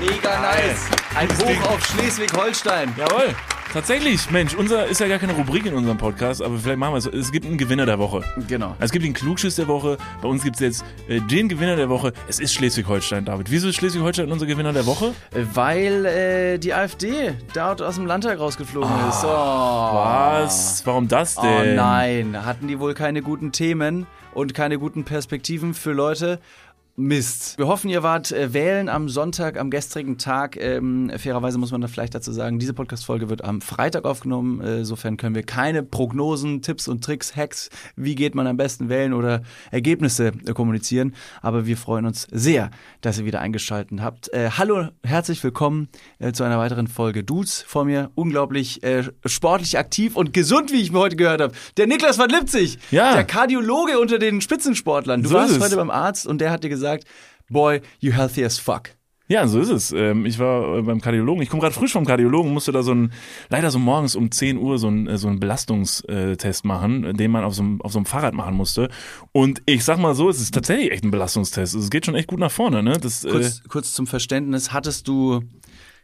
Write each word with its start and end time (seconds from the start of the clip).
Mega 0.00 0.40
nice. 0.40 0.88
Ein 1.14 1.28
Hoch 1.28 1.70
auf 1.72 1.84
Schleswig-Holstein. 1.86 2.94
Jawohl. 2.96 3.34
Tatsächlich, 3.72 4.28
Mensch, 4.32 4.54
unser 4.54 4.86
ist 4.86 4.98
ja 5.00 5.06
gar 5.06 5.18
keine 5.18 5.32
Rubrik 5.34 5.64
in 5.66 5.74
unserem 5.74 5.96
Podcast, 5.98 6.42
aber 6.42 6.56
vielleicht 6.58 6.78
machen 6.78 6.94
wir 6.94 6.98
es. 6.98 7.06
Es 7.06 7.30
gibt 7.30 7.46
einen 7.46 7.56
Gewinner 7.58 7.86
der 7.86 7.98
Woche. 8.00 8.22
Genau. 8.48 8.74
Es 8.80 8.90
gibt 8.90 9.04
den 9.04 9.12
Klugschiss 9.12 9.54
der 9.56 9.68
Woche. 9.68 9.96
Bei 10.22 10.28
uns 10.28 10.42
gibt 10.42 10.56
es 10.56 10.60
jetzt 10.60 10.84
äh, 11.06 11.20
den 11.20 11.48
Gewinner 11.48 11.76
der 11.76 11.88
Woche. 11.88 12.12
Es 12.28 12.40
ist 12.40 12.52
Schleswig-Holstein, 12.54 13.24
David. 13.26 13.48
Wieso 13.50 13.68
ist 13.68 13.76
Schleswig-Holstein 13.76 14.32
unser 14.32 14.46
Gewinner 14.46 14.72
der 14.72 14.86
Woche? 14.86 15.12
Weil 15.54 16.04
äh, 16.06 16.58
die 16.58 16.74
AfD 16.74 17.34
dort 17.54 17.80
aus 17.82 17.94
dem 17.96 18.06
Landtag 18.06 18.40
rausgeflogen 18.40 18.90
ist. 19.08 19.22
Oh. 19.22 19.28
Was? 19.28 20.82
Warum 20.86 21.06
das 21.06 21.36
Oh 21.38 21.42
denn? 21.42 21.76
nein, 21.76 22.44
hatten 22.44 22.66
die 22.66 22.80
wohl 22.80 22.94
keine 22.94 23.22
guten 23.22 23.52
Themen 23.52 24.06
und 24.34 24.52
keine 24.54 24.78
guten 24.78 25.04
Perspektiven 25.04 25.74
für 25.74 25.92
Leute? 25.92 26.40
Mist. 27.00 27.56
Wir 27.56 27.66
hoffen, 27.66 27.88
ihr 27.88 28.02
wart 28.02 28.30
äh, 28.30 28.52
wählen 28.52 28.88
am 28.90 29.08
Sonntag, 29.08 29.58
am 29.58 29.70
gestrigen 29.70 30.18
Tag. 30.18 30.56
Ähm, 30.60 31.10
fairerweise 31.16 31.56
muss 31.56 31.72
man 31.72 31.80
da 31.80 31.88
vielleicht 31.88 32.14
dazu 32.14 32.30
sagen, 32.30 32.58
diese 32.58 32.74
Podcast-Folge 32.74 33.30
wird 33.30 33.42
am 33.42 33.62
Freitag 33.62 34.04
aufgenommen. 34.04 34.60
Äh, 34.60 34.80
insofern 34.80 35.16
können 35.16 35.34
wir 35.34 35.42
keine 35.42 35.82
Prognosen, 35.82 36.60
Tipps 36.60 36.88
und 36.88 37.02
Tricks, 37.02 37.34
Hacks, 37.34 37.70
wie 37.96 38.14
geht 38.14 38.34
man 38.34 38.46
am 38.46 38.58
besten 38.58 38.90
wählen 38.90 39.14
oder 39.14 39.42
Ergebnisse 39.70 40.32
äh, 40.46 40.52
kommunizieren. 40.52 41.14
Aber 41.40 41.64
wir 41.64 41.78
freuen 41.78 42.04
uns 42.04 42.26
sehr, 42.30 42.70
dass 43.00 43.18
ihr 43.18 43.24
wieder 43.24 43.40
eingeschaltet 43.40 44.00
habt. 44.02 44.30
Äh, 44.34 44.50
hallo, 44.58 44.88
herzlich 45.02 45.42
willkommen 45.42 45.88
äh, 46.18 46.32
zu 46.32 46.44
einer 46.44 46.58
weiteren 46.58 46.86
Folge 46.86 47.24
Dudes. 47.24 47.64
Vor 47.66 47.86
mir 47.86 48.10
unglaublich 48.14 48.82
äh, 48.82 49.04
sportlich 49.24 49.78
aktiv 49.78 50.16
und 50.16 50.34
gesund, 50.34 50.70
wie 50.70 50.82
ich 50.82 50.92
mir 50.92 50.98
heute 50.98 51.16
gehört 51.16 51.40
habe. 51.40 51.54
Der 51.78 51.86
Niklas 51.86 52.18
van 52.18 52.28
Lipzig, 52.28 52.78
Ja. 52.90 53.14
der 53.14 53.24
Kardiologe 53.24 53.98
unter 53.98 54.18
den 54.18 54.42
Spitzensportlern. 54.42 55.22
Du 55.22 55.30
So 55.30 55.36
warst 55.36 55.58
heute 55.60 55.76
beim 55.76 55.90
Arzt 55.90 56.26
und 56.26 56.42
der 56.42 56.50
hat 56.50 56.62
dir 56.62 56.68
gesagt, 56.68 56.89
boy, 57.48 57.80
you 58.00 58.12
healthy 58.12 58.44
as 58.44 58.58
fuck. 58.58 58.90
Ja, 59.30 59.46
so 59.46 59.60
ist 59.60 59.68
es. 59.68 59.92
Ähm, 59.92 60.26
ich 60.26 60.40
war 60.40 60.78
äh, 60.78 60.82
beim 60.82 61.00
Kardiologen. 61.00 61.40
Ich 61.40 61.48
komme 61.48 61.62
gerade 61.62 61.74
frisch 61.74 61.92
vom 61.92 62.04
Kardiologen, 62.04 62.52
musste 62.52 62.72
da 62.72 62.82
so 62.82 62.92
ein, 62.92 63.12
leider 63.48 63.70
so 63.70 63.78
morgens 63.78 64.16
um 64.16 64.32
10 64.32 64.58
Uhr 64.58 64.76
so 64.76 64.88
ein, 64.88 65.06
äh, 65.06 65.18
so 65.18 65.28
einen 65.28 65.38
Belastungstest 65.38 66.64
machen, 66.64 67.04
äh, 67.04 67.14
den 67.14 67.30
man 67.30 67.44
auf 67.44 67.54
so, 67.54 67.62
einem, 67.62 67.80
auf 67.80 67.92
so 67.92 68.00
einem 68.00 68.06
Fahrrad 68.06 68.34
machen 68.34 68.56
musste. 68.56 68.88
Und 69.30 69.62
ich 69.66 69.84
sag 69.84 69.98
mal 69.98 70.16
so, 70.16 70.28
es 70.28 70.40
ist 70.40 70.52
tatsächlich 70.52 70.90
echt 70.90 71.04
ein 71.04 71.12
Belastungstest. 71.12 71.76
Es 71.76 71.90
geht 71.90 72.06
schon 72.06 72.16
echt 72.16 72.26
gut 72.26 72.40
nach 72.40 72.50
vorne, 72.50 72.82
ne? 72.82 72.98
Das, 73.00 73.24
äh, 73.24 73.30
Kurz, 73.30 73.62
kurz 73.68 73.92
zum 73.92 74.08
Verständnis, 74.08 74.72
hattest 74.72 75.06
du 75.06 75.44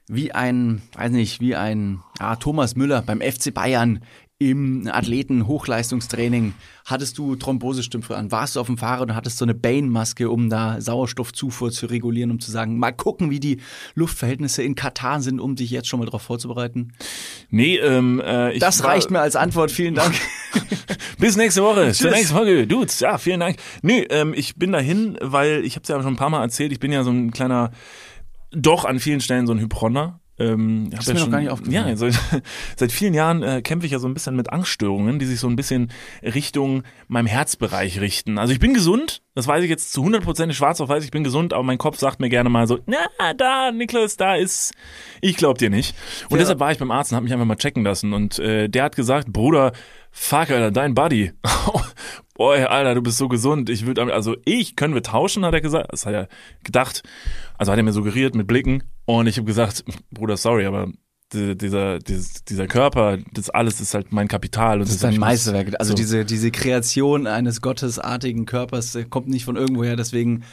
wie 0.06 0.30
ein, 0.30 0.82
weiß 0.94 1.10
nicht, 1.10 1.40
wie 1.40 1.56
ein 1.56 2.04
ah, 2.20 2.36
Thomas 2.36 2.76
Müller 2.76 3.02
beim 3.02 3.20
FC 3.20 3.52
Bayern 3.52 4.04
im 4.38 4.86
Athleten-Hochleistungstraining, 4.90 6.52
hattest 6.84 7.16
du 7.16 7.36
Thrombosestümpfe 7.36 8.16
an, 8.16 8.30
warst 8.30 8.56
du 8.56 8.60
auf 8.60 8.66
dem 8.66 8.76
Fahrrad 8.76 9.08
und 9.08 9.16
hattest 9.16 9.38
so 9.38 9.46
eine 9.46 9.54
Bane-Maske, 9.54 10.28
um 10.28 10.50
da 10.50 10.78
Sauerstoffzufuhr 10.78 11.70
zu 11.70 11.86
regulieren, 11.86 12.30
um 12.30 12.38
zu 12.38 12.50
sagen, 12.50 12.78
mal 12.78 12.92
gucken, 12.92 13.30
wie 13.30 13.40
die 13.40 13.60
Luftverhältnisse 13.94 14.62
in 14.62 14.74
Katar 14.74 15.22
sind, 15.22 15.40
um 15.40 15.56
dich 15.56 15.70
jetzt 15.70 15.88
schon 15.88 16.00
mal 16.00 16.04
darauf 16.04 16.20
vorzubereiten. 16.22 16.92
nee, 17.48 17.76
ähm, 17.76 18.20
äh, 18.20 18.52
ich 18.52 18.60
Das 18.60 18.84
reicht 18.84 19.10
mir 19.10 19.20
als 19.20 19.36
Antwort, 19.36 19.70
vielen 19.70 19.94
Dank. 19.94 20.14
Bis 21.18 21.36
nächste 21.38 21.62
Woche. 21.62 21.92
Zur 21.92 22.10
Tschüss. 22.10 22.18
nächsten 22.18 22.36
Folge. 22.36 22.66
Dudes, 22.66 23.00
ja, 23.00 23.16
vielen 23.16 23.40
Dank. 23.40 23.56
Nee, 23.80 24.06
ähm, 24.10 24.34
ich 24.36 24.56
bin 24.56 24.70
dahin, 24.70 25.16
weil 25.22 25.64
ich 25.64 25.76
habe 25.76 25.82
es 25.82 25.88
ja 25.88 25.96
schon 26.02 26.12
ein 26.12 26.16
paar 26.16 26.30
Mal 26.30 26.42
erzählt, 26.42 26.72
ich 26.72 26.80
bin 26.80 26.92
ja 26.92 27.04
so 27.04 27.10
ein 27.10 27.30
kleiner, 27.30 27.70
doch 28.50 28.84
an 28.84 29.00
vielen 29.00 29.22
Stellen 29.22 29.46
so 29.46 29.54
ein 29.54 29.60
Hypronner. 29.60 30.20
Ähm, 30.38 30.90
hab 30.92 31.00
ist 31.00 31.06
ja 31.08 31.14
mir 31.14 31.20
noch 31.20 31.24
schon, 31.24 31.32
gar 31.32 31.40
nicht 31.40 31.50
aufgefallen. 31.50 31.88
Ja, 31.88 31.96
seit, 31.96 32.14
seit 32.76 32.92
vielen 32.92 33.14
Jahren 33.14 33.42
äh, 33.42 33.62
kämpfe 33.62 33.86
ich 33.86 33.92
ja 33.92 33.98
so 33.98 34.06
ein 34.06 34.14
bisschen 34.14 34.36
mit 34.36 34.52
Angststörungen, 34.52 35.18
die 35.18 35.24
sich 35.26 35.40
so 35.40 35.48
ein 35.48 35.56
bisschen 35.56 35.90
Richtung 36.22 36.82
meinem 37.08 37.26
Herzbereich 37.26 38.00
richten. 38.00 38.36
Also 38.38 38.52
ich 38.52 38.58
bin 38.60 38.74
gesund, 38.74 39.22
das 39.34 39.46
weiß 39.48 39.64
ich 39.64 39.70
jetzt 39.70 39.92
zu 39.92 40.02
100% 40.04 40.52
schwarz 40.52 40.80
auf 40.80 40.88
weiß, 40.88 41.04
ich 41.04 41.10
bin 41.10 41.24
gesund, 41.24 41.52
aber 41.54 41.62
mein 41.62 41.78
Kopf 41.78 41.98
sagt 41.98 42.20
mir 42.20 42.28
gerne 42.28 42.48
mal 42.50 42.66
so, 42.66 42.78
na, 42.86 42.98
da, 43.36 43.72
Niklas, 43.72 44.16
da 44.16 44.34
ist, 44.36 44.74
ich 45.22 45.36
glaub 45.36 45.58
dir 45.58 45.70
nicht. 45.70 45.94
Und 46.28 46.32
Ja. 46.32 46.38
deshalb 46.42 46.60
war 46.60 46.70
ich 46.70 46.78
beim 46.78 46.90
Arzt 46.90 47.12
und 47.12 47.16
habe 47.16 47.24
mich 47.24 47.32
einfach 47.32 47.46
mal 47.46 47.56
checken 47.56 47.82
lassen 47.84 48.12
und 48.12 48.38
äh, 48.38 48.68
der 48.68 48.84
hat 48.84 48.96
gesagt, 48.96 49.32
Bruder, 49.32 49.72
fuck, 50.16 50.50
Alter, 50.50 50.70
dein 50.70 50.94
Buddy. 50.94 51.32
Boy, 52.34 52.62
Alter, 52.64 52.94
du 52.94 53.02
bist 53.02 53.16
so 53.18 53.28
gesund. 53.28 53.70
Ich 53.70 53.86
würde, 53.86 54.12
also 54.12 54.36
ich, 54.44 54.76
können 54.76 54.94
wir 54.94 55.02
tauschen, 55.02 55.44
hat 55.44 55.54
er 55.54 55.60
gesagt. 55.60 55.92
Das 55.92 56.04
hat 56.06 56.12
er 56.14 56.28
gedacht. 56.64 57.02
Also 57.56 57.72
hat 57.72 57.78
er 57.78 57.82
mir 57.82 57.92
suggeriert 57.92 58.34
mit 58.34 58.46
Blicken. 58.46 58.82
Und 59.06 59.26
ich 59.26 59.36
habe 59.38 59.46
gesagt, 59.46 59.84
Bruder, 60.10 60.36
sorry, 60.36 60.66
aber 60.66 60.88
die- 61.32 61.56
dieser, 61.56 61.98
dieses, 61.98 62.44
dieser 62.44 62.66
Körper, 62.66 63.18
das 63.32 63.48
alles 63.50 63.80
ist 63.80 63.94
halt 63.94 64.12
mein 64.12 64.28
Kapital. 64.28 64.80
Und 64.80 64.88
Das 64.88 64.96
ist 64.96 65.04
ein 65.04 65.12
ich 65.14 65.18
muss- 65.18 65.26
Meisterwerk. 65.28 65.74
Also 65.78 65.90
so. 65.92 65.96
diese, 65.96 66.24
diese 66.26 66.50
Kreation 66.50 67.26
eines 67.26 67.60
gottesartigen 67.62 68.44
Körpers 68.44 68.94
äh, 68.94 69.04
kommt 69.04 69.28
nicht 69.28 69.44
von 69.46 69.56
irgendwoher, 69.56 69.96
deswegen 69.96 70.44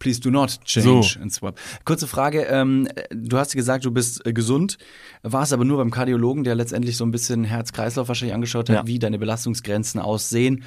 please 0.00 0.18
do 0.20 0.30
not 0.30 0.58
change 0.64 1.14
So. 1.14 1.20
and 1.20 1.32
swap. 1.32 1.56
Kurze 1.84 2.08
Frage, 2.08 2.42
ähm, 2.50 2.88
du 3.14 3.38
hast 3.38 3.54
gesagt, 3.54 3.84
du 3.84 3.92
bist 3.92 4.26
äh, 4.26 4.32
gesund, 4.32 4.78
warst 5.22 5.52
aber 5.52 5.64
nur 5.64 5.76
beim 5.78 5.92
Kardiologen, 5.92 6.42
der 6.42 6.56
letztendlich 6.56 6.96
so 6.96 7.04
ein 7.04 7.12
bisschen 7.12 7.44
Herz-Kreislauf 7.44 8.08
wahrscheinlich 8.08 8.34
angeschaut 8.34 8.68
hat, 8.68 8.76
Ja. 8.76 8.86
wie 8.88 8.98
deine 8.98 9.18
Belastungsgrenzen 9.20 10.00
aussehen. 10.00 10.64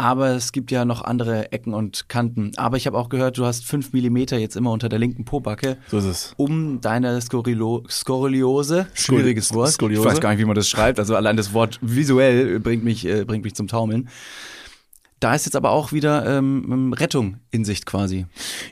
Aber 0.00 0.28
es 0.28 0.52
gibt 0.52 0.70
ja 0.70 0.84
noch 0.84 1.02
andere 1.02 1.50
Ecken 1.50 1.74
und 1.74 2.08
Kanten. 2.08 2.52
Aber 2.56 2.76
ich 2.76 2.86
habe 2.86 2.96
auch 2.96 3.08
gehört, 3.08 3.36
du 3.36 3.44
hast 3.44 3.64
fünf 3.66 3.92
Millimeter 3.92 4.38
jetzt 4.38 4.54
immer 4.54 4.70
unter 4.70 4.88
der 4.88 5.00
linken 5.00 5.24
Pobacke, 5.24 5.76
So 5.88 5.98
ist 5.98 6.04
es. 6.04 6.34
um 6.36 6.80
deine 6.80 7.20
Skorilo 7.20 7.82
Skoliose, 7.90 8.86
schwieriges 8.94 9.52
Wort, 9.54 9.70
Skoliose. 9.72 10.06
ich 10.06 10.14
weiß 10.14 10.20
gar 10.20 10.30
nicht, 10.30 10.38
wie 10.38 10.44
man 10.44 10.54
das 10.54 10.68
schreibt, 10.68 11.00
also 11.00 11.16
allein 11.16 11.36
das 11.36 11.52
Wort 11.52 11.80
visuell 11.82 12.60
bringt 12.60 12.84
mich, 12.84 13.04
äh, 13.06 13.24
bringt 13.24 13.42
mich 13.42 13.56
zum 13.56 13.66
Taumeln. 13.66 14.08
Da 15.20 15.34
ist 15.34 15.46
jetzt 15.46 15.56
aber 15.56 15.70
auch 15.70 15.92
wieder 15.92 16.38
ähm, 16.38 16.92
Rettung 16.92 17.38
in 17.50 17.64
Sicht 17.64 17.86
quasi. 17.86 18.26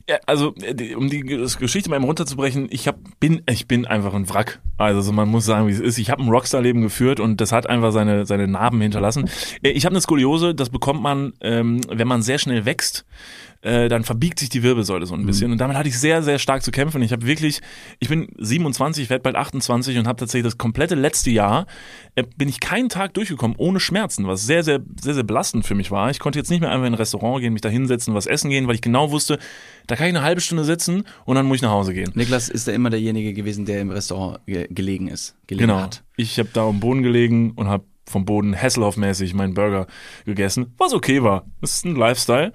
Ja, 0.08 0.16
also 0.26 0.54
äh, 0.62 0.94
um 0.94 1.10
die 1.10 1.20
Geschichte 1.20 1.90
mal 1.90 1.96
eben 1.96 2.04
runterzubrechen, 2.04 2.68
ich 2.70 2.86
hab, 2.86 2.98
bin 3.18 3.42
ich 3.50 3.66
bin 3.66 3.84
einfach 3.86 4.14
ein 4.14 4.28
Wrack. 4.28 4.60
Also 4.78 5.00
so, 5.00 5.12
man 5.12 5.28
muss 5.28 5.44
sagen, 5.44 5.66
wie 5.66 5.72
es 5.72 5.80
ist. 5.80 5.98
Ich 5.98 6.10
habe 6.10 6.22
ein 6.22 6.28
Rockstar-Leben 6.28 6.82
geführt 6.82 7.18
und 7.18 7.40
das 7.40 7.50
hat 7.52 7.68
einfach 7.68 7.92
seine 7.92 8.26
seine 8.26 8.46
Narben 8.46 8.80
hinterlassen. 8.80 9.28
Äh, 9.62 9.70
Ich 9.70 9.84
habe 9.84 9.94
eine 9.94 10.00
Skoliose, 10.00 10.54
das 10.54 10.70
bekommt 10.70 11.02
man, 11.02 11.32
ähm, 11.40 11.80
wenn 11.88 12.06
man 12.08 12.22
sehr 12.22 12.38
schnell 12.38 12.64
wächst. 12.64 13.04
Äh, 13.62 13.88
dann 13.88 14.04
verbiegt 14.04 14.38
sich 14.38 14.48
die 14.48 14.62
Wirbelsäule 14.62 15.06
so 15.06 15.14
ein 15.14 15.26
bisschen 15.26 15.50
und 15.50 15.58
damit 15.58 15.76
hatte 15.76 15.88
ich 15.88 15.98
sehr 15.98 16.22
sehr 16.22 16.38
stark 16.38 16.62
zu 16.62 16.70
kämpfen. 16.70 17.02
Ich 17.02 17.12
habe 17.12 17.26
wirklich, 17.26 17.60
ich 17.98 18.08
bin 18.08 18.28
27, 18.38 19.10
werde 19.10 19.22
bald 19.22 19.34
28 19.36 19.98
und 19.98 20.06
habe 20.06 20.18
tatsächlich 20.18 20.44
das 20.44 20.58
komplette 20.58 20.94
letzte 20.94 21.30
Jahr 21.30 21.66
äh, 22.14 22.24
bin 22.36 22.48
ich 22.48 22.60
keinen 22.60 22.88
Tag 22.88 23.14
durchgekommen 23.14 23.56
ohne 23.58 23.80
Schmerzen, 23.80 24.26
was 24.26 24.46
sehr 24.46 24.62
sehr 24.62 24.80
sehr 25.00 25.14
sehr 25.14 25.24
belastend 25.24 25.66
für 25.66 25.74
mich 25.74 25.90
war. 25.90 26.10
Ich 26.10 26.18
konnte 26.18 26.38
jetzt 26.38 26.50
nicht 26.50 26.60
mehr 26.60 26.70
einfach 26.70 26.86
in 26.86 26.92
ein 26.92 26.98
Restaurant 26.98 27.40
gehen, 27.40 27.52
mich 27.52 27.62
da 27.62 27.68
hinsetzen, 27.68 28.14
was 28.14 28.26
essen 28.26 28.50
gehen, 28.50 28.68
weil 28.68 28.74
ich 28.74 28.82
genau 28.82 29.10
wusste, 29.10 29.38
da 29.86 29.96
kann 29.96 30.06
ich 30.06 30.14
eine 30.14 30.22
halbe 30.22 30.40
Stunde 30.40 30.64
sitzen 30.64 31.04
und 31.24 31.34
dann 31.36 31.46
muss 31.46 31.56
ich 31.56 31.62
nach 31.62 31.70
Hause 31.70 31.94
gehen. 31.94 32.12
Niklas 32.14 32.48
ist 32.48 32.66
ja 32.66 32.72
immer 32.74 32.90
derjenige 32.90 33.32
gewesen, 33.32 33.64
der 33.64 33.80
im 33.80 33.90
Restaurant 33.90 34.44
ge 34.46 34.66
gelegen 34.70 35.08
ist, 35.08 35.34
gelegen 35.46 35.68
Genau. 35.68 35.80
hat. 35.80 36.04
Ich 36.16 36.38
habe 36.38 36.48
da 36.52 36.68
am 36.68 36.80
Boden 36.80 37.02
gelegen 37.02 37.52
und 37.56 37.68
habe 37.68 37.84
vom 38.08 38.24
Boden 38.24 38.54
Hasselhoff-mäßig 38.54 39.34
meinen 39.34 39.54
Burger 39.54 39.88
gegessen, 40.24 40.72
was 40.78 40.94
okay 40.94 41.24
war. 41.24 41.44
Das 41.60 41.74
ist 41.74 41.84
ein 41.84 41.96
Lifestyle. 41.96 42.52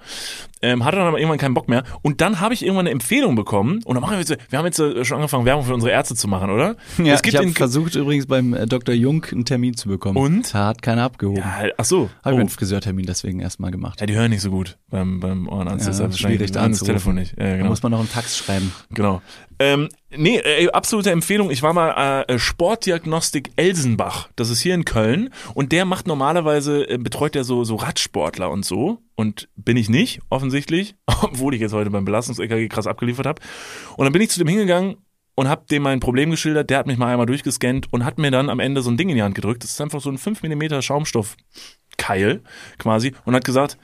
Ähm, 0.62 0.84
hatte 0.84 0.96
dann 0.96 1.06
aber 1.08 1.18
irgendwann 1.18 1.38
keinen 1.38 1.54
Bock 1.54 1.68
mehr. 1.68 1.82
Und 2.02 2.20
dann 2.20 2.40
habe 2.40 2.54
ich 2.54 2.62
irgendwann 2.62 2.86
eine 2.86 2.90
Empfehlung 2.92 3.34
bekommen. 3.34 3.80
Und 3.84 3.94
dann 3.94 4.00
machen 4.02 4.12
wir 4.12 4.18
jetzt, 4.20 4.36
wir 4.50 4.58
haben 4.58 4.66
jetzt 4.66 4.78
schon 5.06 5.16
angefangen, 5.16 5.44
Werbung 5.44 5.64
für 5.64 5.74
unsere 5.74 5.90
Ärzte 5.92 6.14
zu 6.14 6.28
machen, 6.28 6.50
oder? 6.50 6.76
Ja, 6.98 7.14
es 7.14 7.22
gibt 7.22 7.34
ich 7.34 7.40
habe 7.40 7.50
versucht 7.52 7.94
übrigens 7.96 8.26
beim 8.26 8.54
äh, 8.54 8.66
Dr. 8.66 8.94
Jung 8.94 9.24
einen 9.32 9.44
Termin 9.44 9.76
zu 9.76 9.88
bekommen. 9.88 10.16
Und? 10.16 10.54
Hat 10.54 10.80
keiner 10.82 11.02
abgehoben. 11.02 11.38
ja, 11.42 11.64
ach 11.76 11.84
so. 11.84 12.08
Habe 12.24 12.36
Oh. 12.36 12.38
einen 12.38 12.48
Friseurtermin 12.48 13.04
deswegen 13.06 13.40
erstmal 13.40 13.70
gemacht. 13.70 14.00
Ja, 14.00 14.06
die 14.06 14.14
hören 14.14 14.30
nicht 14.30 14.40
so 14.42 14.50
gut 14.50 14.78
beim, 14.88 15.20
beim 15.20 15.48
Ohrenarzt. 15.48 15.84
Ja, 15.86 15.90
das 15.90 16.00
ist 16.00 16.18
schwierig, 16.20 16.52
da 16.52 16.68
das. 16.68 16.80
Telefon 16.80 17.16
nicht. 17.16 17.32
Ja, 17.38 17.44
Da 17.50 17.56
genau. 17.56 17.68
muss 17.70 17.82
man 17.82 17.92
noch 17.92 17.98
einen 17.98 18.08
Fax 18.08 18.38
schreiben. 18.38 18.72
Genau. 18.90 19.20
Ähm, 19.58 19.88
nee, 20.16 20.38
äh, 20.38 20.70
absolute 20.70 21.10
Empfehlung. 21.10 21.50
Ich 21.50 21.62
war 21.62 21.72
mal 21.72 22.24
äh, 22.28 22.38
Sportdiagnostik 22.38 23.50
Elsenbach. 23.56 24.28
Das 24.36 24.50
ist 24.50 24.60
hier 24.60 24.74
in 24.74 24.84
Köln. 24.84 25.30
Und 25.54 25.72
der 25.72 25.84
macht 25.84 26.06
normalerweise, 26.06 26.88
äh, 26.88 26.98
betreut 26.98 27.34
der 27.34 27.44
so, 27.44 27.64
so 27.64 27.76
Radsportler 27.76 28.50
und 28.50 28.64
so. 28.64 28.98
Und 29.14 29.48
bin 29.56 29.76
ich 29.76 29.88
nicht, 29.88 30.20
offensichtlich. 30.30 30.94
Obwohl 31.06 31.54
ich 31.54 31.60
jetzt 31.60 31.72
heute 31.72 31.90
beim 31.90 32.04
Belastungs-EKG 32.04 32.68
krass 32.68 32.86
abgeliefert 32.86 33.26
habe. 33.26 33.42
Und 33.96 34.04
dann 34.04 34.12
bin 34.12 34.22
ich 34.22 34.30
zu 34.30 34.38
dem 34.38 34.48
hingegangen 34.48 34.96
und 35.34 35.48
habe 35.48 35.64
dem 35.70 35.82
mein 35.82 36.00
Problem 36.00 36.30
geschildert. 36.30 36.70
Der 36.70 36.78
hat 36.78 36.86
mich 36.86 36.98
mal 36.98 37.08
einmal 37.08 37.26
durchgescannt 37.26 37.92
und 37.92 38.04
hat 38.04 38.18
mir 38.18 38.30
dann 38.30 38.50
am 38.50 38.60
Ende 38.60 38.82
so 38.82 38.90
ein 38.90 38.96
Ding 38.96 39.08
in 39.08 39.16
die 39.16 39.22
Hand 39.22 39.34
gedrückt. 39.34 39.64
Das 39.64 39.70
ist 39.70 39.80
einfach 39.80 40.00
so 40.00 40.10
ein 40.10 40.18
5 40.18 40.42
mm 40.42 40.80
Schaumstoffkeil 40.80 42.42
quasi. 42.78 43.14
Und 43.24 43.34
hat 43.34 43.44
gesagt, 43.44 43.78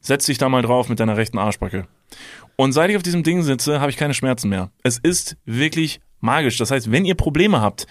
setz 0.00 0.26
dich 0.26 0.38
da 0.38 0.48
mal 0.48 0.62
drauf 0.62 0.88
mit 0.88 1.00
deiner 1.00 1.16
rechten 1.16 1.38
Arschbacke. 1.38 1.86
Und 2.56 2.72
seit 2.72 2.90
ich 2.90 2.96
auf 2.96 3.02
diesem 3.02 3.22
Ding 3.22 3.42
sitze, 3.42 3.80
habe 3.80 3.90
ich 3.90 3.96
keine 3.96 4.14
Schmerzen 4.14 4.48
mehr. 4.48 4.70
Es 4.82 4.98
ist 4.98 5.36
wirklich 5.44 6.00
magisch. 6.20 6.56
Das 6.56 6.70
heißt, 6.70 6.90
wenn 6.92 7.04
ihr 7.04 7.14
Probleme 7.14 7.60
habt, 7.60 7.86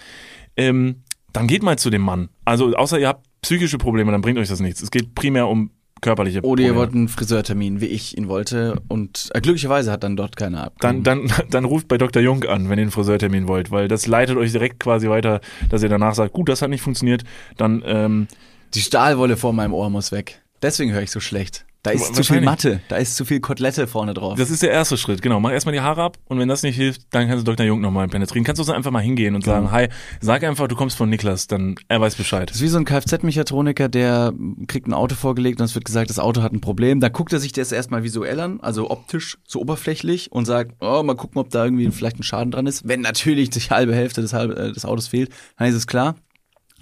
ähm, 0.56 1.02
dann 1.32 1.46
geht 1.46 1.62
mal 1.62 1.78
zu 1.78 1.90
dem 1.90 2.02
Mann. 2.02 2.30
Also 2.44 2.74
außer 2.74 2.98
ihr 2.98 3.08
habt 3.08 3.26
psychische 3.42 3.76
Probleme, 3.76 4.12
dann 4.12 4.22
bringt 4.22 4.38
euch 4.38 4.48
das 4.48 4.60
nichts. 4.60 4.80
Es 4.80 4.90
geht 4.90 5.14
primär 5.14 5.48
um 5.48 5.70
körperliche 6.00 6.38
Oder 6.38 6.48
Probleme. 6.48 6.68
ihr 6.68 6.76
wollt 6.76 6.94
einen 6.94 7.08
Friseurtermin, 7.08 7.80
wie 7.80 7.86
ich 7.86 8.16
ihn 8.16 8.28
wollte. 8.28 8.80
Und 8.88 9.30
äh, 9.34 9.40
glücklicherweise 9.40 9.90
hat 9.90 10.04
dann 10.04 10.16
dort 10.16 10.36
keiner 10.36 10.70
dann, 10.80 10.98
abgehoben. 10.98 11.28
dann, 11.28 11.46
dann 11.50 11.64
ruft 11.64 11.88
bei 11.88 11.98
Dr. 11.98 12.22
Jung 12.22 12.44
an, 12.44 12.68
wenn 12.68 12.78
ihr 12.78 12.82
einen 12.82 12.90
Friseurtermin 12.90 13.48
wollt, 13.48 13.70
weil 13.70 13.88
das 13.88 14.06
leitet 14.06 14.36
euch 14.36 14.52
direkt 14.52 14.80
quasi 14.80 15.08
weiter, 15.08 15.40
dass 15.70 15.82
ihr 15.82 15.88
danach 15.88 16.14
sagt, 16.14 16.32
gut, 16.32 16.48
das 16.48 16.62
hat 16.62 16.70
nicht 16.70 16.82
funktioniert, 16.82 17.24
dann 17.56 17.82
ähm, 17.86 18.28
Die 18.74 18.80
Stahlwolle 18.82 19.36
vor 19.36 19.52
meinem 19.52 19.72
Ohr 19.72 19.88
muss 19.90 20.12
weg. 20.12 20.42
Deswegen 20.62 20.92
höre 20.92 21.02
ich 21.02 21.10
so 21.10 21.20
schlecht. 21.20 21.64
Da 21.84 21.90
ist 21.90 22.14
zu 22.14 22.24
viel. 22.24 22.40
Matte, 22.40 22.80
da 22.88 22.96
ist 22.96 23.14
zu 23.14 23.26
viel 23.26 23.40
Kotelette 23.40 23.86
vorne 23.86 24.14
drauf. 24.14 24.38
Das 24.38 24.50
ist 24.50 24.62
der 24.62 24.70
erste 24.70 24.96
Schritt, 24.96 25.20
genau. 25.20 25.38
Mach 25.38 25.50
erstmal 25.50 25.74
die 25.74 25.82
Haare 25.82 26.02
ab 26.02 26.16
und 26.24 26.38
wenn 26.38 26.48
das 26.48 26.62
nicht 26.62 26.76
hilft, 26.76 27.02
dann 27.10 27.28
kannst 27.28 27.46
du 27.46 27.52
Dr. 27.52 27.66
Jung 27.66 27.82
nochmal 27.82 28.08
penetrieren. 28.08 28.42
Kannst 28.42 28.58
du 28.58 28.64
so 28.64 28.72
einfach 28.72 28.90
mal 28.90 29.02
hingehen 29.02 29.34
und 29.34 29.44
sagen, 29.44 29.70
hi, 29.70 29.88
sag 30.22 30.42
einfach, 30.44 30.66
du 30.66 30.76
kommst 30.76 30.96
von 30.96 31.10
Niklas, 31.10 31.46
dann 31.46 31.74
er 31.88 32.00
weiß 32.00 32.14
Bescheid. 32.14 32.48
Das 32.48 32.56
ist 32.56 32.62
wie 32.62 32.68
so 32.68 32.78
ein 32.78 32.86
Kfz-Mechatroniker, 32.86 33.90
der 33.90 34.32
kriegt 34.66 34.86
ein 34.88 34.94
Auto 34.94 35.14
vorgelegt 35.14 35.60
und 35.60 35.66
es 35.66 35.74
wird 35.74 35.84
gesagt, 35.84 36.08
das 36.08 36.18
Auto 36.18 36.40
hat 36.40 36.54
ein 36.54 36.62
Problem. 36.62 37.00
Dann 37.00 37.12
guckt 37.12 37.34
er 37.34 37.38
sich 37.38 37.52
das 37.52 37.70
erstmal 37.70 38.02
visuell 38.02 38.40
an, 38.40 38.60
also 38.62 38.90
optisch, 38.90 39.36
so 39.46 39.60
oberflächlich 39.60 40.32
und 40.32 40.46
sagt, 40.46 40.76
oh, 40.80 41.02
mal 41.02 41.16
gucken, 41.16 41.38
ob 41.38 41.50
da 41.50 41.66
irgendwie 41.66 41.90
vielleicht 41.90 42.18
ein 42.18 42.22
Schaden 42.22 42.50
dran 42.50 42.66
ist. 42.66 42.88
Wenn 42.88 43.02
natürlich 43.02 43.50
die 43.50 43.60
halbe 43.60 43.94
Hälfte 43.94 44.22
des, 44.22 44.32
äh, 44.32 44.72
des 44.72 44.86
Autos 44.86 45.08
fehlt, 45.08 45.30
dann 45.58 45.68
ist 45.68 45.74
es 45.74 45.86
klar. 45.86 46.14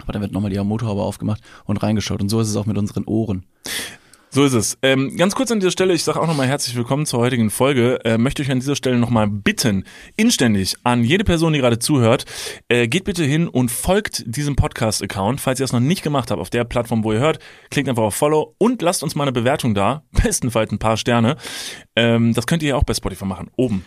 Aber 0.01 0.13
dann 0.13 0.21
wird 0.21 0.31
nochmal 0.31 0.49
die 0.49 0.59
Motorhaube 0.59 1.01
aufgemacht 1.01 1.41
und 1.65 1.83
reingeschaut. 1.83 2.21
Und 2.21 2.29
so 2.29 2.39
ist 2.39 2.47
es 2.47 2.55
auch 2.55 2.65
mit 2.65 2.77
unseren 2.77 3.03
Ohren. 3.03 3.45
So 4.33 4.43
ist 4.43 4.53
es. 4.53 4.79
Ähm, 4.81 5.15
ganz 5.15 5.35
kurz 5.35 5.51
an 5.51 5.59
dieser 5.59 5.69
Stelle, 5.69 5.93
ich 5.93 6.03
sage 6.03 6.19
auch 6.19 6.25
nochmal 6.25 6.47
herzlich 6.47 6.75
willkommen 6.75 7.05
zur 7.05 7.19
heutigen 7.19 7.51
Folge. 7.51 8.03
Äh, 8.03 8.17
möchte 8.17 8.41
euch 8.41 8.49
an 8.49 8.59
dieser 8.59 8.75
Stelle 8.75 8.97
nochmal 8.97 9.27
bitten, 9.27 9.83
inständig 10.15 10.75
an 10.83 11.03
jede 11.03 11.23
Person, 11.23 11.53
die 11.53 11.59
gerade 11.59 11.77
zuhört, 11.77 12.25
äh, 12.67 12.87
geht 12.87 13.03
bitte 13.03 13.23
hin 13.23 13.47
und 13.47 13.69
folgt 13.69 14.23
diesem 14.25 14.55
Podcast-Account. 14.55 15.39
Falls 15.39 15.59
ihr 15.59 15.65
das 15.65 15.71
noch 15.71 15.81
nicht 15.81 16.01
gemacht 16.01 16.31
habt, 16.31 16.41
auf 16.41 16.49
der 16.49 16.63
Plattform, 16.63 17.03
wo 17.03 17.13
ihr 17.13 17.19
hört, 17.19 17.37
klickt 17.69 17.87
einfach 17.87 18.01
auf 18.01 18.15
Follow 18.15 18.55
und 18.57 18.81
lasst 18.81 19.03
uns 19.03 19.13
mal 19.13 19.25
eine 19.25 19.33
Bewertung 19.33 19.75
da. 19.75 20.01
Bestenfalls 20.23 20.71
ein 20.71 20.79
paar 20.79 20.97
Sterne. 20.97 21.35
Ähm, 21.95 22.33
das 22.33 22.47
könnt 22.47 22.63
ihr 22.63 22.69
ja 22.69 22.75
auch 22.75 22.85
bei 22.85 22.95
Spotify 22.95 23.25
machen, 23.25 23.51
oben. 23.55 23.85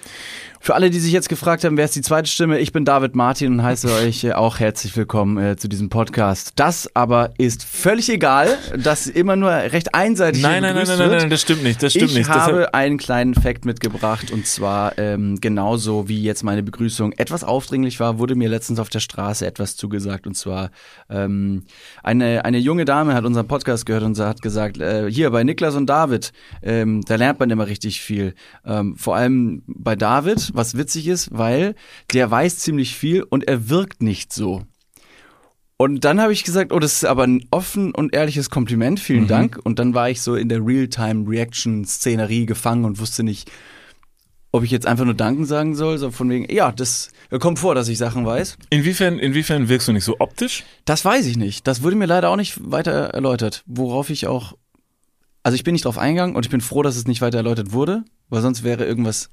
Für 0.67 0.75
alle, 0.75 0.91
die 0.91 0.99
sich 0.99 1.13
jetzt 1.13 1.29
gefragt 1.29 1.63
haben, 1.63 1.77
wer 1.77 1.85
ist 1.85 1.95
die 1.95 2.03
zweite 2.03 2.29
Stimme, 2.29 2.59
ich 2.59 2.73
bin 2.73 2.85
David 2.85 3.15
Martin 3.15 3.53
und 3.53 3.63
heiße 3.63 3.89
euch 4.03 4.25
äh, 4.25 4.33
auch 4.33 4.59
herzlich 4.59 4.97
willkommen 4.97 5.39
äh, 5.39 5.57
zu 5.57 5.69
diesem 5.69 5.91
Podcast. 5.91 6.55
Das 6.57 6.91
aber 6.93 7.31
ist 7.39 7.63
völlig 7.63 8.09
egal, 8.09 8.49
dass 8.77 9.07
immer 9.07 9.37
nur 9.37 9.53
recht 9.53 9.95
einseitig 9.95 10.43
Nein, 10.43 10.63
nein, 10.63 10.75
nein, 10.75 10.89
nein, 10.89 10.99
nein, 10.99 11.11
wird. 11.11 11.21
nein, 11.21 11.31
das 11.31 11.43
stimmt 11.43 11.63
nicht, 11.63 11.81
das 11.85 11.93
stimmt 11.93 12.11
ich 12.11 12.17
nicht. 12.17 12.29
habe 12.31 12.53
Deshalb- 12.53 12.75
einen 12.75 12.99
kleinen 12.99 13.35
Fact 13.35 13.65
mitgebracht 13.65 14.33
und 14.33 14.45
zwar 14.49 14.99
ähm, 14.99 15.39
genauso 15.41 16.09
wie 16.09 16.21
jetzt 16.21 16.43
meine 16.43 16.65
Begrüßung 16.65 17.13
etwas 17.13 17.45
aufdringlich 17.45 18.01
war, 18.01 18.19
wurde 18.19 18.35
mir 18.35 18.49
letztens 18.49 18.81
auf 18.81 18.89
der 18.89 18.99
Straße 18.99 19.47
etwas 19.47 19.77
zugesagt 19.77 20.27
und 20.27 20.37
zwar 20.37 20.73
ähm, 21.09 21.63
eine, 22.03 22.45
eine 22.45 22.59
junge 22.59 22.85
Dame 22.85 23.15
hat 23.15 23.25
unseren 23.25 23.47
Podcast 23.47 23.87
gehört 23.87 24.03
und 24.03 24.19
hat 24.19 24.43
gesagt, 24.43 24.79
äh, 24.81 25.09
hier 25.09 25.31
bei 25.31 25.45
Niklas 25.45 25.77
und 25.77 25.87
David, 25.87 26.33
ähm, 26.61 27.03
da 27.07 27.15
lernt 27.15 27.39
man 27.39 27.51
immer 27.51 27.69
richtig 27.69 28.01
viel. 28.01 28.35
Ähm, 28.65 28.97
vor 28.97 29.15
allem 29.15 29.63
bei 29.69 29.95
David, 29.95 30.56
was 30.57 30.77
witzig 30.77 31.07
ist, 31.07 31.29
weil 31.33 31.75
der 32.13 32.31
weiß 32.31 32.59
ziemlich 32.59 32.97
viel 32.97 33.23
und 33.23 33.47
er 33.49 33.69
wirkt 33.69 34.03
nicht 34.03 34.33
so. 34.33 34.63
Und 35.79 36.05
dann 36.07 36.21
habe 36.23 36.33
ich 36.33 36.43
gesagt, 36.43 36.73
oh, 36.73 36.79
das 36.79 36.95
ist 36.95 37.05
aber 37.05 37.25
ein 37.25 37.45
offen 37.51 37.95
und 37.95 38.15
ehrliches 38.15 38.49
Kompliment, 38.49 38.99
vielen 38.99 39.25
Mhm. 39.25 39.29
Dank. 39.29 39.61
Und 39.63 39.79
dann 39.79 39.93
war 39.93 40.09
ich 40.09 40.23
so 40.23 40.35
in 40.35 40.49
der 40.49 40.65
Real-Time-Reaction-Szenerie 40.65 42.47
gefangen 42.47 42.85
und 42.87 42.99
wusste 42.99 43.23
nicht, 43.23 43.51
ob 44.53 44.63
ich 44.65 44.71
jetzt 44.71 44.87
einfach 44.87 45.05
nur 45.05 45.13
Danken 45.13 45.45
sagen 45.45 45.75
soll, 45.75 45.99
so 45.99 46.11
von 46.11 46.31
wegen, 46.31 46.51
ja, 46.51 46.73
das 46.73 47.11
kommt 47.41 47.59
vor, 47.59 47.75
dass 47.75 47.89
ich 47.89 47.99
Sachen 47.99 48.25
weiß. 48.25 48.57
Inwiefern, 48.71 49.19
inwiefern 49.19 49.69
wirkst 49.69 49.89
du 49.89 49.93
nicht 49.93 50.05
so 50.05 50.17
optisch? 50.19 50.65
Das 50.87 51.05
weiß 51.05 51.27
ich 51.27 51.37
nicht. 51.37 51.67
Das 51.67 51.83
wurde 51.83 51.97
mir 51.97 52.07
leider 52.07 52.31
auch 52.31 52.37
nicht 52.37 52.59
weiter 52.71 52.93
erläutert, 53.11 53.63
worauf 53.67 54.09
ich 54.09 54.27
auch, 54.27 54.55
also 55.43 55.57
ich 55.57 55.65
bin 55.65 55.75
nicht 55.75 55.85
drauf 55.85 55.99
eingegangen 55.99 56.37
und 56.37 56.47
ich 56.47 56.51
bin 56.51 56.63
froh, 56.63 56.83
dass 56.83 56.97
es 56.97 57.07
nicht 57.07 57.21
weiter 57.21 57.37
erläutert 57.39 57.73
wurde, 57.73 58.05
weil 58.31 58.41
sonst 58.41 58.65
wäre 58.65 58.87
irgendwas, 58.87 59.29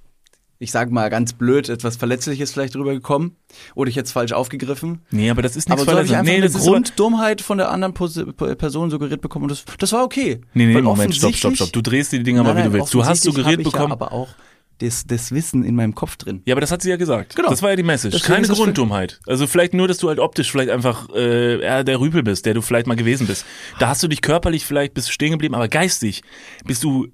ich 0.64 0.72
sage 0.72 0.92
mal 0.92 1.10
ganz 1.10 1.34
blöd, 1.34 1.70
etwas 1.70 1.98
Verletzliches 1.98 2.54
vielleicht 2.54 2.76
drüber 2.76 2.94
gekommen 2.94 3.36
oder 3.76 3.90
ich 3.90 3.96
jetzt 3.96 4.12
falsch 4.12 4.32
aufgegriffen. 4.32 5.02
Nee, 5.12 5.30
aber 5.30 5.42
das 5.42 5.56
ist 5.56 5.70
nichts 5.70 5.84
so 5.84 5.92
habe 5.92 6.04
ich 6.04 6.16
einfach 6.16 6.24
nee, 6.24 6.38
eine 6.38 6.50
das 6.50 6.54
Grunddummheit 6.54 7.42
von 7.42 7.58
der 7.58 7.70
anderen 7.70 7.94
Person 7.94 8.90
suggeriert 8.90 9.22
bekommen 9.22 9.44
und 9.44 9.52
das, 9.52 9.66
das 9.78 9.92
war 9.92 10.04
okay. 10.04 10.42
Nee, 10.54 10.68
nee, 10.68 10.82
Moment, 10.82 11.14
stopp, 11.14 11.36
stopp, 11.36 11.56
stopp. 11.56 11.74
Du 11.74 11.82
drehst 11.82 12.14
dir 12.14 12.20
die 12.20 12.24
Dinger 12.24 12.44
mal, 12.44 12.56
wie 12.58 12.64
du 12.64 12.74
willst. 12.74 12.94
Du 12.94 13.06
hast 13.06 13.24
suggeriert 13.24 13.64
bekommen. 13.64 13.90
Ja 13.90 13.94
aber 13.94 14.12
auch 14.12 14.30
das, 14.80 15.06
das 15.06 15.32
Wissen 15.32 15.64
in 15.64 15.76
meinem 15.76 15.96
Kopf 15.96 16.18
drin. 16.18 16.42
Ja, 16.46 16.54
aber 16.54 16.62
das 16.62 16.72
hat 16.72 16.82
sie 16.82 16.90
ja 16.90 16.96
gesagt. 16.96 17.36
Genau. 17.36 17.50
Das 17.50 17.62
war 17.62 17.70
ja 17.70 17.76
die 17.76 17.84
Message. 17.84 18.14
Deswegen 18.14 18.44
Keine 18.44 18.48
Grunddummheit. 18.48 19.20
Also 19.28 19.48
vielleicht 19.48 19.74
nur, 19.74 19.88
dass 19.88 19.98
du 19.98 20.10
halt 20.10 20.20
optisch 20.20 20.52
vielleicht 20.52 20.72
einfach 20.72 21.10
äh, 21.10 21.62
eher 21.62 21.84
der 21.84 22.00
Rüpel 22.00 22.24
bist, 22.24 22.46
der 22.46 22.54
du 22.54 22.62
vielleicht 22.62 22.88
mal 22.88 22.96
gewesen 22.96 23.28
bist. 23.28 23.46
Da 23.80 23.90
hast 23.90 24.02
du 24.02 24.08
dich 24.08 24.22
körperlich 24.22 24.66
vielleicht 24.66 24.94
bist 24.94 25.12
stehen 25.12 25.32
geblieben, 25.32 25.56
aber 25.56 25.68
geistig 25.68 26.24
bist 26.66 26.84
du 26.84 27.08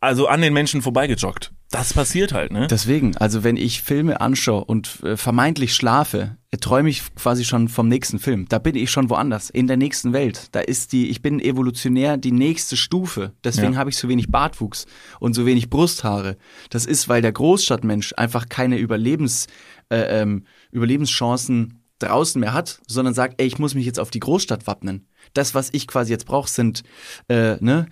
also 0.00 0.26
an 0.26 0.40
den 0.40 0.52
Menschen 0.52 0.82
vorbeigejoggt. 0.82 1.52
Das 1.76 1.92
passiert 1.92 2.32
halt, 2.32 2.52
ne? 2.52 2.68
Deswegen, 2.68 3.18
also 3.18 3.44
wenn 3.44 3.58
ich 3.58 3.82
Filme 3.82 4.22
anschaue 4.22 4.64
und 4.64 5.02
äh, 5.02 5.18
vermeintlich 5.18 5.74
schlafe, 5.74 6.38
träume 6.58 6.88
ich 6.88 7.02
quasi 7.16 7.44
schon 7.44 7.68
vom 7.68 7.86
nächsten 7.86 8.18
Film. 8.18 8.46
Da 8.48 8.58
bin 8.58 8.74
ich 8.76 8.90
schon 8.90 9.10
woanders, 9.10 9.50
in 9.50 9.66
der 9.66 9.76
nächsten 9.76 10.14
Welt. 10.14 10.48
Da 10.52 10.60
ist 10.60 10.92
die, 10.92 11.10
ich 11.10 11.20
bin 11.20 11.38
evolutionär 11.38 12.16
die 12.16 12.32
nächste 12.32 12.78
Stufe. 12.78 13.34
Deswegen 13.44 13.74
Ja. 13.74 13.78
habe 13.78 13.90
ich 13.90 13.98
so 13.98 14.08
wenig 14.08 14.30
Bartwuchs 14.30 14.86
und 15.20 15.34
so 15.34 15.44
wenig 15.44 15.68
Brusthaare. 15.68 16.38
Das 16.70 16.86
ist, 16.86 17.10
weil 17.10 17.20
der 17.20 17.32
Großstadtmensch 17.32 18.14
einfach 18.16 18.48
keine 18.48 18.78
Überlebens, 18.78 19.46
äh, 19.90 20.22
ähm, 20.22 20.44
Überlebenschancen 20.70 21.82
draußen 21.98 22.40
mehr 22.40 22.54
hat, 22.54 22.80
sondern 22.86 23.12
sagt, 23.12 23.34
ey, 23.38 23.46
ich 23.46 23.58
muss 23.58 23.74
mich 23.74 23.84
jetzt 23.84 24.00
auf 24.00 24.10
die 24.10 24.20
Großstadt 24.20 24.66
wappnen. 24.66 25.08
Das, 25.34 25.54
was 25.54 25.68
ich 25.72 25.86
quasi 25.86 26.10
jetzt 26.10 26.24
brauche, 26.24 26.48
sind 26.48 26.84
äh, 27.28 27.56
ne, 27.62 27.86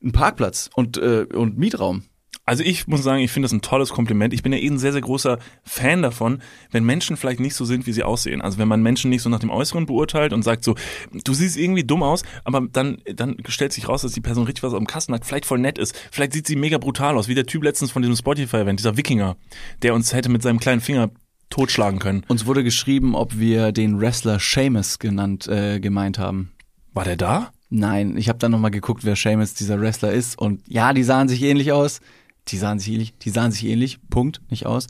ein 0.00 0.12
Parkplatz 0.12 0.70
und, 0.76 0.96
äh, 0.96 1.26
und 1.34 1.58
Mietraum. 1.58 2.04
Also 2.46 2.62
ich 2.62 2.86
muss 2.86 3.02
sagen, 3.02 3.20
ich 3.20 3.32
finde 3.32 3.46
das 3.46 3.52
ein 3.52 3.60
tolles 3.60 3.90
Kompliment. 3.90 4.32
Ich 4.32 4.44
bin 4.44 4.52
ja 4.52 4.58
eh 4.58 4.68
ein 4.68 4.78
sehr, 4.78 4.92
sehr 4.92 5.00
großer 5.00 5.40
Fan 5.64 6.02
davon, 6.02 6.40
wenn 6.70 6.84
Menschen 6.84 7.16
vielleicht 7.16 7.40
nicht 7.40 7.56
so 7.56 7.64
sind, 7.64 7.88
wie 7.88 7.92
sie 7.92 8.04
aussehen. 8.04 8.40
Also 8.40 8.58
wenn 8.58 8.68
man 8.68 8.82
Menschen 8.82 9.10
nicht 9.10 9.22
so 9.22 9.28
nach 9.28 9.40
dem 9.40 9.50
Äußeren 9.50 9.86
beurteilt 9.86 10.32
und 10.32 10.44
sagt 10.44 10.62
so, 10.62 10.76
du 11.24 11.34
siehst 11.34 11.56
irgendwie 11.56 11.82
dumm 11.82 12.04
aus, 12.04 12.22
aber 12.44 12.60
dann, 12.60 12.98
dann 13.12 13.36
stellt 13.48 13.72
sich 13.72 13.88
raus, 13.88 14.02
dass 14.02 14.12
die 14.12 14.20
Person 14.20 14.44
richtig 14.44 14.62
was 14.62 14.74
am 14.74 14.86
Kasten 14.86 15.12
hat, 15.12 15.26
vielleicht 15.26 15.44
voll 15.44 15.58
nett 15.58 15.76
ist. 15.76 15.96
Vielleicht 16.12 16.34
sieht 16.34 16.46
sie 16.46 16.54
mega 16.54 16.78
brutal 16.78 17.16
aus, 17.16 17.26
wie 17.26 17.34
der 17.34 17.46
Typ 17.46 17.64
letztens 17.64 17.90
von 17.90 18.02
diesem 18.02 18.16
Spotify-Event, 18.16 18.78
dieser 18.78 18.96
Wikinger, 18.96 19.36
der 19.82 19.94
uns 19.94 20.14
hätte 20.14 20.28
mit 20.28 20.42
seinem 20.42 20.60
kleinen 20.60 20.80
Finger 20.80 21.10
totschlagen 21.50 21.98
können. 21.98 22.22
Uns 22.28 22.46
wurde 22.46 22.62
geschrieben, 22.62 23.16
ob 23.16 23.38
wir 23.38 23.72
den 23.72 24.00
Wrestler 24.00 24.38
Seamus 24.38 25.00
genannt 25.00 25.48
äh, 25.48 25.80
gemeint 25.80 26.20
haben. 26.20 26.52
War 26.92 27.04
der 27.04 27.16
da? 27.16 27.50
Nein, 27.70 28.16
ich 28.16 28.28
habe 28.28 28.38
dann 28.38 28.52
nochmal 28.52 28.70
geguckt, 28.70 29.04
wer 29.04 29.16
Seamus 29.16 29.54
dieser 29.54 29.80
Wrestler 29.80 30.12
ist. 30.12 30.38
Und 30.38 30.62
ja, 30.68 30.92
die 30.92 31.02
sahen 31.02 31.28
sich 31.28 31.42
ähnlich 31.42 31.72
aus. 31.72 32.00
Die 32.48 32.56
sahen 32.56 32.78
sich 32.78 32.92
ähnlich, 32.92 33.14
die 33.18 33.30
sahen 33.30 33.50
sich 33.52 33.64
ähnlich, 33.66 33.98
Punkt, 34.08 34.40
nicht 34.50 34.66
aus. 34.66 34.86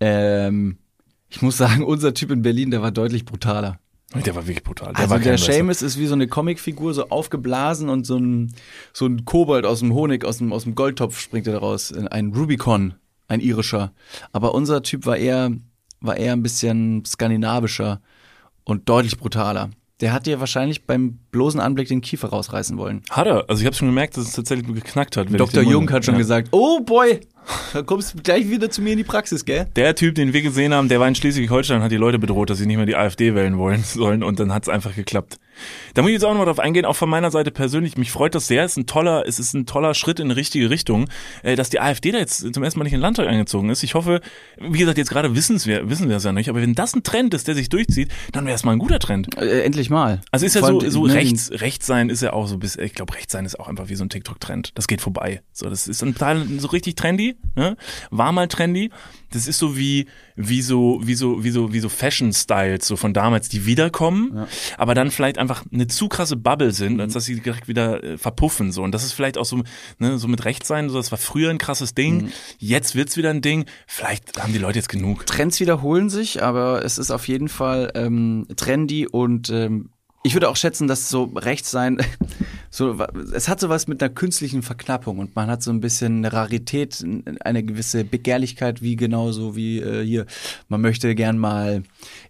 Ähm, 0.00 0.78
ich 1.28 1.42
muss 1.42 1.56
sagen, 1.56 1.82
unser 1.84 2.14
Typ 2.14 2.30
in 2.30 2.42
Berlin, 2.42 2.70
der 2.70 2.82
war 2.82 2.90
deutlich 2.90 3.24
brutaler. 3.24 3.78
Der 4.14 4.34
war 4.34 4.46
wirklich 4.46 4.62
brutal. 4.62 4.92
Der 4.92 5.10
also 5.10 5.18
der. 5.18 5.38
Seamus 5.38 5.80
ist 5.80 5.98
wie 5.98 6.06
so 6.06 6.14
eine 6.14 6.28
Comicfigur, 6.28 6.92
so 6.92 7.08
aufgeblasen 7.08 7.88
und 7.88 8.06
so 8.06 8.18
ein, 8.18 8.52
so 8.92 9.06
ein 9.06 9.24
Kobold 9.24 9.64
aus 9.64 9.80
dem 9.80 9.94
Honig, 9.94 10.24
aus 10.24 10.38
dem, 10.38 10.52
aus 10.52 10.64
dem 10.64 10.74
Goldtopf 10.74 11.18
springt 11.18 11.46
er 11.46 11.54
daraus. 11.54 11.92
Ein 11.92 12.32
Rubicon, 12.34 12.94
ein 13.28 13.40
irischer. 13.40 13.92
Aber 14.32 14.54
unser 14.54 14.82
Typ 14.82 15.06
war 15.06 15.16
eher, 15.16 15.52
war 16.00 16.16
eher 16.16 16.34
ein 16.34 16.42
bisschen 16.42 17.04
skandinavischer 17.06 18.02
und 18.64 18.88
deutlich 18.88 19.16
brutaler. 19.16 19.70
Der 20.02 20.12
hat 20.12 20.26
dir 20.26 20.40
wahrscheinlich 20.40 20.84
beim 20.84 21.18
bloßen 21.30 21.60
Anblick 21.60 21.88
den 21.88 22.00
Kiefer 22.02 22.28
rausreißen 22.28 22.76
wollen. 22.76 23.02
Hat 23.08 23.26
er. 23.26 23.48
Also 23.48 23.60
ich 23.62 23.66
habe 23.66 23.74
schon 23.76 23.88
gemerkt, 23.88 24.16
dass 24.16 24.24
es 24.26 24.32
tatsächlich 24.34 24.66
geknackt 24.66 25.16
hat. 25.16 25.28
Dr. 25.30 25.62
Jung 25.62 25.90
hat 25.90 26.04
schon 26.04 26.14
Ja. 26.14 26.18
gesagt, 26.18 26.48
oh 26.50 26.80
boy, 26.80 27.20
da 27.72 27.82
kommst 27.82 28.14
du 28.14 28.18
gleich 28.22 28.50
wieder 28.50 28.68
zu 28.68 28.82
mir 28.82 28.92
in 28.92 28.98
die 28.98 29.04
Praxis, 29.04 29.44
gell? 29.44 29.66
Der 29.76 29.94
Typ, 29.94 30.16
den 30.16 30.32
wir 30.32 30.42
gesehen 30.42 30.74
haben, 30.74 30.88
der 30.88 31.00
war 31.00 31.08
in 31.08 31.14
Schleswig-Holstein, 31.14 31.82
hat 31.82 31.90
die 31.92 31.96
Leute 31.96 32.18
bedroht, 32.18 32.50
dass 32.50 32.58
sie 32.58 32.66
nicht 32.66 32.76
mehr 32.76 32.86
die 32.86 32.96
AfD 32.96 33.34
wählen 33.34 33.56
wollen 33.58 33.82
sollen 33.84 34.22
und 34.22 34.38
dann 34.40 34.52
hat 34.52 34.64
es 34.64 34.68
einfach 34.68 34.94
geklappt. 34.94 35.38
Da 35.94 36.02
muss 36.02 36.10
ich 36.10 36.14
jetzt 36.14 36.24
auch 36.24 36.30
nochmal 36.30 36.46
drauf 36.46 36.58
eingehen, 36.58 36.84
auch 36.84 36.96
von 36.96 37.08
meiner 37.08 37.30
Seite 37.30 37.50
persönlich, 37.50 37.96
mich 37.96 38.10
freut 38.10 38.34
das 38.34 38.46
sehr, 38.46 38.64
es 38.64 38.72
ist 38.72 38.76
ein 38.78 38.86
toller, 38.86 39.24
es 39.26 39.38
ist 39.38 39.54
ein 39.54 39.66
toller 39.66 39.94
Schritt 39.94 40.20
in 40.20 40.28
die 40.28 40.34
richtige 40.34 40.70
Richtung, 40.70 41.08
äh, 41.42 41.56
dass 41.56 41.70
die 41.70 41.80
AfD 41.80 42.12
da 42.12 42.18
jetzt 42.18 42.54
zum 42.54 42.62
ersten 42.62 42.78
Mal 42.78 42.84
nicht 42.84 42.92
in 42.92 42.98
den 42.98 43.02
Landtag 43.02 43.26
eingezogen 43.26 43.70
ist. 43.70 43.82
Ich 43.82 43.94
hoffe, 43.94 44.20
wie 44.58 44.78
gesagt, 44.78 44.98
jetzt 44.98 45.10
gerade 45.10 45.34
wissen 45.34 45.62
wir, 45.64 45.88
wissen 45.88 46.08
wir 46.08 46.16
es 46.16 46.24
ja 46.24 46.32
nicht, 46.32 46.48
aber 46.48 46.60
wenn 46.62 46.74
das 46.74 46.94
ein 46.94 47.02
Trend 47.02 47.34
ist, 47.34 47.48
der 47.48 47.54
sich 47.54 47.68
durchzieht, 47.68 48.10
dann 48.32 48.46
wäre 48.46 48.54
es 48.54 48.64
mal 48.64 48.72
ein 48.72 48.78
guter 48.78 48.98
Trend. 48.98 49.36
Äh, 49.36 49.62
endlich 49.62 49.90
mal. 49.90 50.20
Also 50.30 50.46
ist 50.46 50.54
ja 50.54 50.62
so, 50.62 50.80
so 50.80 51.02
rechts, 51.02 51.50
rechts 51.52 51.86
sein 51.86 52.08
ist 52.08 52.22
ja 52.22 52.32
auch 52.32 52.46
so 52.46 52.58
bis, 52.58 52.76
ich 52.76 52.94
glaube, 52.94 53.14
rechts 53.14 53.32
sein 53.32 53.44
ist 53.44 53.58
auch 53.60 53.68
einfach 53.68 53.88
wie 53.88 53.94
so 53.94 54.04
ein 54.04 54.08
TikTok-Trend. 54.08 54.72
Das 54.74 54.86
geht 54.88 55.00
vorbei. 55.00 55.42
So, 55.52 55.68
das 55.68 55.88
ist 55.88 56.02
ein 56.02 56.14
Teil 56.14 56.46
so 56.58 56.68
richtig 56.68 56.94
trendy, 56.94 57.36
ne? 57.54 57.76
War 58.10 58.32
mal 58.32 58.48
trendy. 58.48 58.90
Das 59.30 59.46
ist 59.46 59.58
so 59.58 59.78
wie, 59.78 60.06
wie 60.36 60.60
so, 60.60 61.00
wie 61.02 61.14
so, 61.14 61.42
wie 61.42 61.50
so, 61.50 61.72
wie 61.72 61.80
so 61.80 61.88
Fashion-Styles, 61.88 62.86
so 62.86 62.96
von 62.96 63.14
damals, 63.14 63.48
die 63.48 63.64
wiederkommen, 63.64 64.46
aber 64.76 64.94
dann 64.94 65.10
vielleicht 65.10 65.38
einfach 65.42 65.64
eine 65.72 65.86
zu 65.86 66.08
krasse 66.08 66.36
Bubble 66.36 66.72
sind, 66.72 67.00
als 67.00 67.12
dass 67.12 67.24
sie 67.24 67.40
direkt 67.40 67.68
wieder 67.68 68.02
äh, 68.02 68.18
verpuffen, 68.18 68.72
so. 68.72 68.82
Und 68.82 68.92
das 68.92 69.04
ist 69.04 69.12
vielleicht 69.12 69.36
auch 69.36 69.44
so, 69.44 69.62
ne, 69.98 70.18
so 70.18 70.28
mit 70.28 70.44
rechts 70.44 70.68
sein, 70.68 70.88
so, 70.88 70.96
das 70.96 71.10
war 71.10 71.18
früher 71.18 71.50
ein 71.50 71.58
krasses 71.58 71.94
Ding. 71.94 72.32
Jetzt 72.58 72.94
wird's 72.94 73.16
wieder 73.16 73.30
ein 73.30 73.42
Ding. 73.42 73.66
Vielleicht 73.86 74.42
haben 74.42 74.52
die 74.52 74.58
Leute 74.58 74.78
jetzt 74.78 74.88
genug. 74.88 75.26
Trends 75.26 75.60
wiederholen 75.60 76.08
sich, 76.08 76.42
aber 76.42 76.84
es 76.84 76.98
ist 76.98 77.10
auf 77.10 77.28
jeden 77.28 77.48
Fall 77.48 77.92
ähm, 77.94 78.46
trendy 78.56 79.06
und 79.06 79.50
ähm, 79.50 79.90
ich 80.24 80.34
würde 80.34 80.48
auch 80.48 80.56
schätzen, 80.56 80.86
dass 80.86 81.08
so 81.08 81.24
rechts 81.34 81.70
sein 81.70 81.98
so, 82.70 82.96
es 83.34 83.48
hat 83.48 83.60
sowas 83.60 83.86
mit 83.86 84.02
einer 84.02 84.12
künstlichen 84.12 84.62
Verknappung 84.62 85.18
und 85.18 85.36
man 85.36 85.50
hat 85.50 85.62
so 85.62 85.70
ein 85.70 85.80
bisschen 85.80 86.18
eine 86.18 86.32
Rarität, 86.32 87.04
eine 87.40 87.62
gewisse 87.62 88.04
Begehrlichkeit, 88.04 88.80
wie 88.82 88.96
genauso 88.96 89.56
wie 89.56 89.80
äh, 89.80 90.04
hier, 90.04 90.26
man 90.68 90.80
möchte 90.80 91.14
gern 91.14 91.38
mal 91.38 91.82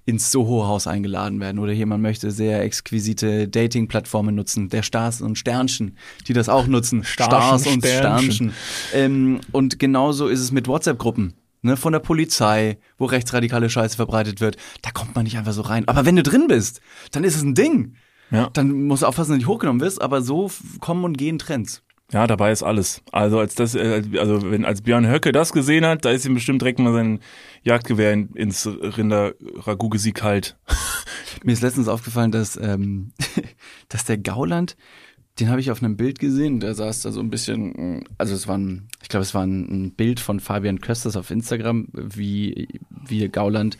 ins 0.04 0.32
Soho-Haus 0.32 0.86
eingeladen 0.86 1.40
werden 1.40 1.58
oder 1.58 1.72
hier, 1.72 1.86
man 1.86 2.00
möchte 2.00 2.30
sehr 2.30 2.62
exquisite 2.62 3.48
Dating-Plattformen 3.48 4.34
nutzen, 4.34 4.68
der 4.68 4.82
Stars 4.82 5.20
und 5.20 5.38
Sternchen, 5.38 5.96
die 6.26 6.32
das 6.32 6.48
auch 6.48 6.66
nutzen. 6.66 7.04
Stars 7.04 7.66
und 7.66 7.86
Sternchen. 7.86 8.52
Ähm, 8.92 9.40
und 9.52 9.78
genauso 9.78 10.28
ist 10.28 10.40
es 10.40 10.50
mit 10.52 10.66
WhatsApp-Gruppen. 10.66 11.34
Ne, 11.64 11.76
von 11.76 11.92
der 11.92 12.00
Polizei, 12.00 12.78
wo 12.98 13.04
rechtsradikale 13.04 13.70
Scheiße 13.70 13.94
verbreitet 13.94 14.40
wird, 14.40 14.56
da 14.82 14.90
kommt 14.90 15.14
man 15.14 15.22
nicht 15.22 15.38
einfach 15.38 15.52
so 15.52 15.62
rein. 15.62 15.86
Aber 15.86 16.04
wenn 16.04 16.16
du 16.16 16.24
drin 16.24 16.48
bist, 16.48 16.80
dann 17.12 17.22
ist 17.22 17.36
es 17.36 17.42
ein 17.42 17.54
Ding. 17.54 17.94
Ja. 18.32 18.50
Dann 18.52 18.86
musst 18.86 19.02
du 19.02 19.06
aufpassen, 19.06 19.30
dass 19.30 19.36
du 19.36 19.38
nicht 19.38 19.46
hochgenommen 19.46 19.80
wirst, 19.80 20.02
aber 20.02 20.22
so 20.22 20.50
kommen 20.80 21.04
und 21.04 21.16
gehen 21.16 21.38
Trends. 21.38 21.84
Ja, 22.12 22.26
dabei 22.26 22.52
ist 22.52 22.62
alles. 22.62 23.02
Also 23.10 23.38
als 23.38 23.54
das, 23.54 23.74
äh, 23.74 24.02
also 24.18 24.50
wenn 24.50 24.66
als 24.66 24.82
Björn 24.82 25.08
Höcke 25.08 25.32
das 25.32 25.52
gesehen 25.52 25.86
hat, 25.86 26.04
da 26.04 26.10
ist 26.10 26.26
ihm 26.26 26.34
bestimmt 26.34 26.60
direkt 26.60 26.78
mal 26.78 26.92
sein 26.92 27.20
Jagdgewehr 27.62 28.12
in, 28.12 28.28
ins 28.34 28.66
Rinder-Ragout-Gesieg 28.66 30.16
kalt. 30.16 30.56
Mir 31.42 31.52
ist 31.52 31.62
letztens 31.62 31.88
aufgefallen, 31.88 32.30
dass, 32.30 32.56
ähm, 32.56 33.12
dass 33.88 34.04
der 34.04 34.18
Gauland, 34.18 34.76
den 35.40 35.48
habe 35.48 35.62
ich 35.62 35.70
auf 35.70 35.82
einem 35.82 35.96
Bild 35.96 36.18
gesehen, 36.18 36.60
der 36.60 36.74
saß 36.74 37.00
da 37.00 37.12
so 37.12 37.20
ein 37.20 37.30
bisschen, 37.30 37.72
mh, 37.96 38.04
also 38.18 38.34
es 38.34 38.46
war 38.46 38.58
ein, 38.58 38.88
ich 39.00 39.08
glaube, 39.08 39.22
es 39.22 39.32
war 39.32 39.44
ein, 39.46 39.92
Bild 39.92 40.20
von 40.20 40.38
Fabian 40.38 40.82
Kösters 40.82 41.16
auf 41.16 41.30
Instagram, 41.30 41.88
wie, 41.92 42.68
wie 42.90 43.26
Gauland 43.28 43.78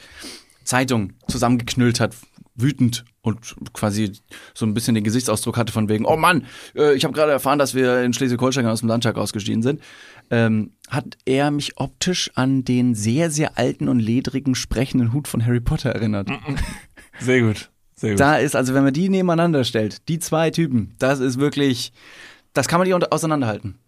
Zeitung 0.64 1.12
zusammengeknüllt 1.28 2.00
hat, 2.00 2.16
wütend 2.54 3.04
und 3.22 3.54
quasi 3.72 4.12
so 4.54 4.66
ein 4.66 4.74
bisschen 4.74 4.94
den 4.94 5.04
Gesichtsausdruck 5.04 5.56
hatte 5.56 5.72
von 5.72 5.88
wegen, 5.88 6.04
oh 6.04 6.16
Mann, 6.16 6.46
äh, 6.74 6.94
ich 6.94 7.04
habe 7.04 7.14
gerade 7.14 7.32
erfahren, 7.32 7.58
dass 7.58 7.74
wir 7.74 8.02
in 8.02 8.12
Schleswig-Holstein 8.12 8.66
aus 8.66 8.80
dem 8.80 8.88
Landtag 8.88 9.16
ausgestiegen 9.16 9.62
sind, 9.62 9.80
ähm, 10.30 10.72
hat 10.88 11.16
er 11.24 11.50
mich 11.50 11.78
optisch 11.78 12.30
an 12.34 12.64
den 12.64 12.94
sehr, 12.94 13.30
sehr 13.30 13.58
alten 13.58 13.88
und 13.88 14.00
ledrigen 14.00 14.54
sprechenden 14.54 15.12
Hut 15.12 15.28
von 15.28 15.44
Harry 15.44 15.60
Potter 15.60 15.90
erinnert. 15.90 16.28
Sehr 17.20 17.40
gut. 17.42 17.70
Sehr 17.94 18.10
gut. 18.10 18.20
Da 18.20 18.36
ist, 18.36 18.56
also 18.56 18.74
wenn 18.74 18.84
man 18.84 18.92
die 18.92 19.08
nebeneinander 19.08 19.64
stellt, 19.64 20.08
die 20.08 20.18
zwei 20.18 20.50
Typen, 20.50 20.94
das 20.98 21.20
ist 21.20 21.38
wirklich, 21.38 21.92
das 22.52 22.68
kann 22.68 22.80
man 22.80 22.88
nicht 22.88 23.12
auseinanderhalten. 23.12 23.78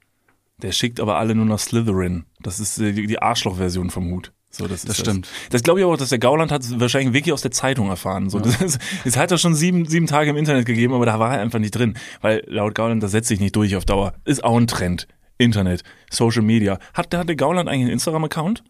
Der 0.62 0.72
schickt 0.72 1.00
aber 1.00 1.18
alle 1.18 1.34
nur 1.34 1.46
nach 1.46 1.58
Slytherin. 1.58 2.24
Das 2.40 2.60
ist 2.60 2.78
äh, 2.78 2.92
die 2.92 3.20
Arschloch-Version 3.20 3.90
vom 3.90 4.10
Hut. 4.10 4.32
So, 4.56 4.68
das, 4.68 4.82
Das 4.82 4.96
stimmt. 4.98 5.28
Das 5.50 5.62
glaube 5.62 5.80
ich 5.80 5.84
aber 5.84 5.94
auch, 5.94 5.98
dass 5.98 6.10
der 6.10 6.18
Gauland 6.18 6.52
hat 6.52 6.62
es 6.62 6.78
wahrscheinlich 6.78 7.12
wirklich 7.12 7.32
aus 7.32 7.42
der 7.42 7.50
Zeitung 7.50 7.88
erfahren. 7.88 8.30
So, 8.30 8.38
das 8.38 8.60
ist, 8.60 8.78
es 9.04 9.16
hat 9.16 9.30
ja 9.30 9.38
schon 9.38 9.54
sieben, 9.54 9.86
sieben 9.86 10.06
Tage 10.06 10.30
im 10.30 10.36
Internet 10.36 10.64
gegeben, 10.66 10.94
aber 10.94 11.06
da 11.06 11.18
war 11.18 11.34
er 11.34 11.40
einfach 11.40 11.58
nicht 11.58 11.72
drin. 11.72 11.94
Weil 12.20 12.44
laut 12.46 12.74
Gauland, 12.74 13.02
das 13.02 13.10
setzt 13.10 13.28
sich 13.28 13.40
nicht 13.40 13.56
durch 13.56 13.74
auf 13.76 13.84
Dauer. 13.84 14.14
Ist 14.24 14.44
auch 14.44 14.56
ein 14.56 14.66
Trend. 14.66 15.08
Internet, 15.38 15.82
Social 16.10 16.42
Media. 16.42 16.78
Hat, 16.94 17.12
hat 17.12 17.28
der 17.28 17.34
Gauland 17.36 17.68
eigentlich 17.68 17.82
einen 17.86 17.92
Instagram-Account? 17.94 18.62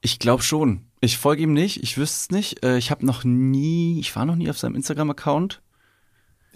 Ich 0.00 0.20
glaube 0.20 0.44
schon. 0.44 0.82
Ich 1.00 1.18
folge 1.18 1.42
ihm 1.42 1.52
nicht, 1.52 1.82
ich 1.82 1.98
wüsste 1.98 2.16
es 2.16 2.30
nicht. 2.30 2.64
Äh, 2.64 2.78
Ich 2.78 2.92
habe 2.92 3.04
noch 3.04 3.24
nie, 3.24 3.98
ich 3.98 4.14
war 4.14 4.24
noch 4.24 4.36
nie 4.36 4.48
auf 4.50 4.58
seinem 4.58 4.76
Instagram-Account. 4.76 5.60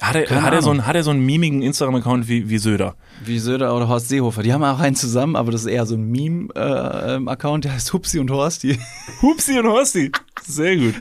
Hat 0.02 0.16
er, 0.16 0.24
Keine 0.24 0.42
hat 0.42 0.52
er, 0.52 0.62
so, 0.62 0.70
einen, 0.70 0.84
hat 0.86 0.96
er 0.96 1.04
so 1.04 1.10
einen 1.12 1.24
mimigen 1.24 1.62
Instagram-Account 1.62 2.26
wie, 2.28 2.48
wie 2.50 2.58
Söder? 2.58 2.96
Wie 3.24 3.38
Söder 3.38 3.74
oder 3.76 3.86
Horst 3.86 4.08
Seehofer. 4.08 4.42
Die 4.42 4.52
haben 4.52 4.64
auch 4.64 4.80
einen 4.80 4.96
zusammen, 4.96 5.36
aber 5.36 5.52
das 5.52 5.60
ist 5.60 5.68
eher 5.68 5.86
so 5.86 5.94
ein 5.94 6.10
Meme-Account, 6.10 7.64
der 7.64 7.74
heißt 7.74 7.92
Hupsi 7.92 8.18
und 8.18 8.30
Horst. 8.30 8.64
Die, 8.64 8.78
Hupsi 9.22 9.58
und 9.60 9.66
Horsti. 9.66 10.10
Sehr 10.44 10.76
gut. 10.76 10.94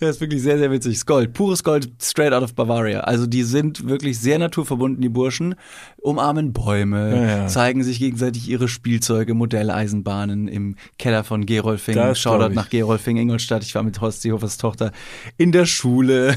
der 0.00 0.10
ist 0.10 0.20
wirklich 0.20 0.42
sehr, 0.42 0.58
sehr 0.58 0.70
witzig. 0.70 1.04
Gold, 1.06 1.32
pures 1.32 1.64
Gold, 1.64 1.90
straight 2.00 2.32
out 2.32 2.44
of 2.44 2.54
Bavaria. 2.54 3.00
Also 3.00 3.26
die 3.26 3.42
sind 3.42 3.88
wirklich 3.88 4.18
sehr 4.20 4.38
naturverbunden, 4.38 5.02
die 5.02 5.08
Burschen. 5.08 5.56
Umarmen 6.00 6.52
Bäume, 6.52 7.16
Ja, 7.16 7.22
ja. 7.38 7.46
zeigen 7.48 7.82
sich 7.82 7.98
gegenseitig 7.98 8.48
ihre 8.48 8.68
Spielzeuge, 8.68 9.34
Modelleisenbahnen 9.34 10.46
im 10.46 10.76
Keller 10.98 11.24
von 11.24 11.46
Gerolfing. 11.46 12.14
Shoutout 12.14 12.54
nach 12.54 12.70
Gerolfing, 12.70 13.16
Ingolstadt. 13.16 13.64
Ich 13.64 13.74
war 13.74 13.82
mit 13.82 14.00
Horst 14.00 14.22
Seehofers 14.22 14.56
Tochter 14.56 14.92
in 15.36 15.50
der 15.50 15.66
Schule. 15.66 16.36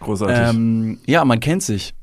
Großartig. 0.00 0.36
Ähm, 0.36 0.98
ja, 1.06 1.24
man 1.24 1.40
kennt 1.40 1.62
sich. 1.62 1.94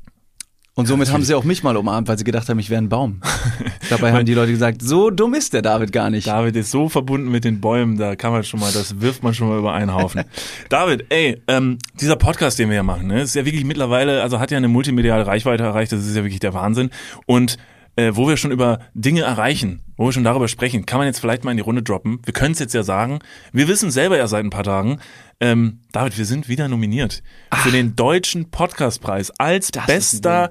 Und 0.78 0.84
somit 0.84 1.10
haben 1.10 1.22
sie 1.22 1.34
auch 1.34 1.44
mich 1.44 1.62
mal 1.62 1.74
umarmt, 1.74 2.06
weil 2.06 2.18
sie 2.18 2.24
gedacht 2.24 2.50
haben, 2.50 2.58
ich 2.58 2.68
wäre 2.68 2.82
ein 2.82 2.90
Baum. 2.90 3.22
Dabei 3.88 4.12
haben 4.12 4.26
die 4.26 4.34
Leute 4.34 4.52
gesagt, 4.52 4.82
so 4.82 5.08
dumm 5.08 5.32
ist 5.32 5.54
der 5.54 5.62
David 5.62 5.90
gar 5.90 6.10
nicht. 6.10 6.26
David 6.26 6.54
ist 6.54 6.70
so 6.70 6.90
verbunden 6.90 7.30
mit 7.30 7.44
den 7.44 7.62
Bäumen, 7.62 7.96
da 7.96 8.14
kann 8.14 8.30
man 8.30 8.44
schon 8.44 8.60
mal, 8.60 8.70
das 8.70 9.00
wirft 9.00 9.22
man 9.22 9.32
schon 9.32 9.48
mal 9.48 9.58
über 9.58 9.72
einen 9.72 9.94
Haufen. 9.94 10.24
David, 10.68 11.06
ey, 11.08 11.40
ähm, 11.48 11.78
dieser 11.98 12.16
Podcast, 12.16 12.58
den 12.58 12.68
wir 12.68 12.76
ja 12.76 12.82
machen, 12.82 13.06
ne, 13.06 13.22
ist 13.22 13.34
ja 13.34 13.46
wirklich 13.46 13.64
mittlerweile, 13.64 14.20
also 14.22 14.38
hat 14.38 14.50
ja 14.50 14.58
eine 14.58 14.68
multimediale 14.68 15.26
Reichweite 15.26 15.62
erreicht, 15.62 15.92
das 15.92 16.06
ist 16.06 16.14
ja 16.14 16.22
wirklich 16.22 16.40
der 16.40 16.52
Wahnsinn. 16.52 16.90
Und 17.24 17.56
äh, 17.96 18.12
wo 18.14 18.28
wir 18.28 18.36
schon 18.36 18.50
über 18.52 18.78
Dinge 18.94 19.22
erreichen, 19.22 19.82
wo 19.96 20.06
wir 20.06 20.12
schon 20.12 20.24
darüber 20.24 20.48
sprechen, 20.48 20.86
kann 20.86 20.98
man 20.98 21.06
jetzt 21.06 21.18
vielleicht 21.18 21.44
mal 21.44 21.50
in 21.50 21.56
die 21.56 21.62
Runde 21.62 21.82
droppen. 21.82 22.20
Wir 22.24 22.32
können 22.32 22.52
es 22.52 22.58
jetzt 22.58 22.74
ja 22.74 22.82
sagen. 22.82 23.18
Wir 23.52 23.68
wissen 23.68 23.90
selber 23.90 24.16
ja 24.16 24.26
seit 24.28 24.44
ein 24.44 24.50
paar 24.50 24.64
Tagen. 24.64 25.00
Ähm, 25.40 25.80
David, 25.92 26.16
wir 26.18 26.24
sind 26.24 26.48
wieder 26.48 26.68
nominiert 26.68 27.22
für 27.62 27.70
den 27.70 27.96
Deutschen 27.96 28.50
Podcastpreis 28.50 29.32
als 29.38 29.70
bester 29.86 30.50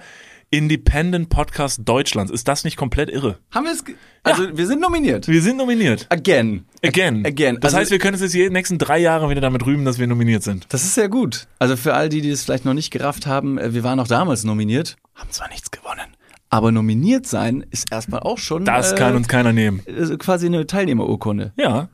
Independent 0.52 1.30
Podcast 1.30 1.82
Deutschlands. 1.84 2.32
Ist 2.32 2.48
das 2.48 2.64
nicht 2.64 2.78
komplett 2.78 3.10
irre? 3.10 3.40
Haben 3.52 3.66
wir 3.66 3.74
es? 3.74 3.84
Also 4.24 4.56
wir 4.58 4.68
sind 4.68 4.80
nominiert. 4.80 5.28
Wir 5.28 5.42
sind 5.42 5.58
nominiert. 5.58 6.06
Again. 6.10 6.66
Again. 6.84 7.26
Again. 7.26 7.58
Das 7.60 7.74
Also- 7.74 7.78
heißt, 7.82 7.92
wir 7.92 8.00
können 8.00 8.14
uns 8.14 8.22
jetzt 8.22 8.34
die 8.36 8.50
nächsten 8.50 8.78
drei 8.78 9.00
Jahre 9.00 9.30
wieder 9.30 9.42
damit 9.42 9.66
rühmen, 9.66 9.86
dass 9.86 10.00
wir 10.00 10.08
nominiert 10.08 10.44
sind. 10.44 10.66
Das 10.70 10.84
ist 10.84 10.96
sehr 10.96 11.10
gut. 11.10 11.48
Also 11.60 11.76
für 11.76 11.94
all 11.94 12.10
die, 12.10 12.22
die 12.22 12.30
es 12.30 12.44
vielleicht 12.44 12.64
noch 12.64 12.74
nicht 12.74 12.92
gerafft 12.92 13.26
haben, 13.28 13.58
äh, 13.58 13.74
wir 13.74 13.84
waren 13.84 14.00
auch 14.00 14.08
damals 14.08 14.44
nominiert, 14.44 14.96
haben 15.16 15.30
zwar 15.32 15.50
nichts 15.50 15.72
gewonnen, 15.72 16.15
aber 16.56 16.72
nominiert 16.72 17.28
sein 17.28 17.66
ist 17.70 17.92
erstmal 17.92 18.22
auch 18.22 18.38
schon 18.38 18.64
Das 18.64 18.94
äh, 18.94 18.96
kann 18.96 19.14
uns 19.18 19.28
keiner 19.28 19.52
nehmen. 19.52 19.82
quasi 20.20 20.46
eine 20.46 20.66
Teilnehmerurkunde. 20.66 21.52
Ja. 21.58 21.90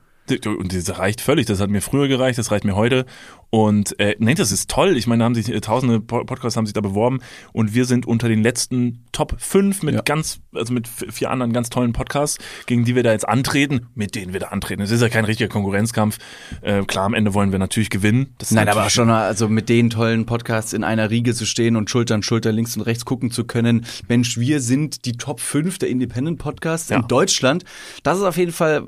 Und 0.46 0.72
das 0.74 1.00
reicht 1.00 1.20
völlig. 1.20 1.48
Das 1.48 1.60
hat 1.60 1.72
mir 1.72 1.82
früher 1.82 2.08
gereicht, 2.08 2.38
das 2.38 2.52
reicht 2.52 2.64
mir 2.64 2.76
heute. 2.76 3.06
Und 3.52 4.00
äh, 4.00 4.16
nee, 4.18 4.34
das 4.34 4.52
ist 4.54 4.70
toll. 4.70 4.96
Ich 4.96 5.08
meine, 5.08 5.20
da 5.20 5.26
haben 5.26 5.36
sich 5.36 5.50
äh, 5.54 5.60
tausende 5.60 6.00
Po- 6.00 6.24
Podcasts 6.24 6.56
haben 6.56 6.66
sich 6.66 6.74
da 6.74 6.80
beworben 6.82 7.20
und 7.52 7.74
wir 7.76 7.84
sind 7.84 8.06
unter 8.06 8.30
den 8.30 8.42
letzten 8.44 9.04
Top 9.12 9.36
5 9.38 9.84
mit 9.84 9.94
Ja. 9.96 10.02
ganz, 10.04 10.40
also 10.56 10.74
mit 10.74 10.88
vier 10.88 11.30
anderen 11.30 11.52
ganz 11.52 11.70
tollen 11.70 11.92
Podcasts, 11.92 12.38
gegen 12.66 12.86
die 12.86 12.96
wir 12.96 13.04
da 13.04 13.12
jetzt 13.12 13.28
antreten, 13.28 13.88
mit 13.94 14.16
denen 14.16 14.32
wir 14.32 14.40
da 14.40 14.48
antreten. 14.48 14.82
Es 14.82 14.90
ist 14.90 15.02
ja 15.02 15.10
kein 15.10 15.26
richtiger 15.26 15.50
Konkurrenzkampf. 15.50 16.18
Äh, 16.62 16.84
klar, 16.86 17.04
am 17.06 17.14
Ende 17.14 17.34
wollen 17.34 17.52
wir 17.52 17.60
natürlich 17.60 17.90
gewinnen. 17.90 18.34
Das 18.38 18.52
Nein, 18.52 18.70
aber 18.70 18.90
schon 18.90 19.10
mal, 19.10 19.26
also 19.28 19.50
mit 19.50 19.68
den 19.68 19.90
tollen 19.90 20.26
Podcasts 20.26 20.72
in 20.72 20.86
einer 20.86 21.10
Riege 21.10 21.34
zu 21.34 21.46
stehen 21.46 21.76
und 21.76 21.90
Schulter 21.90 22.16
an 22.16 22.24
Schulter 22.24 22.54
links 22.54 22.78
und 22.78 22.84
rechts 22.84 23.04
gucken 23.04 23.32
zu 23.32 23.44
können. 23.44 23.86
Mensch, 24.08 24.38
wir 24.38 24.62
sind 24.62 25.04
die 25.06 25.18
Top 25.18 25.42
5 25.42 25.78
der 25.78 25.90
Independent 25.90 26.40
Podcasts 26.40 26.88
Ja. 26.90 27.02
in 27.02 27.08
Deutschland. 27.10 27.66
Das 28.04 28.18
ist 28.18 28.24
auf 28.24 28.38
jeden 28.38 28.54
Fall 28.54 28.88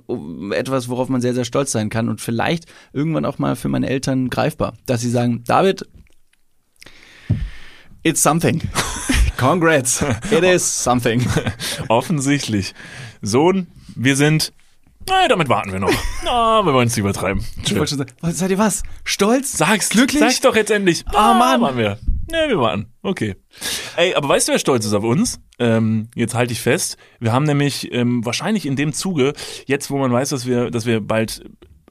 etwas, 0.51 0.88
worauf 0.88 1.10
man 1.10 1.20
sehr, 1.20 1.34
sehr 1.34 1.43
stolz 1.46 1.74
sein 1.74 1.89
kann 1.89 2.08
und 2.08 2.22
vielleicht 2.22 2.65
irgendwann 2.93 3.25
auch 3.25 3.39
mal 3.39 3.58
für 3.58 3.67
meine 3.67 3.89
Eltern 3.89 4.29
greifbar, 4.53 4.74
dass 4.86 5.01
sie 5.01 5.10
sagen, 5.10 5.43
David, 5.45 5.86
it's 8.03 8.22
something. 8.22 8.62
Congrats. 9.38 10.03
It 10.31 10.43
is 10.43 10.63
something. 10.63 11.25
Offensichtlich. 11.89 12.74
Sohn, 13.22 13.67
wir 13.95 14.15
sind. 14.15 14.53
Nein, 15.10 15.27
damit 15.27 15.50
warten 15.50 15.72
wir 15.74 15.79
noch. 15.79 15.91
Na, 16.24 16.63
wir 16.63 16.74
wollen 16.74 16.88
es 16.88 16.95
nicht 16.95 17.01
übertreiben. 17.01 17.43
Ich 17.65 17.75
wollte 17.75 17.89
schon 17.89 17.98
sagen, 17.98 18.13
seid 18.22 18.51
ihr 18.51 18.57
was? 18.57 18.83
Stolz? 19.03 19.57
Sag's, 19.57 19.89
Glücklich? 19.89 20.22
Sag's 20.22 20.39
doch 20.39 20.55
jetzt 20.55 20.72
endlich. 20.72 21.03
Ah, 21.07 21.33
Mann. 21.33 21.60
Waren 21.62 21.77
wir. 21.77 21.98
Ne, 22.31 22.45
wir 22.48 22.57
warten. 22.57 22.88
Okay. 23.01 23.36
Ey, 23.98 24.15
aber 24.15 24.29
weißt 24.29 24.48
du, 24.48 24.53
wer 24.53 24.60
stolz 24.60 24.86
ist 24.86 24.93
auf 24.93 25.03
uns? 25.03 25.41
Ähm, 25.60 26.07
jetzt 26.15 26.36
halte 26.36 26.53
ich 26.53 26.62
fest. 26.62 26.95
Wir 27.19 27.33
haben 27.33 27.43
nämlich 27.43 27.91
ähm, 27.91 28.25
wahrscheinlich 28.25 28.65
in 28.65 28.77
dem 28.77 28.93
Zuge, 28.93 29.33
jetzt 29.65 29.91
wo 29.91 29.98
man 29.98 30.12
weiß, 30.12 30.29
dass 30.29 30.45
wir, 30.45 30.72
dass 30.72 30.86
wir 30.86 31.01
bald 31.01 31.43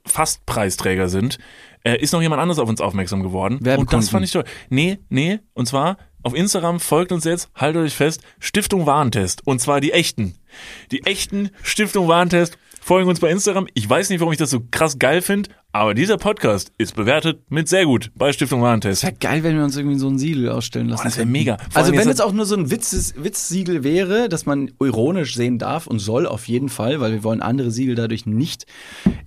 fast 0.06 0.46
Preisträger 0.46 1.08
sind, 1.08 1.38
äh, 1.84 1.96
ist 2.00 2.12
noch 2.12 2.22
jemand 2.22 2.40
anderes 2.40 2.58
auf 2.58 2.68
uns 2.68 2.80
aufmerksam 2.80 3.22
geworden. 3.22 3.58
Und 3.80 3.92
das 3.92 4.08
fand 4.10 4.24
ich 4.24 4.32
toll. 4.32 4.44
Nee, 4.70 4.98
nee, 5.08 5.40
und 5.54 5.66
zwar 5.66 5.96
auf 6.22 6.34
Instagram 6.34 6.78
folgt 6.78 7.10
uns 7.10 7.24
jetzt, 7.24 7.50
haltet 7.54 7.82
euch 7.82 7.94
fest, 7.94 8.22
Stiftung 8.38 8.86
Warentest. 8.86 9.46
Und 9.46 9.60
zwar 9.60 9.80
die 9.80 9.92
echten. 9.92 10.34
Die 10.92 11.04
echten 11.04 11.50
Stiftung 11.62 12.06
Warentest 12.08 12.58
folgen 12.82 13.08
uns 13.08 13.20
bei 13.20 13.30
Instagram. 13.30 13.68
Ich 13.74 13.88
weiß 13.88 14.10
nicht, 14.10 14.20
warum 14.20 14.32
ich 14.32 14.38
das 14.38 14.50
so 14.50 14.60
krass 14.70 14.98
geil 14.98 15.22
finde, 15.22 15.50
aber 15.70 15.94
dieser 15.94 16.18
Podcast 16.18 16.72
ist 16.78 16.96
bewertet 16.96 17.40
mit 17.48 17.68
sehr 17.68 17.86
gut 17.86 18.10
bei 18.16 18.32
Stiftung 18.32 18.60
Warentest. 18.60 19.04
Wäre 19.04 19.14
geil, 19.14 19.44
wenn 19.44 19.56
wir 19.56 19.64
uns 19.64 19.76
irgendwie 19.76 19.98
so 19.98 20.08
ein 20.08 20.18
Siegel 20.18 20.48
ausstellen 20.48 20.88
lassen. 20.88 21.02
Boah, 21.02 21.08
das 21.08 21.16
wär 21.16 21.24
könnten. 21.24 21.32
mega. 21.32 21.56
Vor 21.58 21.66
Also 21.74 21.92
wenn 21.92 22.08
jetzt 22.08 22.18
es 22.18 22.20
auch 22.20 22.32
nur 22.32 22.44
so 22.44 22.56
ein 22.56 22.70
Witzes, 22.70 23.14
Witzsiegel 23.16 23.84
wäre, 23.84 24.28
dass 24.28 24.44
man 24.44 24.72
ironisch 24.80 25.36
sehen 25.36 25.58
darf 25.58 25.86
und 25.86 26.00
soll 26.00 26.26
auf 26.26 26.48
jeden 26.48 26.68
Fall, 26.68 27.00
weil 27.00 27.12
wir 27.12 27.24
wollen 27.24 27.40
andere 27.40 27.70
Siegel 27.70 27.94
dadurch 27.94 28.26
nicht 28.26 28.66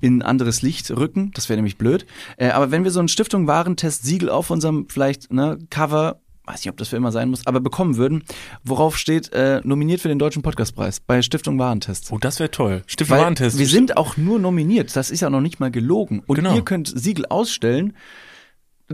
in 0.02 0.18
ein 0.18 0.22
anderes 0.22 0.62
Licht 0.62 0.92
rücken. 0.92 1.32
Das 1.34 1.48
wäre 1.48 1.58
nämlich 1.58 1.78
blöd. 1.78 2.06
Äh, 2.38 2.50
aber 2.50 2.72
wenn 2.72 2.84
wir 2.84 2.92
so 2.92 3.00
ein 3.00 3.08
Stiftung 3.08 3.48
Warentest 3.48 4.04
Siegel 4.04 4.30
auf 4.30 4.50
unserem 4.50 4.88
vielleicht 4.90 5.32
ne, 5.32 5.58
Cover 5.70 6.20
weiß 6.48 6.62
nicht, 6.64 6.70
ob 6.70 6.78
das 6.78 6.90
für 6.90 6.98
immer 6.98 7.12
sein 7.12 7.30
muss, 7.30 7.46
aber 7.48 7.60
bekommen 7.60 7.98
würden, 7.98 8.24
worauf 8.64 8.98
steht, 8.98 9.34
äh, 9.34 9.62
nominiert 9.64 10.02
für 10.02 10.08
den 10.10 10.20
Deutschen 10.20 10.42
Podcastpreis 10.42 11.00
bei 11.00 11.22
Stiftung 11.22 11.58
Warentest. 11.60 12.12
Oh, 12.12 12.18
das 12.18 12.40
wäre 12.40 12.52
toll. 12.52 12.84
Stiftung 12.88 13.16
Weil 13.18 13.22
Warentest. 13.24 13.58
wir 13.58 13.68
sind 13.68 13.98
auch 13.98 14.18
nur 14.18 14.40
nominiert, 14.40 14.96
das 14.96 15.10
ist 15.12 15.22
ja 15.22 15.30
noch 15.30 15.42
nicht 15.42 15.60
mal 15.60 15.72
gelogen. 15.72 16.22
Und 16.28 16.36
Genau. 16.36 16.54
ihr 16.56 16.62
könnt 16.64 16.88
Siegel 16.96 17.26
ausstellen 17.28 17.94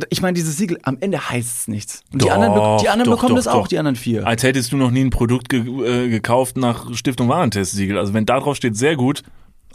Ich 0.09 0.21
meine, 0.21 0.35
dieses 0.35 0.55
Siegel, 0.55 0.77
am 0.83 0.97
Ende 1.01 1.29
heißt 1.29 1.53
es 1.61 1.67
nichts. 1.67 2.03
Und 2.13 2.21
die 2.21 2.27
Doch, 2.27 2.35
anderen, 2.35 2.53
be- 2.53 2.77
die 2.81 2.87
anderen 2.87 3.09
doch, 3.11 3.17
bekommen 3.17 3.35
doch, 3.35 3.43
das 3.43 3.47
auch, 3.53 3.67
die 3.67 3.77
anderen 3.77 3.97
vier. 3.97 4.25
Als 4.25 4.41
hättest 4.43 4.71
du 4.71 4.77
noch 4.77 4.89
nie 4.89 5.01
ein 5.01 5.09
Produkt 5.09 5.49
ge 5.49 5.59
äh, 6.05 6.07
gekauft 6.09 6.55
nach 6.55 6.93
Stiftung 6.95 7.27
Warentest-Siegel. 7.27 7.97
Also 7.97 8.13
wenn 8.13 8.25
da 8.25 8.39
drauf 8.39 8.55
steht, 8.55 8.77
sehr 8.77 8.95
gut, 8.95 9.21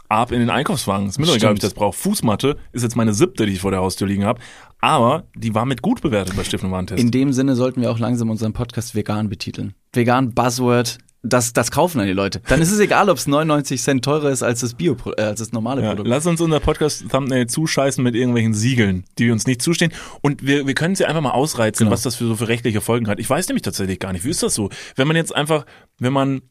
ab 0.09 0.31
in 0.31 0.39
den 0.39 0.49
Einkaufswagen. 0.49 1.07
Ist 1.07 1.19
mir 1.19 1.27
doch 1.27 1.35
egal, 1.35 1.51
ob 1.51 1.57
ich 1.57 1.61
das 1.61 1.75
brauche. 1.75 1.95
Fußmatte 1.95 2.57
ist 2.71 2.81
jetzt 2.81 2.95
meine 2.95 3.13
siebte, 3.13 3.45
die 3.45 3.53
ich 3.53 3.59
vor 3.59 3.69
der 3.69 3.81
Haustür 3.81 4.07
liegen 4.07 4.23
habe. 4.25 4.39
Aber 4.79 5.25
die 5.35 5.55
war 5.55 5.65
mit 5.65 5.81
gut 5.81 6.01
bewertet 6.01 6.35
bei 6.35 6.43
Stiftung 6.43 6.71
Warentest. 6.71 7.01
In 7.01 7.11
dem 7.11 7.33
Sinne 7.33 7.55
sollten 7.55 7.81
wir 7.81 7.91
auch 7.91 7.99
langsam 7.99 8.29
unseren 8.29 8.53
Podcast 8.53 8.93
vegan 8.95 9.27
betiteln. 9.29 9.73
Vegan 9.93 10.33
Buzzword, 10.33 10.99
das, 11.23 11.51
das 11.51 11.71
kaufen 11.71 11.97
dann 11.97 12.07
die 12.07 12.13
Leute. 12.13 12.41
Dann 12.47 12.61
ist 12.61 12.71
es 12.71 12.79
egal, 12.79 13.09
ob 13.09 13.17
es 13.17 13.25
99 13.27 13.81
Cent 13.81 14.05
teurer 14.05 14.29
ist 14.29 14.43
als 14.43 14.61
das 14.61 14.75
Bio, 14.75 14.95
äh, 15.17 15.21
als 15.23 15.39
das 15.39 15.51
normale 15.51 15.81
Ja, 15.81 15.89
Produkt. 15.89 16.07
lass 16.07 16.25
uns 16.27 16.39
unser 16.39 16.59
Podcast-Thumbnail 16.59 17.47
zuscheißen 17.47 18.03
mit 18.03 18.15
irgendwelchen 18.15 18.53
Siegeln, 18.53 19.03
die 19.17 19.31
uns 19.31 19.47
nicht 19.47 19.61
zustehen. 19.63 19.91
Und 20.21 20.45
wir, 20.45 20.67
wir 20.67 20.75
können 20.75 20.95
sie 20.95 21.05
einfach 21.05 21.21
mal 21.21 21.31
ausreizen, 21.31 21.85
Genau. 21.85 21.91
was 21.91 22.03
das 22.03 22.15
für 22.15 22.25
so 22.27 22.35
für 22.35 22.47
rechtliche 22.47 22.79
Folgen 22.79 23.07
hat. 23.07 23.19
Ich 23.19 23.29
weiß 23.29 23.47
nämlich 23.47 23.63
tatsächlich 23.63 23.99
gar 23.99 24.13
nicht, 24.13 24.25
wie 24.25 24.29
ist 24.29 24.43
das 24.43 24.53
so? 24.53 24.69
Wenn 24.95 25.07
man 25.07 25.17
jetzt 25.17 25.35
einfach, 25.35 25.65
wenn 25.97 26.13
man 26.13 26.41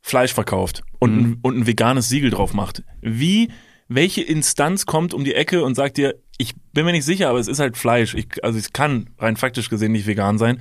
Fleisch 0.00 0.32
verkauft 0.32 0.82
und, 1.00 1.16
ein, 1.16 1.38
und 1.42 1.58
ein 1.58 1.66
veganes 1.66 2.08
Siegel 2.08 2.30
drauf 2.30 2.54
macht, 2.54 2.82
wie, 3.02 3.50
welche 3.88 4.22
Instanz 4.22 4.86
kommt 4.86 5.14
um 5.14 5.24
die 5.24 5.34
Ecke 5.34 5.62
und 5.64 5.74
sagt 5.74 5.96
dir, 5.96 6.14
ich 6.42 6.54
bin 6.72 6.84
mir 6.84 6.92
nicht 6.92 7.04
sicher, 7.04 7.28
aber 7.28 7.38
es 7.38 7.48
ist 7.48 7.60
halt 7.60 7.76
Fleisch. 7.76 8.14
Ich, 8.14 8.44
also 8.44 8.58
es 8.58 8.72
kann 8.72 9.08
rein 9.18 9.36
faktisch 9.36 9.70
gesehen 9.70 9.92
nicht 9.92 10.06
vegan 10.06 10.38
sein. 10.38 10.60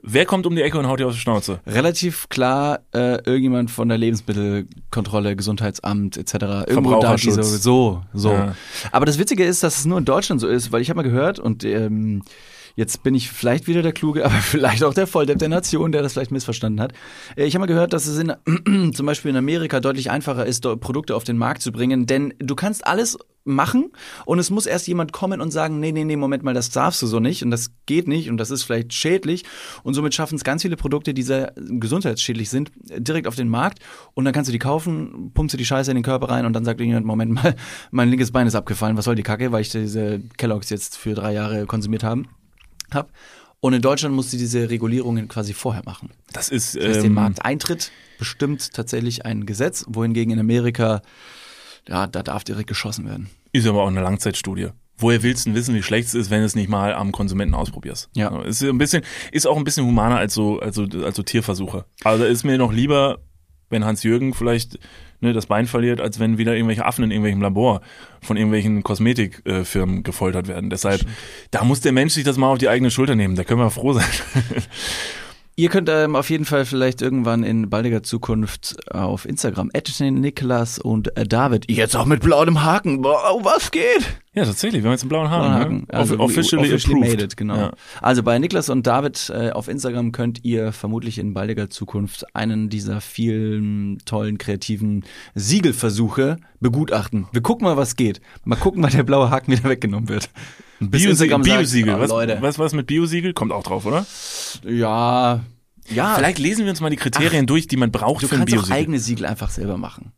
Wer 0.00 0.26
kommt 0.26 0.46
um 0.46 0.54
die 0.54 0.62
Ecke 0.62 0.78
und 0.78 0.86
haut 0.86 1.00
dir 1.00 1.08
auf 1.08 1.14
die 1.14 1.18
Schnauze? 1.18 1.58
Relativ 1.66 2.28
klar, 2.28 2.80
äh, 2.94 3.16
irgendjemand 3.24 3.72
von 3.72 3.88
der 3.88 3.98
Lebensmittelkontrolle, 3.98 5.34
Gesundheitsamt 5.34 6.16
etc. 6.16 6.34
Irgendwo 6.68 7.00
da 7.00 7.16
diese, 7.16 7.42
so, 7.42 8.02
so. 8.14 8.30
Ja. 8.30 8.54
Aber 8.92 9.06
das 9.06 9.18
Witzige 9.18 9.44
ist, 9.44 9.64
dass 9.64 9.80
es 9.80 9.86
nur 9.86 9.98
in 9.98 10.04
Deutschland 10.04 10.40
so 10.40 10.46
ist, 10.46 10.70
weil 10.70 10.82
ich 10.82 10.88
habe 10.88 10.98
mal 10.98 11.02
gehört 11.02 11.40
und 11.40 11.64
ähm, 11.64 12.22
jetzt 12.78 13.02
bin 13.02 13.16
ich 13.16 13.28
vielleicht 13.30 13.66
wieder 13.66 13.82
der 13.82 13.92
Kluge, 13.92 14.24
aber 14.24 14.36
vielleicht 14.36 14.84
auch 14.84 14.94
der 14.94 15.06
Volldepp 15.06 15.38
der 15.38 15.48
Nation, 15.48 15.90
der 15.90 16.02
das 16.02 16.12
vielleicht 16.12 16.30
missverstanden 16.30 16.80
hat. 16.80 16.92
Äh, 17.36 17.44
Ich 17.44 17.54
habe 17.54 17.62
mal 17.62 17.66
gehört, 17.66 17.92
dass 17.92 18.06
es 18.06 18.18
in, 18.18 18.92
zum 18.94 19.04
Beispiel 19.04 19.30
in 19.30 19.36
Amerika 19.36 19.80
deutlich 19.80 20.10
einfacher 20.10 20.46
ist, 20.46 20.62
Produkte 20.80 21.16
auf 21.16 21.24
den 21.24 21.36
Markt 21.36 21.60
zu 21.60 21.72
bringen, 21.72 22.06
denn 22.06 22.32
du 22.38 22.54
kannst 22.54 22.86
alles 22.86 23.18
machen 23.44 23.90
und 24.26 24.38
es 24.38 24.50
muss 24.50 24.66
erst 24.66 24.86
jemand 24.86 25.12
kommen 25.12 25.40
und 25.40 25.50
sagen, 25.50 25.80
nee, 25.80 25.90
nee, 25.90 26.04
nee, 26.04 26.16
Moment 26.16 26.42
mal, 26.42 26.54
das 26.54 26.70
darfst 26.70 27.02
du 27.02 27.06
so 27.06 27.18
nicht 27.18 27.42
und 27.42 27.50
das 27.50 27.70
geht 27.86 28.06
nicht 28.06 28.30
und 28.30 28.36
das 28.36 28.50
ist 28.50 28.62
vielleicht 28.62 28.92
schädlich. 28.92 29.44
Und 29.82 29.94
somit 29.94 30.14
schaffen 30.14 30.36
es 30.36 30.44
ganz 30.44 30.62
viele 30.62 30.76
Produkte, 30.76 31.14
die 31.14 31.22
sehr 31.22 31.54
gesundheitsschädlich 31.56 32.50
sind, 32.50 32.70
direkt 32.76 33.26
auf 33.26 33.36
den 33.36 33.48
Markt. 33.48 33.80
Und 34.14 34.24
dann 34.24 34.34
kannst 34.34 34.48
du 34.48 34.52
die 34.52 34.58
kaufen, 34.58 35.32
pumpst 35.34 35.54
du 35.54 35.56
die 35.56 35.64
Scheiße 35.64 35.90
in 35.90 35.96
den 35.96 36.04
Körper 36.04 36.28
rein 36.28 36.46
und 36.46 36.52
dann 36.52 36.64
sagt 36.64 36.78
irgendjemand, 36.80 37.06
Moment 37.06 37.32
mal, 37.32 37.56
mein 37.90 38.10
linkes 38.10 38.30
Bein 38.30 38.46
ist 38.46 38.54
abgefallen, 38.54 38.96
was 38.96 39.06
soll 39.06 39.14
die 39.14 39.22
Kacke, 39.22 39.50
weil 39.50 39.62
ich 39.62 39.70
diese 39.70 40.20
Kelloggs 40.36 40.70
jetzt 40.70 40.96
für 40.96 41.14
drei 41.14 41.32
Jahre 41.32 41.66
konsumiert 41.66 42.04
haben, 42.04 42.28
hab. 42.92 43.10
Und 43.60 43.72
in 43.72 43.82
Deutschland 43.82 44.14
musst 44.14 44.32
du 44.32 44.36
diese 44.36 44.70
Regulierungen 44.70 45.26
quasi 45.26 45.52
vorher 45.52 45.82
machen. 45.84 46.10
Das 46.32 46.48
ist, 46.48 46.76
Das 46.76 46.84
heißt, 46.84 46.96
ähm, 46.98 47.02
den 47.02 47.14
Markteintritt 47.14 47.90
bestimmt 48.18 48.72
tatsächlich 48.72 49.24
ein 49.24 49.46
Gesetz, 49.46 49.84
wohingegen 49.88 50.32
in 50.32 50.38
Amerika, 50.38 51.02
ja, 51.88 52.06
da 52.06 52.22
darf 52.22 52.44
direkt 52.44 52.68
geschossen 52.68 53.06
werden. 53.06 53.30
Ist 53.52 53.66
aber 53.66 53.82
auch 53.82 53.88
eine 53.88 54.02
Langzeitstudie. 54.02 54.68
Woher 55.00 55.22
willst 55.22 55.46
du 55.46 55.50
denn 55.50 55.56
wissen, 55.56 55.74
wie 55.74 55.82
schlecht 55.82 56.08
es 56.08 56.14
ist, 56.14 56.30
wenn 56.30 56.40
du 56.40 56.46
es 56.46 56.56
nicht 56.56 56.68
mal 56.68 56.92
am 56.92 57.12
Konsumenten 57.12 57.54
ausprobierst? 57.54 58.10
Ja. 58.14 58.30
Also, 58.30 58.48
Ist 58.48 58.62
ein 58.62 58.78
bisschen, 58.78 59.02
ist 59.30 59.46
auch 59.46 59.56
ein 59.56 59.64
bisschen 59.64 59.86
humaner 59.86 60.18
als 60.18 60.34
so, 60.34 60.58
als 60.60 60.74
so, 60.74 60.86
als 61.04 61.16
so 61.16 61.22
Tierversuche. 61.22 61.84
Also 62.04 62.24
ist 62.24 62.44
mir 62.44 62.58
noch 62.58 62.72
lieber, 62.72 63.18
wenn 63.70 63.84
Hans-Jürgen 63.84 64.34
vielleicht 64.34 64.78
ne, 65.20 65.32
das 65.32 65.46
Bein 65.46 65.66
verliert, 65.66 66.00
als 66.00 66.18
wenn 66.18 66.38
wieder 66.38 66.54
irgendwelche 66.54 66.84
Affen 66.84 67.04
in 67.04 67.10
irgendwelchem 67.10 67.42
Labor 67.42 67.80
von 68.20 68.36
irgendwelchen 68.36 68.82
Kosmetikfirmen 68.82 70.02
gefoltert 70.02 70.48
werden. 70.48 70.70
Deshalb, 70.70 71.02
da 71.50 71.64
muss 71.64 71.80
der 71.80 71.92
Mensch 71.92 72.14
sich 72.14 72.24
das 72.24 72.36
mal 72.36 72.48
auf 72.48 72.58
die 72.58 72.68
eigene 72.68 72.90
Schulter 72.90 73.14
nehmen. 73.14 73.36
Da 73.36 73.44
können 73.44 73.60
wir 73.60 73.70
froh 73.70 73.92
sein. 73.92 74.04
Ihr 75.58 75.70
könnt 75.70 75.88
ähm, 75.88 76.14
auf 76.14 76.30
jeden 76.30 76.44
Fall 76.44 76.64
vielleicht 76.64 77.02
irgendwann 77.02 77.42
in 77.42 77.68
baldiger 77.68 78.04
Zukunft 78.04 78.76
auf 78.94 79.24
Instagram 79.24 79.72
Niklas 79.98 80.78
und 80.78 81.16
äh, 81.16 81.26
David, 81.26 81.68
jetzt 81.68 81.96
auch 81.96 82.04
mit 82.06 82.20
blauem 82.20 82.62
Haken, 82.62 83.02
Boah, 83.02 83.40
was 83.42 83.72
geht? 83.72 84.20
ja, 84.34 84.44
tatsächlich. 84.44 84.84
Wir 84.84 84.88
haben 84.88 84.92
jetzt 84.94 85.02
einen 85.02 85.08
blauen 85.08 85.28
Haaren. 85.30 85.52
Haken. 85.52 85.76
Ne? 85.78 85.84
Also 85.88 86.14
Off- 86.14 86.30
officially, 86.30 86.68
officially 86.68 87.00
approved. 87.08 87.22
it, 87.22 87.36
genau. 87.36 87.56
Ja. 87.56 87.72
Also 88.00 88.22
bei 88.22 88.38
Niklas 88.38 88.68
und 88.68 88.86
David 88.86 89.32
äh, 89.34 89.50
auf 89.50 89.66
Instagram 89.66 90.12
könnt 90.12 90.44
ihr 90.44 90.70
vermutlich 90.70 91.18
in 91.18 91.34
baldiger 91.34 91.68
Zukunft 91.70 92.36
einen 92.36 92.68
dieser 92.68 93.00
vielen 93.00 93.98
tollen 94.04 94.38
kreativen 94.38 95.04
Siegelversuche 95.34 96.36
begutachten. 96.60 97.26
Wir 97.32 97.40
gucken 97.42 97.64
mal, 97.64 97.76
was 97.76 97.96
geht. 97.96 98.20
Mal 98.44 98.54
gucken, 98.54 98.80
wann 98.84 98.92
der 98.92 99.02
blaue 99.02 99.30
Haken 99.30 99.50
wieder 99.50 99.64
weggenommen 99.68 100.08
wird. 100.08 100.30
Biosiegel. 100.78 101.16
Sagt, 101.16 101.42
Biosiegel. 101.42 101.94
oh, 101.96 101.98
was, 101.98 102.42
was, 102.42 102.58
was 102.60 102.72
mit 102.74 102.86
Biosiegel? 102.86 103.32
Kommt 103.32 103.50
auch 103.50 103.64
drauf, 103.64 103.84
oder? 103.86 104.06
Ja, 104.64 105.40
ja. 105.90 106.14
Vielleicht 106.16 106.38
lesen 106.38 106.64
wir 106.64 106.70
uns 106.70 106.80
mal 106.80 106.90
die 106.90 106.96
Kriterien 106.96 107.46
durch, 107.46 107.66
die 107.66 107.76
man 107.76 107.90
braucht 107.90 108.22
Du 108.22 108.28
für 108.28 108.34
ein 108.34 108.40
kannst 108.40 108.54
auch 108.54 108.58
Biosiegel. 108.58 108.76
eigene 108.76 108.98
Siegel 108.98 109.26
einfach 109.26 109.50
selber 109.50 109.76
machen. 109.76 110.12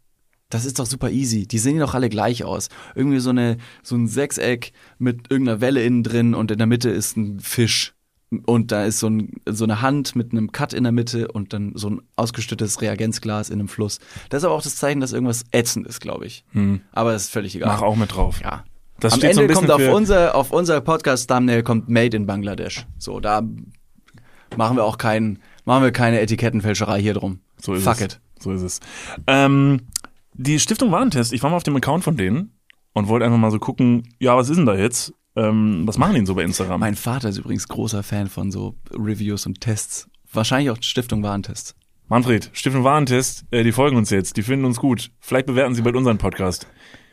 Das 0.48 0.64
ist 0.64 0.78
doch 0.80 0.86
super 0.86 1.10
easy. 1.10 1.46
Die 1.46 1.58
sehen 1.58 1.78
doch 1.78 1.94
alle 1.94 2.08
gleich 2.08 2.42
aus. 2.44 2.68
Irgendwie 2.96 3.20
so, 3.20 3.30
eine, 3.30 3.56
so 3.82 3.94
ein 3.94 4.08
Sechseck 4.08 4.72
mit 4.98 5.30
irgendeiner 5.30 5.60
Welle 5.60 5.82
innen 5.84 6.02
drin 6.02 6.34
und 6.34 6.50
in 6.50 6.58
der 6.58 6.66
Mitte 6.66 6.90
ist 6.90 7.16
ein 7.16 7.38
Fisch. 7.38 7.94
Und 8.46 8.70
da 8.70 8.84
ist 8.84 9.00
so, 9.00 9.08
ein, 9.08 9.32
so 9.46 9.64
eine 9.64 9.80
Hand 9.80 10.14
mit 10.14 10.32
einem 10.32 10.52
Cut 10.52 10.72
in 10.72 10.84
der 10.84 10.92
Mitte 10.92 11.28
und 11.28 11.52
dann 11.52 11.72
so 11.74 11.90
ein 11.90 12.00
ausgestüttetes 12.16 12.80
Reagenzglas 12.80 13.48
in 13.50 13.58
einem 13.58 13.68
Fluss. 13.68 13.98
Das 14.28 14.42
ist 14.42 14.44
aber 14.44 14.54
auch 14.54 14.62
das 14.62 14.76
Zeichen, 14.76 15.00
dass 15.00 15.12
irgendwas 15.12 15.44
ätzend 15.52 15.86
ist, 15.86 16.00
glaube 16.00 16.26
ich. 16.26 16.44
Aber 16.92 17.12
das 17.12 17.24
ist 17.24 17.30
völlig 17.32 17.54
egal. 17.56 17.68
Mach 17.68 17.82
auch 17.82 17.96
mit 17.96 18.14
drauf. 18.14 18.40
Ja. 18.40 18.64
Das 19.00 19.14
Am 19.14 19.18
steht 19.20 19.34
so 19.34 19.40
Ende 19.40 19.52
ein 19.54 19.56
bisschen 19.56 19.68
kommt 19.68 19.88
auf 19.88 19.94
unser, 19.94 20.34
auf 20.34 20.50
unser 20.52 20.80
Podcast-Thumbnail 20.80 21.62
kommt 21.62 21.88
Made 21.88 22.16
in 22.16 22.26
Bangladesch. 22.26 22.86
So, 22.98 23.18
da 23.18 23.42
machen 24.56 24.76
wir 24.76 24.84
auch 24.84 24.98
keinen, 24.98 25.38
machen 25.70 25.84
wir 25.84 25.92
keine 25.92 26.20
Etikettenfälscherei 26.20 27.00
hier 27.00 27.14
drum. 27.14 27.38
So 27.58 27.74
ist 27.74 27.84
Fuck 27.84 27.94
es. 27.94 28.00
it. 28.00 28.20
So 28.40 28.52
ist 28.52 28.62
es. 28.62 28.80
Ähm, 29.28 29.82
die 30.34 30.58
Stiftung 30.58 30.90
Warentest, 30.90 31.32
ich 31.32 31.42
war 31.42 31.50
mal 31.50 31.56
auf 31.56 31.62
dem 31.62 31.76
Account 31.76 32.02
von 32.02 32.16
denen 32.16 32.52
und 32.92 33.06
wollte 33.06 33.24
einfach 33.24 33.38
mal 33.38 33.52
so 33.52 33.60
gucken, 33.60 34.08
ja, 34.18 34.36
was 34.36 34.48
ist 34.50 34.56
denn 34.56 34.66
da 34.66 34.74
jetzt? 34.74 35.14
Ähm, 35.36 35.82
was 35.86 35.96
machen 35.96 36.12
die 36.14 36.18
denn 36.18 36.26
so 36.26 36.34
bei 36.34 36.42
Instagram? 36.42 36.80
Mein 36.80 36.96
Vater 36.96 37.28
ist 37.28 37.38
übrigens 37.38 37.68
großer 37.68 38.02
Fan 38.02 38.28
von 38.28 38.50
so 38.50 38.74
Reviews 38.92 39.46
und 39.46 39.60
Tests. 39.60 40.08
Wahrscheinlich 40.32 40.70
auch 40.70 40.78
Stiftung 40.80 41.22
Warentest. 41.22 41.76
Manfred, 42.08 42.50
Stiftung 42.52 42.82
Warentest, 42.82 43.44
äh, 43.52 43.62
die 43.62 43.70
folgen 43.70 43.96
uns 43.96 44.10
jetzt, 44.10 44.36
die 44.36 44.42
finden 44.42 44.64
uns 44.64 44.80
gut. 44.80 45.12
Vielleicht 45.20 45.46
bewerten 45.46 45.76
sie 45.76 45.82
bald 45.82 45.94
unseren 45.94 46.18
Podcast. 46.18 46.66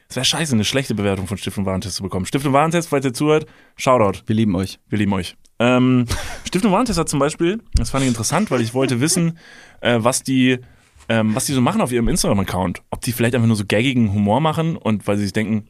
Es 0.10 0.16
wäre 0.16 0.26
scheiße, 0.26 0.54
eine 0.54 0.64
schlechte 0.64 0.96
Bewertung 0.96 1.28
von 1.28 1.38
Stiftung 1.38 1.66
Warentest 1.66 1.98
zu 1.98 2.04
bekommen. 2.04 2.26
Stiftung 2.26 2.54
Warentest, 2.54 2.90
falls 2.90 3.06
ihr 3.06 3.14
zuhört, 3.14 3.46
Shoutout. 3.76 4.20
Wir 4.26 4.36
lieben 4.36 4.56
euch. 4.56 4.80
Wir 4.88 4.98
lieben 4.98 5.14
euch. 5.14 5.36
Ähm, 5.60 6.06
Stiftung 6.46 6.72
Warentest 6.72 7.00
hat 7.00 7.10
zum 7.10 7.20
Beispiel, 7.20 7.62
das 7.74 7.90
fand 7.90 8.04
ich 8.04 8.08
interessant, 8.08 8.50
weil 8.52 8.62
ich 8.62 8.74
wollte 8.74 9.02
wissen, 9.02 9.38
äh, 9.82 9.98
was 10.00 10.24
die, 10.24 10.60
ähm, 11.10 11.36
was 11.36 11.46
die 11.46 11.54
so 11.54 11.62
machen 11.62 11.82
auf 11.82 11.92
ihrem 11.92 12.08
Instagram-Account. 12.08 12.84
Ob 12.90 13.02
die 13.02 13.12
vielleicht 13.12 13.36
einfach 13.36 13.48
nur 13.48 13.58
so 13.58 13.66
gaggigen 13.68 14.14
Humor 14.14 14.40
machen 14.40 14.78
und 14.78 15.08
weil 15.08 15.18
sie 15.18 15.24
sich 15.24 15.34
denken, 15.34 15.68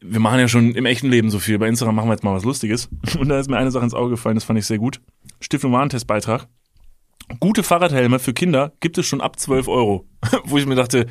wir 0.00 0.20
machen 0.20 0.40
ja 0.40 0.48
schon 0.48 0.74
im 0.74 0.86
echten 0.86 1.08
Leben 1.08 1.30
so 1.30 1.38
viel, 1.38 1.58
bei 1.58 1.68
Instagram 1.68 1.94
machen 1.94 2.08
wir 2.08 2.14
jetzt 2.14 2.24
mal 2.24 2.34
was 2.34 2.44
Lustiges. 2.44 2.88
Und 3.18 3.28
da 3.28 3.38
ist 3.38 3.48
mir 3.48 3.56
eine 3.56 3.70
Sache 3.70 3.84
ins 3.84 3.94
Auge 3.94 4.10
gefallen, 4.10 4.34
das 4.34 4.42
fand 4.42 4.58
ich 4.58 4.66
sehr 4.66 4.78
gut. 4.78 5.00
Stiftung 5.40 5.72
Warentest-Beitrag. 5.72 6.48
Gute 7.38 7.62
Fahrradhelme 7.62 8.18
für 8.18 8.34
Kinder 8.34 8.72
gibt 8.80 8.98
es 8.98 9.06
schon 9.06 9.20
ab 9.20 9.38
12 9.38 9.68
Euro. 9.68 10.06
Wo 10.44 10.58
ich 10.58 10.66
mir 10.66 10.74
dachte, 10.74 11.06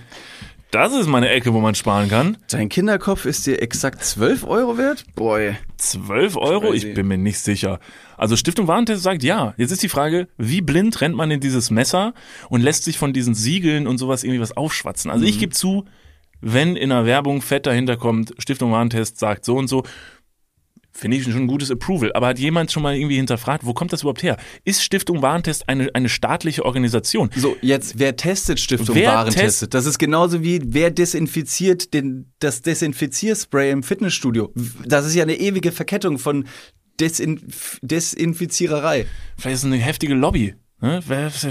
das 0.71 0.93
ist 0.93 1.07
meine 1.07 1.29
Ecke, 1.29 1.53
wo 1.53 1.59
man 1.59 1.75
sparen 1.75 2.09
kann. 2.09 2.37
Dein 2.49 2.69
Kinderkopf 2.69 3.25
ist 3.25 3.45
dir 3.45 3.61
exakt 3.61 4.03
12 4.03 4.45
Euro 4.45 4.77
wert? 4.77 5.05
Boy. 5.15 5.55
12 5.77 6.37
Euro? 6.37 6.69
Crazy. 6.69 6.87
Ich 6.87 6.93
bin 6.93 7.07
mir 7.07 7.17
nicht 7.17 7.39
sicher. 7.39 7.79
Also 8.17 8.37
Stiftung 8.37 8.67
Warentest 8.67 9.03
sagt 9.03 9.21
ja. 9.21 9.53
Jetzt 9.57 9.71
ist 9.71 9.83
die 9.83 9.89
Frage, 9.89 10.29
wie 10.37 10.61
blind 10.61 11.01
rennt 11.01 11.15
man 11.15 11.29
in 11.29 11.41
dieses 11.41 11.71
Messer 11.71 12.13
und 12.49 12.61
lässt 12.61 12.85
sich 12.85 12.97
von 12.97 13.11
diesen 13.11 13.35
Siegeln 13.35 13.85
und 13.85 13.97
sowas 13.97 14.23
irgendwie 14.23 14.41
was 14.41 14.55
aufschwatzen? 14.55 15.11
Also 15.11 15.25
ich 15.25 15.39
gebe 15.39 15.51
zu, 15.51 15.85
wenn 16.39 16.75
in 16.75 16.91
einer 16.91 17.05
Werbung 17.05 17.41
fett 17.41 17.65
dahinter 17.65 17.97
kommt, 17.97 18.33
Stiftung 18.39 18.71
Warentest 18.71 19.19
sagt 19.19 19.43
so 19.45 19.57
und 19.57 19.67
so, 19.67 19.83
finde 20.93 21.17
ich 21.17 21.23
schon 21.23 21.33
ein 21.33 21.47
gutes 21.47 21.71
Approval. 21.71 22.11
Aber 22.13 22.27
hat 22.27 22.39
jemand 22.39 22.71
schon 22.71 22.83
mal 22.83 22.95
irgendwie 22.95 23.15
hinterfragt, 23.15 23.65
wo 23.65 23.73
kommt 23.73 23.93
das 23.93 24.01
überhaupt 24.01 24.23
her? 24.23 24.37
Ist 24.65 24.83
Stiftung 24.83 25.21
Warentest 25.21 25.67
eine, 25.69 25.89
eine 25.95 26.09
staatliche 26.09 26.65
Organisation? 26.65 27.29
So, 27.35 27.55
jetzt, 27.61 27.97
wer 27.99 28.15
testet 28.15 28.59
Stiftung 28.59 28.95
Wer 28.95 29.07
Warentestet? 29.13 29.71
test- 29.71 29.73
Das 29.73 29.85
ist 29.85 29.97
genauso 29.99 30.43
wie, 30.43 30.61
wer 30.65 30.91
desinfiziert 30.91 31.93
den, 31.93 32.31
das 32.39 32.61
Desinfizierspray 32.61 33.71
im 33.71 33.83
Fitnessstudio. 33.83 34.53
Das 34.85 35.05
ist 35.05 35.15
ja 35.15 35.23
eine 35.23 35.35
ewige 35.39 35.71
Verkettung 35.71 36.17
von 36.17 36.45
Desinf 36.99 37.79
Desinfiziererei. 37.81 39.05
Vielleicht 39.37 39.55
ist 39.55 39.59
es 39.61 39.65
eine 39.65 39.77
heftige 39.77 40.13
Lobby. 40.13 40.55
Ne? 40.81 41.01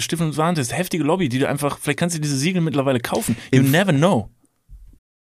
Stiftung 0.00 0.36
Warentest? 0.36 0.76
Heftige 0.76 1.04
Lobby, 1.04 1.28
die 1.28 1.38
du 1.38 1.48
einfach, 1.48 1.78
vielleicht 1.78 1.98
kannst 1.98 2.16
du 2.16 2.20
diese 2.20 2.36
Siegel 2.36 2.60
mittlerweile 2.62 3.00
kaufen. 3.00 3.36
You 3.52 3.62
never 3.62 3.92
know. 3.92 4.28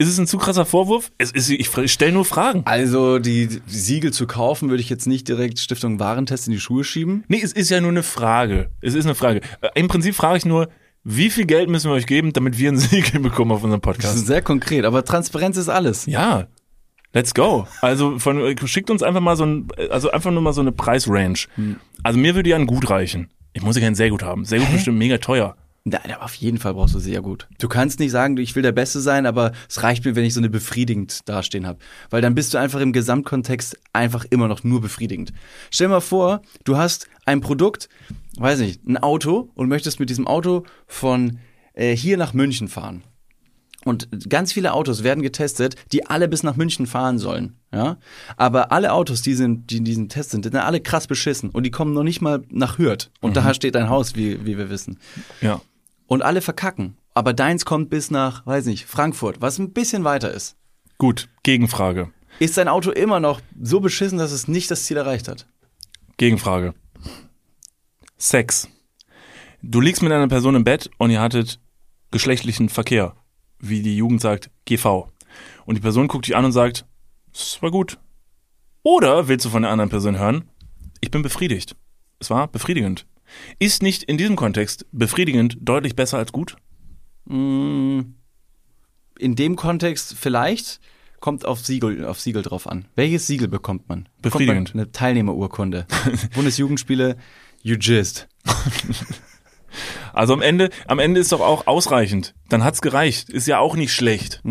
Ist 0.00 0.08
es 0.08 0.18
ein 0.18 0.28
zu 0.28 0.38
krasser 0.38 0.64
Vorwurf? 0.64 1.10
Es 1.18 1.32
ist, 1.32 1.50
ich 1.50 1.68
stelle 1.92 2.12
nur 2.12 2.24
Fragen. 2.24 2.62
Also 2.66 3.18
die 3.18 3.48
Siegel 3.66 4.12
zu 4.12 4.28
kaufen, 4.28 4.70
würde 4.70 4.80
ich 4.80 4.88
jetzt 4.88 5.08
nicht 5.08 5.26
direkt 5.26 5.58
Stiftung 5.58 5.98
Warentest 5.98 6.46
in 6.46 6.52
die 6.52 6.60
Schuhe 6.60 6.84
schieben. 6.84 7.24
Nee, 7.26 7.40
es 7.42 7.52
ist 7.52 7.68
ja 7.68 7.80
nur 7.80 7.90
eine 7.90 8.04
Frage. 8.04 8.70
Es 8.80 8.94
ist 8.94 9.06
eine 9.06 9.16
Frage. 9.16 9.40
Äh, 9.60 9.70
Im 9.74 9.88
Prinzip 9.88 10.14
frage 10.14 10.38
ich 10.38 10.44
nur, 10.44 10.68
wie 11.02 11.30
viel 11.30 11.46
Geld 11.46 11.68
müssen 11.68 11.90
wir 11.90 11.94
euch 11.94 12.06
geben, 12.06 12.32
damit 12.32 12.58
wir 12.58 12.68
einen 12.68 12.78
Siegel 12.78 13.20
bekommen 13.20 13.50
auf 13.50 13.64
unserem 13.64 13.80
Das 13.80 13.96
ist 13.96 14.02
Podcast? 14.02 14.26
sehr 14.26 14.42
konkret, 14.42 14.84
aber 14.84 15.04
Transparenz 15.04 15.56
ist 15.56 15.68
alles. 15.68 16.06
Ja. 16.06 16.46
Let's 17.12 17.34
go. 17.34 17.66
Also 17.80 18.20
von, 18.20 18.38
äh, 18.38 18.54
schickt 18.66 18.90
uns 18.90 19.02
einfach 19.02 19.20
mal 19.20 19.34
so 19.34 19.46
ein, 19.46 19.66
also 19.90 20.12
einfach 20.12 20.30
nur 20.30 20.42
mal 20.42 20.52
so 20.52 20.60
eine 20.60 20.70
Preisrange. 20.70 21.46
Also 22.04 22.18
mir 22.20 22.36
würde 22.36 22.50
ja 22.50 22.56
ein 22.56 22.66
Gut 22.66 22.88
reichen. 22.88 23.30
Ich 23.52 23.62
muss 23.62 23.74
ja 23.74 23.82
kein 23.82 23.96
sehr 23.96 24.10
gut 24.10 24.22
haben. 24.22 24.44
Sehr 24.44 24.60
gut 24.60 24.70
bestimmt 24.70 24.98
mega 24.98 25.18
teuer. 25.18 25.56
Nein, 25.84 26.12
aber 26.12 26.24
auf 26.24 26.34
jeden 26.34 26.58
Fall 26.58 26.74
brauchst 26.74 26.94
du 26.94 26.98
sehr 26.98 27.22
gut. 27.22 27.48
Du 27.58 27.68
kannst 27.68 27.98
nicht 27.98 28.10
sagen, 28.10 28.36
ich 28.36 28.54
will 28.54 28.62
der 28.62 28.72
Beste 28.72 29.00
sein, 29.00 29.24
aber 29.24 29.52
es 29.68 29.82
reicht 29.82 30.04
mir, 30.04 30.16
wenn 30.16 30.24
ich 30.24 30.34
so 30.34 30.40
eine 30.40 30.50
befriedigend 30.50 31.26
dastehen 31.28 31.66
habe. 31.66 31.78
Weil 32.10 32.20
dann 32.20 32.34
bist 32.34 32.52
du 32.52 32.58
einfach 32.58 32.80
im 32.80 32.92
Gesamtkontext 32.92 33.78
einfach 33.92 34.26
immer 34.28 34.48
noch 34.48 34.64
nur 34.64 34.80
befriedigend. 34.80 35.32
Stell 35.70 35.88
mal 35.88 36.00
vor, 36.00 36.42
du 36.64 36.76
hast 36.76 37.08
ein 37.24 37.40
Produkt, 37.40 37.88
weiß 38.38 38.58
nicht, 38.60 38.86
ein 38.86 38.98
Auto 38.98 39.50
und 39.54 39.68
möchtest 39.68 39.98
mit 40.00 40.10
diesem 40.10 40.26
Auto 40.26 40.64
von 40.86 41.38
äh, 41.72 41.96
hier 41.96 42.16
nach 42.16 42.34
München 42.34 42.68
fahren. 42.68 43.02
Und 43.88 44.28
ganz 44.28 44.52
viele 44.52 44.72
Autos 44.72 45.02
werden 45.02 45.22
getestet, 45.22 45.76
die 45.92 46.06
alle 46.06 46.28
bis 46.28 46.42
nach 46.42 46.56
München 46.56 46.86
fahren 46.86 47.18
sollen. 47.18 47.56
Ja? 47.72 47.96
Aber 48.36 48.72
alle 48.72 48.92
Autos, 48.92 49.22
die, 49.22 49.34
sind, 49.34 49.70
die 49.70 49.78
in 49.78 49.84
diesem 49.84 50.08
Test 50.08 50.30
sind, 50.30 50.44
sind 50.44 50.54
alle 50.56 50.80
krass 50.80 51.06
beschissen. 51.06 51.50
Und 51.50 51.64
die 51.64 51.70
kommen 51.70 51.94
noch 51.94 52.02
nicht 52.02 52.20
mal 52.20 52.42
nach 52.50 52.78
Hürth. 52.78 53.10
Und 53.20 53.36
da 53.36 53.54
steht 53.54 53.76
ein 53.76 53.88
Haus, 53.88 54.14
wie, 54.14 54.44
wie 54.44 54.58
wir 54.58 54.70
wissen. 54.70 54.98
Ja. 55.40 55.60
Und 56.06 56.22
alle 56.22 56.40
verkacken. 56.40 56.96
Aber 57.14 57.32
deins 57.32 57.64
kommt 57.64 57.90
bis 57.90 58.10
nach, 58.10 58.46
weiß 58.46 58.66
nicht, 58.66 58.86
Frankfurt, 58.86 59.40
was 59.40 59.58
ein 59.58 59.72
bisschen 59.72 60.04
weiter 60.04 60.32
ist. 60.32 60.56
Gut, 60.98 61.28
Gegenfrage. 61.42 62.10
Ist 62.38 62.56
dein 62.56 62.68
Auto 62.68 62.90
immer 62.90 63.20
noch 63.20 63.40
so 63.60 63.80
beschissen, 63.80 64.18
dass 64.18 64.32
es 64.32 64.48
nicht 64.48 64.70
das 64.70 64.84
Ziel 64.84 64.96
erreicht 64.96 65.28
hat? 65.28 65.46
Gegenfrage. 66.16 66.74
Sex. 68.16 68.68
Du 69.62 69.80
liegst 69.80 70.02
mit 70.02 70.12
einer 70.12 70.28
Person 70.28 70.54
im 70.54 70.64
Bett 70.64 70.90
und 70.98 71.10
ihr 71.10 71.20
hattet 71.20 71.58
geschlechtlichen 72.10 72.68
Verkehr. 72.68 73.14
Wie 73.60 73.82
die 73.82 73.96
Jugend 73.96 74.20
sagt, 74.20 74.50
GV. 74.66 75.08
Und 75.66 75.74
die 75.76 75.80
Person 75.80 76.08
guckt 76.08 76.26
dich 76.26 76.36
an 76.36 76.44
und 76.44 76.52
sagt, 76.52 76.86
es 77.34 77.60
war 77.62 77.70
gut. 77.70 77.98
Oder 78.82 79.28
willst 79.28 79.44
du 79.46 79.50
von 79.50 79.62
der 79.62 79.70
anderen 79.70 79.90
Person 79.90 80.18
hören, 80.18 80.44
ich 81.00 81.10
bin 81.10 81.22
befriedigt. 81.22 81.76
Es 82.20 82.30
war 82.30 82.48
befriedigend. 82.48 83.06
Ist 83.58 83.82
nicht 83.82 84.02
in 84.04 84.16
diesem 84.16 84.36
Kontext 84.36 84.86
befriedigend 84.92 85.58
deutlich 85.60 85.94
besser 85.94 86.18
als 86.18 86.32
gut? 86.32 86.56
Mm, 87.26 88.00
In 89.18 89.36
dem 89.36 89.56
Kontext 89.56 90.14
vielleicht 90.18 90.80
kommt 91.20 91.44
auf 91.44 91.64
Siegel, 91.64 92.04
auf 92.06 92.20
Siegel 92.20 92.42
drauf 92.42 92.66
an. 92.66 92.86
Welches 92.94 93.26
Siegel 93.26 93.48
bekommt 93.48 93.88
man? 93.88 94.08
Befriedigend. 94.22 94.68
Bekommt 94.68 94.74
man 94.76 94.82
eine 94.84 94.92
Teilnehmerurkunde. 94.92 95.86
Bundesjugendspiele, 96.34 97.16
you 97.62 97.76
jizzed. 97.76 98.28
Also 100.12 100.32
am 100.32 100.42
Ende, 100.42 100.70
am 100.86 100.98
Ende 100.98 101.20
ist 101.20 101.32
doch 101.32 101.40
auch 101.40 101.66
ausreichend. 101.66 102.34
Dann 102.48 102.64
hat's 102.64 102.80
gereicht. 102.82 103.30
Ist 103.30 103.46
ja 103.46 103.58
auch 103.58 103.76
nicht 103.76 103.92
schlecht. 103.92 104.42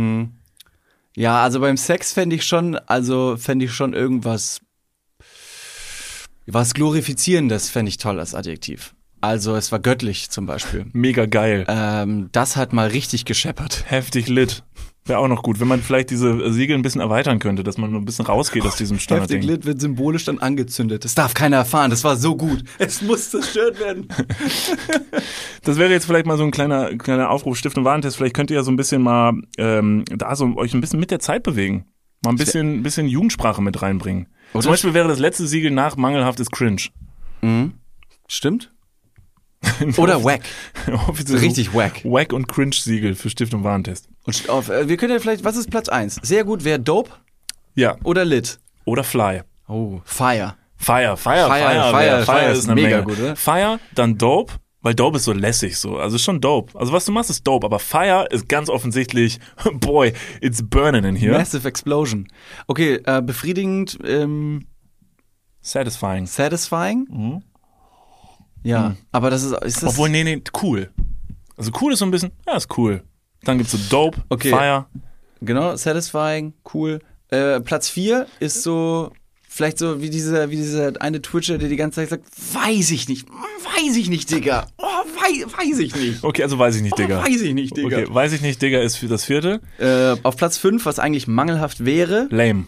Ja, 1.15 1.41
also 1.43 1.60
beim 1.60 1.77
Sex 1.77 2.13
fände 2.13 2.36
ich 2.36 2.45
schon, 2.45 2.75
also 2.75 3.38
fände 3.38 3.65
ich 3.65 3.73
schon 3.73 3.93
irgendwas, 3.93 4.60
was 6.45 6.73
Glorifizierendes 6.73 7.69
fände 7.69 7.89
ich 7.89 7.97
toll 7.97 8.19
als 8.19 8.36
Adjektiv. 8.36 8.93
Also 9.19 9.56
es 9.56 9.71
war 9.71 9.80
göttlich 9.80 10.30
zum 10.30 10.45
Beispiel. 10.45 10.86
Mega 10.93 11.25
geil. 11.25 11.65
Ähm, 11.67 12.30
das 12.32 12.56
hat 12.56 12.71
mal 12.71 12.88
richtig 12.88 13.25
gescheppert. 13.25 13.86
Heftig 13.88 14.27
lit. 14.27 14.63
Wäre 15.08 15.20
auch 15.20 15.28
noch 15.28 15.41
gut, 15.43 15.60
wenn 15.60 15.67
man 15.67 15.82
vielleicht 15.82 16.10
diese 16.10 16.52
Siegel 16.52 16.76
ein 16.78 16.82
bisschen 16.82 17.02
erweitern 17.02 17.39
könnte, 17.39 17.63
dass 17.63 17.78
man 17.78 17.96
ein 17.96 18.06
bisschen 18.06 18.26
rausgeht 18.26 18.63
aus 18.65 18.76
diesem 18.76 18.98
Heftig 18.98 19.04
Standardding. 19.06 19.41
lit 19.41 19.65
wird 19.65 19.80
symbolisch 19.82 20.26
dann 20.26 20.38
angezündet. 20.39 21.06
Das 21.06 21.15
darf 21.15 21.34
keiner 21.34 21.58
erfahren. 21.58 21.89
Das 21.89 22.04
war 22.04 22.17
so 22.17 22.36
gut. 22.36 22.63
Es 22.78 23.02
muss 23.02 23.32
zerstört 23.32 23.80
werden. 23.80 24.08
Das 25.63 25.78
wäre 25.78 25.91
jetzt 25.91 26.06
vielleicht 26.06 26.26
mal 26.26 26.38
so 26.38 26.43
ein 26.46 26.52
kleiner, 26.52 26.96
kleiner 26.98 27.30
Aufruf, 27.30 27.58
Stiftung 27.58 27.84
Warentest. 27.84 28.15
Vielleicht 28.15 28.34
könnt 28.36 28.50
ihr 28.52 28.56
ja 28.58 28.63
so 28.63 28.72
ein 28.72 28.78
bisschen 28.78 29.02
mal 29.02 29.34
ähm, 29.58 30.06
da 30.08 30.34
so 30.36 30.56
euch 30.56 30.74
ein 30.74 30.80
bisschen 30.80 31.00
mit 31.00 31.12
der 31.12 31.20
Zeit 31.20 31.43
bewegen. 31.43 31.86
Mal 32.24 32.32
ein 32.32 32.36
bisschen, 32.38 32.84
bisschen 32.84 33.08
Jugendsprache 33.08 33.62
mit 33.62 33.82
reinbringen. 33.82 34.28
Oder- 34.54 34.63
Zum 34.63 34.72
Beispiel 34.72 34.93
wäre 34.93 35.10
das 35.10 35.20
letzte 35.20 35.46
Siegel 35.46 35.72
nach 35.72 35.98
mangelhaftes 35.98 36.50
Cringe. 36.52 36.82
Stimmt? 38.28 38.72
Oder 39.98 40.24
wack. 40.24 40.41
Richtig 41.30 41.74
wack. 41.74 42.02
Wack 42.04 42.32
und 42.34 42.48
Cringe-Siegel 42.48 43.15
für 43.15 43.30
Stiftung 43.30 43.63
Warentest. 43.63 44.08
Und 44.26 44.50
auf, 44.50 44.70
äh, 44.70 44.88
wir 44.88 44.98
können 44.98 45.13
ja 45.13 45.20
vielleicht, 45.20 45.43
was 45.43 45.58
ist 45.58 45.70
Platz 45.72 45.89
eins? 45.89 46.20
Sehr 46.22 46.43
gut 46.43 46.63
wäre 46.63 46.80
Dope 46.80 47.12
Ja. 47.76 47.96
oder 48.04 48.24
Lit? 48.26 48.60
Oder 48.86 49.04
Fly. 49.04 49.41
Oh, 49.67 50.00
Fire. 50.06 50.56
Fire, 50.80 51.17
Fire, 51.17 51.17
Fire, 51.17 51.48
Fire, 51.48 51.50
Fire, 51.50 51.91
Fire, 51.91 52.26
Fire 52.26 52.52
ist 52.52 52.60
ist 52.60 52.70
eine 52.70 52.82
mega 52.82 52.98
Menge. 52.98 53.04
gut, 53.04 53.20
oder? 53.20 53.36
Fire, 53.36 53.80
dann 53.96 54.15
Dope, 54.17 54.54
weil 54.82 54.93
Dope 54.93 55.17
ist 55.17 55.24
so 55.24 55.34
lässig 55.34 55.76
so. 55.78 55.98
Also 55.98 56.17
ist 56.17 56.22
schon 56.24 56.39
Dope. 56.39 56.80
Also 56.80 56.93
was 56.93 57.04
du 57.06 57.12
machst 57.12 57.32
ist 57.32 57.46
Dope, 57.48 57.65
aber 57.65 57.80
Fire 57.80 58.28
ist 58.30 58.48
ganz 58.48 58.70
offensichtlich, 58.70 59.39
boy, 59.74 60.13
it's 60.39 60.62
burning 60.62 61.04
in 61.04 61.15
here. 61.15 61.36
Massive 61.36 61.67
Explosion. 61.67 62.28
Okay, 62.67 63.02
äh, 63.06 63.22
befriedigend, 63.24 63.98
ähm, 64.06 64.67
Satisfying. 65.62 66.28
satisfying? 66.28 67.41
Ja, 68.63 68.96
aber 69.12 69.30
das 69.30 69.43
ist, 69.43 69.54
ist 69.63 69.84
das, 69.84 69.91
Obwohl, 69.91 70.10
nee, 70.10 70.24
nee, 70.24 70.41
cool. 70.62 70.89
Also 71.56 71.72
cool 71.82 71.93
ist 71.93 72.00
so 72.00 72.06
ein 72.06 72.12
bisschen, 72.12 72.32
ja, 72.46 72.56
ist 72.58 72.78
cool. 72.78 73.04
Dann 73.43 73.58
gibt's 73.58 73.72
so 73.72 73.80
Dope, 73.89 74.22
Okay. 74.30 74.50
Fire. 74.50 74.86
Genau, 75.41 75.76
satisfying, 75.76 76.54
cool. 76.74 77.00
Äh, 77.30 77.60
Platz 77.62 77.89
4 77.89 78.26
ist 78.39 78.63
so, 78.63 79.12
vielleicht 79.48 79.78
so 79.78 80.02
wie 80.02 80.10
dieser, 80.10 80.50
wie 80.50 80.56
dieser 80.56 80.93
eine 81.02 81.22
Twitcher, 81.22 81.58
der 81.58 81.70
die 81.70 81.76
ganze 81.76 82.02
Zeit 82.02 82.10
sagt, 82.10 82.24
weiß 82.54 82.91
ich 82.91 83.08
nicht, 83.08 83.28
weiß 83.30 83.96
ich 83.96 84.10
nicht, 84.10 84.30
Digga. 84.32 84.67
Oh, 84.78 84.84
weiß, 84.84 85.46
weiß 85.58 85.80
ich 85.80 85.96
nicht. 85.96 86.24
Okay, 86.24 86.43
also 86.43 86.58
weiß 86.58 86.76
ich 86.76 86.82
nicht, 86.82 86.93
Oh, 86.93 86.98
Digga. 86.98 87.24
weiß 87.24 87.41
ich 87.41 87.54
nicht, 87.54 87.78
Digga. 87.78 87.98
Okay, 88.00 88.08
weiß 88.10 88.34
ich 88.34 88.41
nicht, 88.41 88.62
Digga, 88.62 88.80
ist 88.82 88.96
für 88.98 89.08
das 89.08 89.24
vierte. 89.26 89.62
Äh, 89.78 90.15
auf 90.24 90.36
Platz 90.38 90.58
5, 90.58 90.86
was 90.86 91.00
eigentlich 91.00 91.28
mangelhaft 91.28 91.86
wäre, 91.86 92.28
Lame. 92.32 92.65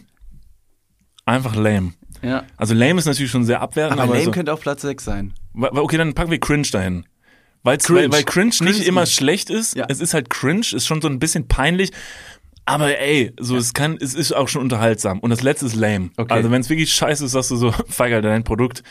Einfach 1.26 1.54
lame. 1.54 1.92
Ja. 2.22 2.44
Also 2.56 2.74
lame 2.74 2.98
ist 2.98 3.06
natürlich 3.06 3.30
schon 3.30 3.44
sehr 3.44 3.60
abwertend, 3.60 3.94
Aber 3.94 4.04
aber, 4.04 4.14
Lame 4.14 4.26
so, 4.26 4.30
könnte 4.30 4.52
auch 4.52 4.60
Platz 4.60 4.82
6 4.82 5.04
sein. 5.04 5.34
Okay, 5.54 5.96
dann 5.96 6.14
packen 6.14 6.30
wir 6.30 6.40
Cringe 6.40 6.66
dahin. 6.70 7.04
Cringe. 7.62 8.02
Weil, 8.02 8.12
weil 8.12 8.24
Cringe, 8.24 8.50
Cringe 8.50 8.70
nicht 8.70 8.86
immer 8.86 9.06
schlecht 9.06 9.50
ist. 9.50 9.76
Ja. 9.76 9.86
Es 9.88 10.00
ist 10.00 10.14
halt 10.14 10.30
Cringe, 10.30 10.66
ist 10.72 10.86
schon 10.86 11.00
so 11.00 11.08
ein 11.08 11.18
bisschen 11.18 11.46
peinlich. 11.48 11.90
Aber 12.64 12.98
ey, 12.98 13.32
so 13.38 13.56
es 13.56 13.74
kann, 13.74 13.98
es 14.00 14.14
ist 14.14 14.32
auch 14.32 14.48
schon 14.48 14.62
unterhaltsam. 14.62 15.18
Und 15.20 15.30
das 15.30 15.42
letzte 15.42 15.66
ist 15.66 15.74
lame. 15.74 16.10
Okay. 16.16 16.32
Also 16.32 16.50
wenn 16.50 16.60
es 16.60 16.70
wirklich 16.70 16.92
scheiße 16.92 17.24
ist, 17.24 17.32
sagst 17.32 17.50
du 17.50 17.56
so, 17.56 17.72
feigert 17.88 18.24
dein 18.24 18.44
Produkt 18.44 18.82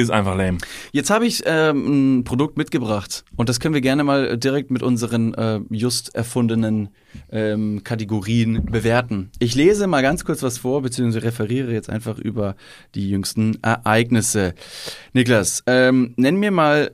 ist 0.00 0.10
einfach 0.10 0.36
lame. 0.36 0.58
Jetzt 0.92 1.10
habe 1.10 1.26
ich 1.26 1.42
ähm, 1.46 2.18
ein 2.18 2.24
Produkt 2.24 2.56
mitgebracht 2.56 3.24
und 3.36 3.48
das 3.48 3.60
können 3.60 3.74
wir 3.74 3.80
gerne 3.80 4.04
mal 4.04 4.36
direkt 4.36 4.70
mit 4.70 4.82
unseren 4.82 5.34
äh, 5.34 5.60
just 5.70 6.14
erfundenen 6.14 6.90
ähm, 7.30 7.82
Kategorien 7.82 8.64
bewerten. 8.66 9.30
Ich 9.38 9.54
lese 9.54 9.86
mal 9.86 10.02
ganz 10.02 10.24
kurz 10.24 10.42
was 10.42 10.58
vor, 10.58 10.82
beziehungsweise 10.82 11.24
referiere 11.24 11.72
jetzt 11.72 11.88
einfach 11.88 12.18
über 12.18 12.56
die 12.94 13.08
jüngsten 13.08 13.58
Ereignisse. 13.62 14.54
Niklas, 15.12 15.62
ähm, 15.66 16.14
nenn 16.16 16.36
mir 16.36 16.50
mal 16.50 16.92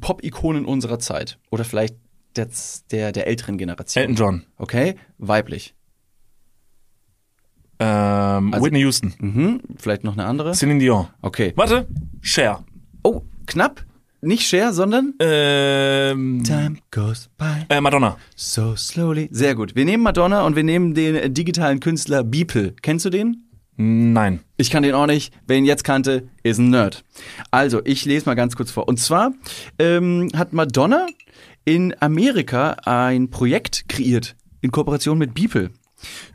Pop-Ikonen 0.00 0.64
unserer 0.64 0.98
Zeit 0.98 1.38
oder 1.50 1.64
vielleicht 1.64 1.94
der, 2.34 2.48
der, 2.90 3.12
der 3.12 3.26
älteren 3.26 3.58
Generation. 3.58 4.02
Elton 4.02 4.16
John, 4.16 4.42
Okay, 4.58 4.96
weiblich. 5.18 5.75
Ähm, 7.78 8.52
Also- 8.54 8.64
Whitney 8.64 8.80
Houston, 8.80 9.14
Mhm. 9.18 9.60
Vielleicht 9.78 10.04
noch 10.04 10.14
eine 10.14 10.24
andere? 10.26 10.52
Celine 10.52 10.80
Dion. 10.80 11.06
Okay. 11.22 11.52
Warte, 11.56 11.86
Cher. 12.20 12.64
Oh, 13.02 13.22
knapp. 13.46 13.84
Nicht 14.22 14.42
Cher, 14.48 14.72
sondern 14.72 15.12
Ähm, 15.20 16.42
Time 16.44 16.76
goes 16.90 17.28
by. 17.38 17.64
äh, 17.68 17.80
Madonna. 17.80 18.16
So 18.34 18.74
slowly. 18.74 19.28
Sehr 19.30 19.54
gut. 19.54 19.76
Wir 19.76 19.84
nehmen 19.84 20.02
Madonna 20.02 20.44
und 20.46 20.56
wir 20.56 20.64
nehmen 20.64 20.94
den 20.94 21.32
digitalen 21.34 21.80
Künstler 21.80 22.24
Beeple. 22.24 22.74
Kennst 22.82 23.04
du 23.04 23.10
den? 23.10 23.42
Nein. 23.76 24.40
Ich 24.56 24.70
kann 24.70 24.82
den 24.82 24.94
auch 24.94 25.06
nicht. 25.06 25.34
Wer 25.46 25.58
ihn 25.58 25.66
jetzt 25.66 25.84
kannte, 25.84 26.28
ist 26.42 26.58
ein 26.58 26.70
Nerd. 26.70 27.04
Also, 27.50 27.82
ich 27.84 28.06
lese 28.06 28.24
mal 28.24 28.34
ganz 28.34 28.56
kurz 28.56 28.70
vor. 28.70 28.88
Und 28.88 28.98
zwar 28.98 29.32
ähm, 29.78 30.30
hat 30.34 30.54
Madonna 30.54 31.06
in 31.66 31.94
Amerika 32.00 32.76
ein 32.86 33.28
Projekt 33.28 33.86
kreiert 33.88 34.34
in 34.62 34.70
Kooperation 34.72 35.18
mit 35.18 35.34
Beeple. 35.34 35.70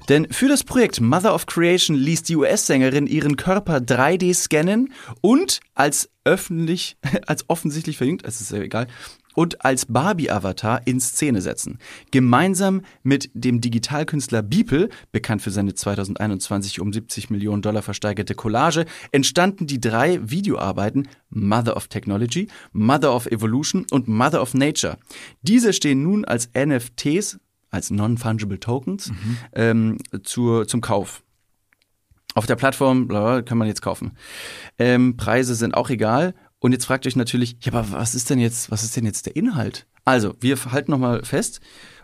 Denn 0.10 0.28
für 0.32 0.48
das 0.48 0.64
Projekt 0.64 1.02
Mother 1.02 1.34
of 1.34 1.46
Creation 1.46 1.96
ließ 1.96 2.24
die 2.24 2.36
US-Sängerin 2.36 3.08
ihren 3.08 3.36
Körper 3.38 3.78
3D 3.78 4.34
scannen 4.34 4.94
und 5.22 5.60
als 5.74 6.10
öffentlich, 6.24 6.98
als 7.28 7.50
offensichtlich 7.50 7.98
verjüngt, 7.98 8.26
es 8.26 8.42
ist 8.42 8.52
ja 8.52 8.60
egal, 8.60 8.88
und 9.34 9.64
als 9.64 9.86
Barbie-Avatar 9.86 10.82
in 10.86 11.00
Szene 11.00 11.42
setzen. 11.42 11.80
Gemeinsam 12.12 12.82
mit 13.04 13.30
dem 13.34 13.62
Digitalkünstler 13.62 14.42
Beeple, 14.42 14.90
bekannt 15.12 15.42
für 15.42 15.52
seine 15.52 15.74
2021 15.74 16.80
um 16.82 16.92
70 16.92 17.30
Millionen 17.30 17.62
Dollar 17.62 17.82
versteigerte 17.82 18.36
Collage, 18.36 18.86
entstanden 19.12 19.68
die 19.68 19.80
drei 19.80 20.20
Videoarbeiten 20.22 21.08
Mother 21.30 21.78
of 21.78 21.88
Technology, 21.88 22.48
Mother 22.74 23.16
of 23.16 23.28
Evolution 23.28 23.86
und 23.92 24.08
Mother 24.08 24.42
of 24.42 24.54
Nature. 24.54 24.98
Diese 25.42 25.74
stehen 25.74 26.04
nun 26.04 26.26
als 26.26 26.50
NFTs, 26.54 27.40
als 27.72 27.90
Non-Fungible 27.90 28.60
Tokens, 28.60 29.12
ähm, 29.54 29.98
zur, 30.24 30.68
zum 30.68 30.82
Kauf. 30.82 31.24
Auf 32.36 32.46
der 32.46 32.56
Plattform 32.56 33.08
bla, 33.08 33.22
bla, 33.22 33.42
kann 33.42 33.58
man 33.58 33.68
jetzt 33.68 33.82
kaufen. 33.82 34.12
Ähm, 34.78 35.18
Preise 35.18 35.56
sind 35.56 35.74
auch 35.74 35.90
egal. 35.90 36.34
Und 36.60 36.74
jetzt 36.74 36.86
fragt 36.86 37.08
euch 37.08 37.16
natürlich, 37.16 37.58
ja, 37.62 37.74
aber 37.74 37.92
was 37.92 38.14
ist 38.14 38.30
denn 38.30 38.40
jetzt, 38.40 38.70
was 38.70 38.84
ist 38.84 38.96
denn 38.96 39.06
jetzt 39.06 39.26
der 39.26 39.36
Inhalt? 39.36 39.88
Also, 40.06 40.36
wir 40.40 40.64
halten 40.66 40.92
nochmal 40.92 41.24
fest 41.24 41.60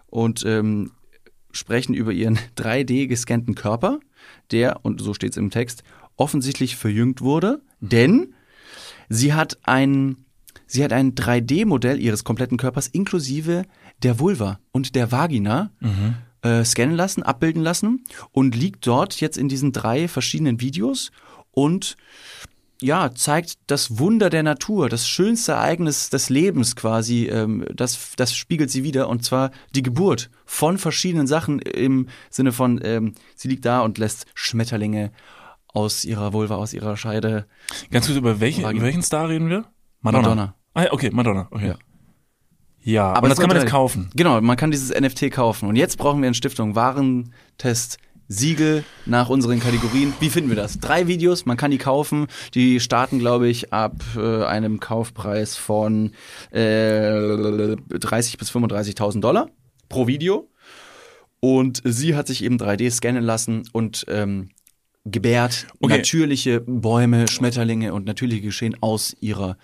und 0.07 0.43
ähm, 0.45 0.91
sprechen 1.51 1.93
über 1.93 2.11
ihren 2.11 2.39
3D 2.57 3.07
gescannten 3.07 3.55
Körper, 3.55 3.99
der, 4.51 4.83
und 4.83 4.99
so 4.99 5.13
steht 5.13 5.31
es 5.31 5.37
im 5.37 5.51
Text, 5.51 5.83
offensichtlich 6.15 6.75
verjüngt 6.75 7.21
wurde, 7.21 7.61
denn 7.79 8.33
sie 9.09 9.33
hat 9.33 9.59
ein, 9.63 10.25
sie 10.65 10.83
hat 10.83 10.91
ein 10.91 11.13
3D-Modell 11.13 11.99
ihres 11.99 12.23
kompletten 12.23 12.57
Körpers 12.57 12.87
inklusive 12.87 13.63
der 14.03 14.19
Vulva 14.19 14.59
und 14.71 14.95
der 14.95 15.11
Vagina 15.11 15.71
äh, 16.41 16.63
scannen 16.63 16.95
lassen, 16.95 17.23
abbilden 17.23 17.63
lassen 17.63 18.03
und 18.31 18.55
liegt 18.55 18.85
dort 18.85 19.19
jetzt 19.19 19.37
in 19.37 19.49
diesen 19.49 19.71
drei 19.71 20.07
verschiedenen 20.07 20.61
Videos 20.61 21.11
und 21.51 21.97
ja, 22.79 23.11
zeigt 23.13 23.57
das 23.67 23.97
Wunder 23.97 24.29
der 24.29 24.43
Natur, 24.43 24.87
das 24.87 25.07
schönste 25.07 25.53
Ereignis 25.53 26.09
des 26.11 26.29
Lebens 26.29 26.75
quasi, 26.75 27.25
ähm, 27.25 27.65
das, 27.73 28.11
das 28.17 28.35
spiegelt 28.35 28.69
sie 28.69 28.83
wieder 28.83 29.09
und 29.09 29.25
zwar 29.25 29.51
die 29.73 29.81
Geburt 29.81 30.29
von 30.45 30.77
verschiedenen 30.77 31.25
Sachen 31.25 31.59
im 31.59 32.07
Sinne 32.29 32.51
von, 32.51 32.79
ähm, 32.83 33.15
sie 33.35 33.47
liegt 33.47 33.65
da 33.65 33.81
und 33.81 33.97
lässt 33.97 34.27
Schmetterlinge 34.35 35.11
aus 35.73 36.05
ihrer 36.05 36.33
Vulva, 36.33 36.55
aus 36.55 36.73
ihrer 36.73 36.97
Scheide. 36.97 37.47
Ganz 37.89 38.05
kurz, 38.05 38.17
über, 38.17 38.39
welche, 38.39 38.61
über 38.61 38.81
welchen 38.81 39.01
Star 39.03 39.27
reden 39.29 39.49
wir? 39.49 39.65
Madonna. 40.01 40.55
Ah, 40.73 40.83
ja, 40.83 40.93
okay, 40.93 41.09
Madonna. 41.11 41.47
Okay. 41.49 41.69
Ja. 41.69 41.75
Ja, 42.87 43.11
aber, 43.11 43.27
das 43.27 43.37
kann 43.37 43.47
man 43.49 43.57
jetzt 43.57 43.63
halt- 43.65 43.71
kaufen. 43.71 44.09
Genau, 44.15 44.39
man 44.39 44.55
kann 44.55 44.71
dieses 44.71 44.97
NFT 44.97 45.29
kaufen. 45.29 45.67
Und 45.67 45.75
jetzt 45.75 45.97
brauchen 45.97 46.21
wir 46.21 46.27
eine 46.27 46.35
Stiftung 46.35 46.73
Warentest. 46.75 47.97
Siegel 48.29 48.83
nach 49.05 49.29
unseren 49.29 49.59
Kategorien. 49.61 50.13
Wie 50.19 50.29
finden 50.29 50.49
wir 50.49 50.57
das? 50.57 50.79
Drei 50.79 51.07
Videos, 51.07 51.45
man 51.45 51.55
kann 51.55 51.71
die 51.71 51.77
kaufen. 51.77 52.27
Die 52.53 52.81
starten, 52.81 53.19
glaube 53.19 53.47
ich, 53.47 53.71
ab 53.71 53.95
äh, 54.17 54.43
einem 54.43 54.81
Kaufpreis 54.81 55.55
von 55.55 56.11
äh, 56.51 57.75
30 57.89 58.37
bis 58.37 58.51
35.000 58.51 59.21
Dollar 59.21 59.49
pro 59.87 60.07
Video. 60.07 60.49
Und 61.39 61.81
sie 61.85 62.15
hat 62.15 62.27
sich 62.27 62.43
eben 62.43 62.57
3D 62.57 62.91
scannen 62.91 63.23
lassen 63.23 63.63
und 63.71 64.05
ähm, 64.09 64.49
gebärt 65.05 65.67
Okay. 65.79 65.97
natürliche 65.97 66.59
Bäume, 66.61 67.29
Schmetterlinge 67.29 67.93
und 67.93 68.05
natürliche 68.05 68.41
Geschehen 68.41 68.75
aus 68.81 69.15
ihrer 69.21 69.55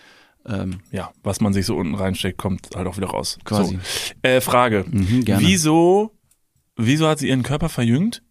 ähm, 0.48 0.80
Ja, 0.92 1.12
was 1.24 1.42
man 1.42 1.54
sich 1.54 1.66
so 1.66 1.76
unten 1.76 1.96
reinsteckt, 1.96 2.38
kommt 2.38 2.70
halt 2.76 2.88
auch 2.88 2.98
wieder 2.98 3.08
raus. 3.08 3.38
Quasi. 3.44 3.80
So. 3.84 4.14
Äh, 4.28 4.42
Frage. 4.42 4.86
Mhm, 4.90 5.26
gerne. 5.26 5.46
Wieso, 5.46 6.12
wieso 6.76 7.08
hat 7.08 7.20
sie 7.20 7.30
ihren 7.30 7.44
Körper 7.44 7.70
verjüngt? 7.70 8.24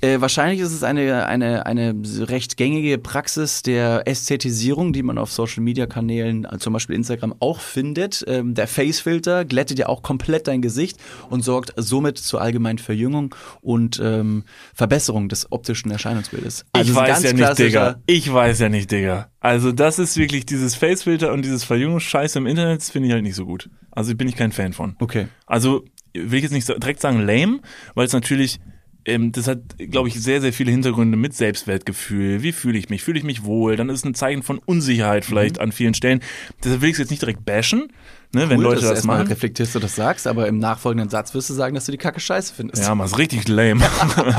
Äh, 0.00 0.20
wahrscheinlich 0.20 0.60
ist 0.60 0.72
es 0.72 0.82
eine, 0.82 1.26
eine, 1.26 1.66
eine 1.66 1.94
recht 2.20 2.56
gängige 2.56 2.98
Praxis 2.98 3.62
der 3.62 4.06
Ästhetisierung, 4.06 4.92
die 4.92 5.02
man 5.02 5.18
auf 5.18 5.32
Social 5.32 5.62
Media 5.62 5.86
Kanälen, 5.86 6.44
äh, 6.44 6.58
zum 6.58 6.72
Beispiel 6.72 6.96
Instagram, 6.96 7.34
auch 7.40 7.60
findet. 7.60 8.24
Ähm, 8.26 8.54
der 8.54 8.66
Face-Filter 8.66 9.44
glättet 9.44 9.78
ja 9.78 9.86
auch 9.88 10.02
komplett 10.02 10.48
dein 10.48 10.62
Gesicht 10.62 10.98
und 11.30 11.42
sorgt 11.42 11.72
somit 11.76 12.18
zur 12.18 12.40
allgemeinen 12.40 12.78
Verjüngung 12.78 13.34
und 13.60 14.00
ähm, 14.02 14.44
Verbesserung 14.74 15.28
des 15.28 15.50
optischen 15.52 15.90
Erscheinungsbildes. 15.90 16.64
ich 16.74 16.82
es 16.82 16.88
ist 16.88 16.94
weiß 16.94 17.22
ja 17.22 17.32
nicht, 17.32 17.58
Digga. 17.58 17.96
Ich 18.06 18.32
weiß 18.32 18.60
ja 18.60 18.68
nicht, 18.68 18.90
Digga. 18.90 19.28
Also 19.40 19.72
das 19.72 19.98
ist 19.98 20.16
wirklich 20.16 20.46
dieses 20.46 20.74
Facefilter 20.74 21.32
und 21.32 21.44
dieses 21.44 21.64
Verjüngungsscheiß 21.64 22.36
im 22.36 22.46
Internet, 22.46 22.80
das 22.80 22.90
finde 22.90 23.08
ich 23.08 23.12
halt 23.14 23.22
nicht 23.24 23.34
so 23.34 23.44
gut. 23.46 23.70
Also 23.90 24.14
bin 24.14 24.28
ich 24.28 24.36
kein 24.36 24.52
Fan 24.52 24.72
von. 24.72 24.96
Okay. 25.00 25.26
Also 25.46 25.84
will 26.14 26.34
ich 26.34 26.42
jetzt 26.42 26.52
nicht 26.52 26.66
so- 26.66 26.74
direkt 26.78 27.00
sagen 27.00 27.20
lame, 27.20 27.60
weil 27.94 28.06
es 28.06 28.12
natürlich, 28.12 28.60
das 29.04 29.48
hat, 29.48 29.58
glaube 29.78 30.08
ich, 30.08 30.20
sehr, 30.20 30.40
sehr 30.40 30.52
viele 30.52 30.70
Hintergründe 30.70 31.16
mit 31.16 31.34
Selbstwertgefühl. 31.34 32.42
Wie 32.42 32.52
fühle 32.52 32.78
ich 32.78 32.88
mich? 32.88 33.02
Fühle 33.02 33.18
ich 33.18 33.24
mich 33.24 33.44
wohl? 33.44 33.76
Dann 33.76 33.88
ist 33.88 34.00
es 34.00 34.04
ein 34.04 34.14
Zeichen 34.14 34.42
von 34.42 34.58
Unsicherheit 34.58 35.24
vielleicht 35.24 35.58
an 35.60 35.72
vielen 35.72 35.94
Stellen. 35.94 36.20
Deshalb 36.62 36.82
will 36.82 36.88
ich 36.88 36.94
es 36.94 36.98
jetzt 36.98 37.10
nicht 37.10 37.22
direkt 37.22 37.44
bashen, 37.44 37.92
ne, 38.32 38.48
wenn 38.48 38.58
Cool, 38.58 38.64
Leute 38.64 38.82
dass 38.82 38.90
das 38.90 39.04
machen. 39.04 39.26
reflektierst 39.26 39.74
du 39.74 39.80
das 39.80 39.96
sagst, 39.96 40.26
aber 40.26 40.46
im 40.46 40.58
nachfolgenden 40.58 41.08
Satz 41.10 41.34
wirst 41.34 41.50
du 41.50 41.54
sagen, 41.54 41.74
dass 41.74 41.86
du 41.86 41.92
die 41.92 41.98
Kacke 41.98 42.20
scheiße 42.20 42.54
findest. 42.54 42.82
Ja, 42.82 42.94
mal 42.94 43.04
ist 43.06 43.18
richtig 43.18 43.48
lame. 43.48 43.82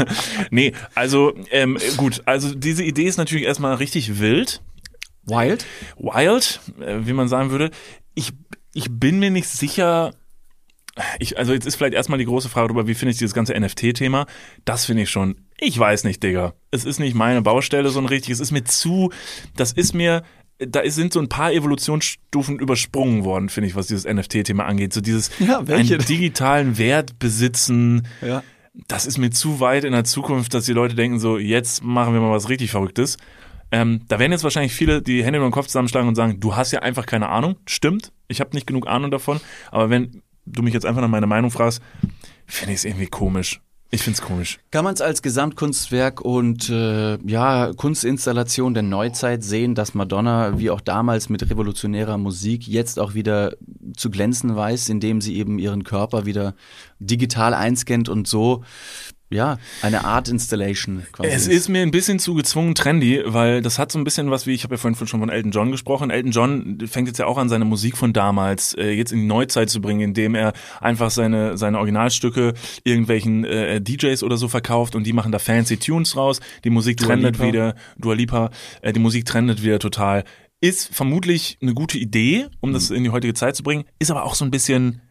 nee, 0.51 0.73
also 0.95 1.33
ähm, 1.51 1.77
gut, 1.97 2.21
also 2.25 2.55
diese 2.55 2.83
Idee 2.83 3.03
ist 3.05 3.17
natürlich 3.17 3.45
erstmal 3.45 3.75
richtig 3.75 4.19
wild. 4.19 4.61
Wild? 5.25 5.65
wild, 5.97 6.59
äh, 6.81 6.99
wie 7.05 7.13
man 7.13 7.27
sagen 7.27 7.51
würde. 7.51 7.71
Ich, 8.15 8.31
ich 8.73 8.87
bin 8.89 9.19
mir 9.19 9.29
nicht 9.31 9.47
sicher. 9.47 10.13
Ich, 11.19 11.37
also 11.39 11.53
jetzt 11.53 11.65
ist 11.65 11.75
vielleicht 11.75 11.95
erstmal 11.95 12.19
die 12.19 12.25
große 12.25 12.49
Frage 12.49 12.67
darüber, 12.67 12.87
wie 12.87 12.93
finde 12.93 13.11
ich 13.11 13.17
dieses 13.17 13.33
ganze 13.33 13.59
NFT-Thema? 13.59 14.27
Das 14.63 14.85
finde 14.85 15.03
ich 15.03 15.09
schon. 15.09 15.35
Ich 15.59 15.77
weiß 15.77 16.03
nicht, 16.03 16.21
Digga. 16.21 16.53
Es 16.69 16.85
ist 16.85 16.99
nicht 16.99 17.15
meine 17.15 17.41
Baustelle 17.41 17.89
so 17.89 17.99
ein 17.99 18.05
richtig. 18.05 18.31
Es 18.31 18.39
ist 18.39 18.51
mir 18.51 18.63
zu. 18.63 19.11
Das 19.55 19.71
ist 19.71 19.93
mir. 19.93 20.23
Da 20.59 20.87
sind 20.87 21.11
so 21.11 21.19
ein 21.19 21.29
paar 21.29 21.51
Evolutionsstufen 21.51 22.59
übersprungen 22.59 23.23
worden, 23.25 23.49
finde 23.49 23.67
ich, 23.67 23.75
was 23.75 23.87
dieses 23.87 24.05
NFT-Thema 24.05 24.65
angeht. 24.65 24.93
So 24.93 25.01
dieses 25.01 25.31
Ja, 25.39 25.59
einen 25.59 25.97
digitalen 26.05 26.77
Wert 26.77 27.17
besitzen. 27.17 28.07
Ja. 28.21 28.43
Das 28.87 29.05
ist 29.07 29.17
mir 29.17 29.31
zu 29.31 29.59
weit 29.59 29.83
in 29.83 29.93
der 29.93 30.03
Zukunft, 30.03 30.53
dass 30.53 30.65
die 30.65 30.73
Leute 30.73 30.95
denken 30.95 31.19
so, 31.19 31.37
jetzt 31.37 31.83
machen 31.83 32.13
wir 32.13 32.21
mal 32.21 32.31
was 32.31 32.49
richtig 32.49 32.71
Verrücktes. 32.71 33.17
Ähm, 33.71 34.01
da 34.07 34.19
werden 34.19 34.31
jetzt 34.31 34.43
wahrscheinlich 34.43 34.73
viele 34.73 35.01
die 35.01 35.23
Hände 35.23 35.37
über 35.39 35.47
den 35.47 35.51
Kopf 35.51 35.67
zusammenschlagen 35.67 36.07
und 36.07 36.15
sagen, 36.15 36.39
du 36.39 36.55
hast 36.55 36.71
ja 36.71 36.79
einfach 36.79 37.07
keine 37.07 37.29
Ahnung. 37.29 37.55
Stimmt, 37.65 38.11
ich 38.27 38.39
habe 38.39 38.51
nicht 38.53 38.67
genug 38.67 38.87
Ahnung 38.87 39.09
davon. 39.09 39.39
Aber 39.71 39.89
wenn 39.89 40.21
du 40.45 40.61
mich 40.63 40.73
jetzt 40.73 40.85
einfach 40.85 41.01
nach 41.01 41.09
meiner 41.09 41.27
Meinung 41.27 41.51
fragst, 41.51 41.81
finde 42.45 42.73
ich 42.73 42.79
es 42.79 42.85
irgendwie 42.85 43.07
komisch. 43.07 43.61
Ich 43.93 44.01
find's 44.01 44.23
komisch. 44.23 44.57
Kann 44.71 44.83
man 44.83 44.95
es 44.95 45.01
als 45.01 45.21
Gesamtkunstwerk 45.21 46.19
und 46.19 46.67
äh, 46.67 47.19
ja, 47.27 47.71
Kunstinstallation 47.73 48.73
der 48.73 48.81
Neuzeit 48.81 49.43
sehen, 49.43 49.75
dass 49.75 49.93
Madonna, 49.93 50.57
wie 50.57 50.71
auch 50.71 50.81
damals 50.81 51.29
mit 51.29 51.47
revolutionärer 51.47 52.17
Musik, 52.17 52.67
jetzt 52.67 52.97
auch 52.97 53.13
wieder 53.13 53.55
zu 53.95 54.09
glänzen 54.09 54.55
weiß, 54.55 54.89
indem 54.89 55.21
sie 55.21 55.37
eben 55.37 55.59
ihren 55.59 55.83
Körper 55.83 56.25
wieder 56.25 56.55
digital 56.97 57.53
einscannt 57.53 58.09
und 58.09 58.27
so 58.27 58.63
ja, 59.33 59.57
eine 59.81 60.05
Art 60.05 60.29
Installation 60.29 61.03
quasi. 61.11 61.29
Es 61.29 61.47
ist 61.47 61.69
mir 61.69 61.81
ein 61.81 61.91
bisschen 61.91 62.19
zu 62.19 62.33
gezwungen 62.33 62.75
trendy, 62.75 63.21
weil 63.25 63.61
das 63.61 63.79
hat 63.79 63.91
so 63.91 63.99
ein 63.99 64.03
bisschen 64.03 64.31
was 64.31 64.47
wie, 64.47 64.53
ich 64.53 64.63
habe 64.63 64.75
ja 64.75 64.77
vorhin 64.77 65.07
schon 65.07 65.19
von 65.19 65.29
Elton 65.29 65.51
John 65.51 65.71
gesprochen. 65.71 66.09
Elton 66.09 66.31
John 66.31 66.77
fängt 66.87 67.07
jetzt 67.07 67.17
ja 67.17 67.25
auch 67.25 67.37
an, 67.37 67.49
seine 67.49 67.65
Musik 67.65 67.97
von 67.97 68.13
damals 68.13 68.73
äh, 68.75 68.91
jetzt 68.91 69.11
in 69.11 69.19
die 69.19 69.25
Neuzeit 69.25 69.69
zu 69.69 69.81
bringen, 69.81 70.01
indem 70.01 70.35
er 70.35 70.53
einfach 70.79 71.11
seine, 71.11 71.57
seine 71.57 71.77
Originalstücke 71.77 72.53
irgendwelchen 72.83 73.43
äh, 73.45 73.81
DJs 73.81 74.23
oder 74.23 74.37
so 74.37 74.47
verkauft 74.47 74.95
und 74.95 75.05
die 75.05 75.13
machen 75.13 75.31
da 75.31 75.39
fancy 75.39 75.77
Tunes 75.77 76.15
raus. 76.15 76.39
Die 76.63 76.69
Musik 76.69 76.97
Dua 76.97 77.07
trendet 77.07 77.37
Lipa. 77.37 77.47
wieder, 77.47 77.75
Dua 77.97 78.13
Lipa, 78.13 78.49
äh, 78.81 78.93
die 78.93 78.99
Musik 78.99 79.25
trendet 79.25 79.63
wieder 79.63 79.79
total. 79.79 80.23
Ist 80.61 80.95
vermutlich 80.95 81.57
eine 81.61 81.73
gute 81.73 81.97
Idee, 81.97 82.47
um 82.61 82.71
das 82.71 82.89
mhm. 82.89 82.97
in 82.97 83.03
die 83.03 83.09
heutige 83.09 83.33
Zeit 83.33 83.55
zu 83.55 83.63
bringen, 83.63 83.83
ist 83.99 84.11
aber 84.11 84.23
auch 84.23 84.35
so 84.35 84.45
ein 84.45 84.51
bisschen 84.51 85.01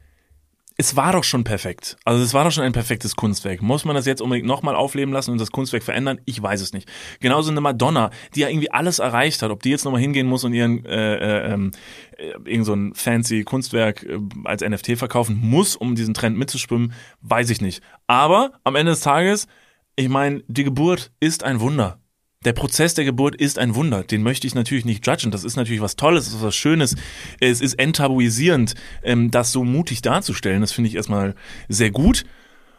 es 0.83 0.97
war 0.97 1.13
doch 1.13 1.23
schon 1.23 1.45
perfekt. 1.45 1.97
Also 2.05 2.25
es 2.25 2.35
war 2.35 2.43
doch 2.43 2.51
schon 2.51 2.65
ein 2.65 2.73
perfektes 2.73 3.15
Kunstwerk. 3.15 3.63
Muss 3.63 3.85
man 3.85 3.95
das 3.95 4.05
jetzt 4.05 4.21
unbedingt 4.21 4.49
nochmal 4.49 4.75
aufleben 4.75 5.15
lassen 5.15 5.31
und 5.31 5.41
das 5.41 5.53
Kunstwerk 5.53 5.85
verändern? 5.85 6.21
Ich 6.25 6.43
weiß 6.43 6.61
es 6.61 6.73
nicht. 6.73 6.91
Genauso 7.21 7.53
eine 7.53 7.61
Madonna, 7.61 8.11
die 8.35 8.41
ja 8.41 8.49
irgendwie 8.49 8.73
alles 8.73 8.99
erreicht 8.99 9.43
hat. 9.43 9.53
Ob 9.53 9.63
die 9.63 9.71
jetzt 9.71 9.85
nochmal 9.85 10.01
hingehen 10.01 10.27
muss 10.27 10.43
und 10.43 10.55
ihren 10.55 10.85
äh, 10.85 11.15
äh, 11.15 11.53
ähm, 11.53 11.71
äh, 12.19 12.63
so 12.65 12.75
ein 12.75 12.95
fancy 12.95 13.45
Kunstwerk 13.45 14.03
äh, 14.03 14.19
als 14.43 14.63
NFT 14.63 14.99
verkaufen 14.99 15.39
muss, 15.41 15.77
um 15.77 15.95
diesen 15.95 16.15
Trend 16.15 16.37
mitzuschwimmen, 16.37 16.95
weiß 17.21 17.51
ich 17.51 17.61
nicht. 17.61 17.81
Aber 18.09 18.51
am 18.65 18.75
Ende 18.75 18.91
des 18.91 19.03
Tages, 19.03 19.47
ich 19.95 20.09
meine, 20.09 20.43
die 20.49 20.65
Geburt 20.65 21.13
ist 21.21 21.45
ein 21.45 21.61
Wunder 21.61 22.02
der 22.45 22.53
Prozess 22.53 22.95
der 22.95 23.05
Geburt 23.05 23.35
ist 23.37 23.59
ein 23.59 23.75
Wunder. 23.75 24.03
Den 24.03 24.23
möchte 24.23 24.47
ich 24.47 24.55
natürlich 24.55 24.85
nicht 24.85 25.07
judgen. 25.07 25.31
Das 25.31 25.45
ist 25.45 25.57
natürlich 25.57 25.81
was 25.81 25.97
Tolles, 25.97 26.27
das 26.27 26.35
ist 26.35 26.43
was 26.43 26.57
Schönes. 26.57 26.97
Es 27.41 27.61
ist 27.61 27.75
enttabuisierend, 27.75 28.75
ähm, 29.03 29.31
das 29.31 29.53
so 29.53 29.65
mutig 29.65 30.03
darzustellen. 30.03 30.61
Das 30.61 30.73
finde 30.73 30.89
ich 30.89 30.97
erstmal 30.97 31.35
sehr 31.69 31.91
gut. 31.91 32.25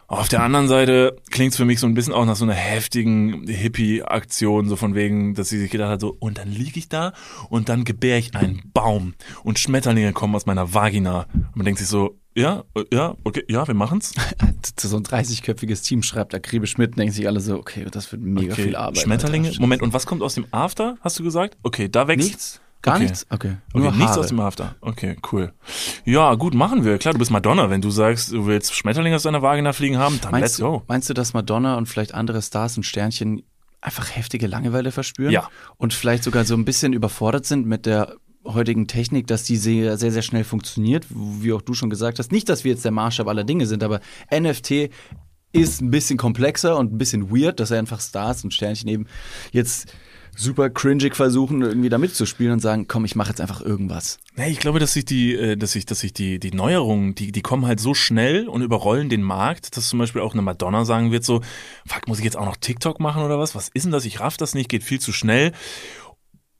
Auf 0.08 0.28
der 0.28 0.44
anderen 0.44 0.68
Seite 0.68 1.16
klingt 1.32 1.54
es 1.54 1.58
für 1.58 1.66
mich 1.66 1.80
so 1.80 1.88
ein 1.88 1.94
bisschen 1.94 2.14
auch 2.14 2.26
nach 2.26 2.36
so 2.36 2.44
einer 2.44 2.54
heftigen 2.54 3.48
Hippie-Aktion, 3.48 4.68
so 4.68 4.76
von 4.76 4.96
wegen, 4.96 5.34
dass 5.34 5.50
sie 5.50 5.58
sich 5.58 5.72
gedacht 5.72 5.90
hat, 5.90 6.02
so, 6.02 6.16
und 6.20 6.38
dann 6.38 6.52
liege 6.52 6.78
ich 6.78 6.90
da 6.90 7.14
und 7.50 7.70
dann 7.70 7.84
gebär 7.84 8.18
ich 8.18 8.36
einen 8.36 8.62
Baum 8.74 9.16
und 9.44 9.60
Schmetterlinge 9.60 10.14
kommen 10.14 10.36
aus 10.36 10.46
meiner 10.46 10.74
Vagina. 10.74 11.26
Und 11.34 11.56
man 11.56 11.66
denkt 11.66 11.80
sich 11.80 11.88
so, 11.88 12.20
ja, 12.36 12.64
ja, 12.92 13.16
okay, 13.24 13.44
ja, 13.48 13.68
wir 13.68 13.76
machen's. 13.76 14.14
so 14.80 14.98
ein 14.98 15.04
30-köpfiges 15.04 15.84
Team 15.84 16.04
schreibt 16.04 16.34
akribisch 16.34 16.78
mit, 16.78 16.98
denken 16.98 17.14
sich 17.14 17.28
alle 17.28 17.40
so, 17.40 17.58
okay, 17.58 17.86
das 17.90 18.12
wird 18.12 18.22
mega 18.22 18.54
okay. 18.54 18.64
viel 18.64 18.76
Arbeit. 18.76 19.04
Schmetterlinge? 19.04 19.50
Alter. 19.50 19.62
Moment, 19.62 19.82
und 19.82 19.94
was 19.94 20.06
kommt 20.06 20.22
aus 20.22 20.36
dem 20.36 20.48
After, 20.52 20.98
hast 21.02 21.20
du 21.20 21.24
gesagt? 21.24 21.58
Okay, 21.64 21.90
da 21.90 22.08
wächst. 22.08 22.28
Nichts. 22.28 22.62
Gar 22.82 22.96
okay. 22.96 23.04
nichts? 23.04 23.26
Okay. 23.30 23.56
Okay, 23.74 23.92
nichts 23.92 24.18
aus 24.18 24.28
dem 24.28 24.40
After. 24.42 24.76
Okay, 24.82 25.16
cool. 25.32 25.54
Ja, 26.04 26.36
gut, 26.36 26.54
machen 26.54 26.84
wir. 26.84 26.98
Klar, 26.98 27.14
du 27.14 27.20
bist 27.20 27.32
Madonna. 27.32 27.70
Wenn 27.70 27.82
du 27.82 27.90
sagst, 27.90 28.34
du 28.34 28.46
willst 28.46 28.76
Schmetterlinge 28.76 29.16
aus 29.16 29.24
deiner 29.24 29.42
Vagina 29.42 29.72
fliegen 29.72 29.98
haben, 29.98 30.20
dann 30.22 30.32
meinst 30.32 30.60
let's 30.60 30.60
go. 30.60 30.80
Du, 30.80 30.84
meinst 30.88 31.10
du, 31.10 31.14
dass 31.14 31.34
Madonna 31.34 31.78
und 31.78 31.88
vielleicht 31.88 32.14
andere 32.14 32.42
Stars 32.42 32.76
und 32.76 32.84
Sternchen 32.84 33.44
einfach 33.80 34.14
heftige 34.14 34.48
Langeweile 34.48 34.92
verspüren? 34.92 35.32
Ja. 35.32 35.50
Und 35.78 35.94
vielleicht 35.94 36.26
sogar 36.26 36.44
so 36.44 36.56
ein 36.56 36.66
bisschen 36.66 36.92
überfordert 36.92 37.46
sind 37.46 37.66
mit 37.66 37.86
der 37.86 38.18
heutigen 38.46 38.88
Technik, 38.88 39.28
dass 39.28 39.44
die 39.44 39.58
sehr, 39.58 39.98
sehr, 39.98 40.12
sehr 40.12 40.22
schnell 40.22 40.44
funktioniert, 40.44 41.06
wie 41.10 41.54
auch 41.54 41.62
du 41.62 41.74
schon 41.74 41.90
gesagt 41.90 42.20
hast. 42.20 42.32
Nicht, 42.32 42.50
dass 42.50 42.64
wir 42.64 42.72
jetzt 42.72 42.86
der 42.86 42.92
Maßstab 42.92 43.28
aller 43.28 43.44
Dinge 43.44 43.66
sind, 43.66 43.84
aber 43.84 44.02
NFT 44.32 44.90
ist 45.54 45.82
ein 45.82 45.92
bisschen 45.92 46.18
komplexer 46.18 46.78
und 46.78 46.94
ein 46.94 46.98
bisschen 46.98 47.32
weird, 47.32 47.60
dass 47.60 47.72
er 47.72 47.80
einfach 47.80 48.02
Stars 48.02 48.44
und 48.44 48.54
Sternchen 48.54 48.90
eben 48.90 49.06
jetzt 49.52 49.94
super 50.36 50.70
cringig 50.70 51.16
versuchen, 51.16 51.62
irgendwie 51.62 51.90
da 51.90 51.98
mitzuspielen 51.98 52.54
und 52.54 52.60
sagen, 52.60 52.88
komm, 52.88 53.06
ich 53.06 53.16
mache 53.16 53.30
jetzt 53.30 53.42
einfach 53.42 53.62
irgendwas. 53.62 54.18
Nee, 54.36 54.50
ich 54.50 54.60
glaube, 54.60 54.80
dass 54.80 54.94
sich 54.94 55.06
die, 55.06 55.36
äh, 55.36 55.56
dass 55.56 55.74
sich, 55.74 55.86
dass 55.86 56.00
sich 56.00 56.14
die, 56.14 56.40
die 56.40 56.52
Neuerungen, 56.52 57.14
die, 57.16 57.32
die 57.32 57.42
kommen 57.42 57.66
halt 57.66 57.80
so 57.80 57.94
schnell 57.94 58.48
und 58.48 58.62
überrollen 58.62 59.10
den 59.10 59.22
Markt, 59.22 59.78
dass 59.78 59.90
zum 59.90 60.00
Beispiel 60.00 60.22
auch 60.22 60.34
eine 60.34 60.42
Madonna 60.42 60.86
sagen 60.86 61.12
wird 61.12 61.24
so, 61.24 61.42
fuck, 61.86 62.08
muss 62.08 62.18
ich 62.20 62.26
jetzt 62.26 62.38
auch 62.38 62.46
noch 62.46 62.58
TikTok 62.58 63.00
machen 63.00 63.24
oder 63.24 63.38
was? 63.38 63.54
Was 63.54 63.70
ist 63.74 63.84
denn 63.84 63.92
das? 63.92 64.06
Ich 64.06 64.20
raff 64.20 64.38
das 64.38 64.56
nicht, 64.56 64.70
geht 64.70 64.84
viel 64.84 65.00
zu 65.00 65.14
schnell. 65.14 65.52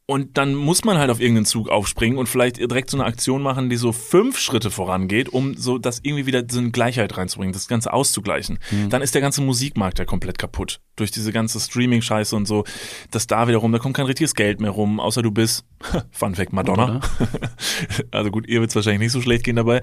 Und 0.06 0.38
dann 0.38 0.54
muss 0.54 0.84
man 0.84 0.98
halt 0.98 1.10
auf 1.10 1.22
irgendeinen 1.22 1.46
Zug 1.46 1.70
aufspringen 1.70 2.18
und 2.18 2.28
vielleicht 2.28 2.58
direkt 2.58 2.90
so 2.90 2.98
eine 2.98 3.06
Aktion 3.06 3.42
machen, 3.42 3.70
die 3.70 3.78
so 3.78 3.94
fünf 3.94 4.38
Schritte 4.38 4.70
vorangeht, 4.70 5.30
um 5.30 5.56
so 5.56 5.78
das 5.78 6.00
irgendwie 6.04 6.26
wieder 6.26 6.44
so 6.50 6.60
eine 6.60 6.72
Gleichheit 6.72 7.16
reinzubringen, 7.16 7.54
das 7.54 7.70
Ganze 7.70 7.94
auszugleichen. 7.94 8.60
Mhm. 8.70 8.90
Dann 8.90 9.02
ist 9.02 9.16
der 9.16 9.22
ganze 9.22 9.42
Musikmarkt 9.42 10.00
ja 10.00 10.06
komplett 10.06 10.38
kaputt. 10.38 10.82
Durch 10.98 11.12
diese 11.12 11.32
ganze 11.32 11.58
Streaming-Scheiße 11.58 12.36
und 12.36 12.48
so, 12.48 12.66
dass 13.12 13.28
da 13.28 13.48
wiederum, 13.48 13.72
da 13.72 13.80
kommt 13.80 13.96
kein 13.96 14.06
richtiges 14.06 14.36
Geld 14.36 14.60
mehr 14.60 14.72
rum, 14.72 15.00
außer 15.00 15.22
du 15.22 15.32
bist, 15.32 15.64
Fun 16.12 16.36
Fact, 16.36 16.52
Madonna. 16.52 17.00
also 18.12 18.30
gut, 18.30 18.46
ihr 18.50 18.60
wird's 18.60 18.76
wahrscheinlich 18.76 19.00
nicht 19.00 19.14
so 19.14 19.22
schlecht 19.22 19.46
gehen 19.46 19.56
dabei. 19.56 19.82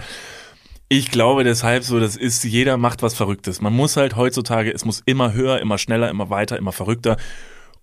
Ich 0.90 1.10
glaube 1.10 1.44
deshalb 1.44 1.82
so, 1.82 1.98
das 1.98 2.16
ist, 2.16 2.44
jeder 2.44 2.76
macht 2.76 3.02
was 3.02 3.14
Verrücktes. 3.14 3.62
Man 3.62 3.72
muss 3.72 3.96
halt 3.96 4.16
heutzutage, 4.16 4.70
es 4.70 4.84
muss 4.84 5.02
immer 5.06 5.32
höher, 5.32 5.60
immer 5.60 5.78
schneller, 5.78 6.10
immer 6.10 6.28
weiter, 6.28 6.58
immer 6.58 6.72
verrückter. 6.72 7.16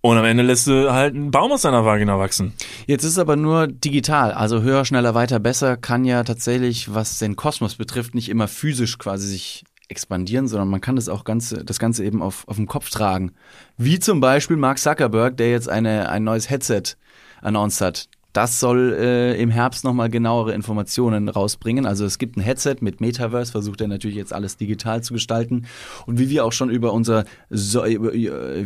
Und 0.08 0.18
am 0.18 0.24
Ende 0.24 0.42
lässt 0.42 0.68
du 0.68 0.94
halt 0.94 1.16
einen 1.16 1.32
Baum 1.32 1.52
aus 1.52 1.64
deiner 1.64 1.84
Vagina 1.84 2.18
wachsen. 2.18 2.54
Jetzt 2.86 3.04
ist 3.04 3.12
es 3.12 3.20
aber 3.20 3.36
nur 3.36 3.68
digital. 3.68 4.32
Also 4.32 4.62
höher, 4.62 4.86
schneller, 4.86 5.16
weiter, 5.16 5.38
besser 5.38 5.76
kann 5.76 6.06
ja 6.06 6.24
tatsächlich, 6.24 6.94
was 6.94 7.20
den 7.20 7.36
Kosmos 7.36 7.76
betrifft, 7.76 8.16
nicht 8.16 8.30
immer 8.30 8.48
physisch 8.48 9.00
quasi 9.00 9.28
sich 9.28 9.66
expandieren, 9.90 10.48
sondern 10.48 10.70
man 10.70 10.80
kann 10.80 10.96
das 10.96 11.10
auch 11.10 11.26
ganze, 11.26 11.66
das 11.66 11.78
Ganze 11.78 12.06
eben 12.06 12.22
auf, 12.22 12.48
auf 12.48 12.56
dem 12.56 12.68
Kopf 12.68 12.90
tragen. 12.90 13.34
Wie 13.76 14.00
zum 14.00 14.22
Beispiel 14.22 14.56
Mark 14.56 14.80
Zuckerberg, 14.80 15.36
der 15.36 15.52
jetzt 15.52 15.68
eine, 15.68 16.08
ein 16.08 16.24
neues 16.24 16.50
Headset 16.50 16.96
announced 17.42 17.82
hat. 17.82 18.08
Das 18.38 18.60
soll 18.60 18.94
äh, 18.94 19.42
im 19.42 19.50
Herbst 19.50 19.84
nochmal 19.84 20.12
genauere 20.12 20.54
Informationen 20.54 21.28
rausbringen. 21.28 21.88
Also 21.88 22.06
es 22.06 22.20
gibt 22.20 22.38
ein 22.38 22.42
Headset 22.42 22.76
mit 22.82 23.02
Metaverse, 23.02 23.52
versucht 23.52 23.82
er 23.82 23.88
natürlich 23.88 24.16
jetzt 24.16 24.32
alles 24.32 24.58
digital 24.58 25.02
zu 25.02 25.14
gestalten. 25.14 25.66
Und 26.06 26.20
wie 26.20 26.30
wir 26.30 26.46
auch 26.46 26.52
schon 26.52 26.70
über 26.70 26.94
unser, 26.94 27.26
so 27.50 27.84
äh, 27.84 27.98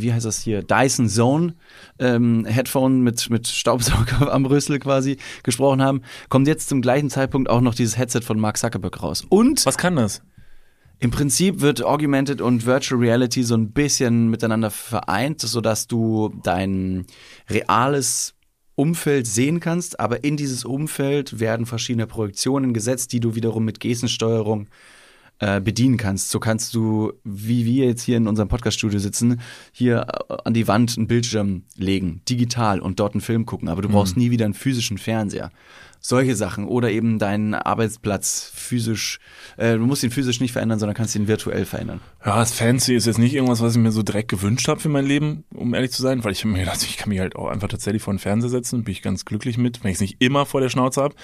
wie 0.02 0.12
heißt 0.12 0.26
das 0.26 0.42
hier, 0.42 0.62
Dyson 0.62 1.08
Zone 1.08 1.54
ähm, 2.00 2.44
Headphone 2.44 3.00
mit, 3.00 3.30
mit 3.30 3.48
Staubsauger 3.48 4.34
am 4.34 4.46
Rüssel 4.46 4.78
quasi 4.78 5.16
gesprochen 5.42 5.82
haben, 5.82 6.02
kommt 6.28 6.50
jetzt 6.50 6.68
zum 6.68 6.82
gleichen 6.82 7.10
Zeitpunkt 7.10 7.50
auch 7.50 7.62
noch 7.62 7.74
dieses 7.74 7.98
Headset 7.98 8.24
von 8.24 8.42
Mark 8.42 8.58
Zuckerberg 8.58 9.02
raus. 9.02 9.26
Und 9.30 9.66
was 9.66 9.78
kann 9.78 9.96
das? 9.96 10.22
Im 11.00 11.12
Prinzip 11.12 11.62
wird 11.62 11.82
Augmented 11.82 12.42
und 12.42 12.66
Virtual 12.66 13.00
Reality 13.00 13.44
so 13.44 13.56
ein 13.56 13.72
bisschen 13.72 14.28
miteinander 14.28 14.70
vereint, 14.70 15.40
sodass 15.40 15.88
du 15.88 16.34
dein 16.44 17.06
reales 17.50 18.36
Umfeld 18.76 19.28
sehen 19.28 19.60
kannst, 19.60 20.00
aber 20.00 20.24
in 20.24 20.38
dieses 20.38 20.66
Umfeld 20.66 21.40
werden 21.40 21.66
verschiedene 21.66 22.08
Projektionen 22.08 22.74
gesetzt, 22.74 23.14
die 23.14 23.20
du 23.20 23.36
wiederum 23.36 23.66
mit 23.66 23.80
Gestensteuerung 23.80 24.68
äh, 25.40 25.60
bedienen 25.60 25.98
kannst. 25.98 26.30
So 26.30 26.40
kannst 26.40 26.76
du, 26.76 27.14
wie 27.24 27.66
wir 27.66 27.88
jetzt 27.88 28.04
hier 28.04 28.18
in 28.18 28.28
unserem 28.28 28.48
Podcaststudio 28.48 29.00
sitzen, 29.00 29.42
hier 29.72 30.06
äh, 30.30 30.36
an 30.46 30.54
die 30.54 30.68
Wand 30.68 30.98
einen 30.98 31.08
Bildschirm 31.08 31.64
legen, 31.76 32.22
digital 32.30 32.80
und 32.80 33.00
dort 33.00 33.14
einen 33.14 33.22
Film 33.22 33.46
gucken, 33.46 33.68
aber 33.68 33.82
du 33.82 33.90
brauchst 33.90 34.16
mhm. 34.16 34.24
nie 34.24 34.32
wieder 34.32 34.46
einen 34.46 34.54
physischen 34.54 34.98
Fernseher 34.98 35.52
solche 36.02 36.36
Sachen 36.36 36.68
oder 36.68 36.92
eben 36.92 37.20
deinen 37.20 37.54
Arbeitsplatz 37.54 38.52
physisch, 38.54 39.20
äh, 39.58 39.74
du 39.74 39.86
musst 39.86 40.04
ihn 40.04 40.10
physisch 40.10 40.42
nicht 40.42 40.52
verändern, 40.52 40.80
sondern 40.80 40.96
kannst 40.96 41.16
ihn 41.16 41.28
virtuell 41.28 41.66
verändern. 41.66 42.02
Ja, 42.26 42.40
das 42.40 42.52
Fancy 42.52 42.96
ist 42.96 43.06
jetzt 43.06 43.20
nicht 43.20 43.36
irgendwas, 43.36 43.62
was 43.62 43.76
ich 43.76 43.82
mir 43.82 43.92
so 43.92 44.02
direkt 44.02 44.30
gewünscht 44.30 44.68
habe 44.68 44.80
für 44.80 44.90
mein 44.90 45.06
Leben, 45.06 45.46
um 45.54 45.74
ehrlich 45.76 45.92
zu 45.92 46.02
sein, 46.02 46.24
weil 46.24 46.32
ich 46.32 46.44
habe 46.44 46.54
mir 46.54 46.60
gedacht, 46.60 46.82
ich 46.82 46.98
kann 46.98 47.10
mich 47.10 47.20
halt 47.20 47.36
auch 47.36 47.48
einfach 47.48 47.68
tatsächlich 47.68 48.02
vor 48.02 48.14
den 48.14 48.20
Fernseher 48.20 48.50
setzen, 48.50 48.84
bin 48.84 48.92
ich 48.92 49.04
ganz 49.04 49.26
glücklich 49.26 49.58
mit, 49.58 49.84
wenn 49.84 49.92
ich 49.92 49.96
es 49.96 50.02
nicht 50.02 50.18
immer 50.20 50.46
vor 50.48 50.60
der 50.60 50.70
Schnauze 50.70 51.04
habe. 51.04 51.16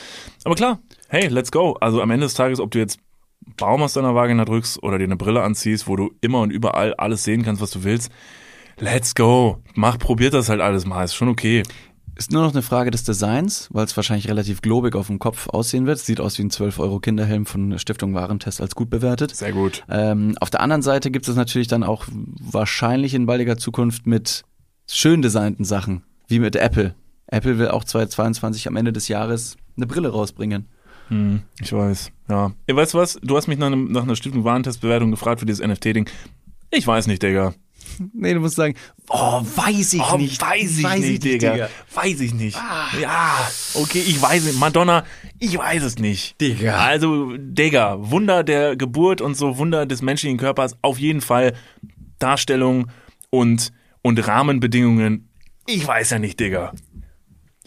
Aber 0.43 0.55
klar, 0.55 0.79
hey, 1.09 1.27
let's 1.27 1.51
go. 1.51 1.73
Also 1.81 2.01
am 2.01 2.11
Ende 2.11 2.27
des 2.27 2.35
Tages, 2.35 2.59
ob 2.59 2.69
du 2.69 2.77
jetzt 2.77 2.99
Baum 3.55 3.81
aus 3.81 3.93
deiner 3.93 4.13
Vagina 4.13 4.45
drückst 4.45 4.83
oder 4.83 4.97
dir 4.99 5.05
eine 5.05 5.15
Brille 5.15 5.41
anziehst, 5.41 5.87
wo 5.87 5.95
du 5.95 6.11
immer 6.21 6.41
und 6.41 6.51
überall 6.51 6.93
alles 6.95 7.23
sehen 7.23 7.43
kannst, 7.43 7.61
was 7.61 7.71
du 7.71 7.83
willst, 7.83 8.11
let's 8.77 9.15
go. 9.15 9.61
Mach, 9.73 9.97
probiert 9.97 10.33
das 10.33 10.49
halt 10.49 10.61
alles 10.61 10.85
mal, 10.85 11.03
ist 11.03 11.15
schon 11.15 11.29
okay. 11.29 11.63
Ist 12.17 12.32
nur 12.32 12.41
noch 12.41 12.53
eine 12.53 12.63
Frage 12.63 12.89
des 12.89 13.03
Designs, 13.03 13.69
weil 13.71 13.86
es 13.86 13.95
wahrscheinlich 13.95 14.27
relativ 14.27 14.62
globig 14.62 14.95
auf 14.95 15.06
dem 15.06 15.19
Kopf 15.19 15.47
aussehen 15.49 15.86
wird. 15.86 15.99
Sieht 15.99 16.19
aus 16.19 16.39
wie 16.39 16.43
ein 16.43 16.49
12 16.49 16.80
Euro 16.80 16.99
Kinderhelm 16.99 17.45
von 17.45 17.77
Stiftung 17.77 18.15
Warentest 18.15 18.60
als 18.60 18.73
gut 18.73 18.89
bewertet. 18.89 19.36
Sehr 19.36 19.51
gut. 19.51 19.84
Ähm, 19.88 20.36
auf 20.39 20.49
der 20.49 20.62
anderen 20.62 20.82
Seite 20.82 21.12
gibt 21.12 21.27
es 21.27 21.36
natürlich 21.36 21.67
dann 21.67 21.84
auch 21.84 22.08
wahrscheinlich 22.12 23.13
in 23.13 23.27
baldiger 23.27 23.58
Zukunft 23.58 24.08
mit 24.08 24.43
schön 24.88 25.21
designten 25.21 25.63
Sachen, 25.63 26.04
wie 26.27 26.39
mit 26.39 26.56
Apple. 26.56 26.96
Apple 27.27 27.60
will 27.60 27.67
auch 27.67 27.83
2022 27.83 28.67
am 28.67 28.77
Ende 28.77 28.94
des 28.94 29.10
Jahres 29.10 29.56
eine 29.75 29.85
Brille 29.85 30.10
rausbringen. 30.10 30.65
Hm, 31.10 31.44
ich 31.62 31.71
weiß, 31.71 32.12
ja. 32.29 32.52
Ihr 32.65 32.75
weißt 32.75 32.96
was? 32.96 33.19
Du 33.21 33.37
hast 33.37 33.48
mich 33.48 33.60
nach, 33.60 33.67
einem, 33.67 33.91
nach 33.91 34.04
einer 34.04 34.15
Stiftung 34.15 34.44
Warentest-Bewertung 34.44 35.12
gefragt 35.12 35.39
für 35.39 35.46
dieses 35.46 35.65
NFT-Ding. 35.65 36.10
Ich 36.71 36.87
weiß 36.87 37.06
nicht, 37.06 37.21
Digga. 37.21 37.54
Nee, 38.13 38.33
du 38.33 38.39
musst 38.39 38.56
sagen, 38.56 38.75
oh, 39.10 39.41
weiß 39.43 39.93
ich 39.93 40.02
Oh, 40.02 40.17
nicht. 40.17 40.41
weiß 40.41 40.79
ich 40.79 41.00
nicht, 41.00 41.23
Digga. 41.23 41.69
Weiß 41.93 42.19
ich 42.19 42.33
nicht. 42.33 42.58
Ja, 43.02 43.35
okay, 43.73 44.00
ich 44.06 44.21
weiß 44.21 44.43
nicht. 44.45 44.60
Madonna, 44.60 45.04
ich 45.39 45.58
weiß 45.58 45.83
es 45.83 45.98
nicht. 45.98 46.39
Digga. 46.41 46.77
Also, 46.77 47.35
Digga, 47.37 47.98
Wunder 48.00 48.43
der 48.43 48.75
Geburt 48.75 49.21
und 49.21 49.35
so 49.35 49.58
Wunder 49.58 49.85
des 49.85 50.02
menschlichen 50.02 50.37
Körpers, 50.37 50.75
auf 50.81 51.00
jeden 51.00 51.21
Fall 51.21 51.54
Darstellung 52.19 52.87
und, 53.29 53.71
und 54.02 54.27
Rahmenbedingungen. 54.27 55.29
Ich 55.65 55.85
weiß 55.85 56.12
ja 56.12 56.19
nicht, 56.19 56.39
Digga. 56.39 56.73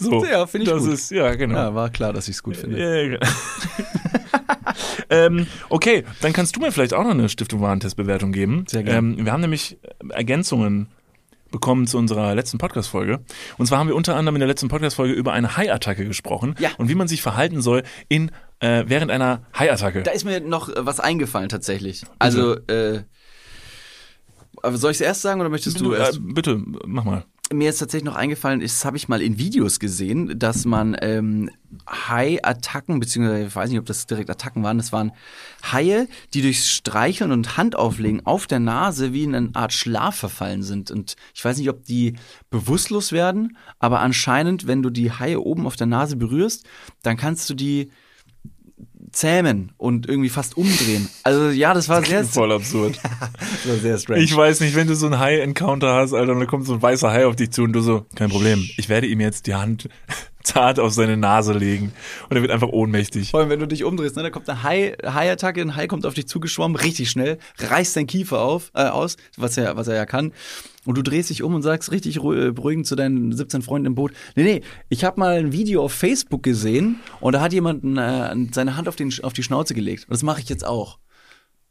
So, 0.01 0.25
Ja, 0.25 0.47
finde 0.47 0.65
ich 0.67 0.73
das 0.73 0.83
gut. 0.85 0.93
ist, 0.95 1.11
ja, 1.11 1.35
genau. 1.35 1.55
Ja, 1.57 1.75
war 1.75 1.91
klar, 1.91 2.13
dass 2.13 2.27
ich 2.29 2.37
es 2.37 2.43
gut 2.43 2.57
finde. 2.57 2.79
Ja, 2.79 2.95
ja, 2.95 3.09
genau. 3.09 3.27
ähm, 5.11 5.47
okay, 5.69 6.05
dann 6.23 6.33
kannst 6.33 6.57
du 6.57 6.61
mir 6.61 6.73
vielleicht 6.73 6.95
auch 6.95 7.05
noch 7.05 7.11
eine 7.11 7.29
Stiftung 7.29 7.61
Warentestbewertung 7.61 8.33
geben. 8.33 8.65
Sehr 8.69 8.83
gerne. 8.83 8.99
Ähm, 8.99 9.25
wir 9.25 9.33
haben 9.33 9.41
nämlich 9.41 9.79
Ergänzungen 10.09 10.89
bekommen 11.51 11.87
zu 11.87 11.99
unserer 11.99 12.35
letzten 12.35 12.59
Podcast-Folge. 12.59 13.21
Und 13.59 13.67
zwar 13.67 13.79
haben 13.79 13.89
wir 13.89 13.97
unter 13.97 14.15
anderem 14.17 14.37
in 14.37 14.41
der 14.41 14.49
letzten 14.49 14.69
Podcast-Folge 14.69 15.13
über 15.13 15.33
eine 15.33 15.57
Hai-Attacke 15.57 16.05
gesprochen 16.07 16.55
Ja. 16.59 16.71
und 16.79 16.89
wie 16.89 16.95
man 16.95 17.09
sich 17.09 17.23
verhalten 17.23 17.61
soll 17.61 17.83
in, 18.09 18.31
äh, 18.61 18.85
während 18.87 19.11
einer 19.11 19.43
Hai-Attacke. 19.59 20.03
Da 20.03 20.13
ist 20.13 20.25
mir 20.25 20.41
noch 20.41 20.69
äh, 20.69 20.87
was 20.87 21.01
eingefallen 21.01 21.49
tatsächlich. 21.49 22.05
Also, 22.19 22.55
äh, 22.69 23.03
soll 24.63 24.93
ich 24.93 24.99
es 24.99 25.01
erst 25.01 25.23
sagen 25.23 25.41
oder 25.41 25.51
möchtest 25.51 25.81
du 25.81 25.93
äh, 25.93 25.99
erst? 25.99 26.21
bitte, 26.23 26.63
mach 26.87 27.05
mal. 27.05 27.25
Mir 27.53 27.71
ist 27.71 27.79
tatsächlich 27.79 28.05
noch 28.05 28.15
eingefallen, 28.15 28.61
das 28.61 28.85
habe 28.85 28.97
ich 28.97 29.09
mal 29.09 29.21
in 29.21 29.37
Videos 29.37 29.81
gesehen, 29.81 30.39
dass 30.39 30.65
man 30.67 30.97
ähm, 31.01 31.51
Hai-Attacken, 31.89 33.01
beziehungsweise 33.01 33.45
ich 33.45 33.57
weiß 33.57 33.71
nicht, 33.71 33.81
ob 33.81 33.87
das 33.87 34.07
direkt 34.07 34.31
Attacken 34.31 34.63
waren, 34.63 34.79
das 34.79 34.93
waren 34.93 35.11
Haie, 35.65 36.07
die 36.33 36.43
durchs 36.43 36.71
Streicheln 36.71 37.33
und 37.33 37.57
Handauflegen 37.57 38.25
auf 38.25 38.47
der 38.47 38.61
Nase 38.61 39.13
wie 39.13 39.25
in 39.25 39.35
eine 39.35 39.51
Art 39.55 39.73
Schlaf 39.73 40.15
verfallen 40.15 40.63
sind. 40.63 40.93
Und 40.93 41.17
ich 41.35 41.45
weiß 41.45 41.59
nicht, 41.59 41.71
ob 41.71 41.85
die 41.85 42.15
bewusstlos 42.51 43.11
werden, 43.11 43.57
aber 43.81 43.99
anscheinend, 43.99 44.69
wenn 44.69 44.83
du 44.83 44.91
die 44.91 45.11
Haie 45.11 45.41
oben 45.41 45.67
auf 45.67 45.75
der 45.75 45.89
Nase 45.89 46.15
berührst, 46.15 46.65
dann 47.03 47.17
kannst 47.17 47.51
du 47.51 47.55
die 47.55 47.91
zähmen 49.13 49.73
und 49.79 50.09
irgendwie 50.09 50.29
fast 50.29 50.57
umdrehen. 50.57 51.09
Also 51.23 51.51
ja, 51.51 51.75
das 51.75 51.89
war 51.89 52.05
sehr, 52.05 52.25
Voll 52.25 52.53
absurd. 52.53 52.99
das 53.65 53.69
war 53.69 53.77
sehr 53.79 53.99
strange. 53.99 54.23
Ich 54.23 54.37
weiß 54.37 54.61
nicht, 54.61 54.75
wenn 54.75 54.87
du 54.87 54.95
so 54.95 55.07
einen 55.07 55.19
Hai-Encounter 55.19 55.95
hast, 55.95 56.13
Alter, 56.15 56.33
und 56.33 56.39
dann 56.41 56.49
kommt 56.49 56.67
so 56.67 56.75
ein 56.75 56.83
weißer 56.83 57.11
Hai 57.11 57.27
auf 57.27 57.37
dich 57.37 57.51
zu 57.51 57.63
und 57.63 57.73
du 57.73 57.81
so, 57.81 58.07
kein 58.15 58.31
Problem, 58.31 58.69
ich 58.77 58.89
werde 58.89 59.07
ihm 59.07 59.21
jetzt 59.21 59.47
die 59.47 59.55
Hand 59.55 59.89
zart 60.43 60.81
auf 60.81 60.93
seine 60.93 61.17
Nase 61.17 61.53
legen 61.53 61.93
und 62.29 62.37
er 62.37 62.43
wird 62.43 62.51
einfach 62.51 62.69
ohnmächtig. 62.69 63.31
Vor 63.31 63.41
allem, 63.41 63.51
wenn 63.51 63.61
du 63.61 63.67
dich 63.67 63.85
umdrehst, 63.85 64.17
ne, 64.17 64.23
da 64.23 64.31
kommt 64.31 64.49
eine 64.49 64.63
Hai- 64.63 64.97
Hai-Attacke, 65.05 65.61
ein 65.61 65.77
Hai 65.77 65.87
kommt 65.87 66.07
auf 66.07 66.15
dich 66.15 66.27
zugeschwommen, 66.29 66.77
richtig 66.77 67.11
schnell, 67.11 67.39
reißt 67.59 67.97
dein 67.97 68.07
Kiefer 68.07 68.41
auf, 68.41 68.71
äh, 68.75 68.85
aus, 68.85 69.17
was 69.37 69.57
er, 69.59 69.77
was 69.77 69.89
er 69.89 69.97
ja 69.97 70.07
kann. 70.07 70.33
Und 70.87 70.97
du 70.97 71.03
drehst 71.03 71.29
dich 71.29 71.43
um 71.43 71.55
und 71.55 71.63
sagst 71.63 71.93
richtig 71.93 72.17
äh, 72.17 72.53
beruhigend 72.53 72.87
zu 72.87 72.97
deinen 72.97 73.33
17 73.33 73.63
Freunden 73.63 73.87
im 73.87 73.95
Boot, 73.95 74.13
nee, 74.35 74.45
nee, 74.45 74.63
ich 74.89 75.05
habe 75.05 75.21
mal 75.21 75.39
ein 75.39 75.53
Video 75.53 75.85
auf 75.85 75.93
Facebook 75.93 76.43
gesehen 76.43 77.01
und 77.21 77.35
da 77.35 77.41
hat 77.41 77.53
jemand 77.53 77.85
äh, 77.85 78.35
seine 78.53 78.77
Hand 78.77 78.89
auf, 78.89 78.97
den, 78.97 79.13
auf 79.23 79.33
die 79.33 79.43
Schnauze 79.43 79.75
gelegt. 79.75 80.05
Und 80.05 80.13
das 80.13 80.23
mache 80.23 80.41
ich 80.41 80.49
jetzt 80.49 80.67
auch. 80.67 80.99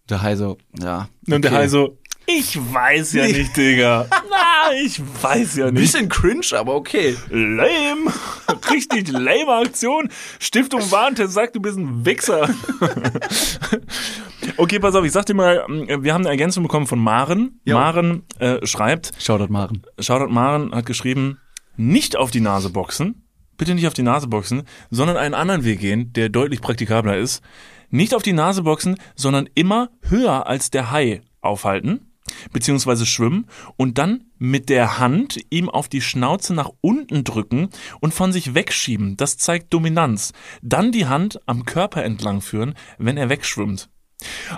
Der 0.10 0.22
Hai 0.22 0.36
so, 0.36 0.57
ja. 0.80 1.10
Und 1.28 1.43
der 1.43 1.51
okay. 1.51 1.62
Hai 1.62 1.68
so, 1.68 1.97
ich 2.32 2.55
weiß 2.57 3.14
ja 3.14 3.26
nicht, 3.26 3.57
Digga. 3.57 4.05
Na, 4.30 4.74
ich 4.84 5.01
weiß 5.22 5.55
ja 5.55 5.72
nicht. 5.72 5.82
Bisschen 5.82 6.10
cringe, 6.10 6.45
aber 6.53 6.76
okay. 6.76 7.18
Lame. 7.30 8.14
Richtig 8.70 9.12
lame 9.12 9.51
Aktion. 9.51 10.10
Stiftung 10.39 10.91
Warntest 10.91 11.34
sagt, 11.34 11.55
du 11.55 11.60
bist 11.60 11.80
ein 11.80 12.05
Wichser. 12.05 12.47
okay, 14.58 14.80
pass 14.80 14.95
auf, 14.95 15.06
ich 15.06 15.12
sag 15.12 15.26
dir 15.26 15.34
mal, 15.34 15.66
wir 15.68 16.14
haben 16.14 16.22
eine 16.22 16.30
Ergänzung 16.30 16.64
bekommen 16.64 16.88
von 16.88 17.00
Maren. 17.00 17.60
Ja. 17.66 17.76
Maren 17.76 18.24
äh, 18.39 18.66
schreibt, 18.66 19.12
Shoutout 19.20 19.52
Maren. 19.52 19.84
Shoutout 20.00 20.32
Maren 20.32 20.74
hat 20.74 20.86
geschrieben, 20.86 21.39
nicht 21.78 22.18
auf 22.18 22.32
die 22.32 22.41
Nase 22.41 22.70
boxen, 22.70 23.24
bitte 23.58 23.76
nicht 23.76 23.88
auf 23.88 23.93
die 23.93 24.04
Nase 24.04 24.28
boxen, 24.28 24.64
sondern 24.89 25.18
einen 25.18 25.34
anderen 25.34 25.64
Weg 25.64 25.80
gehen, 25.80 26.14
der 26.14 26.30
deutlich 26.30 26.62
praktikabler 26.62 27.18
ist. 27.18 27.41
Nicht 27.89 28.14
auf 28.14 28.24
die 28.24 28.34
Nase 28.34 28.64
boxen, 28.64 28.97
sondern 29.16 29.50
immer 29.56 29.89
höher 30.02 30.45
als 30.47 30.70
der 30.70 30.91
Hai 30.91 31.22
aufhalten, 31.41 32.12
beziehungsweise 32.52 33.06
schwimmen 33.06 33.47
und 33.78 33.97
dann 33.97 34.26
mit 34.38 34.70
der 34.70 35.00
Hand 35.00 35.39
ihm 35.50 35.70
auf 35.70 35.89
die 35.89 36.02
Schnauze 36.02 36.54
nach 36.54 36.70
unten 36.82 37.24
drücken 37.24 37.70
und 38.00 38.14
von 38.14 38.32
sich 38.32 38.54
wegschieben. 38.54 39.18
Das 39.18 39.38
zeigt 39.38 39.74
Dominanz. 39.74 40.34
Dann 40.62 40.91
die 40.91 41.08
Hand 41.08 41.39
am 41.45 41.66
Körper 41.66 42.04
entlang 42.04 42.41
führen, 42.41 42.76
wenn 42.97 43.18
er 43.18 43.30
wegschwimmt. 43.30 43.89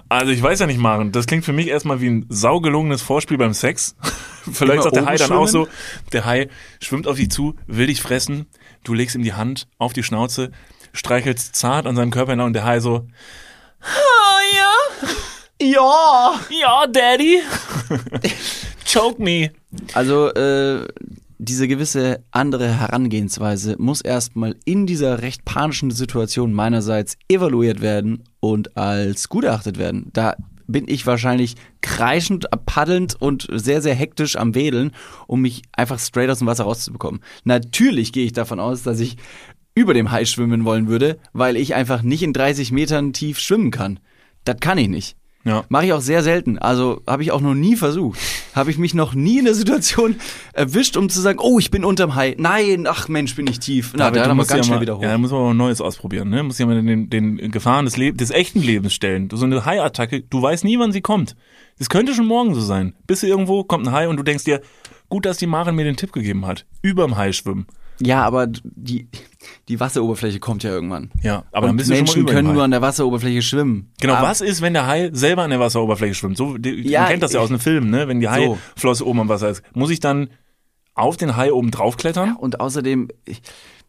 Also 0.09 0.31
ich 0.31 0.41
weiß 0.41 0.59
ja 0.59 0.67
nicht, 0.67 0.79
Maren, 0.79 1.11
das 1.11 1.27
klingt 1.27 1.45
für 1.45 1.53
mich 1.53 1.67
erstmal 1.67 2.01
wie 2.01 2.09
ein 2.09 2.25
saugelungenes 2.29 3.01
Vorspiel 3.01 3.37
beim 3.37 3.53
Sex. 3.53 3.95
Vielleicht 4.51 4.73
Immer 4.73 4.83
sagt 4.83 4.95
der 4.95 5.05
Hai 5.05 5.15
dann 5.17 5.31
auch 5.33 5.47
so, 5.47 5.65
schwimmen? 5.65 5.77
der 6.13 6.25
Hai 6.25 6.49
schwimmt 6.81 7.07
auf 7.07 7.17
dich 7.17 7.29
zu, 7.29 7.55
will 7.67 7.87
dich 7.87 8.01
fressen, 8.01 8.47
du 8.83 8.93
legst 8.93 9.15
ihm 9.15 9.23
die 9.23 9.33
Hand 9.33 9.67
auf 9.77 9.93
die 9.93 10.03
Schnauze, 10.03 10.51
streichelst 10.93 11.55
zart 11.55 11.85
an 11.85 11.95
seinem 11.95 12.09
Körper 12.11 12.31
hinauf 12.31 12.47
und 12.47 12.53
der 12.53 12.63
Hai 12.65 12.79
so, 12.79 13.07
ah 13.81 14.39
ja, 14.55 15.07
Ja! 15.67 16.39
ja, 16.49 16.87
Daddy, 16.87 17.39
choke 18.91 19.21
me. 19.21 19.51
Also 19.93 20.33
äh, 20.33 20.87
diese 21.43 21.67
gewisse 21.67 22.23
andere 22.29 22.67
Herangehensweise 22.79 23.75
muss 23.79 24.01
erstmal 24.01 24.55
in 24.63 24.85
dieser 24.85 25.23
recht 25.23 25.43
panischen 25.43 25.89
Situation 25.89 26.53
meinerseits 26.53 27.17
evaluiert 27.29 27.81
werden 27.81 28.25
und 28.39 28.77
als 28.77 29.27
gut 29.27 29.43
erachtet 29.43 29.79
werden. 29.79 30.11
Da 30.13 30.35
bin 30.67 30.85
ich 30.87 31.07
wahrscheinlich 31.07 31.55
kreischend, 31.81 32.45
paddelnd 32.67 33.19
und 33.19 33.47
sehr, 33.51 33.81
sehr 33.81 33.95
hektisch 33.95 34.35
am 34.35 34.53
Wedeln, 34.53 34.91
um 35.25 35.41
mich 35.41 35.63
einfach 35.71 35.97
straight 35.97 36.29
aus 36.29 36.37
dem 36.37 36.47
Wasser 36.47 36.65
rauszubekommen. 36.65 37.21
Natürlich 37.43 38.13
gehe 38.13 38.25
ich 38.25 38.33
davon 38.33 38.59
aus, 38.59 38.83
dass 38.83 38.99
ich 38.99 39.17
über 39.73 39.95
dem 39.95 40.11
Hai 40.11 40.25
schwimmen 40.25 40.63
wollen 40.63 40.89
würde, 40.89 41.17
weil 41.33 41.57
ich 41.57 41.73
einfach 41.73 42.03
nicht 42.03 42.21
in 42.21 42.33
30 42.33 42.71
Metern 42.71 43.13
tief 43.13 43.39
schwimmen 43.39 43.71
kann. 43.71 43.99
Das 44.43 44.57
kann 44.59 44.77
ich 44.77 44.89
nicht. 44.89 45.17
Ja. 45.43 45.63
Mache 45.69 45.85
ich 45.85 45.93
auch 45.93 46.01
sehr 46.01 46.21
selten. 46.23 46.59
Also 46.59 47.01
habe 47.07 47.23
ich 47.23 47.31
auch 47.31 47.41
noch 47.41 47.55
nie 47.55 47.75
versucht. 47.75 48.19
Habe 48.53 48.69
ich 48.69 48.77
mich 48.77 48.93
noch 48.93 49.13
nie 49.13 49.39
in 49.39 49.45
der 49.45 49.53
Situation 49.53 50.17
erwischt, 50.51 50.97
um 50.97 51.07
zu 51.07 51.21
sagen, 51.21 51.39
oh, 51.41 51.57
ich 51.57 51.71
bin 51.71 51.85
unterm 51.85 52.15
Hai. 52.15 52.35
Nein, 52.37 52.85
ach 52.85 53.07
Mensch, 53.07 53.33
bin 53.33 53.47
ich 53.47 53.59
tief. 53.59 53.93
Na, 53.95 54.07
Aber 54.07 54.17
da 54.17 54.23
du 54.23 54.29
haben 54.29 54.35
wir 54.35 54.41
musst 54.41 54.49
ganz 54.49 54.57
ja 54.59 54.63
schnell 54.65 54.77
mal, 54.77 54.81
wieder 54.81 54.97
hoch. 54.97 55.03
Ja, 55.03 55.11
da 55.13 55.17
muss 55.17 55.31
man 55.31 55.39
auch 55.39 55.53
Neues 55.53 55.79
ausprobieren, 55.79 56.29
ne? 56.29 56.43
Muss 56.43 56.57
ja 56.57 56.65
mal 56.65 56.83
den, 56.83 57.09
den 57.09 57.37
Gefahren 57.51 57.85
des, 57.85 57.93
des 57.95 58.29
echten 58.29 58.61
Lebens 58.61 58.93
stellen. 58.93 59.29
So 59.31 59.45
eine 59.45 59.63
Hai-Attacke, 59.63 60.23
du 60.23 60.41
weißt 60.41 60.65
nie, 60.65 60.77
wann 60.79 60.91
sie 60.91 60.99
kommt. 60.99 61.37
Das 61.79 61.87
könnte 61.89 62.13
schon 62.13 62.25
morgen 62.27 62.53
so 62.53 62.59
sein. 62.59 62.93
Bist 63.07 63.23
du 63.23 63.27
irgendwo, 63.27 63.63
kommt 63.63 63.87
ein 63.87 63.93
Hai 63.93 64.09
und 64.09 64.17
du 64.17 64.23
denkst 64.23 64.43
dir, 64.43 64.59
gut, 65.07 65.25
dass 65.25 65.37
die 65.37 65.47
Maren 65.47 65.73
mir 65.75 65.85
den 65.85 65.95
Tipp 65.95 66.11
gegeben 66.11 66.45
hat. 66.45 66.65
Überm 66.81 67.15
Hai 67.15 67.31
schwimmen. 67.31 67.67
Ja, 68.03 68.23
aber 68.23 68.47
die, 68.47 69.07
die 69.67 69.79
Wasseroberfläche 69.79 70.39
kommt 70.39 70.63
ja 70.63 70.71
irgendwann. 70.71 71.11
Ja, 71.21 71.43
aber 71.51 71.67
dann 71.67 71.71
Und 71.71 71.77
bist 71.77 71.87
schon 71.89 71.95
mal 71.95 71.99
Menschen 72.03 72.25
können 72.25 72.53
nur 72.53 72.63
an 72.63 72.71
der 72.71 72.81
Wasseroberfläche 72.81 73.41
schwimmen. 73.41 73.91
Genau, 73.99 74.15
Aber- 74.15 74.27
was 74.27 74.41
ist, 74.41 74.61
wenn 74.61 74.73
der 74.73 74.87
Hai 74.87 75.09
selber 75.13 75.43
an 75.43 75.49
der 75.49 75.59
Wasseroberfläche 75.59 76.13
schwimmt? 76.15 76.37
So, 76.37 76.57
die, 76.57 76.87
Ja, 76.89 77.01
man 77.01 77.09
kennt 77.11 77.23
das 77.23 77.33
ja 77.33 77.39
aus 77.39 77.49
einem 77.49 77.59
Film, 77.59 77.89
ne? 77.89 78.07
Wenn 78.07 78.19
die 78.19 78.29
Haiflosse 78.29 79.05
oben 79.05 79.21
am 79.21 79.29
Wasser 79.29 79.49
ist. 79.49 79.63
Muss 79.73 79.89
ich 79.89 79.99
dann 79.99 80.29
auf 80.93 81.17
den 81.17 81.35
Hai 81.35 81.51
oben 81.53 81.71
draufklettern? 81.71 82.35
Und 82.35 82.59
außerdem, 82.59 83.07
ich, 83.25 83.41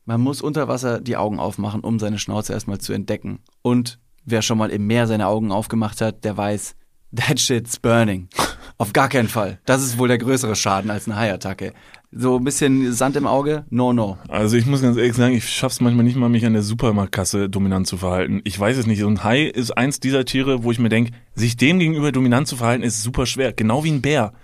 man 0.05 0.21
muss 0.21 0.43
unter 0.43 0.69
Wasser 0.69 1.01
die 1.01 1.17
Augen 1.17 1.39
aufmachen, 1.41 1.81
um 1.83 1.99
seine 1.99 2.19
Schnauze 2.19 2.53
erstmal 2.53 2.79
zu 2.79 2.93
entdecken. 2.93 3.41
Und 3.63 3.99
wer 4.25 4.43
schon 4.43 4.59
mal 4.59 4.71
im 4.71 4.87
Meer 4.87 5.07
seine 5.07 5.27
Augen 5.27 5.53
aufgemacht 5.53 6.01
hat, 6.01 6.25
der 6.25 6.37
weiß, 6.37 6.75
that 7.15 7.41
shit's 7.41 7.79
burning. 7.79 8.29
Auf 8.79 8.93
gar 8.93 9.09
keinen 9.09 9.29
Fall. 9.29 9.61
Das 9.65 9.83
ist 9.83 9.99
wohl 9.99 10.09
der 10.09 10.19
größere 10.19 10.57
Schaden 10.57 10.91
als 10.91 11.07
eine 11.07 11.17
Haiattacke. 11.17 11.73
So 12.15 12.37
ein 12.37 12.45
bisschen 12.45 12.93
Sand 12.93 13.17
im 13.17 13.27
Auge? 13.27 13.65
No, 13.71 13.95
no. 13.95 14.19
Also 14.29 14.59
ich 14.59 14.67
muss 14.67 14.83
ganz 14.83 14.99
ehrlich 14.99 15.15
sagen, 15.15 15.35
ich 15.35 15.49
schaff's 15.49 15.81
manchmal 15.81 16.05
nicht 16.05 16.17
mal, 16.17 16.29
mich 16.29 16.45
an 16.45 16.53
der 16.53 16.63
Supermarktkasse 16.63 17.49
dominant 17.49 17.87
zu 17.87 17.97
verhalten. 17.97 18.43
Ich 18.45 18.61
weiß 18.61 18.77
es 18.77 18.87
nicht. 18.87 19.01
So 19.01 19.09
ein 19.09 19.25
Hai 19.25 19.45
ist 19.45 19.71
eins 19.71 19.99
dieser 19.99 20.27
Tiere, 20.27 20.63
wo 20.63 20.71
ich 20.71 20.79
mir 20.79 20.91
denke, 20.91 21.13
sich 21.35 21.57
dem 21.57 21.79
gegenüber 21.79 22.13
dominant 22.13 22.49
zu 22.49 22.57
verhalten, 22.57 22.83
ist 22.83 23.03
super 23.03 23.25
schwer. 23.25 23.55
Genau 23.55 23.83
wie 23.83 23.93
ein 23.93 24.03
Bär. 24.03 24.35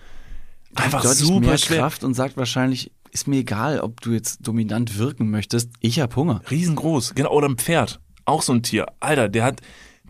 Einfach 0.77 1.03
Deutlich 1.03 1.19
super 1.19 1.47
mehr 1.47 1.59
schwer. 1.59 1.81
Kraft 1.81 2.05
und 2.05 2.15
sagt 2.15 2.39
wahrscheinlich, 2.39 2.91
ist 3.11 3.29
mir 3.29 3.41
egal, 3.41 3.81
ob 3.81 4.01
du 4.01 4.13
jetzt 4.13 4.47
dominant 4.47 4.99
wirken 4.99 5.31
möchtest. 5.31 5.71
Ich 5.81 6.01
hab 6.01 6.17
Hunger. 6.17 6.41
Riesengroß. 6.51 7.15
Genau. 7.17 7.33
Oder 7.33 7.51
ein 7.51 7.59
Pferd. 7.59 8.01
Auch 8.25 8.41
so 8.41 8.55
ein 8.55 8.63
Tier. 8.63 8.87
Alter, 9.01 9.29
der 9.29 9.45
hat, 9.45 9.61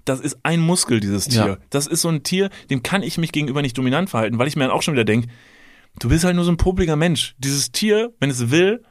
das 0.04 0.20
ist 0.20 0.38
ein 0.44 0.60
Muskel, 0.60 1.00
dieses 1.00 1.26
Tier. 1.26 1.46
Ja. 1.46 1.56
Das 1.70 1.88
ist 1.88 2.02
so 2.02 2.08
ein 2.08 2.22
Tier, 2.22 2.50
dem 2.70 2.84
kann 2.84 3.02
ich 3.02 3.18
mich 3.18 3.32
gegenüber 3.32 3.62
nicht 3.62 3.76
dominant 3.76 4.10
verhalten, 4.10 4.38
weil 4.38 4.46
ich 4.46 4.54
mir 4.54 4.64
dann 4.64 4.72
auch 4.72 4.82
schon 4.82 4.94
wieder 4.94 5.04
denke, 5.04 5.28
du 5.98 6.08
bist 6.08 6.24
halt 6.24 6.36
nur 6.36 6.44
so 6.44 6.50
ein 6.50 6.56
popliger 6.56 6.96
Mensch. 6.96 7.34
Dieses 7.38 7.70
Tier, 7.72 8.12
wenn 8.20 8.30
es 8.30 8.50
will, 8.50 8.82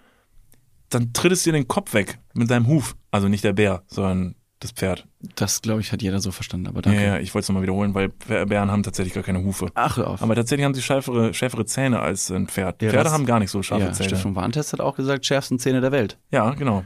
dann 0.89 1.13
tritt 1.13 1.31
es 1.31 1.43
dir 1.43 1.53
den 1.53 1.67
Kopf 1.67 1.93
weg 1.93 2.19
mit 2.33 2.47
seinem 2.47 2.67
Huf. 2.67 2.95
Also 3.11 3.27
nicht 3.27 3.43
der 3.43 3.53
Bär, 3.53 3.83
sondern 3.87 4.35
das 4.59 4.71
Pferd. 4.71 5.05
Das, 5.35 5.61
glaube 5.61 5.81
ich, 5.81 5.91
hat 5.91 6.01
jeder 6.01 6.19
so 6.19 6.31
verstanden, 6.31 6.67
aber 6.67 6.77
Ja, 6.77 6.81
danke. 6.81 7.03
ja, 7.03 7.19
ich 7.19 7.33
wollte 7.35 7.43
es 7.43 7.49
nochmal 7.49 7.61
wiederholen, 7.63 7.93
weil 7.93 8.09
Bären 8.09 8.71
haben 8.71 8.81
tatsächlich 8.83 9.13
gar 9.13 9.23
keine 9.23 9.43
Hufe. 9.43 9.67
Ach, 9.75 9.97
auf. 9.99 10.21
Aber 10.23 10.33
tatsächlich 10.33 10.65
haben 10.65 10.73
sie 10.73 10.81
schärfere, 10.81 11.33
schärfere 11.33 11.65
Zähne 11.65 11.99
als 11.99 12.31
ein 12.31 12.47
Pferd. 12.47 12.81
Ja, 12.81 12.89
Pferde 12.89 13.11
haben 13.11 13.25
gar 13.27 13.39
nicht 13.39 13.51
so 13.51 13.61
scharfe 13.61 13.85
ja, 13.85 13.91
Zähne. 13.93 14.09
Stefan 14.09 14.35
Warntest 14.35 14.73
hat 14.73 14.79
auch 14.81 14.95
gesagt, 14.95 15.25
schärfsten 15.25 15.59
Zähne 15.59 15.81
der 15.81 15.91
Welt. 15.91 16.17
Ja, 16.31 16.51
genau. 16.55 16.85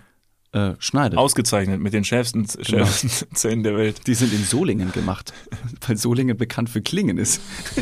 Äh, 0.53 0.74
schneidet. 0.80 1.18
Ausgezeichnet 1.18 1.80
mit 1.80 1.93
den 1.93 2.03
schärfsten, 2.03 2.45
Genau. 2.45 2.64
schärfsten 2.86 3.09
Zähnen 3.36 3.64
der 3.64 3.78
Welt. 3.78 4.05
Die 4.05 4.16
sind 4.16 4.34
in 4.34 4.43
Solingen 4.43 4.91
gemacht, 4.91 5.32
weil 5.88 5.95
Solingen 5.95 6.36
bekannt 6.36 6.70
für 6.70 6.82
Klingen 6.82 7.18
ist. 7.18 7.39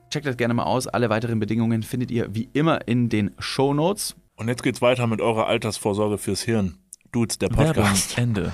Checkt 0.11 0.25
das 0.25 0.35
gerne 0.35 0.53
mal 0.53 0.63
aus. 0.63 0.87
Alle 0.87 1.09
weiteren 1.09 1.39
Bedingungen 1.39 1.83
findet 1.83 2.11
ihr 2.11 2.35
wie 2.35 2.49
immer 2.51 2.85
in 2.85 3.07
den 3.07 3.31
Show 3.39 3.73
Notes. 3.73 4.17
Und 4.35 4.49
jetzt 4.49 4.61
geht's 4.61 4.81
weiter 4.81 5.07
mit 5.07 5.21
eurer 5.21 5.47
Altersvorsorge 5.47 6.17
fürs 6.17 6.41
Hirn. 6.41 6.79
Dudes, 7.13 7.37
der 7.37 7.47
Podcast. 7.47 8.17
Ende. 8.17 8.53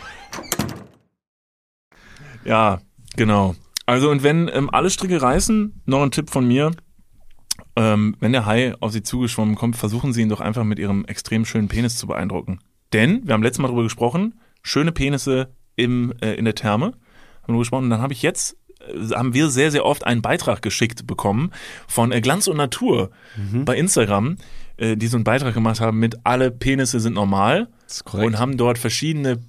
Ja, 2.45 2.79
genau. 3.15 3.55
Also 3.87 4.11
und 4.11 4.21
wenn 4.21 4.51
ähm, 4.53 4.69
alle 4.71 4.91
Stricke 4.91 5.19
reißen, 5.19 5.81
noch 5.85 6.03
ein 6.03 6.11
Tipp 6.11 6.29
von 6.29 6.47
mir. 6.47 6.71
Ähm, 7.75 8.15
wenn 8.19 8.33
der 8.33 8.45
Hai 8.45 8.75
auf 8.79 8.91
Sie 8.91 9.01
zugeschwommen 9.01 9.55
kommt, 9.55 9.77
versuchen 9.77 10.13
Sie 10.13 10.21
ihn 10.21 10.29
doch 10.29 10.41
einfach 10.41 10.63
mit 10.63 10.77
Ihrem 10.77 11.05
extrem 11.05 11.43
schönen 11.43 11.69
Penis 11.69 11.97
zu 11.97 12.05
beeindrucken. 12.05 12.59
Denn, 12.93 13.25
wir 13.25 13.33
haben 13.33 13.41
letztes 13.41 13.63
Mal 13.63 13.69
darüber 13.69 13.83
gesprochen, 13.83 14.39
schöne 14.61 14.91
Penisse 14.91 15.55
im, 15.75 16.13
äh, 16.21 16.35
in 16.35 16.45
der 16.45 16.53
Therme, 16.53 16.93
haben 17.41 17.55
wir 17.55 17.59
gesprochen, 17.59 17.85
und 17.85 17.89
dann 17.89 18.01
habe 18.01 18.13
ich 18.13 18.21
jetzt, 18.21 18.57
haben 19.13 19.33
wir 19.33 19.49
sehr, 19.49 19.71
sehr 19.71 19.85
oft 19.85 20.05
einen 20.05 20.21
Beitrag 20.21 20.61
geschickt 20.61 21.07
bekommen 21.07 21.51
von 21.87 22.11
äh, 22.11 22.21
Glanz 22.21 22.47
und 22.47 22.57
Natur 22.57 23.11
bei 23.65 23.77
Instagram, 23.77 24.37
äh, 24.77 24.95
die 24.95 25.07
so 25.07 25.17
einen 25.17 25.23
Beitrag 25.23 25.53
gemacht 25.53 25.79
haben 25.79 25.99
mit 25.99 26.17
alle 26.23 26.51
Penisse 26.51 26.99
sind 26.99 27.13
normal 27.13 27.67
und 28.13 28.39
haben 28.39 28.57
dort 28.57 28.77
verschiedene 28.77 29.39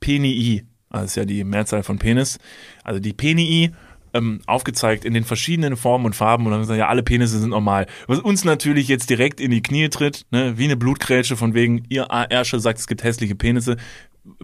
Penii, 0.00 0.64
also 0.90 1.02
das 1.04 1.10
ist 1.12 1.16
ja 1.16 1.24
die 1.24 1.44
Mehrzahl 1.44 1.82
von 1.82 1.98
Penis, 1.98 2.38
also 2.84 3.00
die 3.00 3.12
Penii 3.12 3.72
ähm, 4.14 4.40
aufgezeigt 4.46 5.04
in 5.04 5.14
den 5.14 5.24
verschiedenen 5.24 5.76
Formen 5.76 6.06
und 6.06 6.14
Farben 6.14 6.44
und 6.44 6.50
dann 6.50 6.58
haben 6.58 6.62
gesagt, 6.62 6.78
ja, 6.78 6.88
alle 6.88 7.02
Penisse 7.02 7.38
sind 7.38 7.50
normal. 7.50 7.86
Was 8.06 8.18
uns 8.18 8.44
natürlich 8.44 8.88
jetzt 8.88 9.10
direkt 9.10 9.40
in 9.40 9.50
die 9.50 9.62
Knie 9.62 9.88
tritt, 9.88 10.26
ne, 10.30 10.56
wie 10.56 10.64
eine 10.64 10.76
Blutgrätsche 10.76 11.36
von 11.36 11.54
wegen, 11.54 11.84
ihr 11.88 12.08
Ärsche 12.30 12.60
sagt, 12.60 12.78
es 12.78 12.86
gibt 12.86 13.04
hässliche 13.04 13.34
Penisse, 13.34 13.76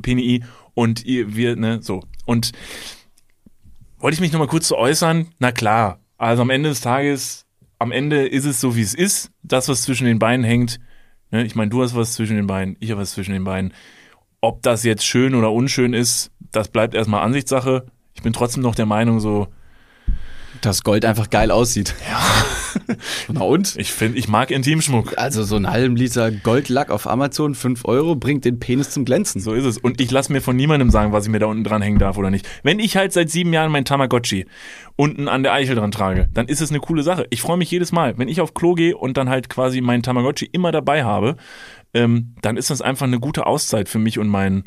Penii 0.01 0.45
und 0.75 1.05
ihr, 1.05 1.35
wir, 1.35 1.57
ne, 1.57 1.81
so. 1.83 2.03
Und 2.25 2.53
wollte 4.03 4.17
ich 4.17 4.21
mich 4.21 4.33
nochmal 4.33 4.49
kurz 4.49 4.67
zu 4.67 4.77
äußern? 4.77 5.29
Na 5.39 5.53
klar, 5.53 6.01
also 6.19 6.43
am 6.43 6.51
Ende 6.51 6.69
des 6.69 6.81
Tages, 6.81 7.47
am 7.79 7.93
Ende 7.93 8.27
ist 8.27 8.45
es 8.45 8.61
so, 8.61 8.75
wie 8.77 8.83
es 8.83 8.95
ist. 8.95 9.31
Das, 9.43 9.69
was 9.69 9.83
zwischen 9.83 10.07
den 10.07 10.19
Beinen 10.19 10.45
hängt, 10.45 10.81
ne, 11.31 11.45
ich 11.45 11.55
meine, 11.55 11.71
du 11.71 11.83
hast 11.83 11.95
was 11.95 12.15
zwischen 12.15 12.37
den 12.37 12.49
Beinen, 12.49 12.77
ich 12.81 12.91
habe 12.91 13.01
was 13.01 13.13
zwischen 13.13 13.33
den 13.33 13.45
Beinen. 13.45 13.73
Ob 14.41 14.61
das 14.63 14.83
jetzt 14.83 15.07
schön 15.07 15.37
oder 15.37 15.53
unschön 15.53 15.95
ist, 15.95 16.33
das 16.51 16.69
bleibt 16.69 16.95
erstmal 16.95 17.23
Ansichtssache. 17.23 17.87
Ich 18.15 18.23
bin 18.23 18.33
trotzdem 18.33 18.63
noch 18.63 18.75
der 18.75 18.87
Meinung, 18.87 19.21
so, 19.21 19.47
dass 20.65 20.83
Gold 20.83 21.05
einfach 21.05 21.31
geil 21.31 21.51
aussieht. 21.51 21.95
Ja. 22.09 22.97
Na 23.33 23.43
und? 23.43 23.77
ich 23.77 23.93
finde, 23.93 24.19
ich 24.19 24.29
mag 24.29 24.51
Intimschmuck. 24.51 25.19
Also 25.19 25.43
so 25.43 25.57
einen 25.57 25.71
halben 25.71 25.97
Liter 25.97 26.31
Goldlack 26.31 26.91
auf 26.91 27.07
Amazon, 27.07 27.55
5 27.55 27.85
Euro, 27.85 28.17
bringt 28.17 28.45
den 28.45 28.59
Penis 28.59 28.91
zum 28.91 29.05
Glänzen. 29.05 29.41
So 29.41 29.53
ist 29.53 29.65
es. 29.65 29.79
Und 29.79 30.01
ich 30.01 30.11
lasse 30.11 30.33
mir 30.33 30.41
von 30.41 30.57
niemandem 30.57 30.91
sagen, 30.91 31.13
was 31.13 31.27
ich 31.27 31.31
mir 31.31 31.39
da 31.39 31.47
unten 31.47 31.65
dran 31.65 31.83
hängen 31.83 31.99
darf 31.99 32.17
oder 32.17 32.31
nicht. 32.31 32.49
Wenn 32.63 32.79
ich 32.79 32.97
halt 32.97 33.13
seit 33.13 33.31
sieben 33.31 33.53
Jahren 33.53 33.71
mein 33.73 33.85
Tamagotchi 33.85 34.47
unten 34.97 35.29
an 35.29 35.43
der 35.43 35.53
Eichel 35.53 35.77
dran 35.77 35.91
trage, 35.91 36.29
dann 36.33 36.49
ist 36.49 36.61
es 36.61 36.71
eine 36.71 36.81
coole 36.81 37.03
Sache. 37.03 37.27
Ich 37.31 37.43
freue 37.43 37.57
mich 37.57 37.71
jedes 37.71 37.93
Mal. 37.93 38.17
Wenn 38.19 38.29
ich 38.29 38.41
auf 38.41 38.55
Klo 38.55 38.75
gehe 38.75 38.97
und 38.97 39.17
dann 39.17 39.29
halt 39.29 39.49
quasi 39.49 39.81
mein 39.81 40.03
Tamagotchi 40.03 40.47
immer 40.47 40.73
dabei 40.73 41.05
habe, 41.05 41.37
ähm, 41.95 42.35
dann 42.43 42.57
ist 42.57 42.71
das 42.71 42.83
einfach 42.83 43.07
eine 43.07 43.21
gute 43.21 43.47
Auszeit 43.47 43.89
für 43.89 43.99
mich 43.99 44.19
und 44.19 44.29
meinen 44.29 44.65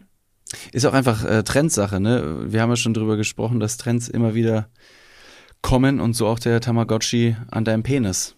Ist 0.72 0.86
auch 0.86 0.94
einfach 0.94 1.26
äh, 1.26 1.44
Trendsache, 1.44 2.00
ne? 2.00 2.46
Wir 2.48 2.62
haben 2.62 2.70
ja 2.70 2.76
schon 2.76 2.94
drüber 2.94 3.18
gesprochen, 3.18 3.60
dass 3.60 3.78
Trends 3.78 4.08
immer 4.08 4.36
wieder 4.36 4.70
kommen 5.66 6.00
und 6.00 6.14
so 6.14 6.28
auch 6.28 6.38
der 6.38 6.62
Tamagotchi 6.62 7.36
an 7.50 7.66
deinem 7.66 7.82
Penis. 7.82 8.36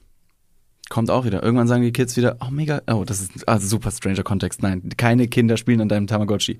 Kommt 0.88 1.11
auch 1.11 1.25
wieder. 1.25 1.43
Irgendwann 1.43 1.67
sagen 1.67 1.84
die 1.84 1.91
Kids 1.91 2.15
wieder, 2.15 2.38
oh 2.39 2.49
mega, 2.49 2.82
oh, 2.89 3.03
das 3.05 3.19
ist 3.19 3.45
also 3.49 3.67
super 3.67 3.91
stranger 3.91 4.23
Kontext. 4.23 4.63
Nein, 4.63 4.82
keine 4.95 5.28
Kinder 5.28 5.57
spielen 5.57 5.82
an 5.82 5.89
deinem 5.89 6.07
Tamagotchi. 6.07 6.57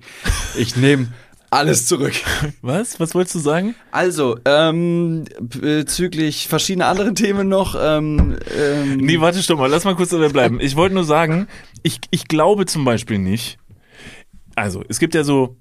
Ich 0.58 0.76
nehme 0.76 1.08
alles 1.48 1.86
zurück. 1.86 2.12
Was? 2.60 3.00
Was 3.00 3.14
wolltest 3.14 3.36
du 3.36 3.38
sagen? 3.38 3.76
Also, 3.92 4.38
ähm, 4.44 5.24
bezüglich 5.40 6.48
verschiedener 6.48 6.88
anderen 6.88 7.14
Themen 7.14 7.48
noch. 7.48 7.74
Ähm, 7.80 8.36
ähm, 8.54 8.98
Nee, 8.98 9.22
warte, 9.22 9.42
stopp 9.42 9.60
mal, 9.60 9.70
lass 9.70 9.84
mal 9.84 9.96
kurz 9.96 10.10
dabei 10.10 10.28
bleiben. 10.28 10.60
Ich 10.60 10.76
wollte 10.76 10.94
nur 10.94 11.04
sagen, 11.04 11.48
ich, 11.82 11.98
ich 12.10 12.28
glaube 12.28 12.66
zum 12.66 12.84
Beispiel 12.84 13.18
nicht. 13.18 13.56
Also, 14.54 14.84
es 14.90 14.98
gibt 14.98 15.14
ja 15.14 15.24
so, 15.24 15.56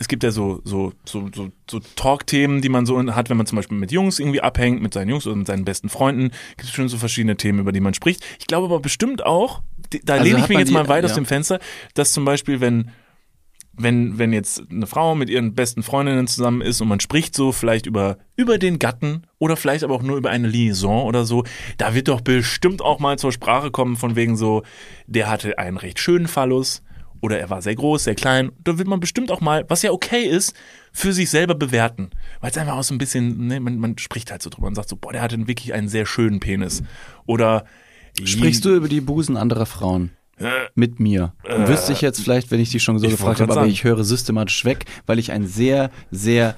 es 0.00 0.06
gibt 0.08 0.22
ja 0.22 0.30
so, 0.30 0.60
so, 0.64 0.92
so, 1.04 1.28
so, 1.34 1.50
so 1.68 1.80
Talk-Themen, 1.96 2.62
die 2.62 2.68
man 2.68 2.86
so 2.86 2.98
hat, 3.14 3.30
wenn 3.30 3.36
man 3.36 3.46
zum 3.46 3.56
Beispiel 3.56 3.76
mit 3.76 3.90
Jungs 3.92 4.18
irgendwie 4.20 4.40
abhängt, 4.40 4.80
mit 4.80 4.94
seinen 4.94 5.08
Jungs 5.10 5.26
oder 5.26 5.34
mit 5.36 5.46
seinen 5.48 5.64
besten 5.64 5.88
Freunden, 5.88 6.30
gibt 6.56 6.62
es 6.68 6.70
schon 6.70 6.88
so 6.88 6.98
verschiedene 6.98 7.36
Themen, 7.36 7.58
über 7.58 7.72
die 7.72 7.80
man 7.80 7.94
spricht. 7.94 8.24
Ich 8.38 8.46
glaube 8.46 8.66
aber 8.66 8.80
bestimmt 8.80 9.26
auch, 9.26 9.60
da 10.04 10.14
Also 10.14 10.24
lehne 10.24 10.38
ich 10.38 10.48
mich 10.48 10.58
jetzt 10.58 10.68
die- 10.68 10.74
mal 10.74 10.88
weit 10.88 11.04
aus 11.04 11.10
ja. 11.10 11.16
dem 11.16 11.26
Fenster, 11.26 11.58
dass 11.94 12.12
zum 12.12 12.24
Beispiel, 12.24 12.60
wenn 12.60 12.90
wenn, 13.80 14.18
wenn 14.18 14.32
jetzt 14.32 14.62
eine 14.72 14.88
Frau 14.88 15.14
mit 15.14 15.30
ihren 15.30 15.54
besten 15.54 15.84
Freundinnen 15.84 16.26
zusammen 16.26 16.62
ist 16.62 16.80
und 16.80 16.88
man 16.88 16.98
spricht 16.98 17.34
so 17.36 17.52
vielleicht 17.52 17.86
über, 17.86 18.18
über 18.34 18.58
den 18.58 18.80
Gatten 18.80 19.22
oder 19.38 19.56
vielleicht 19.56 19.84
aber 19.84 19.94
auch 19.94 20.02
nur 20.02 20.16
über 20.16 20.30
eine 20.30 20.48
Liaison 20.48 21.04
oder 21.04 21.24
so, 21.24 21.44
da 21.76 21.94
wird 21.94 22.08
doch 22.08 22.20
bestimmt 22.20 22.82
auch 22.82 22.98
mal 22.98 23.20
zur 23.20 23.30
Sprache 23.30 23.70
kommen 23.70 23.94
von 23.94 24.16
wegen 24.16 24.36
so, 24.36 24.64
der 25.06 25.30
hatte 25.30 25.58
einen 25.58 25.76
recht 25.76 26.00
schönen 26.00 26.26
Phallus 26.26 26.82
oder 27.20 27.38
er 27.38 27.50
war 27.50 27.62
sehr 27.62 27.74
groß, 27.74 28.04
sehr 28.04 28.14
klein. 28.14 28.52
Da 28.62 28.78
wird 28.78 28.88
man 28.88 29.00
bestimmt 29.00 29.30
auch 29.30 29.40
mal, 29.40 29.64
was 29.68 29.82
ja 29.82 29.90
okay 29.90 30.22
ist, 30.22 30.54
für 30.92 31.12
sich 31.12 31.30
selber 31.30 31.54
bewerten. 31.54 32.10
Weil 32.40 32.50
es 32.50 32.58
einfach 32.58 32.76
auch 32.76 32.82
so 32.82 32.94
ein 32.94 32.98
bisschen, 32.98 33.46
ne, 33.46 33.60
man, 33.60 33.78
man 33.78 33.98
spricht 33.98 34.30
halt 34.30 34.42
so 34.42 34.50
drüber 34.50 34.68
und 34.68 34.74
sagt 34.74 34.88
so, 34.88 34.96
boah, 34.96 35.12
der 35.12 35.22
hatte 35.22 35.46
wirklich 35.46 35.72
einen 35.74 35.88
sehr 35.88 36.06
schönen 36.06 36.40
Penis. 36.40 36.82
Oder 37.26 37.64
Sprichst 38.24 38.64
du 38.64 38.74
über 38.74 38.88
die 38.88 39.00
Busen 39.00 39.36
anderer 39.36 39.66
Frauen? 39.66 40.10
Mit 40.74 41.00
mir. 41.00 41.32
Wüsste 41.44 41.92
ich 41.92 42.00
jetzt 42.00 42.20
vielleicht, 42.20 42.52
wenn 42.52 42.60
ich 42.60 42.70
die 42.70 42.78
schon 42.78 42.98
so 43.00 43.08
gefragt 43.08 43.40
habe, 43.40 43.50
aber 43.50 43.62
sagen. 43.62 43.72
ich 43.72 43.82
höre 43.82 44.04
systematisch 44.04 44.64
weg, 44.64 44.84
weil 45.06 45.18
ich 45.18 45.32
ein 45.32 45.46
sehr, 45.46 45.90
sehr 46.12 46.54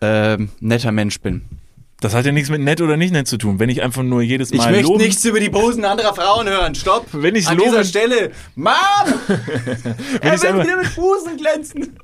ähm, 0.00 0.50
netter 0.60 0.92
Mensch 0.92 1.20
bin. 1.20 1.42
Das 2.06 2.14
hat 2.14 2.24
ja 2.24 2.30
nichts 2.30 2.50
mit 2.50 2.60
nett 2.60 2.80
oder 2.80 2.96
nicht 2.96 3.10
nett 3.12 3.26
zu 3.26 3.36
tun. 3.36 3.58
Wenn 3.58 3.68
ich 3.68 3.82
einfach 3.82 4.04
nur 4.04 4.22
jedes 4.22 4.54
Mal 4.54 4.66
Ich 4.66 4.70
möchte 4.70 4.82
loben, 4.92 5.02
nichts 5.02 5.24
über 5.24 5.40
die 5.40 5.48
Busen 5.48 5.84
anderer 5.84 6.14
Frauen 6.14 6.46
hören. 6.48 6.72
Stopp! 6.76 7.08
Wenn 7.10 7.34
ich 7.34 7.48
An 7.48 7.56
loben- 7.56 7.70
dieser 7.70 7.82
Stelle. 7.84 8.30
Mann! 8.54 8.76
er 10.20 10.34
ich 10.34 10.40
will 10.42 10.50
einfach- 10.50 10.64
wieder 10.64 10.76
mit 10.76 10.94
Busen 10.94 11.36
glänzen. 11.36 11.98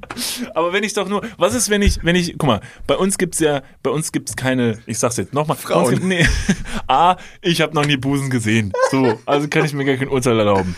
Aber 0.55 0.73
wenn 0.73 0.83
ich 0.83 0.93
doch 0.95 1.09
nur, 1.09 1.23
was 1.39 1.55
ist, 1.55 1.71
wenn 1.71 1.83
ich, 1.83 2.03
wenn 2.03 2.17
ich, 2.17 2.33
guck 2.37 2.49
mal, 2.49 2.61
bei 2.89 2.97
uns 2.97 3.17
gibt's 3.17 3.39
ja, 3.39 3.63
bei 3.85 3.91
uns 3.91 4.11
gibt's 4.11 4.35
keine, 4.35 4.81
ich 4.87 4.99
sag's 4.99 5.19
jetzt 5.19 5.35
nochmal, 5.35 5.57
Frauen. 5.57 5.91
Gibt, 5.91 6.03
nee, 6.03 6.27
A, 6.89 7.15
ich 7.41 7.61
habe 7.61 7.73
noch 7.73 7.87
nie 7.87 7.97
Busen 7.97 8.29
gesehen. 8.29 8.73
So, 8.91 9.21
also 9.25 9.47
kann 9.47 9.65
ich 9.65 9.73
mir 9.73 9.85
gar 9.85 9.95
kein 9.95 10.09
Urteil 10.09 10.37
erlauben. 10.37 10.75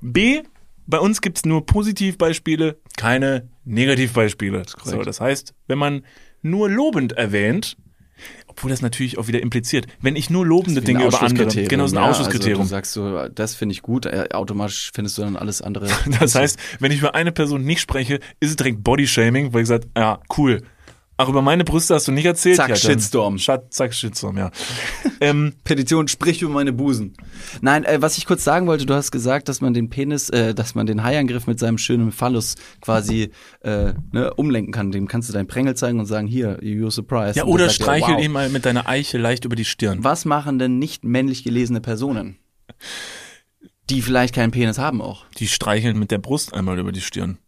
B, 0.00 0.42
bei 0.88 0.98
uns 0.98 1.20
gibt's 1.20 1.44
nur 1.44 1.64
Positivbeispiele, 1.64 2.76
keine 2.96 3.48
Negativbeispiele. 3.66 4.64
so, 4.82 5.00
das 5.04 5.20
heißt, 5.20 5.54
wenn 5.68 5.78
man 5.78 6.04
nur 6.42 6.68
lobend 6.68 7.12
erwähnt, 7.12 7.76
obwohl 8.56 8.70
das 8.70 8.82
natürlich 8.82 9.18
auch 9.18 9.26
wieder 9.26 9.42
impliziert, 9.42 9.86
wenn 10.00 10.14
ich 10.14 10.30
nur 10.30 10.46
lobende 10.46 10.80
Dinge 10.80 11.06
über 11.06 11.22
andere, 11.22 11.46
genau, 11.66 11.86
ist 11.86 11.92
ein 11.92 11.96
ja, 11.96 12.08
Ausschlusskriterium. 12.08 12.60
Also 12.60 12.68
du 12.68 12.76
sagst 12.76 12.92
so, 12.92 13.28
das 13.28 13.56
finde 13.56 13.72
ich 13.72 13.82
gut, 13.82 14.06
äh, 14.06 14.28
automatisch 14.32 14.92
findest 14.94 15.18
du 15.18 15.22
dann 15.22 15.36
alles 15.36 15.60
andere. 15.60 15.88
Das 16.20 16.36
heißt, 16.36 16.58
wenn 16.78 16.92
ich 16.92 17.00
über 17.00 17.14
eine 17.14 17.32
Person 17.32 17.64
nicht 17.64 17.80
spreche, 17.80 18.20
ist 18.38 18.50
es 18.50 18.56
direkt 18.56 18.84
Bodyshaming, 18.84 19.52
weil 19.52 19.62
ich 19.62 19.68
sage, 19.68 19.88
ja, 19.96 20.20
cool. 20.38 20.62
Ach, 21.16 21.28
über 21.28 21.42
meine 21.42 21.62
Brüste 21.62 21.94
hast 21.94 22.08
du 22.08 22.12
nicht 22.12 22.24
erzählt? 22.24 22.56
Zack, 22.56 22.70
ja, 22.70 22.76
Shitstorm. 22.76 23.38
Schat, 23.38 23.72
zack, 23.72 23.94
Shitstorm, 23.94 24.36
ja. 24.36 24.50
ähm, 25.20 25.52
Petition, 25.62 26.08
sprich 26.08 26.42
über 26.42 26.52
meine 26.52 26.72
Busen. 26.72 27.14
Nein, 27.60 27.84
äh, 27.84 28.02
was 28.02 28.18
ich 28.18 28.26
kurz 28.26 28.42
sagen 28.42 28.66
wollte, 28.66 28.84
du 28.84 28.94
hast 28.94 29.12
gesagt, 29.12 29.48
dass 29.48 29.60
man 29.60 29.74
den 29.74 29.90
Penis, 29.90 30.28
äh, 30.30 30.54
dass 30.54 30.74
man 30.74 30.86
den 30.86 31.04
Haiangriff 31.04 31.46
mit 31.46 31.60
seinem 31.60 31.78
schönen 31.78 32.10
Phallus 32.10 32.56
quasi 32.80 33.30
äh, 33.60 33.94
ne, 34.10 34.34
umlenken 34.34 34.72
kann. 34.72 34.90
Dem 34.90 35.06
kannst 35.06 35.28
du 35.28 35.32
deinen 35.32 35.46
Prängel 35.46 35.76
zeigen 35.76 36.00
und 36.00 36.06
sagen, 36.06 36.26
hier, 36.26 36.58
you're 36.60 36.90
surprised. 36.90 37.36
ja, 37.36 37.44
oder 37.44 37.66
er, 37.66 37.70
streichel 37.70 38.16
wow. 38.16 38.22
ihn 38.22 38.32
mal 38.32 38.48
mit 38.48 38.64
deiner 38.64 38.88
Eiche 38.88 39.16
leicht 39.16 39.44
über 39.44 39.54
die 39.54 39.64
Stirn. 39.64 40.02
Was 40.02 40.24
machen 40.24 40.58
denn 40.58 40.80
nicht 40.80 41.04
männlich 41.04 41.44
gelesene 41.44 41.80
Personen? 41.80 42.38
Die 43.88 44.02
vielleicht 44.02 44.34
keinen 44.34 44.50
Penis 44.50 44.78
haben 44.78 45.00
auch. 45.00 45.26
Die 45.38 45.46
streicheln 45.46 45.96
mit 45.96 46.10
der 46.10 46.18
Brust 46.18 46.54
einmal 46.54 46.78
über 46.78 46.90
die 46.90 47.02
Stirn. 47.02 47.38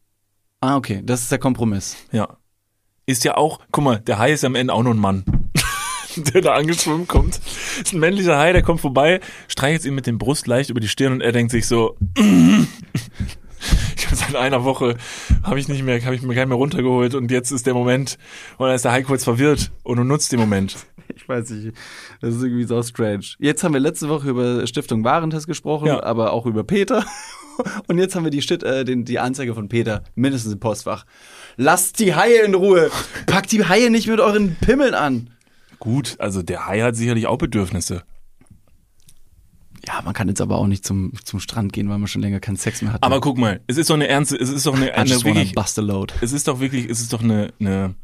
Ah, 0.60 0.76
okay, 0.76 1.02
das 1.04 1.22
ist 1.22 1.32
der 1.32 1.38
Kompromiss. 1.38 1.96
Ja. 2.12 2.36
Ist 3.08 3.22
ja 3.24 3.36
auch, 3.36 3.60
guck 3.70 3.84
mal, 3.84 4.00
der 4.00 4.18
Hai 4.18 4.32
ist 4.32 4.44
am 4.44 4.56
Ende 4.56 4.72
auch 4.74 4.82
nur 4.82 4.92
ein 4.92 4.98
Mann. 4.98 5.24
der 6.16 6.40
da 6.40 6.54
angeschwommen 6.54 7.06
kommt. 7.06 7.40
Ist 7.80 7.92
ein 7.92 8.00
männlicher 8.00 8.36
Hai, 8.36 8.52
der 8.52 8.62
kommt 8.62 8.80
vorbei, 8.80 9.20
streichelt 9.46 9.84
ihn 9.84 9.94
mit 9.94 10.06
dem 10.08 10.18
Brust 10.18 10.48
leicht 10.48 10.70
über 10.70 10.80
die 10.80 10.88
Stirn 10.88 11.12
und 11.12 11.20
er 11.20 11.30
denkt 11.30 11.52
sich 11.52 11.68
so, 11.68 11.96
ich 13.96 14.06
habe 14.06 14.16
seit 14.16 14.34
einer 14.34 14.64
Woche, 14.64 14.96
habe 15.44 15.60
ich 15.60 15.68
nicht 15.68 15.84
mehr, 15.84 16.04
habe 16.04 16.16
ich 16.16 16.22
mir 16.22 16.34
keinen 16.34 16.48
mehr 16.48 16.56
runtergeholt 16.56 17.14
und 17.14 17.30
jetzt 17.30 17.52
ist 17.52 17.66
der 17.66 17.74
Moment, 17.74 18.18
und 18.58 18.66
dann 18.66 18.74
ist 18.74 18.84
der 18.84 18.92
Hai 18.92 19.02
kurz 19.02 19.22
verwirrt 19.22 19.70
und 19.84 19.98
du 19.98 20.04
nutzt 20.04 20.32
den 20.32 20.40
Moment. 20.40 20.76
Ich 21.14 21.28
weiß 21.28 21.50
nicht, 21.50 21.76
das 22.20 22.34
ist 22.34 22.42
irgendwie 22.42 22.64
so 22.64 22.82
strange. 22.82 23.24
Jetzt 23.38 23.62
haben 23.64 23.72
wir 23.72 23.80
letzte 23.80 24.08
Woche 24.08 24.28
über 24.28 24.66
Stiftung 24.66 25.02
Warentest 25.04 25.46
gesprochen, 25.46 25.86
Ja. 25.86 26.02
aber 26.02 26.32
auch 26.32 26.46
über 26.46 26.62
Peter. 26.64 27.04
Und 27.86 27.98
jetzt 27.98 28.14
haben 28.16 28.24
wir 28.24 28.30
die, 28.30 28.42
Shit, 28.42 28.62
äh, 28.64 28.84
den, 28.84 29.04
die 29.04 29.18
Anzeige 29.18 29.54
von 29.54 29.68
Peter 29.68 30.02
mindestens 30.14 30.52
im 30.52 30.60
Postfach. 30.60 31.06
Lasst 31.56 31.98
die 31.98 32.14
Haie 32.14 32.42
in 32.42 32.54
Ruhe. 32.54 32.90
Packt 33.26 33.52
die 33.52 33.64
Haie 33.64 33.90
nicht 33.90 34.08
mit 34.08 34.20
euren 34.20 34.56
Pimmeln 34.56 34.94
an. 34.94 35.30
Gut, 35.78 36.16
also 36.18 36.42
der 36.42 36.66
Hai 36.66 36.80
hat 36.80 36.96
sicherlich 36.96 37.26
auch 37.26 37.38
Bedürfnisse. 37.38 38.02
Ja, 39.86 40.02
man 40.02 40.14
kann 40.14 40.28
jetzt 40.28 40.40
aber 40.40 40.58
auch 40.58 40.66
nicht 40.66 40.84
zum, 40.84 41.12
zum 41.22 41.38
Strand 41.38 41.72
gehen, 41.72 41.88
weil 41.88 41.98
man 41.98 42.08
schon 42.08 42.22
länger 42.22 42.40
keinen 42.40 42.56
Sex 42.56 42.82
mehr 42.82 42.92
hat. 42.92 43.02
Aber 43.02 43.20
guck 43.20 43.38
mal, 43.38 43.60
es 43.68 43.76
ist 43.76 43.88
doch 43.88 43.94
eine 43.94 44.08
ernste, 44.08 44.36
es 44.36 44.48
ist 44.50 44.66
doch 44.66 44.74
eine, 44.74 44.92
eine 44.94 45.10
wirklich, 45.24 45.54
es 46.20 46.32
ist 46.32 46.48
doch 46.48 46.60
wirklich, 46.60 46.90
es 46.90 47.00
ist 47.00 47.12
doch 47.12 47.22
eine, 47.22 47.52
eine 47.60 47.94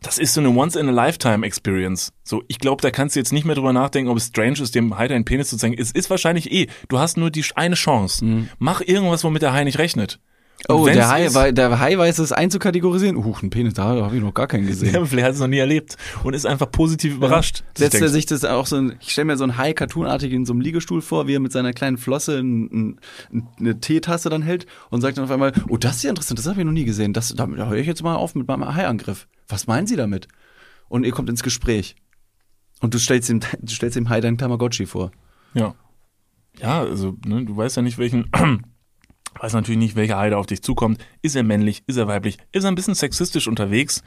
das 0.00 0.18
ist 0.18 0.34
so 0.34 0.40
eine 0.40 0.50
Once-in-a-Lifetime-Experience. 0.50 2.12
So, 2.22 2.44
ich 2.46 2.60
glaube, 2.60 2.82
da 2.82 2.92
kannst 2.92 3.16
du 3.16 3.20
jetzt 3.20 3.32
nicht 3.32 3.44
mehr 3.44 3.56
drüber 3.56 3.72
nachdenken, 3.72 4.10
ob 4.10 4.16
es 4.16 4.26
strange 4.26 4.60
ist, 4.60 4.76
dem 4.76 4.96
Hai 4.96 5.08
deinen 5.08 5.24
Penis 5.24 5.48
zu 5.48 5.56
zeigen. 5.56 5.74
Es 5.76 5.90
ist 5.90 6.08
wahrscheinlich 6.08 6.52
eh, 6.52 6.68
du 6.88 7.00
hast 7.00 7.16
nur 7.16 7.30
die 7.30 7.44
eine 7.56 7.74
Chance. 7.74 8.24
Mach 8.58 8.80
irgendwas, 8.80 9.24
womit 9.24 9.42
der 9.42 9.52
Hai 9.52 9.64
nicht 9.64 9.78
rechnet. 9.78 10.20
Oh, 10.68 10.86
der 10.86 11.08
Hai, 11.08 11.26
ist- 11.26 11.36
der 11.36 11.78
Hai 11.78 11.96
weiß 11.96 12.18
es 12.18 12.32
einzukategorisieren. 12.32 13.16
Uh, 13.16 13.34
ein 13.42 13.48
Penis, 13.50 13.74
da 13.74 13.84
habe 13.84 14.16
ich 14.16 14.22
noch 14.22 14.34
gar 14.34 14.48
keinen 14.48 14.66
gesehen. 14.66 14.92
Ja, 14.94 15.04
vielleicht 15.04 15.26
hat 15.26 15.34
es 15.34 15.40
noch 15.40 15.46
nie 15.46 15.58
erlebt 15.58 15.96
und 16.24 16.34
ist 16.34 16.46
einfach 16.46 16.70
positiv 16.70 17.14
überrascht. 17.14 17.62
Setzt 17.76 18.00
er 18.00 18.08
sich 18.08 18.26
das 18.26 18.44
auch 18.44 18.66
so, 18.66 18.76
ein- 18.76 18.96
ich 19.00 19.12
stelle 19.12 19.26
mir 19.26 19.36
so 19.36 19.44
einen 19.44 19.56
Hai 19.56 19.72
cartoonartig 19.72 20.32
in 20.32 20.44
so 20.44 20.52
einem 20.52 20.60
Liegestuhl 20.60 21.00
vor, 21.00 21.28
wie 21.28 21.34
er 21.34 21.40
mit 21.40 21.52
seiner 21.52 21.72
kleinen 21.72 21.96
Flosse 21.96 22.38
ein, 22.40 22.98
ein, 23.32 23.48
eine 23.58 23.78
Teetasse 23.78 24.30
dann 24.30 24.42
hält 24.42 24.66
und 24.90 25.00
sagt 25.00 25.16
dann 25.16 25.24
auf 25.26 25.30
einmal, 25.30 25.52
oh, 25.68 25.76
das 25.76 25.96
ist 25.98 26.02
ja 26.02 26.10
interessant, 26.10 26.38
das 26.40 26.46
habe 26.46 26.58
ich 26.60 26.66
noch 26.66 26.72
nie 26.72 26.84
gesehen. 26.84 27.12
Das, 27.12 27.28
da, 27.34 27.46
da 27.46 27.66
höre 27.68 27.76
ich 27.78 27.86
jetzt 27.86 28.02
mal 28.02 28.16
auf 28.16 28.34
mit 28.34 28.48
meinem 28.48 28.74
Haiangriff. 28.74 29.28
Was 29.46 29.68
meinen 29.68 29.86
Sie 29.86 29.96
damit? 29.96 30.26
Und 30.88 31.04
ihr 31.04 31.12
kommt 31.12 31.30
ins 31.30 31.42
Gespräch. 31.44 31.94
Und 32.80 32.94
du 32.94 32.98
stellst 32.98 33.30
ihm, 33.30 33.40
du 33.60 33.72
stellst 33.72 33.96
dem 33.96 34.08
Hai 34.08 34.20
deinen 34.20 34.38
Tamagotchi 34.38 34.86
vor. 34.86 35.12
Ja. 35.54 35.74
Ja, 36.60 36.80
also, 36.80 37.16
ne, 37.24 37.44
du 37.44 37.56
weißt 37.56 37.76
ja 37.76 37.82
nicht, 37.82 37.98
welchen, 37.98 38.28
weiß 39.38 39.52
natürlich 39.52 39.78
nicht, 39.78 39.96
welcher 39.96 40.18
Hai 40.18 40.30
da 40.30 40.36
auf 40.36 40.46
dich 40.46 40.62
zukommt. 40.62 41.04
Ist 41.22 41.36
er 41.36 41.42
männlich? 41.42 41.82
Ist 41.86 41.96
er 41.96 42.08
weiblich? 42.08 42.38
Ist 42.52 42.64
er 42.64 42.70
ein 42.70 42.74
bisschen 42.74 42.94
sexistisch 42.94 43.48
unterwegs? 43.48 44.02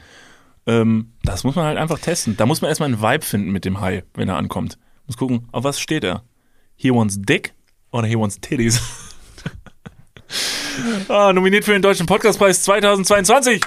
Ähm, 0.67 1.13
das 1.23 1.43
muss 1.43 1.55
man 1.55 1.65
halt 1.65 1.77
einfach 1.77 1.99
testen. 1.99 2.37
Da 2.37 2.45
muss 2.45 2.61
man 2.61 2.69
erstmal 2.69 2.87
einen 2.87 3.01
Vibe 3.01 3.25
finden 3.25 3.51
mit 3.51 3.65
dem 3.65 3.81
Hai, 3.81 4.03
wenn 4.13 4.29
er 4.29 4.37
ankommt. 4.37 4.77
Muss 5.07 5.17
gucken, 5.17 5.47
auf 5.51 5.63
was 5.63 5.79
steht 5.79 6.03
er? 6.03 6.23
He 6.75 6.91
wants 6.91 7.19
dick 7.19 7.53
oder 7.91 8.07
he 8.07 8.17
wants 8.17 8.39
titties? 8.39 8.81
ah, 11.09 11.33
nominiert 11.33 11.65
für 11.65 11.73
den 11.73 11.81
Deutschen 11.81 12.05
Podcastpreis 12.05 12.63
2022. 12.63 13.61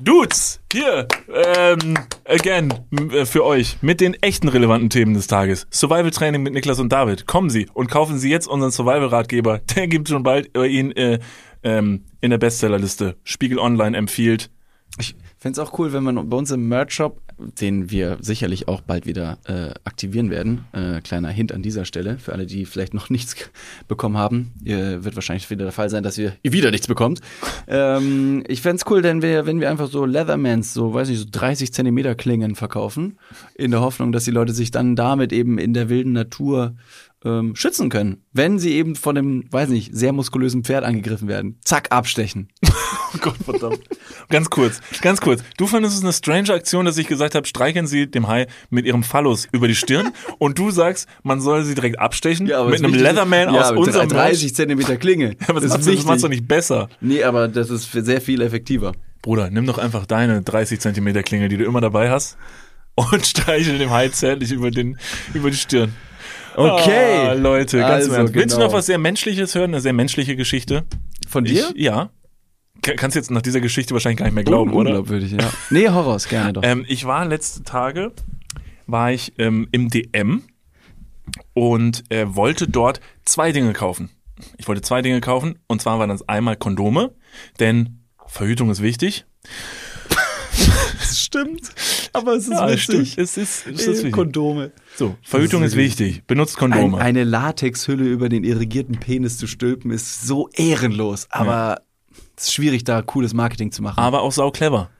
Dudes, 0.00 0.60
hier, 0.72 1.06
ähm, 1.32 1.98
again, 2.24 2.72
äh, 3.12 3.24
für 3.24 3.44
euch, 3.44 3.78
mit 3.80 4.00
den 4.00 4.14
echten 4.14 4.48
relevanten 4.48 4.90
Themen 4.90 5.14
des 5.14 5.26
Tages. 5.26 5.66
Survival 5.70 6.10
Training 6.10 6.42
mit 6.42 6.54
Niklas 6.54 6.78
und 6.78 6.92
David. 6.92 7.26
Kommen 7.26 7.50
Sie 7.50 7.68
und 7.74 7.90
kaufen 7.90 8.18
Sie 8.18 8.30
jetzt 8.30 8.46
unseren 8.46 8.70
Survival-Ratgeber. 8.70 9.60
Der 9.76 9.88
gibt 9.88 10.08
schon 10.08 10.22
bald 10.22 10.56
äh, 10.56 10.66
ihn 10.66 10.92
äh, 10.92 11.18
ähm, 11.62 12.04
in 12.20 12.30
der 12.30 12.38
Bestsellerliste. 12.38 13.16
Spiegel 13.24 13.58
Online 13.58 13.96
empfiehlt. 13.96 14.50
Ich 14.98 15.14
fände 15.38 15.60
es 15.60 15.66
auch 15.66 15.78
cool, 15.78 15.92
wenn 15.92 16.02
man 16.02 16.28
bei 16.28 16.36
uns 16.36 16.50
im 16.50 16.68
Merch-Shop, 16.68 17.20
den 17.60 17.90
wir 17.90 18.18
sicherlich 18.20 18.66
auch 18.66 18.80
bald 18.80 19.06
wieder 19.06 19.38
äh, 19.44 19.70
aktivieren 19.84 20.30
werden, 20.30 20.64
äh, 20.72 21.00
kleiner 21.00 21.28
Hint 21.28 21.52
an 21.52 21.62
dieser 21.62 21.84
Stelle, 21.84 22.18
für 22.18 22.32
alle, 22.32 22.46
die 22.46 22.66
vielleicht 22.66 22.94
noch 22.94 23.08
nichts 23.10 23.36
bekommen 23.86 24.16
haben, 24.16 24.52
äh, 24.64 25.04
wird 25.04 25.14
wahrscheinlich 25.14 25.48
wieder 25.48 25.64
der 25.64 25.72
Fall 25.72 25.90
sein, 25.90 26.02
dass 26.02 26.18
ihr, 26.18 26.32
wieder 26.42 26.70
nichts 26.70 26.88
bekommt. 26.88 27.20
ähm, 27.68 28.42
ich 28.48 28.60
fände 28.60 28.76
es 28.76 28.90
cool, 28.90 29.00
denn 29.02 29.22
wir, 29.22 29.46
wenn 29.46 29.60
wir 29.60 29.70
einfach 29.70 29.88
so 29.88 30.04
Leathermans, 30.04 30.74
so 30.74 30.92
weiß 30.92 31.08
nicht, 31.08 31.18
so 31.18 31.26
30 31.30 31.72
Zentimeter 31.72 32.16
Klingen 32.16 32.56
verkaufen, 32.56 33.18
in 33.54 33.70
der 33.70 33.80
Hoffnung, 33.80 34.10
dass 34.10 34.24
die 34.24 34.32
Leute 34.32 34.52
sich 34.52 34.72
dann 34.72 34.96
damit 34.96 35.32
eben 35.32 35.58
in 35.58 35.72
der 35.72 35.88
wilden 35.88 36.12
Natur 36.12 36.74
ähm, 37.24 37.56
schützen 37.56 37.88
können, 37.88 38.24
wenn 38.32 38.58
sie 38.58 38.74
eben 38.74 38.94
von 38.94 39.16
einem, 39.16 39.44
weiß 39.50 39.70
nicht, 39.70 39.94
sehr 39.94 40.12
muskulösen 40.12 40.64
Pferd 40.64 40.84
angegriffen 40.84 41.28
werden. 41.28 41.58
Zack, 41.64 41.88
abstechen. 41.90 42.48
Oh 43.14 43.18
Gott, 43.22 43.36
verdammt. 43.42 43.80
ganz 44.28 44.50
kurz, 44.50 44.80
ganz 45.00 45.22
kurz. 45.22 45.42
Du 45.56 45.66
fandest 45.66 45.96
es 45.96 46.02
eine 46.02 46.12
strange 46.12 46.52
Aktion, 46.52 46.84
dass 46.84 46.98
ich 46.98 47.06
gesagt 47.06 47.34
habe, 47.34 47.46
streicheln 47.46 47.86
Sie 47.86 48.06
dem 48.06 48.28
Hai 48.28 48.48
mit 48.68 48.84
Ihrem 48.84 49.02
Phallus 49.02 49.48
über 49.50 49.66
die 49.66 49.74
Stirn 49.74 50.12
und 50.38 50.58
du 50.58 50.70
sagst, 50.70 51.08
man 51.22 51.40
soll 51.40 51.64
sie 51.64 51.74
direkt 51.74 51.98
abstechen 51.98 52.46
mit 52.46 52.54
einem 52.54 52.92
Leatherman 52.92 53.54
ja, 53.54 53.62
aus 53.62 53.70
mit 53.70 53.78
unserem 53.78 54.10
30 54.10 54.54
Zentimeter 54.54 54.98
Klinge. 54.98 55.36
Aber 55.48 55.60
das, 55.60 55.72
das 55.72 55.86
wichtig. 55.86 56.04
macht's 56.04 56.20
doch 56.20 56.28
nicht 56.28 56.46
besser. 56.46 56.90
Nee, 57.00 57.22
aber 57.22 57.48
das 57.48 57.70
ist 57.70 57.90
sehr 57.90 58.20
viel 58.20 58.42
effektiver. 58.42 58.92
Bruder, 59.22 59.48
nimm 59.48 59.64
doch 59.64 59.78
einfach 59.78 60.04
deine 60.04 60.42
30 60.42 60.78
Zentimeter 60.78 61.22
Klinge, 61.22 61.48
die 61.48 61.56
du 61.56 61.64
immer 61.64 61.80
dabei 61.80 62.10
hast 62.10 62.36
und 62.94 63.26
streichel 63.26 63.78
dem 63.78 63.90
Hai 63.90 64.08
zärtlich 64.08 64.52
über, 64.52 64.70
den, 64.70 64.98
über 65.32 65.50
die 65.50 65.56
Stirn. 65.56 65.94
Okay. 66.58 67.28
Ah, 67.28 67.32
Leute, 67.34 67.78
ganz 67.78 68.04
Also, 68.04 68.12
Ernst. 68.14 68.34
Willst 68.34 68.52
du 68.54 68.56
genau. 68.58 68.68
noch 68.68 68.74
was 68.76 68.86
sehr 68.86 68.98
Menschliches 68.98 69.54
hören? 69.54 69.70
Eine 69.70 69.80
sehr 69.80 69.92
menschliche 69.92 70.34
Geschichte? 70.36 70.84
Von 71.28 71.44
dir? 71.44 71.70
Ich, 71.74 71.82
ja. 71.84 72.10
Ka- 72.82 72.94
Kannst 72.94 73.16
jetzt 73.16 73.30
nach 73.30 73.42
dieser 73.42 73.60
Geschichte 73.60 73.92
wahrscheinlich 73.94 74.18
gar 74.18 74.26
nicht 74.26 74.34
mehr 74.34 74.44
glauben, 74.44 74.72
oder? 74.72 74.90
Unglaubwürdig, 74.90 75.32
ja. 75.32 75.50
Nee, 75.70 75.88
Horrors, 75.88 76.28
gerne 76.28 76.52
doch. 76.52 76.62
Ähm, 76.64 76.84
ich 76.88 77.04
war 77.04 77.24
letzte 77.26 77.62
Tage, 77.64 78.12
war 78.86 79.12
ich 79.12 79.32
ähm, 79.38 79.68
im 79.72 79.88
DM 79.88 80.42
und 81.54 82.04
äh, 82.10 82.34
wollte 82.34 82.68
dort 82.68 83.00
zwei 83.24 83.52
Dinge 83.52 83.72
kaufen. 83.72 84.10
Ich 84.56 84.68
wollte 84.68 84.82
zwei 84.82 85.02
Dinge 85.02 85.20
kaufen 85.20 85.58
und 85.66 85.82
zwar 85.82 85.98
waren 85.98 86.08
das 86.08 86.28
einmal 86.28 86.56
Kondome, 86.56 87.12
denn 87.60 88.00
Verhütung 88.26 88.70
ist 88.70 88.82
wichtig. 88.82 89.24
Das 90.98 91.20
stimmt. 91.20 91.70
Aber 92.12 92.32
es 92.34 92.44
ist 92.48 92.50
Ja, 92.50 92.76
stimmt. 92.76 93.16
Es 93.16 93.36
ist, 93.36 93.38
es 93.38 93.66
ist 93.66 93.86
Äh, 93.86 93.92
wichtig. 93.94 94.12
Kondome. 94.12 94.72
So, 94.98 95.16
Verhütung 95.22 95.62
ist 95.62 95.76
wichtig. 95.76 96.24
Benutzt 96.26 96.56
Ein, 96.56 96.72
Kondome. 96.72 96.98
eine 96.98 97.22
Latexhülle 97.22 98.04
über 98.04 98.28
den 98.28 98.42
irrigierten 98.42 98.98
Penis 98.98 99.38
zu 99.38 99.46
stülpen, 99.46 99.92
ist 99.92 100.26
so 100.26 100.48
ehrenlos. 100.54 101.28
Aber 101.30 101.82
es 102.36 102.44
ist 102.48 102.54
schwierig, 102.54 102.82
da 102.82 103.00
cooles 103.02 103.32
Marketing 103.32 103.70
zu 103.70 103.80
machen. 103.80 104.00
aber 104.00 104.22
auch 104.22 104.32
sau 104.32 104.50
clever. 104.50 104.90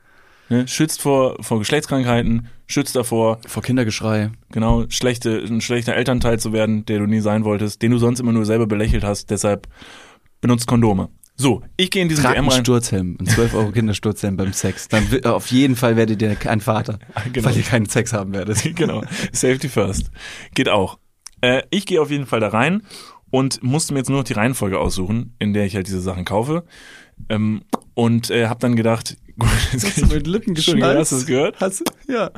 Ne? 0.51 0.69
Schützt 0.69 1.03
vor, 1.03 1.37
vor 1.43 1.59
Geschlechtskrankheiten, 1.59 2.47
schützt 2.69 2.95
davor, 2.95 3.41
Vor 3.47 3.63
Kindergeschrei. 3.63 4.31
genau, 4.53 4.85
schlechte, 4.89 5.37
ein 5.45 5.61
schlechter 5.61 5.95
Elternteil 5.95 6.39
zu 6.39 6.53
werden, 6.53 6.87
der 6.87 7.01
du 7.01 7.07
nie 7.07 7.21
sein 7.21 7.43
wolltest, 7.45 7.83
den 7.83 7.91
du 7.91 7.99
sonst 7.99 8.21
immer 8.21 8.33
nur 8.33 8.47
selber 8.47 8.67
belächelt 8.69 9.03
hast, 9.03 9.31
deshalb 9.31 9.67
benutzt 10.41 10.69
Kondome. 10.69 11.09
So, 11.41 11.63
ich 11.77 11.91
gehe 11.91 12.03
in 12.03 12.09
diesen 12.09 12.25
Trag 12.25 12.35
DM 12.35 12.41
einen 12.45 12.51
rein. 12.51 12.61
Sturzhelm, 12.65 13.17
einen 13.19 13.29
12 13.29 13.55
Euro 13.55 13.71
Kindersturzhelm 13.71 14.37
beim 14.37 14.53
Sex. 14.53 14.89
Dann 14.89 15.07
auf 15.25 15.47
jeden 15.53 15.77
Fall 15.77 15.97
werdet 15.97 16.21
ihr 16.21 16.35
kein 16.35 16.61
Vater, 16.61 16.99
Genau. 17.33 17.49
weil 17.49 17.57
ihr 17.57 17.63
keinen 17.63 17.87
Sex 17.87 18.13
haben 18.13 18.33
werdet. 18.33 18.63
genau, 18.77 19.03
Safety 19.33 19.69
first. 19.69 20.11
Geht 20.55 20.69
auch. 20.69 20.99
Äh, 21.41 21.63
ich 21.71 21.87
gehe 21.87 22.03
auf 22.03 22.11
jeden 22.11 22.27
Fall 22.27 22.41
da 22.41 22.49
rein 22.49 22.83
und 23.31 23.63
musste 23.63 23.93
mir 23.95 24.01
jetzt 24.01 24.09
nur 24.09 24.19
noch 24.19 24.25
die 24.25 24.33
Reihenfolge 24.33 24.81
aussuchen, 24.81 25.35
in 25.39 25.53
der 25.55 25.65
ich 25.65 25.77
halt 25.77 25.87
diese 25.87 26.01
Sachen 26.01 26.25
kaufe. 26.25 26.65
Ähm, 27.29 27.63
und 27.95 28.31
äh, 28.31 28.47
habe 28.49 28.59
dann 28.61 28.75
gedacht, 28.75 29.17
gut, 29.39 29.49
jetzt 29.73 29.85
Hast 29.87 30.03
du 30.03 30.07
mit 30.07 30.27
Lippen 30.27 30.55
geschnalzt? 30.55 30.99
Hast 30.99 31.13
du 31.13 31.17
es 31.17 31.27
gehört? 31.27 31.61
Hast 31.61 31.81
du? 31.81 32.13
Ja. 32.13 32.31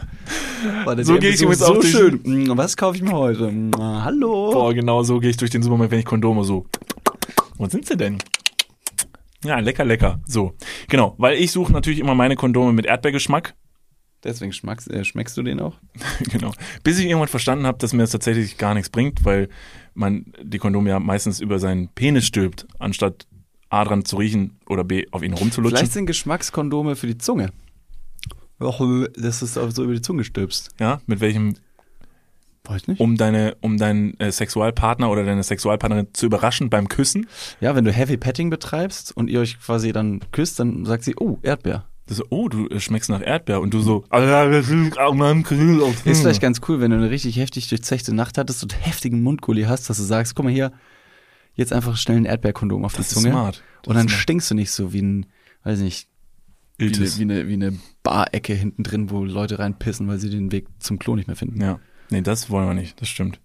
Der 0.94 1.04
So 1.06 1.16
gehe 1.18 1.30
ich 1.30 1.40
übrigens 1.40 1.60
so 1.60 1.66
auch 1.72 1.74
durch- 1.74 1.90
schön. 1.90 2.20
Mm, 2.24 2.50
Was 2.58 2.76
kaufe 2.76 2.96
ich 2.98 3.02
mir 3.02 3.12
heute? 3.12 3.50
Mm, 3.50 3.70
Hallo. 3.78 4.50
Boah, 4.52 4.74
genau 4.74 5.02
so 5.02 5.20
gehe 5.20 5.30
ich 5.30 5.38
durch 5.38 5.50
den 5.50 5.62
Supermarkt, 5.62 5.90
wenn 5.90 6.00
ich 6.00 6.04
Kondome 6.04 6.44
so. 6.44 6.66
Wo 7.56 7.66
sind 7.66 7.86
sie 7.86 7.96
denn? 7.96 8.18
Ja, 9.44 9.58
lecker, 9.58 9.84
lecker. 9.84 10.20
So, 10.26 10.54
genau, 10.88 11.14
weil 11.18 11.38
ich 11.38 11.50
suche 11.52 11.72
natürlich 11.72 11.98
immer 11.98 12.14
meine 12.14 12.36
Kondome 12.36 12.72
mit 12.72 12.86
Erdbeergeschmack. 12.86 13.54
Deswegen 14.22 14.52
schmackst, 14.52 14.90
äh, 14.90 15.02
schmeckst 15.04 15.36
du 15.36 15.42
den 15.42 15.60
auch? 15.60 15.78
genau. 16.30 16.52
Bis 16.82 16.98
ich 16.98 17.06
irgendwann 17.06 17.28
verstanden 17.28 17.66
habe, 17.66 17.78
dass 17.78 17.94
mir 17.94 18.02
das 18.02 18.10
tatsächlich 18.10 18.58
gar 18.58 18.74
nichts 18.74 18.90
bringt, 18.90 19.24
weil 19.24 19.48
man 19.94 20.26
die 20.42 20.58
Kondome 20.58 20.90
ja 20.90 21.00
meistens 21.00 21.40
über 21.40 21.58
seinen 21.58 21.88
Penis 21.88 22.26
stülpt, 22.26 22.66
anstatt 22.78 23.26
A 23.70 23.84
dran 23.84 24.04
zu 24.04 24.16
riechen 24.16 24.58
oder 24.66 24.84
B 24.84 25.06
auf 25.10 25.22
ihn 25.22 25.32
rumzulutschen. 25.32 25.78
Vielleicht 25.78 25.92
sind 25.92 26.06
Geschmackskondome 26.06 26.96
für 26.96 27.06
die 27.06 27.18
Zunge. 27.18 27.50
Och, 28.60 29.06
dass 29.16 29.38
du 29.38 29.46
es 29.46 29.54
so 29.54 29.84
über 29.84 29.94
die 29.94 30.02
Zunge 30.02 30.24
stülpst. 30.24 30.70
Ja, 30.78 31.00
mit 31.06 31.20
welchem, 31.20 31.54
Weiß 32.64 32.86
nicht. 32.88 33.00
um 33.00 33.16
deine, 33.16 33.56
um 33.60 33.78
deinen 33.78 34.18
äh, 34.20 34.30
Sexualpartner 34.30 35.10
oder 35.10 35.24
deine 35.24 35.42
Sexualpartnerin 35.42 36.08
zu 36.12 36.26
überraschen 36.26 36.68
beim 36.70 36.88
Küssen. 36.88 37.26
Ja, 37.60 37.74
wenn 37.74 37.84
du 37.84 37.92
Heavy 37.92 38.16
Petting 38.16 38.50
betreibst 38.50 39.16
und 39.16 39.28
ihr 39.28 39.40
euch 39.40 39.58
quasi 39.60 39.92
dann 39.92 40.20
küsst, 40.32 40.60
dann 40.60 40.84
sagt 40.84 41.04
sie, 41.04 41.14
oh, 41.18 41.38
Erdbeer. 41.42 41.86
Das 42.06 42.18
so, 42.18 42.24
oh, 42.30 42.48
du 42.48 42.68
schmeckst 42.80 43.08
nach 43.08 43.22
Erdbeer 43.22 43.60
und 43.60 43.72
du 43.72 43.80
so, 43.80 44.04
ah, 44.10 44.20
das 44.20 44.68
ist 44.68 44.96
Ist 46.04 46.20
vielleicht 46.20 46.40
ganz 46.42 46.60
cool, 46.68 46.80
wenn 46.80 46.90
du 46.90 46.96
eine 46.96 47.08
richtig 47.10 47.36
heftig 47.36 47.68
durchzechte 47.68 48.12
Nacht 48.14 48.36
hattest 48.36 48.62
und 48.62 48.84
heftigen 48.84 49.22
Mundgulli 49.22 49.62
hast, 49.62 49.88
dass 49.88 49.96
du 49.98 50.02
sagst, 50.02 50.34
guck 50.34 50.44
mal 50.44 50.52
hier, 50.52 50.72
jetzt 51.54 51.72
einfach 51.72 51.96
schnell 51.96 52.16
ein 52.18 52.24
Erdbeerkondom 52.24 52.84
auf 52.84 52.94
Das 52.94 53.08
die 53.08 53.14
ist 53.14 53.20
Zunge. 53.22 53.30
smart. 53.32 53.62
Das 53.82 53.88
Und 53.88 53.94
dann 53.96 54.06
ist 54.06 54.12
smart. 54.12 54.22
stinkst 54.22 54.50
du 54.50 54.54
nicht 54.54 54.70
so 54.72 54.92
wie 54.92 55.02
ein, 55.02 55.26
weiß 55.64 55.80
nicht, 55.80 56.08
wie 56.78 56.86
eine, 56.86 56.98
wie 57.16 57.22
eine, 57.22 57.48
wie 57.48 57.52
eine 57.54 57.78
Barecke 58.02 58.54
hinten 58.54 58.82
drin, 58.82 59.10
wo 59.10 59.24
Leute 59.24 59.58
reinpissen, 59.58 60.08
weil 60.08 60.18
sie 60.18 60.30
den 60.30 60.50
Weg 60.50 60.66
zum 60.78 60.98
Klo 60.98 61.14
nicht 61.14 61.26
mehr 61.28 61.36
finden. 61.36 61.60
Ja. 61.60 61.78
Nee, 62.10 62.22
das 62.22 62.50
wollen 62.50 62.66
wir 62.66 62.74
nicht, 62.74 63.00
das 63.00 63.08
stimmt. 63.08 63.40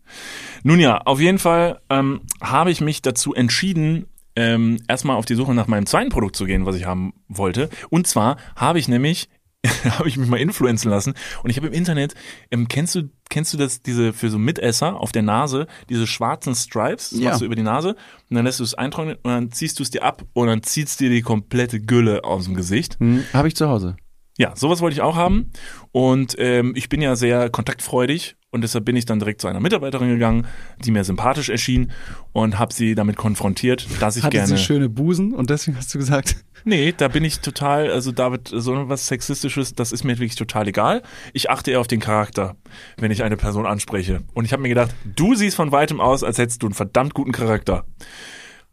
Nun 0.63 0.80
ja, 0.80 0.97
auf 0.99 1.20
jeden 1.20 1.39
Fall 1.39 1.82
ähm, 1.89 2.22
habe 2.41 2.72
ich 2.72 2.82
mich 2.82 3.01
dazu 3.01 3.34
entschieden, 3.34 4.07
ähm, 4.36 4.82
erstmal 4.88 5.16
auf 5.18 5.26
die 5.26 5.36
Suche 5.36 5.53
nach 5.53 5.68
meinem 5.68 5.86
zweiten 5.86 6.09
Produkt 6.09 6.36
zu 6.36 6.45
gehen, 6.45 6.66
was 6.66 6.76
ich 6.76 6.86
haben 6.86 7.13
wollte. 7.28 7.70
Und 7.89 8.05
zwar 8.07 8.38
habe 8.55 8.80
ich 8.80 8.88
nämlich, 8.88 9.30
habe 9.97 10.07
ich 10.09 10.18
mich 10.18 10.28
mal 10.28 10.39
influenzen 10.39 10.89
lassen 10.89 11.13
und 11.43 11.49
ich 11.49 11.57
habe 11.57 11.68
im 11.68 11.74
Internet, 11.74 12.13
ähm, 12.51 12.68
kennst 12.68 12.95
du, 12.95 13.09
kennst 13.30 13.53
du 13.53 13.57
das, 13.57 13.82
diese 13.82 14.13
für 14.13 14.30
so 14.30 14.38
Mitesser 14.38 14.99
auf 14.99 15.11
der 15.11 15.22
Nase, 15.24 15.68
diese 15.89 16.05
schwarzen 16.07 16.53
Stripes, 16.55 17.11
das 17.11 17.20
Ja. 17.20 17.30
machst 17.30 17.41
du 17.41 17.45
über 17.45 17.55
die 17.55 17.63
Nase 17.63 17.95
und 18.30 18.36
dann 18.36 18.45
lässt 18.45 18.59
du 18.59 18.63
es 18.63 18.74
eintrocknen 18.74 19.16
und 19.24 19.32
dann 19.32 19.51
ziehst 19.51 19.80
du 19.80 19.84
es 19.84 19.89
dir 19.91 20.03
ab 20.03 20.24
und 20.34 20.47
dann 20.47 20.61
ziehst 20.63 20.99
dir 20.99 21.09
die 21.09 21.22
komplette 21.22 21.80
Gülle 21.80 22.24
aus 22.24 22.45
dem 22.45 22.55
Gesicht. 22.55 22.97
Hm, 22.99 23.24
Habe 23.34 23.47
ich 23.47 23.55
zu 23.55 23.70
Hause. 23.70 23.95
Ja, 24.38 24.53
sowas 24.53 24.82
wollte 24.82 24.95
ich 24.95 25.01
auch 25.01 25.16
haben. 25.16 25.51
Und 25.93 26.36
ähm, 26.39 26.74
ich 26.76 26.89
bin 26.89 27.01
ja 27.01 27.16
sehr 27.16 27.49
kontaktfreudig 27.49 28.36
und 28.55 28.61
deshalb 28.61 28.85
bin 28.85 28.95
ich 28.95 29.05
dann 29.05 29.19
direkt 29.19 29.41
zu 29.41 29.47
einer 29.47 29.59
Mitarbeiterin 29.59 30.09
gegangen, 30.09 30.47
die 30.83 30.91
mir 30.91 31.03
sympathisch 31.03 31.49
erschien 31.49 31.91
und 32.31 32.57
habe 32.57 32.73
sie 32.73 32.95
damit 32.95 33.17
konfrontiert, 33.17 33.85
dass 33.99 34.17
ich 34.17 34.23
Hatte 34.23 34.37
gerne. 34.37 34.47
sie 34.47 34.57
schöne 34.57 34.89
Busen 34.89 35.33
und 35.33 35.49
deswegen 35.51 35.77
hast 35.77 35.93
du 35.93 35.99
gesagt, 35.99 36.37
Nee, 36.67 36.95
da 36.97 37.09
bin 37.09 37.23
ich 37.23 37.41
total, 37.41 37.91
also 37.91 38.11
David, 38.11 38.47
so 38.51 38.89
was 38.89 39.05
Sexistisches, 39.05 39.75
das 39.75 39.91
ist 39.91 40.03
mir 40.03 40.13
wirklich 40.17 40.35
total 40.35 40.67
egal. 40.67 41.03
Ich 41.31 41.51
achte 41.51 41.69
eher 41.69 41.79
auf 41.79 41.85
den 41.85 41.99
Charakter, 41.99 42.55
wenn 42.97 43.11
ich 43.11 43.21
eine 43.21 43.37
Person 43.37 43.67
anspreche. 43.67 44.23
Und 44.33 44.45
ich 44.45 44.51
habe 44.51 44.63
mir 44.63 44.69
gedacht, 44.69 44.95
du 45.15 45.35
siehst 45.35 45.55
von 45.55 45.71
weitem 45.71 46.01
aus, 46.01 46.23
als 46.23 46.39
hättest 46.39 46.63
du 46.63 46.67
einen 46.67 46.73
verdammt 46.73 47.13
guten 47.13 47.31
Charakter. 47.31 47.85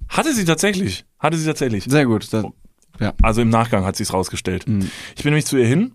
Hatte 0.09 0.33
sie 0.33 0.47
tatsächlich. 0.47 1.05
Hatte 1.19 1.37
sie 1.37 1.45
tatsächlich. 1.45 1.85
sehr 1.85 2.07
gut. 2.07 2.33
Da, 2.33 2.45
ja. 2.99 3.13
Also 3.21 3.43
im 3.43 3.51
Nachgang 3.51 3.85
hat 3.85 3.97
sie 3.97 4.05
es 4.05 4.15
rausgestellt. 4.15 4.67
Mhm. 4.67 4.91
Ich 5.15 5.23
bin 5.23 5.33
nämlich 5.33 5.47
zu 5.47 5.59
ihr 5.59 5.67
hin 5.67 5.93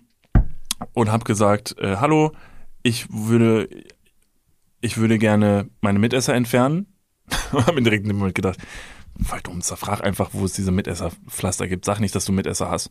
und 0.93 1.11
habe 1.11 1.23
gesagt, 1.23 1.75
äh, 1.79 1.95
hallo, 1.95 2.31
ich 2.87 3.07
würde, 3.11 3.67
ich 4.79 4.97
würde 4.97 5.17
gerne 5.17 5.69
meine 5.81 5.99
Mitesser 5.99 6.33
entfernen. 6.33 6.87
habe 7.51 7.73
mir 7.73 7.81
direkt 7.81 8.03
in 8.03 8.09
dem 8.09 8.17
Moment 8.17 8.35
gedacht, 8.35 8.57
voll 9.21 9.41
dumm, 9.43 9.61
frag 9.61 10.01
einfach, 10.05 10.29
wo 10.31 10.45
es 10.45 10.53
diese 10.53 10.71
Mitesserpflaster 10.71 11.67
gibt. 11.67 11.83
Sag 11.83 11.99
nicht, 11.99 12.15
dass 12.15 12.23
du 12.23 12.31
Mitesser 12.31 12.69
hast. 12.69 12.89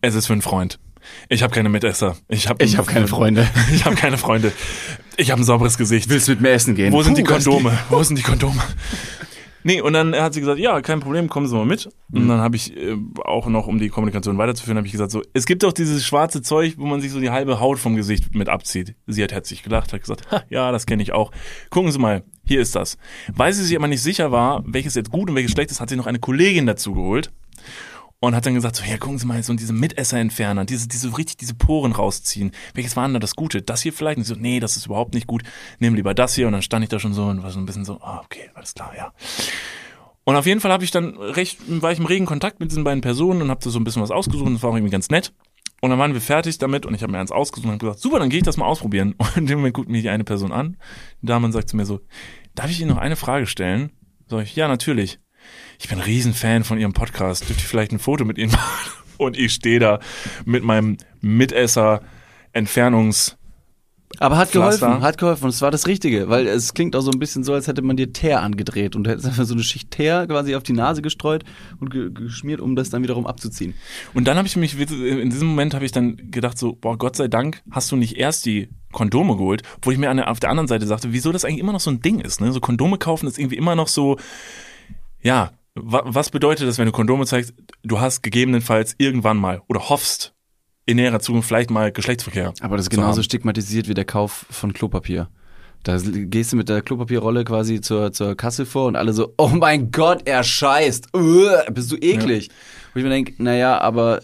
Es 0.00 0.16
ist 0.16 0.26
für 0.26 0.32
einen 0.32 0.42
Freund. 0.42 0.80
Ich 1.28 1.44
habe 1.44 1.54
keine 1.54 1.68
Mitesser. 1.68 2.16
Ich 2.26 2.48
habe 2.48 2.64
Ich 2.64 2.76
habe 2.76 2.90
keine 2.92 3.06
Freunde. 3.06 3.48
Ich 3.72 3.84
habe 3.84 3.94
keine 3.94 4.18
Freunde. 4.18 4.52
Ich 5.16 5.30
habe 5.30 5.40
ein 5.40 5.44
sauberes 5.44 5.78
Gesicht. 5.78 6.08
Willst 6.08 6.26
du 6.26 6.32
mit 6.32 6.40
mir 6.40 6.50
essen 6.50 6.74
gehen? 6.74 6.92
Wo 6.92 7.02
sind 7.02 7.16
die 7.16 7.22
Puh, 7.22 7.34
das 7.34 7.44
Kondome? 7.44 7.78
Wo 7.88 8.02
sind 8.02 8.18
die 8.18 8.22
Kondome? 8.22 8.60
Nee, 9.66 9.80
und 9.80 9.94
dann 9.94 10.14
hat 10.14 10.32
sie 10.32 10.38
gesagt, 10.40 10.60
ja, 10.60 10.80
kein 10.80 11.00
Problem, 11.00 11.28
kommen 11.28 11.48
Sie 11.48 11.54
mal 11.56 11.66
mit. 11.66 11.86
Und 12.12 12.24
Mhm. 12.24 12.28
dann 12.28 12.40
habe 12.40 12.54
ich 12.54 12.76
äh, 12.76 12.96
auch 13.24 13.48
noch, 13.48 13.66
um 13.66 13.80
die 13.80 13.88
Kommunikation 13.88 14.38
weiterzuführen, 14.38 14.76
habe 14.76 14.86
ich 14.86 14.92
gesagt, 14.92 15.10
so, 15.10 15.22
es 15.32 15.44
gibt 15.44 15.64
doch 15.64 15.72
dieses 15.72 16.04
schwarze 16.06 16.40
Zeug, 16.40 16.74
wo 16.78 16.86
man 16.86 17.00
sich 17.00 17.10
so 17.10 17.18
die 17.18 17.30
halbe 17.30 17.58
Haut 17.58 17.80
vom 17.80 17.96
Gesicht 17.96 18.32
mit 18.32 18.48
abzieht. 18.48 18.94
Sie 19.08 19.24
hat 19.24 19.32
herzlich 19.32 19.64
gelacht, 19.64 19.92
hat 19.92 20.00
gesagt, 20.02 20.30
ha, 20.30 20.44
ja, 20.50 20.70
das 20.70 20.86
kenne 20.86 21.02
ich 21.02 21.12
auch. 21.12 21.32
Gucken 21.70 21.90
Sie 21.90 21.98
mal, 21.98 22.22
hier 22.44 22.60
ist 22.60 22.76
das. 22.76 22.96
Weil 23.34 23.52
sie 23.52 23.64
sich 23.64 23.76
aber 23.76 23.88
nicht 23.88 24.02
sicher 24.02 24.30
war, 24.30 24.62
welches 24.66 24.94
jetzt 24.94 25.10
gut 25.10 25.28
und 25.30 25.34
welches 25.34 25.50
schlecht 25.50 25.72
ist, 25.72 25.80
hat 25.80 25.88
sie 25.90 25.96
noch 25.96 26.06
eine 26.06 26.20
Kollegin 26.20 26.66
dazu 26.66 26.94
geholt 26.94 27.32
und 28.20 28.34
hat 28.34 28.46
dann 28.46 28.54
gesagt, 28.54 28.76
so, 28.76 28.84
ja, 28.84 28.96
gucken 28.98 29.18
Sie 29.18 29.26
mal, 29.26 29.42
so 29.42 29.52
diese 29.54 29.72
Mitesserentferner, 29.72 30.64
diese, 30.64 30.88
diese 30.88 31.16
richtig 31.16 31.36
diese 31.36 31.54
Poren 31.54 31.92
rausziehen. 31.92 32.52
Welches 32.74 32.96
war 32.96 33.06
denn 33.06 33.14
da 33.14 33.20
das 33.20 33.36
Gute? 33.36 33.62
Das 33.62 33.82
hier 33.82 33.92
vielleicht? 33.92 34.16
Und 34.16 34.22
ich 34.22 34.28
so, 34.28 34.34
nee, 34.34 34.60
das 34.60 34.76
ist 34.76 34.86
überhaupt 34.86 35.14
nicht 35.14 35.26
gut. 35.26 35.42
Nimm 35.78 35.94
lieber 35.94 36.14
das 36.14 36.34
hier. 36.34 36.46
Und 36.46 36.54
dann 36.54 36.62
stand 36.62 36.82
ich 36.82 36.88
da 36.88 36.98
schon 36.98 37.12
so 37.12 37.24
und 37.24 37.42
war 37.42 37.50
so 37.50 37.58
ein 37.58 37.66
bisschen 37.66 37.84
so, 37.84 38.00
ah, 38.00 38.22
okay, 38.24 38.50
alles 38.54 38.74
klar, 38.74 38.92
ja. 38.96 39.12
Und 40.24 40.34
auf 40.34 40.46
jeden 40.46 40.60
Fall 40.60 40.72
habe 40.72 40.82
ich 40.82 40.90
dann 40.90 41.16
recht, 41.16 41.58
war 41.68 41.92
ich 41.92 41.98
im 41.98 42.06
regen 42.06 42.26
Kontakt 42.26 42.58
mit 42.58 42.70
diesen 42.70 42.82
beiden 42.82 43.00
Personen 43.00 43.42
und 43.42 43.50
habe 43.50 43.68
so 43.68 43.78
ein 43.78 43.84
bisschen 43.84 44.02
was 44.02 44.10
ausgesucht 44.10 44.46
und 44.46 44.54
das 44.54 44.62
war 44.62 44.70
auch 44.70 44.74
irgendwie 44.74 44.90
ganz 44.90 45.08
nett. 45.08 45.32
Und 45.82 45.90
dann 45.90 45.98
waren 45.98 46.14
wir 46.14 46.20
fertig 46.20 46.58
damit 46.58 46.86
und 46.86 46.94
ich 46.94 47.02
habe 47.02 47.12
mir 47.12 47.18
eins 47.18 47.30
ausgesucht 47.30 47.66
und 47.66 47.72
habe 47.72 47.84
gesagt, 47.84 48.00
super, 48.00 48.18
dann 48.18 48.30
gehe 48.30 48.38
ich 48.38 48.44
das 48.44 48.56
mal 48.56 48.66
ausprobieren. 48.66 49.14
Und 49.18 49.36
in 49.36 49.46
dem 49.46 49.58
Moment 49.58 49.74
guckt 49.74 49.90
mich 49.90 50.02
die 50.02 50.08
eine 50.08 50.24
Person 50.24 50.50
an. 50.50 50.78
Die 51.20 51.26
Dame 51.26 51.52
sagt 51.52 51.68
zu 51.68 51.76
mir 51.76 51.84
so, 51.84 52.00
darf 52.54 52.70
ich 52.70 52.80
Ihnen 52.80 52.90
noch 52.90 52.96
eine 52.96 53.14
Frage 53.14 53.46
stellen? 53.46 53.92
Sag 54.26 54.42
ich, 54.42 54.56
ja, 54.56 54.68
natürlich. 54.68 55.20
Ich 55.78 55.88
bin 55.88 55.98
ein 55.98 56.04
Riesenfan 56.04 56.64
von 56.64 56.78
Ihrem 56.78 56.92
Podcast. 56.92 57.48
Dürfte 57.48 57.62
ich 57.62 57.66
vielleicht 57.66 57.92
ein 57.92 57.98
Foto 57.98 58.24
mit 58.24 58.38
Ihnen 58.38 58.52
machen? 58.52 58.92
Und 59.18 59.38
ich 59.38 59.54
stehe 59.54 59.78
da 59.78 60.00
mit 60.44 60.62
meinem 60.62 60.98
Mitesser 61.20 62.02
Entfernungs 62.52 63.36
Aber 64.18 64.36
hat 64.36 64.50
Pflaster. 64.50 64.86
geholfen, 64.86 65.02
hat 65.02 65.18
geholfen. 65.18 65.44
Und 65.44 65.50
es 65.50 65.62
war 65.62 65.70
das 65.70 65.86
Richtige, 65.86 66.28
weil 66.28 66.46
es 66.46 66.74
klingt 66.74 66.94
auch 66.96 67.00
so 67.00 67.10
ein 67.10 67.18
bisschen 67.18 67.44
so, 67.44 67.52
als 67.54 67.66
hätte 67.66 67.82
man 67.82 67.96
dir 67.96 68.12
Teer 68.12 68.42
angedreht 68.42 68.94
und 68.96 69.04
du 69.04 69.10
hättest 69.10 69.26
einfach 69.26 69.44
so 69.44 69.54
eine 69.54 69.62
Schicht 69.62 69.90
Teer 69.90 70.26
quasi 70.26 70.54
auf 70.54 70.62
die 70.62 70.72
Nase 70.72 71.02
gestreut 71.02 71.44
und 71.80 71.90
ge 71.90 72.10
geschmiert, 72.10 72.60
um 72.60 72.76
das 72.76 72.90
dann 72.90 73.02
wiederum 73.02 73.26
abzuziehen. 73.26 73.74
Und 74.14 74.26
dann 74.26 74.36
habe 74.36 74.46
ich 74.48 74.56
mich, 74.56 74.78
in 74.78 75.30
diesem 75.30 75.48
Moment 75.48 75.74
habe 75.74 75.84
ich 75.84 75.92
dann 75.92 76.30
gedacht 76.30 76.58
so, 76.58 76.74
boah, 76.74 76.96
Gott 76.98 77.16
sei 77.16 77.28
Dank 77.28 77.62
hast 77.70 77.90
du 77.92 77.96
nicht 77.96 78.16
erst 78.16 78.46
die 78.46 78.68
Kondome 78.92 79.36
geholt, 79.36 79.62
wo 79.82 79.90
ich 79.90 79.98
mir 79.98 80.10
an 80.10 80.16
der, 80.18 80.30
auf 80.30 80.40
der 80.40 80.50
anderen 80.50 80.68
Seite 80.68 80.86
sagte, 80.86 81.12
wieso 81.12 81.32
das 81.32 81.44
eigentlich 81.44 81.60
immer 81.60 81.72
noch 81.72 81.80
so 81.80 81.90
ein 81.90 82.00
Ding 82.00 82.20
ist. 82.20 82.40
Ne? 82.40 82.52
So 82.52 82.60
Kondome 82.60 82.98
kaufen 82.98 83.26
ist 83.26 83.38
irgendwie 83.38 83.56
immer 83.56 83.74
noch 83.74 83.88
so, 83.88 84.18
ja, 85.22 85.52
was 85.76 86.30
bedeutet 86.30 86.66
das, 86.66 86.78
wenn 86.78 86.86
du 86.86 86.92
Kondome 86.92 87.26
zeigst, 87.26 87.54
du 87.82 88.00
hast 88.00 88.22
gegebenenfalls 88.22 88.94
irgendwann 88.98 89.36
mal 89.36 89.62
oder 89.68 89.88
hoffst 89.88 90.34
in 90.86 90.96
näherer 90.96 91.20
Zukunft 91.20 91.48
vielleicht 91.48 91.70
mal 91.70 91.92
Geschlechtsverkehr. 91.92 92.54
Aber 92.60 92.76
das 92.76 92.86
ist 92.86 92.90
genauso 92.90 93.18
haben. 93.18 93.24
stigmatisiert 93.24 93.88
wie 93.88 93.94
der 93.94 94.04
Kauf 94.04 94.46
von 94.50 94.72
Klopapier. 94.72 95.28
Da 95.82 95.98
gehst 95.98 96.52
du 96.52 96.56
mit 96.56 96.68
der 96.68 96.82
Klopapierrolle 96.82 97.44
quasi 97.44 97.80
zur, 97.80 98.12
zur 98.12 98.36
Kasse 98.36 98.66
vor 98.66 98.86
und 98.86 98.96
alle 98.96 99.12
so, 99.12 99.34
oh 99.36 99.48
mein 99.48 99.90
Gott, 99.92 100.22
er 100.24 100.42
scheißt. 100.42 101.14
Uah, 101.14 101.70
bist 101.70 101.92
du 101.92 101.96
eklig. 101.96 102.50
Wo 102.92 102.98
ich 102.98 103.04
mir 103.04 103.10
denke, 103.10 103.34
naja, 103.40 103.78
aber 103.80 104.20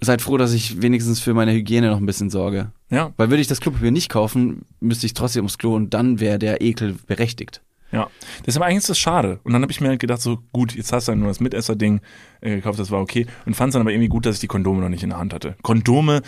seid 0.00 0.20
froh, 0.20 0.36
dass 0.36 0.52
ich 0.52 0.82
wenigstens 0.82 1.20
für 1.20 1.32
meine 1.32 1.52
Hygiene 1.52 1.90
noch 1.90 1.96
ein 1.98 2.06
bisschen 2.06 2.30
sorge. 2.30 2.72
Ja, 2.90 3.12
Weil 3.16 3.30
würde 3.30 3.40
ich 3.40 3.46
das 3.46 3.60
Klopapier 3.60 3.90
nicht 3.90 4.10
kaufen, 4.10 4.66
müsste 4.80 5.06
ich 5.06 5.14
trotzdem 5.14 5.40
ums 5.40 5.58
Klo 5.58 5.74
und 5.74 5.94
dann 5.94 6.20
wäre 6.20 6.38
der 6.38 6.60
Ekel 6.60 6.96
berechtigt. 7.06 7.62
Ja, 7.92 8.08
deshalb 8.44 8.64
eigentlich 8.64 8.78
ist 8.78 8.90
das 8.90 8.98
schade. 8.98 9.40
Und 9.44 9.52
dann 9.52 9.62
habe 9.62 9.72
ich 9.72 9.80
mir 9.80 9.88
halt 9.88 10.00
gedacht, 10.00 10.20
so 10.20 10.38
gut, 10.52 10.74
jetzt 10.74 10.92
hast 10.92 11.08
du 11.08 11.12
halt 11.12 11.20
nur 11.20 11.28
das 11.28 11.40
Mitesser-Ding 11.40 12.00
äh, 12.40 12.56
gekauft, 12.56 12.78
das 12.78 12.90
war 12.90 13.00
okay. 13.00 13.26
Und 13.46 13.54
fand 13.54 13.70
es 13.70 13.72
dann 13.74 13.82
aber 13.82 13.92
irgendwie 13.92 14.08
gut, 14.08 14.26
dass 14.26 14.36
ich 14.36 14.40
die 14.40 14.48
Kondome 14.48 14.80
noch 14.80 14.88
nicht 14.88 15.02
in 15.02 15.10
der 15.10 15.18
Hand 15.18 15.32
hatte. 15.32 15.56
Kondome 15.62 16.22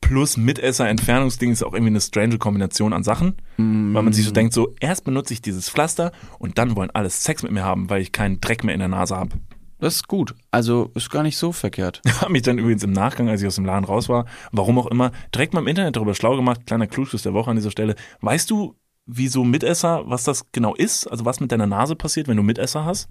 plus 0.00 0.36
Mitesser-Entfernungsding 0.36 1.50
ist 1.52 1.64
auch 1.64 1.72
irgendwie 1.72 1.90
eine 1.90 2.00
strange 2.00 2.38
Kombination 2.38 2.92
an 2.92 3.02
Sachen, 3.02 3.36
weil 3.56 4.02
man 4.02 4.12
sich 4.12 4.24
so 4.24 4.30
denkt, 4.30 4.52
so 4.52 4.74
erst 4.78 5.04
benutze 5.04 5.32
ich 5.32 5.42
dieses 5.42 5.70
Pflaster 5.70 6.12
und 6.38 6.58
dann 6.58 6.76
wollen 6.76 6.90
alle 6.90 7.10
Sex 7.10 7.42
mit 7.42 7.50
mir 7.50 7.64
haben, 7.64 7.90
weil 7.90 8.02
ich 8.02 8.12
keinen 8.12 8.40
Dreck 8.40 8.62
mehr 8.62 8.74
in 8.74 8.80
der 8.80 8.88
Nase 8.88 9.16
habe. 9.16 9.36
Das 9.78 9.96
ist 9.96 10.08
gut. 10.08 10.34
Also 10.50 10.90
ist 10.94 11.10
gar 11.10 11.22
nicht 11.22 11.36
so 11.36 11.52
verkehrt. 11.52 12.00
Habe 12.20 12.32
mich 12.32 12.42
dann 12.42 12.58
übrigens 12.58 12.82
im 12.82 12.92
Nachgang, 12.92 13.28
als 13.28 13.42
ich 13.42 13.46
aus 13.46 13.56
dem 13.56 13.66
Laden 13.66 13.84
raus 13.84 14.08
war, 14.08 14.26
warum 14.52 14.78
auch 14.78 14.86
immer, 14.86 15.12
direkt 15.34 15.52
mal 15.54 15.60
im 15.60 15.66
Internet 15.66 15.96
darüber 15.96 16.14
schlau 16.14 16.36
gemacht. 16.36 16.62
Kleiner 16.66 16.86
Klugschuss 16.86 17.22
der 17.22 17.34
Woche 17.34 17.50
an 17.50 17.56
dieser 17.56 17.70
Stelle. 17.70 17.94
Weißt 18.20 18.50
du, 18.50 18.74
wieso 19.06 19.44
Mitesser, 19.44 20.02
was 20.06 20.24
das 20.24 20.50
genau 20.52 20.74
ist? 20.74 21.06
Also 21.06 21.24
was 21.24 21.40
mit 21.40 21.52
deiner 21.52 21.66
Nase 21.66 21.96
passiert, 21.96 22.28
wenn 22.28 22.36
du 22.36 22.42
Mitesser 22.42 22.84
hast? 22.84 23.08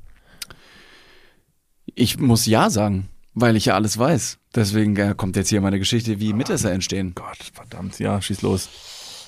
Ich 1.95 2.19
muss 2.19 2.45
ja 2.45 2.69
sagen, 2.69 3.07
weil 3.33 3.55
ich 3.55 3.65
ja 3.65 3.75
alles 3.75 3.97
weiß. 3.97 4.37
Deswegen 4.53 4.95
äh, 4.97 5.13
kommt 5.15 5.35
jetzt 5.35 5.49
hier 5.49 5.61
meine 5.61 5.79
Geschichte, 5.79 6.19
wie 6.19 6.33
Mitesser 6.33 6.71
entstehen. 6.71 7.13
Gott, 7.15 7.51
verdammt, 7.53 7.99
ja, 7.99 8.21
schieß 8.21 8.41
los. 8.41 8.69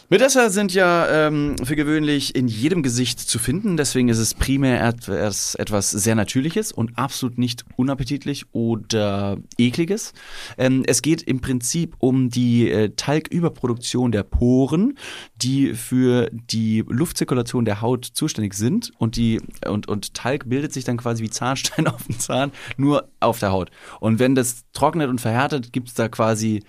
Mitesser 0.10 0.50
sind 0.50 0.74
ja 0.74 1.28
ähm, 1.28 1.58
für 1.62 1.76
gewöhnlich 1.76 2.34
in 2.34 2.48
jedem 2.48 2.82
Gesicht 2.82 3.20
zu 3.20 3.40
finden, 3.40 3.76
deswegen 3.76 4.08
ist 4.08 4.20
es 4.20 4.34
primär 4.34 4.82
etwas, 4.82 5.56
etwas 5.56 5.92
sehr 5.92 6.16
Natürliches 6.16 6.72
und 6.72 6.98
absolut 6.98 7.38
nicht 7.38 7.66
unappetitlich 7.76 8.46
oder 8.54 9.38
ekliges. 9.58 10.14
Ähm, 10.58 10.84
es 10.88 11.02
geht 11.02 11.24
im 11.24 11.42
Prinzip 11.42 11.94
um 12.00 12.30
die 12.30 12.72
äh, 12.72 12.92
Talgüberproduktion 12.96 14.14
der 14.14 14.24
Poren, 14.24 14.98
die 15.36 15.74
für 15.74 16.30
die 16.32 16.86
Luftzirkulation 16.88 17.66
der 17.66 17.82
Haut 17.82 18.06
zuständig 18.06 18.54
sind 18.54 18.94
und 19.00 19.18
die 19.18 19.42
und, 19.68 19.90
und 19.90 20.14
Talg 20.14 20.48
bildet 20.48 20.72
sich 20.72 20.86
dann 20.86 20.96
quasi 20.96 21.22
wie 21.22 21.30
Zahnstein 21.30 21.86
auf 21.88 22.04
dem 22.04 22.18
Zahn, 22.18 22.54
nur 22.78 23.10
auf 23.20 23.40
der 23.40 23.52
Haut. 23.52 23.72
Und 24.00 24.20
wenn 24.20 24.36
das 24.36 24.64
trocknet 24.72 25.10
und 25.10 25.20
verhärtet, 25.20 25.74
gibt 25.74 25.90
es 25.90 25.96
da 25.96 26.08
quasi 26.08 26.64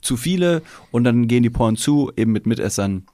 zu 0.00 0.16
viele 0.16 0.62
und 0.90 1.04
dann 1.04 1.28
gehen 1.28 1.42
die 1.42 1.50
Poren 1.50 1.76
zu, 1.76 2.12
eben 2.16 2.32
mit 2.32 2.46
Mitessern. 2.46 3.06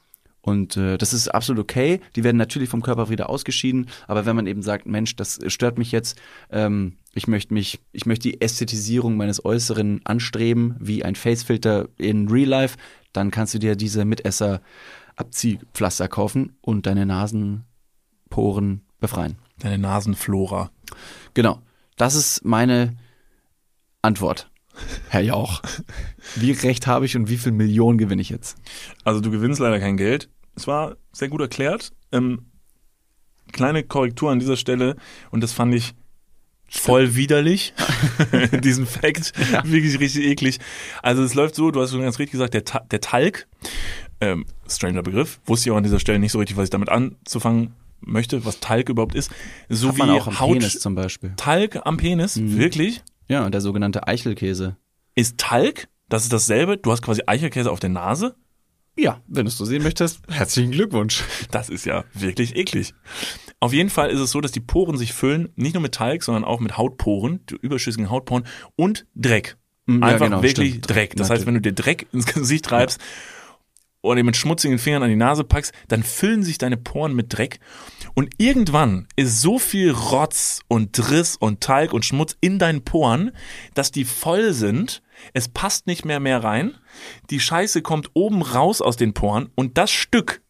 Und 0.43 0.77
äh, 0.77 0.97
das 0.97 1.13
ist 1.13 1.29
absolut 1.29 1.63
okay. 1.63 2.01
Die 2.17 2.25
werden 2.25 2.39
natürlich 2.39 2.71
vom 2.71 2.83
Körper 2.83 3.11
wieder 3.11 3.29
ausgeschieden, 3.29 3.89
aber 4.07 4.25
wenn 4.25 4.37
man 4.37 4.47
eben 4.47 4.63
sagt, 4.63 4.87
Mensch, 4.87 5.15
das 5.17 5.39
stört 5.49 5.77
mich 5.77 5.93
jetzt, 5.93 6.19
ähm, 6.51 6.97
ich 7.13 7.29
möchte 7.29 7.53
mich, 7.53 7.81
ich 7.93 8.07
möchte 8.07 8.31
die 8.31 8.41
Ästhetisierung 8.41 9.17
meines 9.17 9.45
Äußeren 9.45 10.01
anstreben, 10.05 10.77
wie 10.79 11.05
ein 11.05 11.15
Facefilter 11.15 11.89
in 11.99 12.29
Real 12.29 12.49
Life, 12.49 12.79
dann 13.13 13.31
kannst 13.31 13.55
du 13.55 13.59
dir 13.59 13.77
diese 13.77 14.05
Mitesser 14.05 14.63
Abziehpflaster 15.17 16.09
kaufen 16.09 16.57
und 16.63 16.87
deine 16.87 17.05
Nasenporen 17.05 18.83
befreien. 19.01 19.37
Deine 19.59 19.79
Nasenflora. 19.79 20.71
Genau. 21.35 21.61
Das 21.97 22.15
ist 22.15 22.45
meine 22.45 22.97
Antwort. 24.01 24.51
Herr 25.09 25.23
Jauch. 25.23 25.63
Wie 26.37 26.53
recht 26.53 26.87
habe 26.87 27.07
ich 27.07 27.17
und 27.17 27.29
wie 27.29 27.37
viel 27.37 27.53
Millionen 27.53 27.99
gewinne 27.99 28.23
ich 28.23 28.31
jetzt? 28.31 28.57
Also 29.05 29.21
du 29.21 29.31
gewinnst 29.31 29.61
leider 29.61 29.81
kein 29.81 29.97
Geld. 29.97 30.29
Es 30.55 30.67
war 30.67 30.97
sehr 31.13 31.29
gut 31.29 31.41
erklärt. 31.41 31.93
Ähm, 32.13 32.47
kleine 33.53 33.83
Korrektur 33.83 34.31
an 34.31 34.39
dieser 34.39 34.57
Stelle 34.57 34.97
und 35.31 35.43
das 35.43 35.53
fand 35.53 35.75
ich 35.75 35.95
voll 36.69 37.17
widerlich, 37.17 37.75
diesen 38.63 38.87
Fact, 38.87 39.33
wirklich 39.65 39.99
richtig 39.99 40.25
eklig. 40.25 40.59
Also 41.03 41.23
es 41.23 41.35
läuft 41.35 41.55
so, 41.55 41.71
du 41.71 41.81
hast 41.81 41.91
schon 41.91 42.01
ganz 42.01 42.19
richtig 42.19 42.33
gesagt, 42.33 42.55
der, 42.55 42.65
Ta 42.65 42.81
der 42.91 43.01
Talg, 43.01 43.49
ähm, 44.21 44.47
stranger 44.69 45.03
Begriff, 45.03 45.41
wusste 45.47 45.69
ich 45.69 45.73
auch 45.73 45.77
an 45.77 45.83
dieser 45.83 46.01
Stelle 46.01 46.19
nicht 46.19 46.33
so 46.33 46.39
richtig, 46.39 46.57
was 46.57 46.65
ich 46.65 46.71
damit 46.71 46.89
anzufangen 46.89 47.75
möchte, 48.01 48.45
was 48.45 48.61
Talg 48.61 48.89
überhaupt 48.89 49.15
ist. 49.15 49.31
So 49.69 49.89
Hat 49.89 49.97
wie 49.97 49.99
man 49.99 50.11
auch 50.11 50.27
am 50.29 50.41
Haut 50.41 50.59
Penis 50.59 50.79
zum 50.79 50.95
Beispiel. 50.95 51.33
Talg 51.37 51.81
am 51.85 51.97
Penis, 51.97 52.41
wirklich? 52.41 53.03
Ja, 53.31 53.45
und 53.45 53.53
der 53.53 53.61
sogenannte 53.61 54.09
Eichelkäse. 54.09 54.77
Ist 55.15 55.39
Talg, 55.39 55.87
das 56.09 56.25
ist 56.25 56.33
dasselbe, 56.33 56.79
du 56.79 56.91
hast 56.91 57.01
quasi 57.01 57.23
Eichelkäse 57.27 57.71
auf 57.71 57.79
der 57.79 57.91
Nase? 57.91 58.35
Ja, 58.97 59.23
wenn 59.29 59.45
du 59.45 59.51
es 59.51 59.57
so 59.57 59.65
sehen 59.65 59.85
möchtest, 59.85 60.21
herzlichen 60.29 60.73
Glückwunsch. 60.73 61.23
Das 61.53 61.69
ist 61.69 61.87
ja 61.87 62.05
wirklich 62.13 62.57
eklig. 62.57 62.93
Auf 63.61 63.73
jeden 63.73 63.89
Fall 63.89 64.11
ist 64.11 64.19
es 64.19 64.33
so, 64.33 64.41
dass 64.41 64.51
die 64.51 64.59
Poren 64.59 64.97
sich 64.97 65.13
füllen, 65.13 65.51
nicht 65.55 65.75
nur 65.75 65.83
mit 65.83 65.95
Talg, 65.95 66.25
sondern 66.25 66.43
auch 66.43 66.59
mit 66.59 66.77
Hautporen, 66.77 67.39
überschüssigen 67.63 68.11
Hautporen 68.11 68.49
und 68.75 69.07
Dreck. 69.15 69.57
Mm, 69.87 70.01
ja, 70.01 70.09
Einfach 70.09 70.27
genau, 70.27 70.43
wirklich 70.43 70.71
stimmt. 70.71 70.91
Dreck. 70.91 71.15
Das 71.15 71.31
heißt, 71.31 71.47
Natürlich. 71.47 71.47
wenn 71.47 71.55
du 71.55 71.61
dir 71.61 71.73
Dreck 71.73 72.09
ins 72.13 72.27
Gesicht 72.27 72.65
treibst 72.65 73.01
oder 74.03 74.17
dir 74.17 74.25
mit 74.25 74.37
schmutzigen 74.37 74.79
Fingern 74.79 75.03
an 75.03 75.11
die 75.11 75.17
Nase 75.17 75.45
packst, 75.45 75.73
dann 75.89 76.03
füllen 76.03 76.43
sich 76.43 76.59
deine 76.59 76.77
Poren 76.77 77.15
mit 77.15 77.37
Dreck. 77.37 77.61
Und 78.15 78.31
irgendwann 78.39 79.07
ist 79.17 79.41
so 79.41 79.59
viel 79.59 79.91
Rotz 79.91 80.61
und 80.69 80.97
Driss 80.97 81.37
und 81.37 81.61
Talg 81.61 81.93
und 81.93 82.05
Schmutz 82.05 82.37
in 82.41 82.59
deinen 82.59 82.83
Poren, 82.85 83.33
dass 83.75 83.91
die 83.93 84.05
voll 84.05 84.53
sind. 84.53 85.03
Es 85.35 85.49
passt 85.49 85.87
nicht 85.87 86.05
mehr 86.05 86.19
mehr 86.21 86.43
rein. 86.43 86.75
Die 87.31 87.41
Scheiße 87.41 87.83
kommt 87.83 88.11
oben 88.15 88.43
raus 88.43 88.81
aus 88.81 88.97
den 88.97 89.13
Poren 89.13 89.51
und 89.55 89.77
das 89.77 89.91
Stück, 89.91 90.41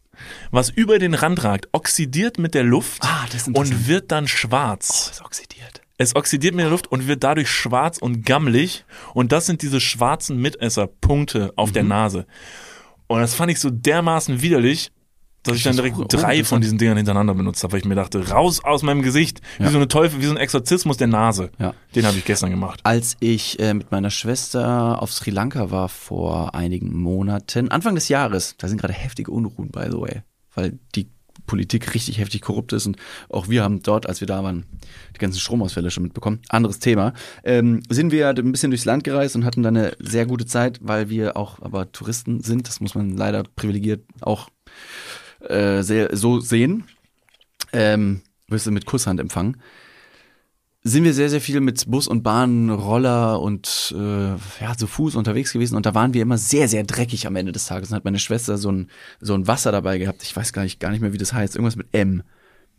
was 0.50 0.68
über 0.70 0.98
den 0.98 1.14
Rand 1.14 1.42
ragt, 1.44 1.68
oxidiert 1.72 2.38
mit 2.38 2.54
der 2.54 2.62
Luft 2.62 3.02
Ah, 3.04 3.26
und 3.52 3.88
wird 3.88 4.12
dann 4.12 4.28
schwarz. 4.28 5.08
ist 5.12 5.22
oxidiert. 5.22 5.82
Es 5.98 6.16
oxidiert 6.16 6.54
mit 6.54 6.62
der 6.62 6.70
Luft 6.70 6.90
und 6.90 7.08
wird 7.08 7.24
dadurch 7.24 7.50
schwarz 7.50 7.98
und 7.98 8.24
gammelig. 8.24 8.84
Und 9.12 9.32
das 9.32 9.44
sind 9.46 9.60
diese 9.60 9.80
schwarzen 9.80 10.38
Mitesserpunkte 10.38 11.52
auf 11.56 11.70
Mhm. 11.70 11.74
der 11.74 11.82
Nase. 11.84 12.26
Und 13.10 13.18
das 13.18 13.34
fand 13.34 13.50
ich 13.50 13.58
so 13.58 13.70
dermaßen 13.70 14.40
widerlich, 14.40 14.92
dass 15.42 15.56
ich 15.56 15.64
dann 15.64 15.74
direkt 15.74 15.96
drei 16.10 16.44
von 16.44 16.60
diesen 16.60 16.78
Dingern 16.78 16.96
hintereinander 16.96 17.34
benutzt 17.34 17.60
habe, 17.64 17.72
weil 17.72 17.80
ich 17.80 17.84
mir 17.84 17.96
dachte, 17.96 18.28
raus 18.28 18.62
aus 18.62 18.84
meinem 18.84 19.02
Gesicht. 19.02 19.40
Wie 19.58 19.66
so 19.66 19.78
eine 19.78 19.88
Teufel, 19.88 20.20
wie 20.20 20.26
so 20.26 20.30
ein 20.30 20.36
Exorzismus 20.36 20.96
der 20.96 21.08
Nase. 21.08 21.50
Ja. 21.58 21.74
Den 21.96 22.06
habe 22.06 22.18
ich 22.18 22.24
gestern 22.24 22.50
gemacht. 22.50 22.78
Als 22.84 23.16
ich 23.18 23.58
äh, 23.58 23.74
mit 23.74 23.90
meiner 23.90 24.10
Schwester 24.10 25.02
auf 25.02 25.12
Sri 25.12 25.30
Lanka 25.30 25.72
war 25.72 25.88
vor 25.88 26.54
einigen 26.54 26.96
Monaten, 26.96 27.72
Anfang 27.72 27.96
des 27.96 28.08
Jahres, 28.08 28.54
da 28.58 28.68
sind 28.68 28.80
gerade 28.80 28.94
heftige 28.94 29.32
Unruhen, 29.32 29.72
by 29.72 29.86
the 29.90 30.00
way, 30.00 30.22
weil 30.54 30.78
die 30.94 31.08
Politik 31.50 31.94
richtig 31.94 32.18
heftig 32.18 32.42
korrupt 32.42 32.72
ist 32.72 32.86
und 32.86 32.96
auch 33.28 33.48
wir 33.48 33.64
haben 33.64 33.82
dort, 33.82 34.08
als 34.08 34.20
wir 34.20 34.28
da 34.28 34.44
waren, 34.44 34.66
die 35.16 35.18
ganzen 35.18 35.40
Stromausfälle 35.40 35.90
schon 35.90 36.04
mitbekommen. 36.04 36.38
Anderes 36.48 36.78
Thema. 36.78 37.12
Ähm, 37.42 37.82
sind 37.88 38.12
wir 38.12 38.28
ein 38.28 38.52
bisschen 38.52 38.70
durchs 38.70 38.84
Land 38.84 39.02
gereist 39.02 39.34
und 39.34 39.44
hatten 39.44 39.64
dann 39.64 39.76
eine 39.76 39.96
sehr 39.98 40.26
gute 40.26 40.46
Zeit, 40.46 40.78
weil 40.80 41.10
wir 41.10 41.36
auch 41.36 41.60
aber 41.60 41.90
Touristen 41.90 42.40
sind. 42.40 42.68
Das 42.68 42.78
muss 42.78 42.94
man 42.94 43.16
leider 43.16 43.42
privilegiert 43.56 44.04
auch 44.20 44.48
äh, 45.40 45.82
sehr, 45.82 46.16
so 46.16 46.38
sehen. 46.38 46.84
Ähm, 47.72 48.20
wirst 48.46 48.66
du 48.66 48.70
mit 48.70 48.86
Kusshand 48.86 49.18
empfangen 49.18 49.56
sind 50.82 51.04
wir 51.04 51.12
sehr, 51.12 51.28
sehr 51.28 51.40
viel 51.40 51.60
mit 51.60 51.90
Bus 51.90 52.08
und 52.08 52.22
Bahn, 52.22 52.70
Roller 52.70 53.40
und 53.40 53.94
äh, 53.96 54.30
ja, 54.62 54.76
zu 54.76 54.86
Fuß 54.86 55.14
unterwegs 55.14 55.52
gewesen 55.52 55.76
und 55.76 55.84
da 55.84 55.94
waren 55.94 56.14
wir 56.14 56.22
immer 56.22 56.38
sehr, 56.38 56.68
sehr 56.68 56.84
dreckig 56.84 57.26
am 57.26 57.36
Ende 57.36 57.52
des 57.52 57.66
Tages. 57.66 57.90
Und 57.90 57.96
hat 57.96 58.04
meine 58.04 58.18
Schwester 58.18 58.56
so 58.56 58.72
ein, 58.72 58.88
so 59.20 59.34
ein 59.34 59.46
Wasser 59.46 59.72
dabei 59.72 59.98
gehabt. 59.98 60.22
Ich 60.22 60.34
weiß 60.34 60.52
gar 60.52 60.62
nicht, 60.62 60.80
gar 60.80 60.90
nicht 60.90 61.00
mehr, 61.00 61.12
wie 61.12 61.18
das 61.18 61.32
heißt. 61.32 61.56
Irgendwas 61.56 61.76
mit 61.76 61.88
M. 61.92 62.22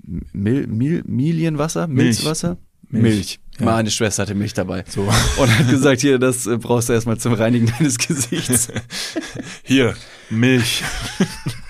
Mil, 0.03 0.65
Mil, 0.65 1.03
Milienwasser? 1.05 1.87
Milch. 1.87 2.17
Milchwasser? 2.17 2.57
Milch. 2.89 3.39
Ja. 3.59 3.65
Meine 3.65 3.91
Schwester 3.91 4.23
hatte 4.23 4.35
Milch 4.35 4.53
dabei. 4.53 4.83
So. 4.87 5.03
Und 5.37 5.59
hat 5.59 5.69
gesagt, 5.69 6.01
hier, 6.01 6.17
das 6.17 6.47
äh, 6.47 6.57
brauchst 6.57 6.89
du 6.89 6.93
erstmal 6.93 7.17
zum 7.17 7.33
Reinigen 7.33 7.67
deines 7.67 7.97
Gesichts. 7.97 8.69
Hier, 9.63 9.95
Milch. 10.29 10.83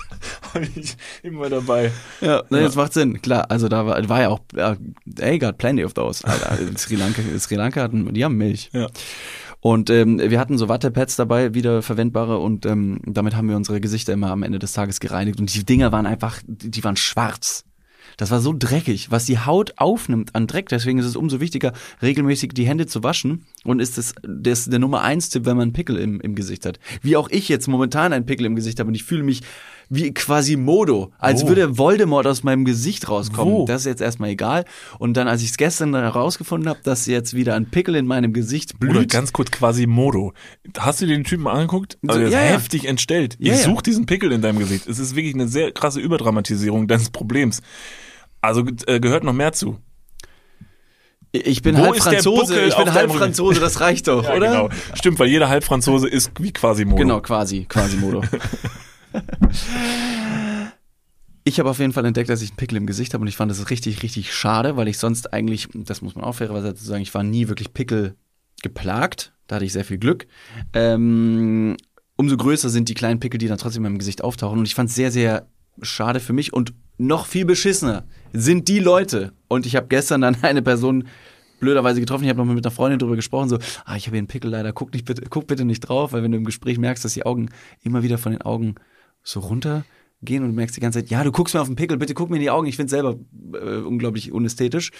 Ich 0.75 0.95
immer 1.23 1.49
dabei. 1.49 1.91
Ja, 2.21 2.43
ne, 2.49 2.61
das 2.61 2.75
macht 2.75 2.93
Sinn, 2.93 3.21
klar. 3.21 3.49
Also 3.49 3.67
da 3.67 3.85
war, 3.85 4.09
war 4.09 4.21
ja 4.21 4.29
auch, 4.29 4.39
ja, 4.55 4.75
they 5.05 5.39
got 5.39 5.57
plenty 5.57 5.83
of 5.83 5.93
those. 5.93 6.25
Alter, 6.27 6.57
Sri 6.77 6.95
Lanka, 6.95 7.21
Sri 7.39 7.55
Lanka 7.55 7.81
hatten, 7.81 8.13
die 8.13 8.23
haben 8.23 8.37
Milch. 8.37 8.69
Ja. 8.73 8.87
Und 9.59 9.91
ähm, 9.91 10.19
wir 10.19 10.39
hatten 10.39 10.57
so 10.57 10.69
Wattepads 10.69 11.15
dabei, 11.15 11.53
wieder 11.53 11.83
verwendbare 11.83 12.39
und 12.39 12.65
ähm, 12.65 12.99
damit 13.05 13.35
haben 13.35 13.47
wir 13.47 13.55
unsere 13.55 13.79
Gesichter 13.79 14.13
immer 14.13 14.31
am 14.31 14.41
Ende 14.41 14.57
des 14.57 14.73
Tages 14.73 14.99
gereinigt 14.99 15.39
und 15.39 15.53
die 15.53 15.63
Dinger 15.63 15.91
waren 15.91 16.07
einfach, 16.07 16.41
die 16.47 16.83
waren 16.83 16.95
schwarz. 16.95 17.63
Das 18.17 18.31
war 18.31 18.39
so 18.39 18.53
dreckig, 18.57 19.11
was 19.11 19.25
die 19.25 19.39
Haut 19.39 19.73
aufnimmt 19.77 20.35
an 20.35 20.47
Dreck. 20.47 20.69
Deswegen 20.69 20.99
ist 20.99 21.05
es 21.05 21.15
umso 21.15 21.39
wichtiger, 21.39 21.73
regelmäßig 22.01 22.53
die 22.53 22.67
Hände 22.67 22.87
zu 22.87 23.03
waschen. 23.03 23.45
Und 23.63 23.79
ist 23.79 23.97
das, 23.97 24.13
das 24.21 24.65
der 24.65 24.79
Nummer 24.79 25.01
eins 25.01 25.29
Tipp, 25.29 25.45
wenn 25.45 25.57
man 25.57 25.63
einen 25.63 25.73
Pickel 25.73 25.97
im, 25.97 26.19
im 26.21 26.35
Gesicht 26.35 26.65
hat. 26.65 26.79
Wie 27.01 27.15
auch 27.15 27.29
ich 27.29 27.49
jetzt 27.49 27.67
momentan 27.67 28.13
einen 28.13 28.25
Pickel 28.25 28.45
im 28.45 28.55
Gesicht 28.55 28.79
habe 28.79 28.89
und 28.89 28.95
ich 28.95 29.03
fühle 29.03 29.23
mich 29.23 29.41
wie 29.93 30.13
Quasimodo, 30.13 31.11
als 31.19 31.43
Wo? 31.43 31.49
würde 31.49 31.77
Voldemort 31.77 32.25
aus 32.25 32.43
meinem 32.43 32.63
Gesicht 32.63 33.09
rauskommen. 33.09 33.53
Wo? 33.53 33.65
Das 33.65 33.81
ist 33.81 33.87
jetzt 33.87 34.01
erstmal 34.01 34.29
egal. 34.29 34.63
Und 34.99 35.17
dann, 35.17 35.27
als 35.27 35.41
ich 35.41 35.49
es 35.49 35.57
gestern 35.57 35.93
herausgefunden 35.93 36.69
habe, 36.69 36.79
dass 36.81 37.07
jetzt 37.07 37.33
wieder 37.33 37.55
ein 37.55 37.69
Pickel 37.69 37.95
in 37.95 38.07
meinem 38.07 38.31
Gesicht 38.31 38.79
blüht. 38.79 38.95
Oder 38.95 39.05
ganz 39.05 39.33
kurz 39.33 39.51
quasi 39.51 39.87
Modo. 39.87 40.33
Hast 40.79 41.01
du 41.01 41.07
den 41.07 41.25
Typen 41.25 41.45
angeguckt? 41.45 41.97
Also 42.07 42.19
der 42.19 42.29
ist 42.29 42.33
ja, 42.33 42.39
ja. 42.39 42.51
heftig 42.53 42.85
entstellt. 42.85 43.35
Ja, 43.37 43.53
ich 43.53 43.59
ja. 43.59 43.65
suche 43.65 43.83
diesen 43.83 44.05
Pickel 44.05 44.31
in 44.31 44.41
deinem 44.41 44.59
Gesicht. 44.59 44.87
Es 44.87 44.97
ist 44.97 45.13
wirklich 45.13 45.33
eine 45.33 45.49
sehr 45.49 45.73
krasse 45.73 45.99
Überdramatisierung 45.99 46.87
deines 46.87 47.09
Problems. 47.09 47.61
Also 48.39 48.63
äh, 48.87 49.01
gehört 49.01 49.25
noch 49.25 49.33
mehr 49.33 49.51
zu. 49.51 49.77
ich 51.33 51.61
bin 51.61 51.75
Wo 51.77 51.81
halb 51.81 51.97
Franzose, 51.97 52.63
ich 52.63 52.77
bin 52.77 52.93
halb 52.93 53.11
Franzose, 53.11 53.59
das 53.59 53.81
reicht 53.81 54.07
doch, 54.07 54.23
Ja, 54.29 54.35
oder? 54.35 54.47
Genau. 54.47 54.69
Stimmt, 54.93 55.19
weil 55.19 55.27
jeder 55.27 55.49
Halbfranzose 55.49 56.07
ist 56.07 56.31
wie 56.39 56.53
quasi 56.53 56.85
Modo. 56.85 57.01
Genau, 57.01 57.19
quasi, 57.19 57.65
quasi 57.65 57.97
Modo. 57.97 58.23
Ich 61.43 61.59
habe 61.59 61.69
auf 61.71 61.79
jeden 61.79 61.91
Fall 61.91 62.05
entdeckt, 62.05 62.29
dass 62.29 62.43
ich 62.43 62.51
einen 62.51 62.57
Pickel 62.57 62.77
im 62.77 62.85
Gesicht 62.85 63.15
habe 63.15 63.23
und 63.23 63.27
ich 63.27 63.35
fand 63.35 63.49
das 63.49 63.71
richtig, 63.71 64.03
richtig 64.03 64.31
schade, 64.31 64.77
weil 64.77 64.87
ich 64.87 64.99
sonst 64.99 65.33
eigentlich, 65.33 65.69
das 65.73 66.03
muss 66.03 66.13
man 66.13 66.23
auch 66.23 66.35
fairerweise 66.35 66.67
dazu 66.67 66.85
sagen, 66.85 67.01
ich 67.01 67.13
war 67.15 67.23
nie 67.23 67.47
wirklich 67.47 67.73
Pickel 67.73 68.15
geplagt. 68.61 69.33
Da 69.47 69.55
hatte 69.55 69.65
ich 69.65 69.73
sehr 69.73 69.83
viel 69.83 69.97
Glück. 69.97 70.27
Ähm, 70.73 71.77
umso 72.15 72.37
größer 72.37 72.69
sind 72.69 72.89
die 72.89 72.93
kleinen 72.93 73.19
Pickel, 73.19 73.39
die 73.39 73.47
dann 73.47 73.57
trotzdem 73.57 73.83
in 73.83 73.91
meinem 73.91 73.99
Gesicht 73.99 74.23
auftauchen. 74.23 74.59
Und 74.59 74.65
ich 74.65 74.75
fand 74.75 74.89
es 74.89 74.95
sehr, 74.95 75.11
sehr 75.11 75.47
schade 75.81 76.19
für 76.19 76.33
mich 76.33 76.53
und 76.53 76.73
noch 76.97 77.25
viel 77.25 77.45
beschissener 77.45 78.03
sind 78.33 78.67
die 78.67 78.79
Leute. 78.79 79.33
Und 79.47 79.65
ich 79.65 79.75
habe 79.75 79.87
gestern 79.87 80.21
dann 80.21 80.37
eine 80.43 80.61
Person 80.61 81.07
blöderweise 81.59 81.99
getroffen. 81.99 82.23
Ich 82.23 82.29
habe 82.29 82.37
noch 82.37 82.45
mal 82.45 82.55
mit 82.55 82.65
einer 82.65 82.73
Freundin 82.73 82.99
drüber 82.99 83.15
gesprochen, 83.15 83.49
so, 83.49 83.57
ah, 83.85 83.95
ich 83.95 84.05
habe 84.05 84.15
hier 84.15 84.19
einen 84.19 84.27
Pickel 84.27 84.51
leider, 84.51 84.73
guck, 84.73 84.93
nicht 84.93 85.05
bitte, 85.05 85.23
guck 85.29 85.47
bitte 85.47 85.65
nicht 85.65 85.81
drauf, 85.81 86.13
weil 86.13 86.21
wenn 86.21 86.31
du 86.31 86.37
im 86.37 86.45
Gespräch 86.45 86.77
merkst, 86.77 87.03
dass 87.03 87.13
die 87.13 87.25
Augen 87.25 87.49
immer 87.83 88.03
wieder 88.03 88.17
von 88.17 88.31
den 88.31 88.41
Augen 88.41 88.75
so 89.23 89.39
runtergehen 89.39 90.43
und 90.43 90.55
merkst 90.55 90.75
die 90.75 90.81
ganze 90.81 90.99
Zeit, 90.99 91.09
ja, 91.09 91.23
du 91.23 91.31
guckst 91.31 91.53
mir 91.53 91.61
auf 91.61 91.67
den 91.67 91.75
Pickel, 91.75 91.97
bitte 91.97 92.13
guck 92.13 92.29
mir 92.29 92.37
in 92.37 92.41
die 92.41 92.49
Augen, 92.49 92.67
ich 92.67 92.75
finde 92.75 92.89
selber 92.89 93.17
äh, 93.53 93.77
unglaublich 93.77 94.31
unästhetisch. 94.31 94.91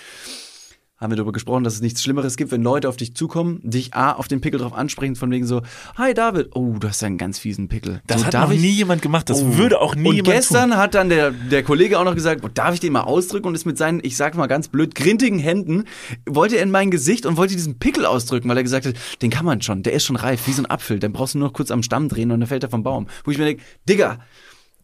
Haben 1.02 1.12
wir 1.12 1.16
darüber 1.18 1.32
gesprochen, 1.32 1.64
dass 1.64 1.74
es 1.74 1.82
nichts 1.82 2.04
Schlimmeres 2.04 2.38
gibt, 2.38 2.52
wenn 2.52 2.62
Leute 2.62 2.88
auf 2.88 2.96
dich 2.96 3.16
zukommen, 3.16 3.60
dich 3.64 3.96
A, 3.96 4.12
auf 4.12 4.28
den 4.28 4.40
Pickel 4.40 4.60
drauf 4.60 4.74
ansprechen, 4.74 5.16
von 5.16 5.32
wegen 5.32 5.48
so, 5.48 5.64
hi 5.98 6.14
David, 6.14 6.50
oh, 6.54 6.76
du 6.80 6.88
hast 6.88 7.02
ja 7.02 7.08
einen 7.08 7.18
ganz 7.18 7.40
fiesen 7.40 7.68
Pickel. 7.70 8.02
Das 8.06 8.22
so, 8.22 8.28
hat 8.28 8.34
noch 8.36 8.52
ich- 8.52 8.62
nie 8.62 8.70
jemand 8.70 9.02
gemacht. 9.02 9.28
Das 9.28 9.42
Oh. 9.42 9.58
würde 9.58 9.82
auch 9.82 9.96
nie 9.96 10.10
und 10.10 10.16
jemand 10.18 10.36
gestern 10.36 10.70
tun. 10.70 10.78
hat 10.78 10.94
dann 10.94 11.10
der, 11.10 11.32
der 11.32 11.64
Kollege 11.64 11.98
auch 11.98 12.04
noch 12.06 12.14
gesagt, 12.14 12.42
oh, 12.46 12.50
darf 12.54 12.76
ich 12.76 12.80
den 12.82 12.94
mal 12.94 13.02
ausdrücken 13.02 13.48
und 13.48 13.56
ist 13.56 13.66
mit 13.66 13.80
seinen, 13.80 14.00
ich 14.04 14.16
sag 14.16 14.36
mal 14.36 14.46
ganz 14.46 14.68
blöd, 14.68 14.94
grintigen 14.94 15.40
Händen, 15.40 15.86
wollte 16.30 16.58
er 16.58 16.62
in 16.64 16.70
mein 16.70 16.92
Gesicht 16.92 17.26
und 17.26 17.36
wollte 17.36 17.56
diesen 17.56 17.80
Pickel 17.80 18.06
ausdrücken, 18.06 18.48
weil 18.48 18.58
er 18.58 18.64
gesagt 18.64 18.86
hat, 18.86 18.94
den 19.24 19.32
kann 19.32 19.44
man 19.46 19.60
schon, 19.64 19.82
der 19.82 19.94
ist 19.94 20.06
schon 20.06 20.18
reif, 20.18 20.46
wie 20.46 20.54
so 20.54 20.62
ein 20.62 20.70
Apfel, 20.70 21.00
den 21.00 21.14
brauchst 21.14 21.34
du 21.34 21.40
nur 21.40 21.52
kurz 21.52 21.72
am 21.72 21.82
Stamm 21.82 22.10
drehen 22.10 22.30
und 22.30 22.42
dann 22.42 22.48
fällt 22.48 22.62
er 22.62 22.70
vom 22.70 22.84
Baum. 22.84 23.08
Wo 23.24 23.32
ich 23.32 23.40
mir 23.40 23.46
denke, 23.46 23.64
Digga, 23.90 24.20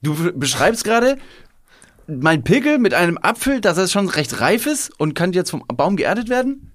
du 0.01 0.15
beschreibst 0.34 0.84
gerade 0.84 1.18
mein 2.07 2.43
Pickel 2.43 2.79
mit 2.79 2.93
einem 2.93 3.17
Apfel, 3.21 3.61
dass 3.61 3.77
er 3.77 3.87
schon 3.87 4.09
recht 4.09 4.39
reif 4.39 4.65
ist 4.65 4.97
und 4.99 5.13
kann 5.13 5.33
jetzt 5.33 5.51
vom 5.51 5.63
Baum 5.67 5.97
geerdet 5.97 6.29
werden? 6.29 6.71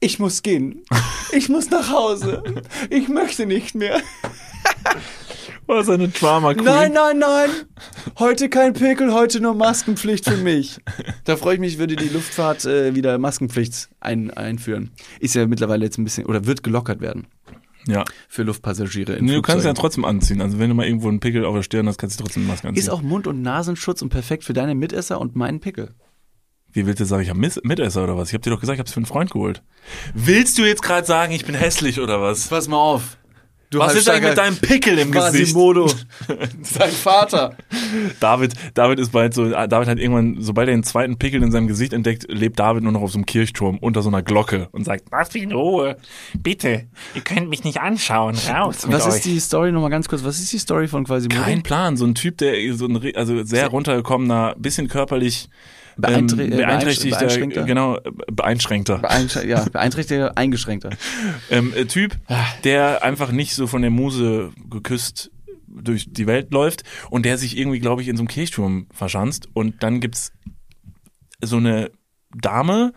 Ich 0.00 0.18
muss 0.18 0.42
gehen. 0.42 0.82
Ich 1.32 1.48
muss 1.48 1.70
nach 1.70 1.90
Hause. 1.90 2.42
Ich 2.88 3.08
möchte 3.08 3.44
nicht 3.44 3.74
mehr. 3.74 4.00
Was 5.66 5.90
eine 5.90 6.08
Drama 6.08 6.54
Queen. 6.54 6.64
Nein, 6.64 6.92
nein, 6.92 7.18
nein. 7.18 7.50
Heute 8.18 8.48
kein 8.48 8.72
Pickel, 8.72 9.12
heute 9.12 9.40
nur 9.40 9.54
Maskenpflicht 9.54 10.24
für 10.24 10.38
mich. 10.38 10.78
Da 11.24 11.36
freue 11.36 11.54
ich 11.54 11.60
mich, 11.60 11.78
würde 11.78 11.96
die 11.96 12.08
Luftfahrt 12.08 12.64
äh, 12.64 12.94
wieder 12.94 13.18
Maskenpflicht 13.18 13.90
ein, 14.00 14.30
einführen. 14.30 14.92
Ist 15.20 15.34
ja 15.34 15.46
mittlerweile 15.46 15.84
jetzt 15.84 15.98
ein 15.98 16.04
bisschen, 16.04 16.24
oder 16.24 16.46
wird 16.46 16.62
gelockert 16.62 17.02
werden 17.02 17.26
Ja. 17.88 18.04
für 18.28 18.42
Luftpassagiere 18.42 19.14
in 19.14 19.24
Nee, 19.24 19.34
du 19.34 19.42
kannst 19.42 19.64
ja 19.64 19.72
trotzdem 19.72 20.04
anziehen. 20.04 20.40
Also 20.40 20.58
wenn 20.58 20.68
du 20.68 20.74
mal 20.74 20.86
irgendwo 20.86 21.08
einen 21.08 21.20
Pickel 21.20 21.44
auf 21.44 21.54
der 21.54 21.62
Stirn 21.62 21.88
hast, 21.88 21.98
kannst 21.98 22.20
du 22.20 22.24
trotzdem 22.24 22.42
eine 22.42 22.52
Maske 22.52 22.68
anziehen. 22.68 22.82
Ist 22.82 22.90
auch 22.90 23.02
Mund- 23.02 23.26
und 23.26 23.40
Nasenschutz 23.42 24.02
und 24.02 24.10
perfekt 24.10 24.44
für 24.44 24.52
deine 24.52 24.74
Mitesser 24.74 25.20
und 25.20 25.36
meinen 25.36 25.60
Pickel. 25.60 25.94
Wie 26.70 26.86
willst 26.86 27.00
du 27.00 27.06
sagen, 27.06 27.22
ich 27.22 27.30
habe 27.30 27.40
Mitesser 27.40 28.04
oder 28.04 28.16
was? 28.16 28.28
Ich 28.28 28.34
habe 28.34 28.42
dir 28.42 28.50
doch 28.50 28.60
gesagt, 28.60 28.76
ich 28.76 28.80
habe 28.80 28.88
es 28.88 28.92
für 28.92 28.98
einen 28.98 29.06
Freund 29.06 29.30
geholt. 29.30 29.62
Willst 30.14 30.58
du 30.58 30.62
jetzt 30.66 30.82
gerade 30.82 31.06
sagen, 31.06 31.32
ich 31.32 31.46
bin 31.46 31.54
hässlich 31.54 31.98
oder 31.98 32.20
was? 32.20 32.48
Pass 32.48 32.68
mal 32.68 32.76
auf. 32.76 33.16
Du 33.70 33.80
Was 33.80 33.94
ist 33.94 34.08
eigentlich 34.08 34.30
mit 34.30 34.38
deinem 34.38 34.56
Pickel 34.56 34.98
im 34.98 35.12
Gesicht? 35.12 35.52
Quasimodo. 35.52 35.90
Sein 36.62 36.90
Vater. 36.90 37.54
David, 38.18 38.54
David 38.72 38.98
ist 38.98 39.12
bald 39.12 39.34
so, 39.34 39.50
David 39.50 39.88
hat 39.88 39.98
irgendwann, 39.98 40.36
sobald 40.40 40.68
er 40.68 40.74
den 40.74 40.84
zweiten 40.84 41.18
Pickel 41.18 41.42
in 41.42 41.52
seinem 41.52 41.68
Gesicht 41.68 41.92
entdeckt, 41.92 42.26
lebt 42.30 42.58
David 42.58 42.82
nur 42.82 42.92
noch 42.92 43.02
auf 43.02 43.12
so 43.12 43.18
einem 43.18 43.26
Kirchturm 43.26 43.76
unter 43.78 44.00
so 44.00 44.08
einer 44.08 44.22
Glocke 44.22 44.68
und 44.72 44.84
sagt, 44.84 45.04
mich 45.34 45.42
in 45.42 45.52
Ruhe. 45.52 45.98
Bitte. 46.34 46.86
Ihr 47.14 47.20
könnt 47.20 47.50
mich 47.50 47.64
nicht 47.64 47.78
anschauen. 47.80 48.36
Raus 48.48 48.86
mit 48.86 48.96
Was 48.96 49.06
euch. 49.06 49.16
ist 49.16 49.24
die 49.26 49.38
Story 49.38 49.70
nochmal 49.70 49.90
ganz 49.90 50.08
kurz? 50.08 50.24
Was 50.24 50.38
ist 50.38 50.50
die 50.50 50.58
Story 50.58 50.88
von 50.88 51.04
Quasimodo? 51.04 51.42
kein 51.42 51.62
Plan, 51.62 51.98
so 51.98 52.06
ein 52.06 52.14
Typ, 52.14 52.38
der 52.38 52.54
so 52.74 52.86
ein, 52.86 53.14
also 53.16 53.44
sehr 53.44 53.68
runtergekommener, 53.68 54.54
bisschen 54.58 54.88
körperlich 54.88 55.50
Ähm, 56.06 56.28
äh, 56.38 56.56
beeinträchtigter, 56.56 57.18
beeinschränkter? 57.18 57.64
genau, 57.64 57.96
äh, 57.96 58.10
beeinschränkter. 58.30 58.98
Beeinsch 58.98 59.36
ja, 59.36 59.64
beeinträchtigter, 59.72 60.36
eingeschränkter. 60.36 60.90
ähm, 61.50 61.72
äh, 61.74 61.86
Typ, 61.86 62.16
der 62.64 63.02
einfach 63.02 63.32
nicht 63.32 63.54
so 63.54 63.66
von 63.66 63.82
der 63.82 63.90
Muse 63.90 64.52
geküsst 64.70 65.30
durch 65.66 66.06
die 66.10 66.26
Welt 66.26 66.52
läuft 66.52 66.84
und 67.10 67.24
der 67.24 67.38
sich 67.38 67.56
irgendwie, 67.58 67.80
glaube 67.80 68.02
ich, 68.02 68.08
in 68.08 68.16
so 68.16 68.22
einem 68.22 68.28
Kirchturm 68.28 68.86
verschanzt 68.92 69.48
und 69.54 69.82
dann 69.82 70.00
gibt's 70.00 70.32
so 71.42 71.56
eine 71.56 71.90
Dame 72.34 72.92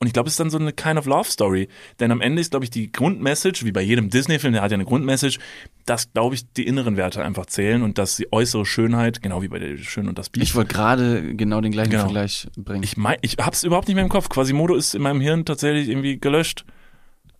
und 0.00 0.06
ich 0.06 0.12
glaube, 0.14 0.28
es 0.28 0.32
ist 0.32 0.40
dann 0.40 0.48
so 0.50 0.58
eine 0.58 0.72
kind 0.72 0.98
of 0.98 1.04
love 1.06 1.28
story, 1.30 1.68
denn 2.00 2.10
am 2.10 2.20
Ende 2.22 2.40
ist, 2.40 2.50
glaube 2.52 2.64
ich, 2.64 2.70
die 2.70 2.90
Grundmessage, 2.90 3.64
wie 3.66 3.70
bei 3.72 3.82
jedem 3.82 4.08
Disney-Film, 4.08 4.54
der 4.54 4.62
hat 4.62 4.70
ja 4.70 4.76
eine 4.76 4.86
Grundmessage, 4.86 5.38
dass, 5.84 6.10
glaube 6.12 6.34
ich, 6.34 6.50
die 6.52 6.66
inneren 6.66 6.96
Werte 6.96 7.22
einfach 7.22 7.44
zählen 7.46 7.82
und 7.82 7.98
dass 7.98 8.16
die 8.16 8.32
äußere 8.32 8.64
Schönheit, 8.64 9.20
genau 9.20 9.42
wie 9.42 9.48
bei 9.48 9.58
der 9.58 9.76
Schön 9.76 10.08
und 10.08 10.18
das 10.18 10.30
Biest, 10.30 10.42
Ich 10.48 10.54
wollte 10.54 10.72
gerade 10.72 11.34
genau 11.36 11.60
den 11.60 11.70
gleichen 11.72 11.90
Genau. 11.90 12.04
Vergleich 12.04 12.48
bringen. 12.56 12.82
ich 12.82 12.96
mein, 12.96 13.18
ich 13.20 13.36
hab's 13.38 13.62
überhaupt 13.62 13.88
nicht 13.88 13.94
mehr 13.94 14.04
im 14.04 14.10
Kopf. 14.10 14.28
Quasimodo 14.30 14.74
ist 14.74 14.94
in 14.94 15.02
meinem 15.02 15.20
Hirn 15.20 15.44
tatsächlich 15.44 15.88
irgendwie 15.90 16.18
gelöscht. 16.18 16.64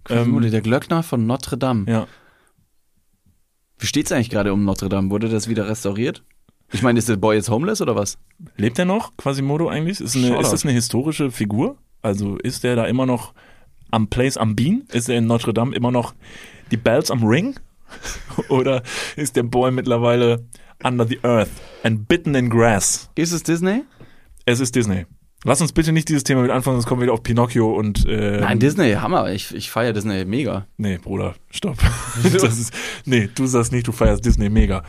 Quasimodo, 0.04 0.44
Ähm, 0.44 0.50
der 0.52 0.60
Glöckner 0.60 1.02
von 1.02 1.26
Notre 1.26 1.56
Dame. 1.56 1.90
ja. 1.90 2.06
Wie 3.78 3.86
steht's 3.86 4.12
eigentlich 4.12 4.28
gerade 4.28 4.52
um 4.52 4.64
Notre 4.66 4.90
Dame? 4.90 5.08
Wurde 5.10 5.30
das 5.30 5.48
wieder 5.48 5.66
restauriert? 5.66 6.22
Ich 6.72 6.82
meine, 6.82 6.98
ist 6.98 7.08
der 7.08 7.16
Boy 7.16 7.36
jetzt 7.36 7.48
homeless 7.48 7.80
oder 7.80 7.96
was? 7.96 8.18
Lebt 8.58 8.78
er 8.78 8.84
noch, 8.84 9.16
Quasimodo 9.16 9.68
eigentlich? 9.68 10.00
Ist, 10.00 10.14
eine, 10.14 10.38
ist 10.38 10.52
das 10.52 10.64
eine 10.64 10.72
historische 10.74 11.30
Figur? 11.30 11.78
Also 12.02 12.36
ist 12.38 12.64
der 12.64 12.76
da 12.76 12.86
immer 12.86 13.06
noch 13.06 13.34
am 13.90 14.08
Place 14.08 14.36
am 14.36 14.56
Bean? 14.56 14.84
Ist 14.92 15.08
er 15.08 15.18
in 15.18 15.26
Notre 15.26 15.52
Dame 15.52 15.74
immer 15.74 15.90
noch 15.90 16.14
die 16.70 16.76
Bells 16.76 17.10
am 17.10 17.24
Ring? 17.24 17.58
Oder 18.48 18.82
ist 19.16 19.36
der 19.36 19.42
Boy 19.42 19.70
mittlerweile 19.70 20.44
under 20.82 21.06
the 21.06 21.18
earth 21.22 21.50
and 21.82 22.08
bitten 22.08 22.34
in 22.34 22.48
grass? 22.48 23.10
Ist 23.14 23.32
es 23.32 23.42
Disney? 23.42 23.82
Es 24.46 24.60
ist 24.60 24.74
Disney. 24.74 25.06
Lass 25.44 25.60
uns 25.62 25.72
bitte 25.72 25.92
nicht 25.92 26.08
dieses 26.08 26.22
Thema 26.22 26.42
mit 26.42 26.50
anfangen, 26.50 26.76
sonst 26.76 26.86
kommen 26.86 27.00
wir 27.00 27.04
wieder 27.06 27.14
auf 27.14 27.22
Pinocchio 27.22 27.74
und 27.74 28.06
äh, 28.06 28.40
Nein, 28.40 28.58
Disney, 28.58 28.92
Hammer. 28.92 29.32
Ich, 29.32 29.54
ich 29.54 29.70
feiere 29.70 29.94
Disney 29.94 30.26
mega. 30.26 30.66
Nee, 30.76 30.98
Bruder, 30.98 31.34
stopp. 31.50 31.78
das 32.22 32.58
ist, 32.58 32.74
nee, 33.06 33.30
du 33.34 33.46
sagst 33.46 33.72
nicht, 33.72 33.88
du 33.88 33.92
feierst 33.92 34.24
Disney 34.24 34.50
mega. 34.50 34.82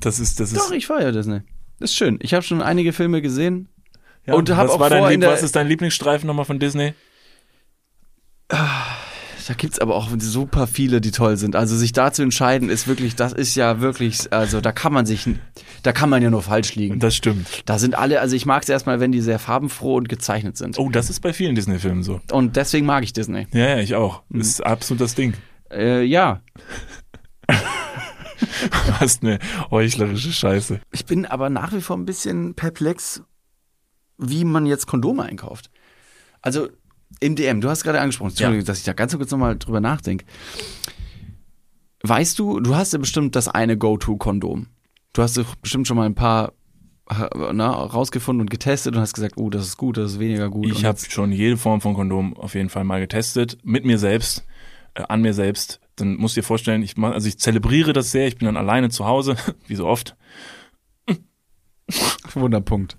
Das 0.00 0.18
ist, 0.18 0.40
das 0.40 0.52
ist. 0.52 0.58
Doch, 0.58 0.72
ich 0.72 0.86
feiere 0.86 1.12
Disney. 1.12 1.42
Ist 1.78 1.94
schön. 1.94 2.18
Ich 2.20 2.34
habe 2.34 2.42
schon 2.42 2.62
einige 2.62 2.92
Filme 2.92 3.22
gesehen. 3.22 3.68
Ja, 4.26 4.34
und 4.34 4.50
hab 4.50 4.66
was 4.68 4.70
auch 4.74 4.80
war 4.80 4.90
dein 4.90 5.20
der- 5.20 5.30
was 5.30 5.42
ist 5.42 5.56
dein 5.56 5.66
Lieblingsstreifen 5.68 6.26
nochmal 6.26 6.44
von 6.44 6.58
Disney? 6.58 6.94
Da 8.48 9.54
gibt's 9.56 9.78
aber 9.80 9.96
auch 9.96 10.08
super 10.18 10.66
viele, 10.66 11.00
die 11.00 11.10
toll 11.10 11.36
sind. 11.36 11.56
Also 11.56 11.76
sich 11.76 11.92
da 11.92 12.12
zu 12.12 12.22
entscheiden, 12.22 12.68
ist 12.68 12.86
wirklich, 12.86 13.16
das 13.16 13.32
ist 13.32 13.56
ja 13.56 13.80
wirklich, 13.80 14.32
also 14.32 14.60
da 14.60 14.70
kann 14.72 14.92
man 14.92 15.04
sich, 15.06 15.26
da 15.82 15.92
kann 15.92 16.08
man 16.10 16.22
ja 16.22 16.30
nur 16.30 16.42
falsch 16.42 16.74
liegen. 16.76 17.00
Das 17.00 17.16
stimmt. 17.16 17.48
Da 17.64 17.78
sind 17.78 17.96
alle, 17.96 18.20
also 18.20 18.36
ich 18.36 18.46
mag 18.46 18.62
es 18.62 18.68
erstmal, 18.68 19.00
wenn 19.00 19.10
die 19.10 19.20
sehr 19.20 19.38
farbenfroh 19.40 19.96
und 19.96 20.08
gezeichnet 20.08 20.56
sind. 20.56 20.78
Oh, 20.78 20.90
das 20.90 21.10
ist 21.10 21.20
bei 21.20 21.32
vielen 21.32 21.54
Disney-Filmen 21.56 22.02
so. 22.04 22.20
Und 22.30 22.54
deswegen 22.56 22.86
mag 22.86 23.02
ich 23.02 23.12
Disney. 23.12 23.46
Ja, 23.52 23.68
ja, 23.70 23.78
ich 23.78 23.94
auch. 23.96 24.22
Mhm. 24.28 24.38
Das 24.38 24.48
ist 24.48 24.60
absolut 24.64 25.00
das 25.00 25.14
Ding. 25.16 25.34
Äh, 25.72 26.02
ja. 26.04 26.40
Hast 29.00 29.22
eine 29.22 29.38
heuchlerische 29.70 30.32
Scheiße. 30.32 30.80
Ich 30.92 31.04
bin 31.06 31.26
aber 31.26 31.50
nach 31.50 31.72
wie 31.72 31.80
vor 31.80 31.96
ein 31.96 32.04
bisschen 32.04 32.54
perplex, 32.54 33.22
wie 34.22 34.44
man 34.44 34.66
jetzt 34.66 34.86
Kondome 34.86 35.24
einkauft. 35.24 35.70
Also 36.40 36.68
im 37.20 37.36
DM, 37.36 37.60
du 37.60 37.68
hast 37.68 37.84
gerade 37.84 38.00
angesprochen, 38.00 38.30
Entschuldigung, 38.30 38.64
dass 38.64 38.78
ich 38.78 38.84
da 38.84 38.92
ganz 38.92 39.16
kurz 39.16 39.30
nochmal 39.30 39.56
drüber 39.58 39.80
nachdenke. 39.80 40.24
Weißt 42.02 42.38
du, 42.38 42.60
du 42.60 42.74
hast 42.74 42.92
ja 42.92 42.98
bestimmt 42.98 43.36
das 43.36 43.48
eine 43.48 43.76
Go-To-Kondom. 43.76 44.66
Du 45.12 45.22
hast 45.22 45.38
bestimmt 45.60 45.86
schon 45.86 45.96
mal 45.96 46.06
ein 46.06 46.14
paar 46.14 46.52
na, 47.52 47.70
rausgefunden 47.70 48.40
und 48.40 48.50
getestet 48.50 48.94
und 48.94 49.00
hast 49.00 49.12
gesagt, 49.12 49.36
oh, 49.36 49.50
das 49.50 49.66
ist 49.66 49.76
gut, 49.76 49.96
das 49.96 50.12
ist 50.12 50.18
weniger 50.18 50.48
gut. 50.48 50.66
Ich 50.70 50.84
habe 50.84 50.98
schon 50.98 51.30
jede 51.32 51.56
Form 51.56 51.80
von 51.80 51.94
Kondom 51.94 52.34
auf 52.36 52.54
jeden 52.54 52.70
Fall 52.70 52.84
mal 52.84 53.00
getestet. 53.00 53.58
Mit 53.62 53.84
mir 53.84 53.98
selbst. 53.98 54.44
äh, 54.94 55.02
an 55.08 55.22
mir 55.22 55.34
selbst. 55.34 55.80
Dann 55.96 56.16
musst 56.16 56.36
du 56.36 56.40
dir 56.40 56.46
vorstellen, 56.46 56.82
ich 56.82 56.96
mach, 56.96 57.12
also 57.12 57.28
ich 57.28 57.38
zelebriere 57.38 57.92
das 57.92 58.12
sehr, 58.12 58.26
ich 58.26 58.38
bin 58.38 58.46
dann 58.46 58.56
alleine 58.56 58.90
zu 58.90 59.04
Hause, 59.06 59.36
wie 59.66 59.74
so 59.74 59.86
oft. 59.86 60.16
Wunderpunkt. 62.34 62.96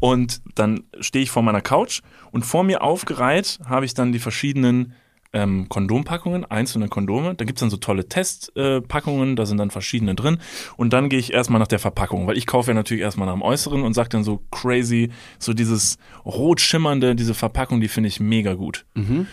Und 0.00 0.40
dann 0.54 0.84
stehe 1.00 1.22
ich 1.22 1.30
vor 1.30 1.42
meiner 1.42 1.60
Couch 1.60 2.00
und 2.32 2.44
vor 2.44 2.64
mir 2.64 2.82
aufgereiht 2.82 3.60
habe 3.64 3.84
ich 3.84 3.94
dann 3.94 4.12
die 4.12 4.18
verschiedenen 4.18 4.94
ähm, 5.34 5.68
Kondompackungen, 5.68 6.44
einzelne 6.44 6.88
Kondome. 6.88 7.34
Da 7.34 7.44
gibt's 7.44 7.60
dann 7.60 7.70
so 7.70 7.76
tolle 7.78 8.08
Testpackungen, 8.08 9.32
äh, 9.32 9.34
da 9.36 9.46
sind 9.46 9.58
dann 9.58 9.70
verschiedene 9.70 10.14
drin. 10.14 10.38
Und 10.76 10.92
dann 10.92 11.08
gehe 11.08 11.18
ich 11.18 11.32
erstmal 11.32 11.58
nach 11.58 11.68
der 11.68 11.78
Verpackung, 11.78 12.26
weil 12.26 12.36
ich 12.36 12.46
kaufe 12.46 12.70
ja 12.70 12.74
natürlich 12.74 13.02
erstmal 13.02 13.26
nach 13.26 13.34
dem 13.34 13.42
Äußeren 13.42 13.82
und 13.82 13.94
sage 13.94 14.10
dann 14.10 14.24
so 14.24 14.42
crazy, 14.50 15.10
so 15.38 15.54
dieses 15.54 15.96
rot 16.24 16.60
schimmernde, 16.60 17.14
diese 17.14 17.34
Verpackung, 17.34 17.80
die 17.80 17.88
finde 17.88 18.08
ich 18.08 18.20
mega 18.20 18.54
gut. 18.54 18.84
Mhm. 18.94 19.26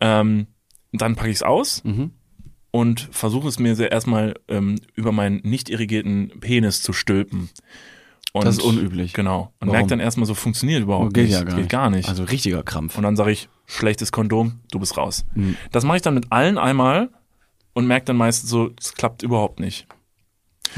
Ähm, 0.00 0.46
dann 0.92 1.16
packe 1.16 1.30
ich 1.30 1.36
es 1.36 1.42
aus 1.42 1.84
Mhm. 1.84 2.12
und 2.70 3.08
versuche 3.10 3.48
es 3.48 3.58
mir 3.58 3.74
sehr 3.74 3.92
erstmal 3.92 4.34
ähm, 4.48 4.76
über 4.94 5.12
meinen 5.12 5.40
nicht 5.42 5.68
irrigierten 5.68 6.32
Penis 6.40 6.82
zu 6.82 6.92
stülpen. 6.92 7.50
Und, 8.34 8.46
Das 8.46 8.56
ist 8.56 8.62
unüblich. 8.64 9.12
Genau. 9.12 9.52
Und 9.60 9.68
Warum? 9.68 9.72
merkt 9.72 9.90
dann 9.90 10.00
erstmal 10.00 10.26
so, 10.26 10.34
funktioniert 10.34 10.82
überhaupt 10.82 11.12
geht 11.12 11.24
nicht. 11.24 11.32
ja 11.34 11.40
gar 11.42 11.54
geht 11.54 11.56
nicht. 11.64 11.70
gar 11.70 11.90
nicht. 11.90 12.08
Also 12.08 12.24
richtiger 12.24 12.62
Krampf. 12.62 12.96
Und 12.96 13.02
dann 13.02 13.14
sage 13.16 13.30
ich, 13.32 13.48
schlechtes 13.66 14.10
Kondom, 14.10 14.60
du 14.70 14.78
bist 14.78 14.96
raus. 14.96 15.24
Mhm. 15.34 15.56
Das 15.70 15.84
mache 15.84 15.96
ich 15.96 16.02
dann 16.02 16.14
mit 16.14 16.32
allen 16.32 16.56
einmal 16.56 17.10
und 17.74 17.86
merke 17.86 18.06
dann 18.06 18.16
meistens 18.16 18.48
so, 18.48 18.70
es 18.80 18.94
klappt 18.94 19.22
überhaupt 19.22 19.60
nicht. 19.60 19.86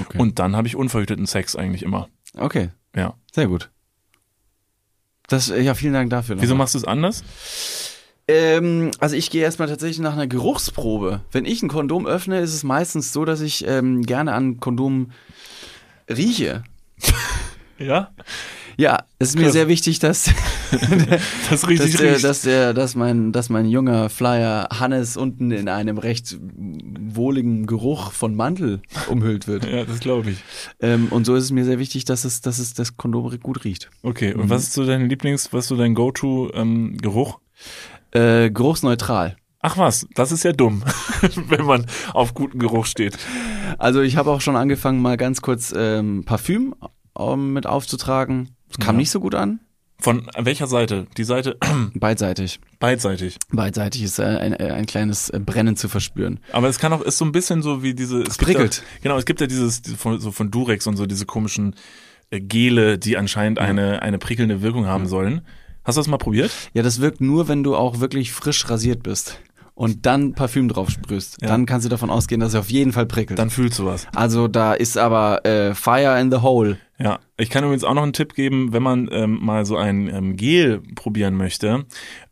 Okay. 0.01 0.19
Und 0.19 0.41
dann 0.41 0.57
habe 0.57 0.67
ich 0.67 0.75
unverhüteten 0.75 1.27
Sex 1.27 1.55
eigentlich 1.55 1.85
immer. 1.85 2.09
okay, 2.37 2.71
Ja. 2.97 3.15
sehr 3.33 3.47
gut. 3.47 3.71
Das, 5.29 5.49
ja, 5.49 5.75
vielen 5.75 5.93
Dank 5.95 6.11
dafür. 6.11 6.37
Wieso 6.41 6.55
machst 6.57 6.75
du 6.75 6.79
es 6.79 6.85
anders? 6.85 7.23
Ähm, 8.27 8.91
also 9.01 9.15
ich 9.17 9.31
gehe 9.31 9.43
erstmal 9.43 9.69
tatsächlich 9.69 10.01
nach 10.01 10.13
einer 10.15 10.27
Geruchsprobe. 10.27 11.21
Wenn 11.31 11.45
ich 11.45 11.63
ein 11.63 11.69
Kondom 11.69 12.07
öffne, 12.07 12.41
ist 12.41 12.53
es 12.53 12.63
meistens 12.65 13.13
so, 13.13 13.25
dass 13.25 13.41
ich 13.41 13.67
ähm, 13.67 14.03
gerne 14.03 14.33
an 14.33 14.59
Kondom 14.61 15.13
rieche. 16.11 16.65
Ja. 17.79 18.11
Ja, 18.77 19.05
es 19.19 19.31
ist 19.31 19.39
mir 19.39 19.51
sehr 19.51 19.67
wichtig, 19.69 19.99
dass, 20.01 20.31
Das 21.51 21.69
richtig 21.69 21.93
dass, 21.93 22.01
der, 22.01 22.13
riecht. 22.13 22.25
dass, 22.25 22.43
der, 22.43 22.73
dass, 22.73 22.95
mein, 22.95 23.33
dass 23.33 23.49
mein 23.49 23.67
junger 23.67 24.09
Flyer 24.11 24.69
Hannes 24.73 25.17
unten 25.17 25.51
in 25.51 25.69
einem 25.69 25.99
recht 25.99 26.37
wohligen 26.57 27.67
Geruch 27.67 28.13
von 28.13 28.35
Mantel 28.37 28.81
umhüllt 29.09 29.47
wird. 29.49 29.65
ja, 29.71 29.85
das 29.85 29.99
glaube 30.01 30.31
ich. 30.31 30.39
Ähm, 30.81 31.09
und 31.11 31.25
so 31.25 31.35
ist 31.35 31.45
es 31.45 31.51
mir 31.51 31.65
sehr 31.65 31.79
wichtig, 31.81 32.05
dass 32.05 32.25
es, 32.25 32.41
dass 32.41 32.59
es 32.61 32.75
das 32.75 32.97
Kondom 32.97 33.29
gut 33.41 33.65
riecht. 33.65 33.91
Okay, 34.03 34.33
Mhm. 34.35 34.43
und 34.43 34.51
was 34.51 34.63
ist 34.65 34.73
so 34.73 34.85
dein 34.87 35.09
Lieblings, 35.09 35.53
was 35.53 35.65
ist 35.65 35.69
so 35.69 35.77
dein 35.77 35.95
Go-To-Geruch? 35.95 37.39
Äh, 38.13 38.51
geruchsneutral. 38.51 39.37
Ach 39.61 39.79
was, 39.79 40.07
das 40.15 40.31
ist 40.31 40.45
ja 40.45 40.53
dumm, 40.53 40.85
wenn 41.49 41.65
man 41.65 41.87
auf 42.13 42.35
guten 42.35 42.59
Geruch 42.59 42.87
steht. 42.87 43.17
Also 43.79 44.01
ich 44.03 44.17
habe 44.17 44.31
auch 44.31 44.41
schon 44.43 44.57
angefangen, 44.57 45.01
mal 45.01 45.17
ganz 45.17 45.41
kurz 45.41 45.73
ähm, 45.77 46.23
Parfüm 46.25 46.75
ähm, 47.19 47.53
mit 47.53 47.67
aufzutragen. 47.67 48.51
Das 48.69 48.79
kam 48.85 48.97
Ja. 48.97 48.99
nicht 49.01 49.11
so 49.11 49.21
gut 49.21 49.35
an. 49.35 49.61
Von 50.01 50.29
welcher 50.37 50.67
Seite? 50.67 51.07
Die 51.17 51.25
Seite 51.25 51.57
Beidseitig. 51.95 52.61
beidseitig. 52.81 53.39
Beidseitig 53.53 54.03
ist 54.03 54.19
äh, 54.19 54.25
ein, 54.25 54.53
äh, 54.53 54.73
ein 54.73 54.87
kleines 54.87 55.31
äh, 55.31 55.39
Brennen 55.39 55.77
zu 55.77 55.89
verspüren. 55.89 56.41
Aber 56.53 56.69
es 56.69 56.79
kann 56.79 56.93
auch, 56.93 57.01
ist 57.01 57.17
so 57.19 57.25
ein 57.25 57.33
bisschen 57.33 57.63
so 57.63 57.83
wie 57.83 57.95
diese. 57.95 58.23
Es 58.23 58.37
prickelt. 58.37 58.77
Ja, 58.79 58.83
genau, 59.03 59.17
es 59.17 59.25
gibt 59.25 59.41
ja 59.41 59.47
dieses, 59.47 59.83
von, 59.97 60.21
so 60.21 60.33
von 60.33 60.51
Durex 60.51 60.87
und 60.87 60.97
so 60.97 61.07
diese 61.07 61.27
komischen 61.27 61.77
äh, 62.31 62.41
Gele, 62.41 62.99
die 62.99 63.17
anscheinend 63.17 63.61
eine, 63.61 64.03
eine 64.03 64.19
prickelnde 64.19 64.63
Wirkung 64.63 64.87
haben 64.87 65.07
sollen. 65.07 65.43
Hast 65.85 65.97
du 65.97 66.01
das 66.01 66.09
mal 66.09 66.19
probiert? 66.19 66.51
Ja, 66.73 66.83
das 66.83 67.01
wirkt 67.01 67.21
nur, 67.21 67.47
wenn 67.47 67.63
du 67.63 67.77
auch 67.77 68.01
wirklich 68.01 68.33
frisch 68.33 68.69
rasiert 68.69 69.03
bist 69.05 69.41
und 69.75 70.07
dann 70.07 70.35
Parfüm 70.35 70.69
drauf 70.69 70.91
sprühst. 70.91 71.43
Ja. 71.43 71.49
Dann 71.49 71.67
kannst 71.67 71.85
du 71.85 71.89
davon 71.89 72.11
ausgehen, 72.11 72.41
dass 72.41 72.55
er 72.55 72.61
auf 72.61 72.71
jeden 72.71 72.93
Fall 72.93 73.07
prickelt. 73.07 73.39
Dann 73.39 73.51
fühlst 73.51 73.79
du 73.79 73.87
was. 73.87 74.07
also 74.15 74.49
da 74.49 74.75
ist 74.75 74.97
aber 74.97 75.45
äh, 75.45 75.75
Fire 75.75 76.21
in 76.21 76.31
the 76.31 76.39
Hole. 76.39 76.79
Ja, 76.99 77.19
ich 77.37 77.51
kann 77.51 77.65
übrigens 77.65 77.83
auch 77.83 77.95
noch 77.95 78.05
einen 78.05 78.13
Tipp 78.13 78.35
geben, 78.35 78.73
wenn 78.73 78.83
man 78.83 79.09
ähm, 79.11 79.45
mal 79.45 79.67
so 79.67 79.77
ein 79.77 80.09
ähm, 80.09 80.37
Gel 80.37 80.81
probieren 80.95 81.35
möchte, 81.35 81.87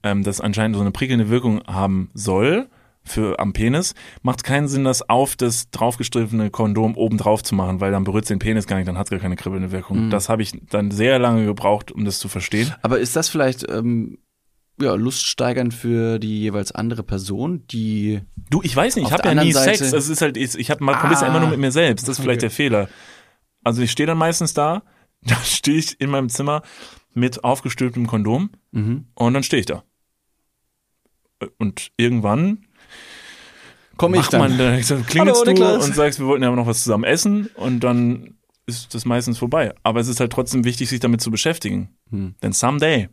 ähm, 0.04 0.22
das 0.22 0.40
anscheinend 0.40 0.76
so 0.76 0.82
eine 0.82 0.92
prickelnde 0.92 1.28
Wirkung 1.30 1.62
haben 1.66 2.10
soll 2.14 2.68
für 3.04 3.40
am 3.40 3.52
Penis, 3.52 3.96
macht 4.22 4.44
keinen 4.44 4.68
Sinn, 4.68 4.84
das 4.84 5.08
auf 5.08 5.34
das 5.34 5.70
draufgestriffene 5.70 6.50
Kondom 6.50 6.96
oben 6.96 7.18
drauf 7.18 7.42
zu 7.42 7.56
machen, 7.56 7.80
weil 7.80 7.90
dann 7.90 8.04
berührt 8.04 8.30
den 8.30 8.38
Penis 8.38 8.68
gar 8.68 8.76
nicht, 8.76 8.86
dann 8.86 8.96
hat 8.96 9.06
es 9.06 9.10
gar 9.10 9.18
keine 9.18 9.34
kribbelnde 9.34 9.72
Wirkung. 9.72 10.08
Das 10.10 10.28
habe 10.28 10.42
ich 10.42 10.52
dann 10.70 10.92
sehr 10.92 11.18
lange 11.18 11.44
gebraucht, 11.44 11.90
um 11.90 12.04
das 12.04 12.20
zu 12.20 12.28
verstehen. 12.28 12.72
Aber 12.82 13.00
ist 13.00 13.16
das 13.16 13.28
vielleicht 13.28 13.68
ähm, 13.68 14.18
ja, 14.82 14.94
luststeigernd 14.94 15.72
für 15.74 16.18
die 16.18 16.40
jeweils 16.40 16.72
andere 16.72 17.02
Person, 17.02 17.66
die 17.68 18.20
Du, 18.50 18.60
ich 18.62 18.74
weiß 18.76 18.96
nicht, 18.96 19.06
ich 19.06 19.12
habe 19.12 19.26
ja 19.28 19.34
nie 19.34 19.40
anderen 19.40 19.64
Sex. 19.64 19.78
Seite- 19.78 19.84
Also 19.84 19.96
es 19.96 20.08
ist 20.08 20.20
halt, 20.22 20.36
ich, 20.36 20.54
ich 20.56 20.70
habe 20.70 20.84
mal 20.84 20.94
probiere 20.96 21.20
ja 21.20 21.26
Ah. 21.26 21.30
immer 21.30 21.40
nur 21.40 21.48
mit 21.50 21.58
mir 21.58 21.72
selbst. 21.72 22.06
Das 22.08 22.18
ist 22.18 22.22
vielleicht 22.22 22.38
Okay. 22.40 22.48
der 22.48 22.50
Fehler. 22.50 22.88
Also 23.64 23.80
ich 23.82 23.90
stehe 23.90 24.06
dann 24.06 24.18
meistens 24.18 24.52
da, 24.54 24.82
da 25.22 25.36
stehe 25.36 25.78
ich 25.78 26.00
in 26.00 26.10
meinem 26.10 26.28
Zimmer 26.28 26.62
mit 27.14 27.44
aufgestülptem 27.44 28.06
Kondom 28.06 28.50
mhm. 28.72 29.06
und 29.14 29.34
dann 29.34 29.42
stehe 29.42 29.60
ich 29.60 29.66
da. 29.66 29.84
Und 31.58 31.90
irgendwann 31.96 32.66
komme 33.96 34.18
ich 34.18 34.26
dann. 34.28 34.40
man, 34.40 34.58
da 34.58 34.76
klingelst 34.80 35.16
Hallo, 35.18 35.44
du 35.44 35.50
Niklas. 35.52 35.84
und 35.84 35.94
sagst, 35.94 36.18
wir 36.20 36.26
wollten 36.26 36.42
ja 36.44 36.50
noch 36.50 36.66
was 36.66 36.82
zusammen 36.82 37.04
essen 37.04 37.46
und 37.56 37.80
dann 37.80 38.34
ist 38.66 38.94
das 38.94 39.04
meistens 39.04 39.38
vorbei. 39.38 39.74
Aber 39.82 40.00
es 40.00 40.08
ist 40.08 40.20
halt 40.20 40.32
trotzdem 40.32 40.64
wichtig, 40.64 40.88
sich 40.88 41.00
damit 41.00 41.20
zu 41.20 41.30
beschäftigen. 41.30 41.90
Hm. 42.10 42.34
Denn 42.42 42.52
someday 42.52 43.08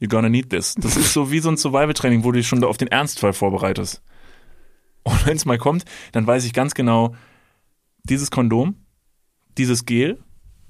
you're 0.00 0.08
gonna 0.08 0.28
need 0.28 0.50
this. 0.50 0.74
Das 0.74 0.96
ist 0.96 1.12
so 1.12 1.30
wie 1.30 1.40
so 1.40 1.48
ein 1.48 1.56
Survival-Training, 1.56 2.24
wo 2.24 2.32
du 2.32 2.38
dich 2.38 2.48
schon 2.48 2.62
auf 2.64 2.76
den 2.76 2.88
Ernstfall 2.88 3.32
vorbereitest. 3.32 4.02
Und 5.02 5.26
wenn 5.26 5.36
es 5.36 5.44
mal 5.44 5.58
kommt, 5.58 5.84
dann 6.12 6.26
weiß 6.26 6.44
ich 6.44 6.52
ganz 6.52 6.74
genau, 6.74 7.14
dieses 8.04 8.30
Kondom, 8.30 8.76
dieses 9.56 9.84
Gel, 9.84 10.18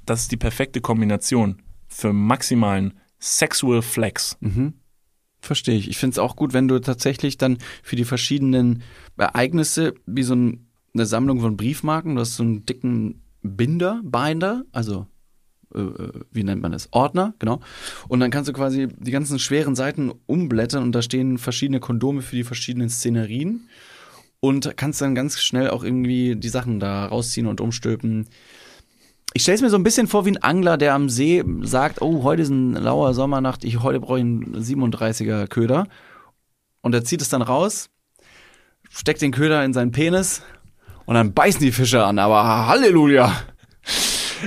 das 0.06 0.22
ist 0.22 0.32
die 0.32 0.36
perfekte 0.36 0.80
Kombination 0.80 1.62
für 1.88 2.12
maximalen 2.12 2.98
Sexual 3.18 3.82
Flex. 3.82 4.36
Mhm. 4.40 4.74
Verstehe 5.40 5.76
ich. 5.76 5.88
Ich 5.88 5.98
finde 5.98 6.14
es 6.14 6.18
auch 6.18 6.36
gut, 6.36 6.52
wenn 6.52 6.68
du 6.68 6.80
tatsächlich 6.80 7.38
dann 7.38 7.58
für 7.82 7.96
die 7.96 8.04
verschiedenen 8.04 8.82
Ereignisse 9.16 9.94
wie 10.06 10.22
so 10.22 10.34
ein, 10.34 10.68
eine 10.94 11.06
Sammlung 11.06 11.40
von 11.40 11.56
Briefmarken, 11.56 12.14
du 12.14 12.20
hast 12.20 12.36
so 12.36 12.42
einen 12.42 12.66
dicken 12.66 13.22
Binder, 13.42 14.00
Binder, 14.02 14.64
also 14.72 15.06
äh, 15.74 15.80
äh, 15.80 16.12
wie 16.32 16.44
nennt 16.44 16.62
man 16.62 16.72
das? 16.72 16.88
Ordner, 16.92 17.34
genau. 17.38 17.60
Und 18.08 18.20
dann 18.20 18.30
kannst 18.30 18.48
du 18.48 18.52
quasi 18.52 18.88
die 18.88 19.10
ganzen 19.10 19.38
schweren 19.38 19.74
Seiten 19.74 20.12
umblättern 20.26 20.82
und 20.82 20.92
da 20.92 21.02
stehen 21.02 21.38
verschiedene 21.38 21.80
Kondome 21.80 22.22
für 22.22 22.36
die 22.36 22.44
verschiedenen 22.44 22.88
Szenerien 22.88 23.68
und 24.40 24.76
kannst 24.76 25.00
dann 25.00 25.14
ganz 25.14 25.38
schnell 25.40 25.70
auch 25.70 25.84
irgendwie 25.84 26.36
die 26.36 26.48
Sachen 26.48 26.80
da 26.80 27.06
rausziehen 27.06 27.46
und 27.46 27.60
umstülpen. 27.60 28.28
Ich 29.34 29.42
stelle 29.42 29.56
es 29.56 29.62
mir 29.62 29.70
so 29.70 29.76
ein 29.76 29.82
bisschen 29.82 30.06
vor 30.06 30.24
wie 30.24 30.30
ein 30.30 30.42
Angler, 30.42 30.78
der 30.78 30.94
am 30.94 31.10
See 31.10 31.44
sagt, 31.62 32.00
oh, 32.00 32.22
heute 32.22 32.42
ist 32.42 32.48
ein 32.48 32.72
lauer 32.72 33.12
Sommernacht, 33.12 33.64
ich 33.64 33.82
heute 33.82 34.00
brauche 34.00 34.18
ich 34.18 34.24
einen 34.24 34.56
37er 34.56 35.46
Köder. 35.48 35.86
Und 36.80 36.94
er 36.94 37.04
zieht 37.04 37.20
es 37.20 37.28
dann 37.28 37.42
raus, 37.42 37.90
steckt 38.88 39.20
den 39.20 39.32
Köder 39.32 39.64
in 39.64 39.74
seinen 39.74 39.92
Penis 39.92 40.42
und 41.04 41.14
dann 41.14 41.34
beißen 41.34 41.60
die 41.60 41.72
Fische 41.72 42.04
an, 42.04 42.18
aber 42.18 42.68
Halleluja. 42.68 43.32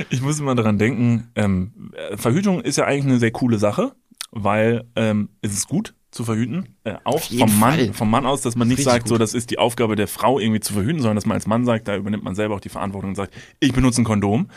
Ich 0.10 0.22
muss 0.22 0.40
immer 0.40 0.56
daran 0.56 0.78
denken, 0.78 1.30
ähm, 1.36 1.92
äh, 1.94 2.18
Verhütung 2.18 2.62
ist 2.62 2.78
ja 2.78 2.86
eigentlich 2.86 3.06
eine 3.06 3.20
sehr 3.20 3.32
coole 3.32 3.58
Sache, 3.58 3.94
weil 4.32 4.86
ähm, 4.96 5.30
es 5.42 5.54
ist 5.54 5.68
gut 5.68 5.96
zu 6.12 6.24
verhüten, 6.24 6.76
äh, 6.84 6.96
auch 7.04 7.22
jeden 7.26 7.48
vom 7.48 7.60
Mann, 7.60 7.76
Fall. 7.76 7.94
vom 7.94 8.10
Mann 8.10 8.26
aus, 8.26 8.42
dass 8.42 8.56
man 8.56 8.68
nicht 8.68 8.80
Richtig 8.80 8.92
sagt, 8.92 9.08
so 9.08 9.14
gut. 9.16 9.22
das 9.22 9.36
ist 9.36 9.52
die 9.52 9.60
Aufgabe 9.60 9.96
der 9.96 10.08
Frau 10.08 10.40
irgendwie 10.40 10.62
zu 10.62 10.74
verhüten, 10.74 11.00
sondern 11.00 11.16
dass 11.16 11.28
man 11.28 11.36
als 11.36 11.46
Mann 11.46 11.64
sagt, 11.64 11.88
da 11.88 11.96
übernimmt 11.96 12.24
man 12.24 12.34
selber 12.34 12.56
auch 12.56 12.60
die 12.60 12.70
Verantwortung 12.70 13.12
und 13.12 13.16
sagt, 13.16 13.34
ich 13.60 13.72
benutze 13.72 14.02
ein 14.02 14.04
Kondom. 14.04 14.48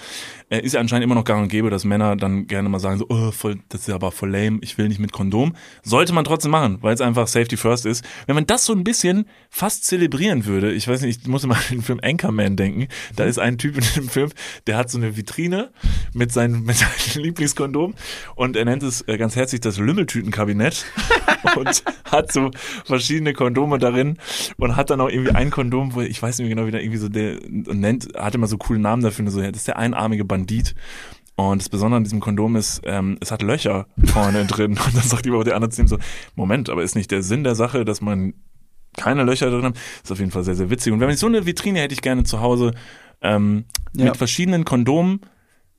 Äh, 0.48 0.60
ist 0.60 0.72
ja 0.72 0.80
anscheinend 0.80 1.04
immer 1.04 1.14
noch 1.14 1.24
gang 1.24 1.42
und 1.42 1.48
gäbe, 1.48 1.68
dass 1.68 1.84
Männer 1.84 2.16
dann 2.16 2.46
gerne 2.46 2.70
mal 2.70 2.78
sagen 2.78 2.98
so, 2.98 3.06
oh, 3.10 3.30
voll, 3.30 3.56
das 3.68 3.82
ist 3.82 3.88
ja 3.88 3.94
aber 3.96 4.10
voll 4.10 4.30
lame, 4.30 4.58
ich 4.62 4.78
will 4.78 4.88
nicht 4.88 5.00
mit 5.00 5.12
Kondom. 5.12 5.54
Sollte 5.82 6.14
man 6.14 6.24
trotzdem 6.24 6.50
machen, 6.50 6.78
weil 6.80 6.94
es 6.94 7.02
einfach 7.02 7.26
Safety 7.26 7.58
First 7.58 7.84
ist. 7.84 8.02
Wenn 8.26 8.36
man 8.36 8.46
das 8.46 8.64
so 8.64 8.72
ein 8.72 8.84
bisschen 8.84 9.26
fast 9.50 9.84
zelebrieren 9.84 10.46
würde, 10.46 10.72
ich 10.72 10.88
weiß 10.88 11.02
nicht, 11.02 11.22
ich 11.22 11.28
muss 11.28 11.44
immer 11.44 11.56
an 11.58 11.62
den 11.70 11.82
Film 11.82 12.00
Anchorman 12.02 12.56
denken, 12.56 12.88
da 13.16 13.24
ist 13.24 13.38
ein 13.38 13.58
Typ 13.58 13.76
in 13.76 13.84
dem 13.96 14.08
Film, 14.08 14.30
der 14.66 14.78
hat 14.78 14.90
so 14.90 14.96
eine 14.96 15.16
Vitrine 15.18 15.72
mit 16.14 16.32
seinem, 16.32 16.64
mit 16.64 16.76
seinem 16.76 16.90
Lieblingskondom 17.22 17.94
und 18.34 18.56
er 18.56 18.64
nennt 18.64 18.82
es 18.82 19.06
äh, 19.08 19.18
ganz 19.18 19.36
herzlich 19.36 19.60
das 19.60 19.76
Lümmeltütenkabinett 19.76 20.86
und 21.56 21.84
hat 22.14 22.32
so 22.32 22.50
verschiedene 22.84 23.32
Kondome 23.34 23.78
darin 23.78 24.18
und 24.56 24.76
hat 24.76 24.90
dann 24.90 25.00
auch 25.00 25.08
irgendwie 25.08 25.32
ein 25.34 25.50
Kondom, 25.50 25.94
wo 25.94 26.00
ich 26.00 26.22
weiß 26.22 26.38
nicht 26.38 26.46
mehr 26.48 26.54
genau, 26.56 26.66
wie 26.66 26.70
der 26.72 26.82
irgendwie 26.82 26.98
so 26.98 27.08
der 27.08 27.38
nennt, 27.48 28.08
hat 28.16 28.34
immer 28.34 28.46
so 28.46 28.56
coole 28.56 28.78
Namen 28.78 29.02
dafür, 29.02 29.30
so, 29.30 29.40
ja, 29.42 29.50
das 29.50 29.58
ist 29.62 29.68
der 29.68 29.78
einarmige 29.78 30.24
Bandit. 30.24 30.74
Und 31.36 31.60
das 31.60 31.68
Besondere 31.68 31.96
an 31.96 32.04
diesem 32.04 32.20
Kondom 32.20 32.54
ist, 32.54 32.80
ähm, 32.84 33.18
es 33.20 33.32
hat 33.32 33.42
Löcher 33.42 33.86
vorne 34.04 34.44
drin. 34.46 34.72
Und 34.72 34.94
dann 34.96 35.02
sagt 35.02 35.26
die 35.26 35.30
der 35.30 35.56
andere 35.56 35.70
zu 35.70 35.82
ihm 35.82 35.88
so, 35.88 35.98
Moment, 36.36 36.70
aber 36.70 36.82
ist 36.84 36.94
nicht 36.94 37.10
der 37.10 37.22
Sinn 37.22 37.42
der 37.42 37.56
Sache, 37.56 37.84
dass 37.84 38.00
man 38.00 38.34
keine 38.96 39.24
Löcher 39.24 39.50
drin 39.50 39.64
hat? 39.64 39.76
Ist 40.02 40.12
auf 40.12 40.20
jeden 40.20 40.30
Fall 40.30 40.44
sehr, 40.44 40.54
sehr 40.54 40.70
witzig. 40.70 40.92
Und 40.92 41.00
wenn 41.00 41.10
ich 41.10 41.18
so 41.18 41.26
eine 41.26 41.44
Vitrine 41.44 41.80
hätte 41.80 41.92
ich 41.92 42.02
gerne 42.02 42.22
zu 42.22 42.40
Hause 42.40 42.72
ähm, 43.20 43.64
Ja. 43.96 44.04
mit 44.04 44.16
verschiedenen 44.16 44.64
Kondomen, 44.64 45.22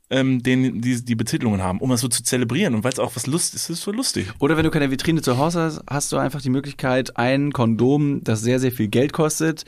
ähm, 0.09 0.43
den, 0.43 0.81
die, 0.81 1.03
die 1.03 1.15
Betitelungen 1.15 1.63
haben, 1.63 1.79
um 1.79 1.89
das 1.89 2.01
so 2.01 2.07
zu 2.07 2.23
zelebrieren 2.23 2.75
und 2.75 2.83
weil 2.83 2.93
es 2.93 2.99
auch 2.99 3.15
was 3.15 3.27
lustig 3.27 3.55
ist, 3.55 3.69
ist 3.69 3.79
es 3.79 3.81
so 3.81 3.91
lustig. 3.91 4.27
Oder 4.39 4.57
wenn 4.57 4.63
du 4.63 4.71
keine 4.71 4.91
Vitrine 4.91 5.21
zu 5.21 5.37
Hause 5.37 5.61
hast, 5.61 5.83
hast 5.89 6.11
du 6.11 6.17
einfach 6.17 6.41
die 6.41 6.49
Möglichkeit, 6.49 7.17
ein 7.17 7.51
Kondom, 7.51 8.23
das 8.23 8.41
sehr, 8.41 8.59
sehr 8.59 8.71
viel 8.71 8.87
Geld 8.87 9.13
kostet, 9.13 9.65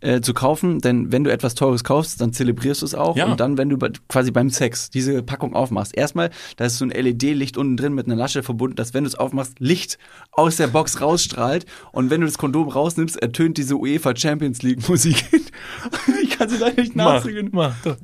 äh, 0.00 0.20
zu 0.20 0.34
kaufen. 0.34 0.80
Denn 0.80 1.10
wenn 1.10 1.24
du 1.24 1.32
etwas 1.32 1.54
Teures 1.54 1.84
kaufst, 1.84 2.20
dann 2.20 2.32
zelebrierst 2.32 2.82
du 2.82 2.86
es 2.86 2.94
auch. 2.94 3.16
Ja. 3.16 3.26
Und 3.26 3.40
dann, 3.40 3.58
wenn 3.58 3.68
du 3.68 3.78
quasi 4.08 4.30
beim 4.30 4.50
Sex 4.50 4.90
diese 4.90 5.22
Packung 5.22 5.54
aufmachst, 5.54 5.96
erstmal, 5.96 6.30
da 6.56 6.66
ist 6.66 6.78
so 6.78 6.84
ein 6.84 6.90
LED-Licht 6.90 7.56
unten 7.56 7.76
drin 7.76 7.94
mit 7.94 8.06
einer 8.06 8.16
Lasche 8.16 8.42
verbunden, 8.42 8.76
dass 8.76 8.94
wenn 8.94 9.04
du 9.04 9.08
es 9.08 9.16
aufmachst, 9.16 9.58
Licht 9.58 9.98
aus 10.32 10.56
der 10.56 10.68
Box 10.68 11.00
rausstrahlt. 11.00 11.66
Und 11.92 12.10
wenn 12.10 12.20
du 12.20 12.26
das 12.26 12.38
Kondom 12.38 12.68
rausnimmst, 12.68 13.20
ertönt 13.20 13.58
diese 13.58 13.76
UEFA 13.76 14.14
Champions 14.14 14.62
League 14.62 14.88
Musik. 14.88 15.24
ich 16.22 16.30
kann 16.30 16.48
sie 16.48 16.58
leider 16.58 16.80
nicht 16.80 16.94
nachsingen. 16.94 17.48
mach, 17.52 17.74
doch. 17.82 17.96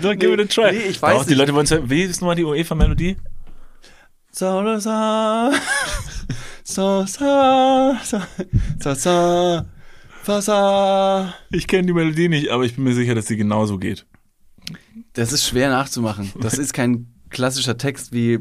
Don't 0.00 0.18
give 0.18 0.30
nee, 0.30 0.34
it 0.34 0.40
a 0.40 0.44
try. 0.44 0.72
Nee, 0.72 0.88
ich 0.88 1.02
weiß 1.02 1.12
Doch, 1.12 1.18
nicht. 1.20 1.30
Die 1.30 1.34
Leute 1.34 1.54
wollen 1.54 1.90
wie 1.90 2.02
ist 2.02 2.20
nochmal 2.20 2.36
die 2.36 2.44
UEFA-Melodie? 2.44 3.16
So, 4.30 4.78
so, 4.78 5.52
so, 6.64 7.06
so, 7.06 7.96
so, 8.02 8.22
so, 8.78 8.94
so, 8.94 9.64
Wasser. 10.26 11.34
Ich 11.50 11.66
kenne 11.66 11.86
die 11.86 11.92
Melodie 11.92 12.28
nicht, 12.28 12.48
aber 12.50 12.64
ich 12.64 12.74
bin 12.74 12.84
mir 12.84 12.94
sicher, 12.94 13.14
dass 13.14 13.26
sie 13.26 13.36
genauso 13.36 13.78
geht. 13.78 14.06
Das 15.12 15.32
ist 15.32 15.46
schwer 15.46 15.68
nachzumachen. 15.68 16.32
Das 16.40 16.58
ist 16.58 16.72
kein 16.72 17.06
klassischer 17.30 17.76
Text 17.76 18.12
wie 18.12 18.40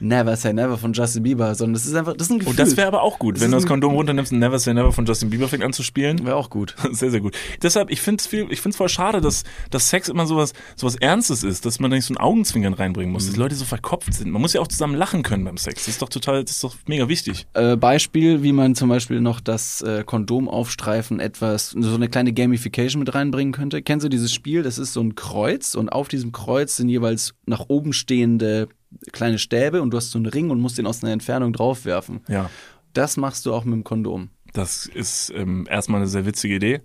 Never 0.00 0.36
Say 0.36 0.52
Never 0.52 0.78
von 0.78 0.92
Justin 0.92 1.22
Bieber, 1.22 1.54
sondern 1.54 1.74
das 1.74 1.86
ist 1.86 1.94
einfach, 1.94 2.14
das 2.16 2.26
ist 2.28 2.32
ein 2.32 2.38
Gefühl. 2.38 2.50
Und 2.50 2.58
das 2.58 2.76
wäre 2.76 2.88
aber 2.88 3.02
auch 3.02 3.18
gut, 3.18 3.36
Das 3.36 3.42
wenn 3.42 3.50
du 3.50 3.56
das 3.56 3.66
Kondom 3.66 3.94
runternimmst 3.94 4.32
und 4.32 4.38
Never 4.38 4.58
Say 4.58 4.74
Never 4.74 4.92
von 4.92 5.04
Justin 5.06 5.30
Bieber 5.30 5.48
fängt 5.48 5.62
an 5.62 5.72
zu 5.72 5.82
spielen. 5.82 6.24
wäre 6.24 6.36
auch 6.36 6.50
gut. 6.50 6.74
Sehr, 6.92 7.10
sehr 7.10 7.20
gut. 7.20 7.36
Deshalb, 7.62 7.90
ich 7.90 8.00
finde 8.00 8.20
es 8.20 8.26
viel, 8.26 8.46
ich 8.50 8.60
finde 8.60 8.70
es 8.70 8.76
voll 8.76 8.88
schade, 8.88 9.20
dass, 9.20 9.44
dass 9.70 9.90
Sex 9.90 10.08
immer 10.08 10.26
sowas, 10.26 10.52
sowas 10.76 10.96
Ernstes 10.96 11.42
ist, 11.44 11.64
dass 11.64 11.78
man 11.80 11.90
da 11.90 11.96
nicht 11.96 12.06
so 12.06 12.14
ein 12.14 12.18
Augenzwinkern 12.18 12.74
reinbringen 12.74 13.12
muss, 13.12 13.26
dass 13.26 13.36
Leute 13.36 13.54
so 13.54 13.64
verkopft 13.64 14.14
sind. 14.14 14.30
Man 14.30 14.42
muss 14.42 14.52
ja 14.52 14.60
auch 14.60 14.68
zusammen 14.68 14.94
lachen 14.94 15.22
können 15.22 15.44
beim 15.44 15.56
Sex. 15.56 15.84
Das 15.84 15.94
ist 15.94 16.02
doch 16.02 16.08
total, 16.08 16.42
das 16.42 16.52
ist 16.52 16.64
doch 16.64 16.74
mega 16.86 17.08
wichtig. 17.08 17.46
Äh, 17.54 17.76
Beispiel, 17.76 18.42
wie 18.42 18.52
man 18.52 18.74
zum 18.74 18.88
Beispiel 18.88 19.20
noch 19.20 19.40
das 19.40 19.82
äh, 19.82 20.04
Kondom 20.04 20.48
aufstreifen 20.48 21.20
etwas, 21.20 21.70
so 21.70 21.94
eine 21.94 22.08
kleine 22.08 22.32
Gamification 22.32 23.00
mit 23.00 23.14
reinbringen 23.14 23.52
könnte. 23.52 23.82
Kennst 23.82 24.04
du 24.04 24.08
dieses 24.08 24.32
Spiel? 24.32 24.62
Das 24.62 24.78
ist 24.78 24.92
so 24.92 25.00
ein 25.00 25.14
Kreuz 25.14 25.74
und 25.74 25.90
auf 25.90 26.08
diesem 26.08 26.32
Kreuz 26.32 26.76
sind 26.76 26.88
jeweils 26.88 27.34
nach 27.46 27.64
oben 27.68 27.92
stehende 27.92 28.68
kleine 29.12 29.38
Stäbe 29.38 29.82
und 29.82 29.90
du 29.90 29.96
hast 29.96 30.10
so 30.10 30.18
einen 30.18 30.26
Ring 30.26 30.50
und 30.50 30.60
musst 30.60 30.78
den 30.78 30.86
aus 30.86 31.02
einer 31.02 31.12
Entfernung 31.12 31.52
draufwerfen. 31.52 32.20
Ja. 32.28 32.50
Das 32.92 33.16
machst 33.16 33.46
du 33.46 33.54
auch 33.54 33.64
mit 33.64 33.74
dem 33.74 33.84
Kondom. 33.84 34.30
Das 34.52 34.86
ist 34.86 35.32
ähm, 35.34 35.66
erstmal 35.70 36.00
eine 36.00 36.08
sehr 36.08 36.26
witzige 36.26 36.56
Idee. 36.56 36.80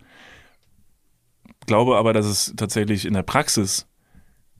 Glaube 1.65 1.97
aber, 1.97 2.13
dass 2.13 2.25
es 2.25 2.53
tatsächlich 2.55 3.05
in 3.05 3.13
der 3.13 3.23
Praxis 3.23 3.87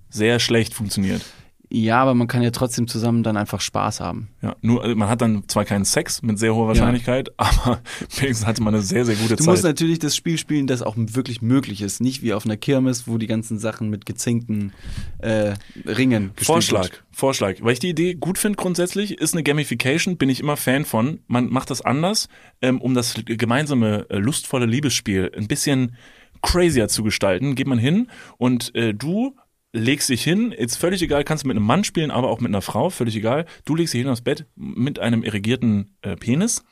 sehr 0.10 0.40
schlecht 0.40 0.74
funktioniert. 0.74 1.22
Ja, 1.70 2.02
aber 2.02 2.14
man 2.14 2.28
kann 2.28 2.44
ja 2.44 2.52
trotzdem 2.52 2.88
zusammen 2.88 3.24
dann 3.24 3.38
einfach 3.38 3.60
Spaß 3.60 4.00
haben. 4.00 4.30
Ja, 4.42 4.56
nur 4.62 4.84
also 4.84 4.96
man 4.96 5.10
hat 5.10 5.22
dann 5.22 5.48
zwar 5.48 5.66
keinen 5.66 5.86
Sex 5.86 6.22
mit 6.22 6.38
sehr 6.38 6.54
hoher 6.54 6.68
Wahrscheinlichkeit, 6.68 7.32
aber 7.38 7.82
wenigstens 8.18 8.46
hatte 8.46 8.62
man 8.62 8.74
eine 8.74 8.84
sehr, 8.84 9.06
sehr 9.06 9.16
gute 9.16 9.36
Du 9.36 9.44
Zeit. 9.44 9.48
musst 9.48 9.64
natürlich 9.64 10.00
das 10.00 10.16
Spiel 10.16 10.38
spielen, 10.38 10.68
das 10.68 10.82
auch 10.82 10.96
wirklich 10.98 11.42
möglich 11.42 11.82
ist. 11.82 12.02
Nicht 12.02 12.22
wie 12.22 12.34
auf 12.34 12.46
einer 12.46 12.58
Kirmes, 12.58 13.08
wo 13.08 13.18
die 13.18 13.28
ganzen 13.28 13.58
Sachen 13.58 13.90
mit 13.90 14.06
gezinkten 14.06 14.74
äh, 15.20 15.54
Ringen 15.86 16.32
gespielt 16.36 16.46
Vorschlag, 16.46 16.84
wird. 16.84 17.04
Vorschlag. 17.12 17.56
Weil 17.62 17.74
ich 17.74 17.80
die 17.80 17.90
Idee 17.90 18.14
gut 18.14 18.38
finde 18.38 18.58
grundsätzlich, 18.58 19.20
ist 19.20 19.34
eine 19.34 19.44
Gamification, 19.44 20.18
bin 20.18 20.30
ich 20.30 20.40
immer 20.40 20.58
Fan 20.58 20.86
von. 20.86 21.20
Man 21.28 21.50
macht 21.50 21.70
das 21.72 21.82
anders, 21.82 22.30
ähm, 22.62 22.80
um 22.80 22.94
das 22.94 23.16
gemeinsame, 23.26 24.06
äh, 24.10 24.18
lustvolle 24.18 24.66
Liebesspiel 24.66 25.32
ein 25.36 25.48
bisschen 25.48 25.96
crazier 26.42 26.88
zu 26.88 27.04
gestalten. 27.04 27.56
Geht 27.56 27.68
man 27.68 27.80
hin 27.80 28.08
und 28.38 28.76
äh, 28.76 28.94
du 28.94 29.36
legst 29.76 30.10
dich 30.10 30.24
hin, 30.24 30.54
jetzt 30.58 30.78
völlig 30.78 31.02
egal, 31.02 31.24
kannst 31.24 31.44
du 31.44 31.48
mit 31.48 31.58
einem 31.58 31.66
Mann 31.66 31.84
spielen, 31.84 32.12
aber 32.12 32.30
auch 32.30 32.40
mit 32.40 32.50
einer 32.50 32.62
Frau, 32.62 32.90
völlig 32.90 33.16
egal. 33.16 33.46
Du 33.66 33.76
legst 33.76 33.94
dich 33.94 34.02
hin 34.02 34.10
aufs 34.10 34.22
Bett 34.22 34.46
mit 34.56 35.00
einem 35.00 35.24
irrigierten 35.24 35.96
äh, 36.02 36.16
Penis 36.16 36.64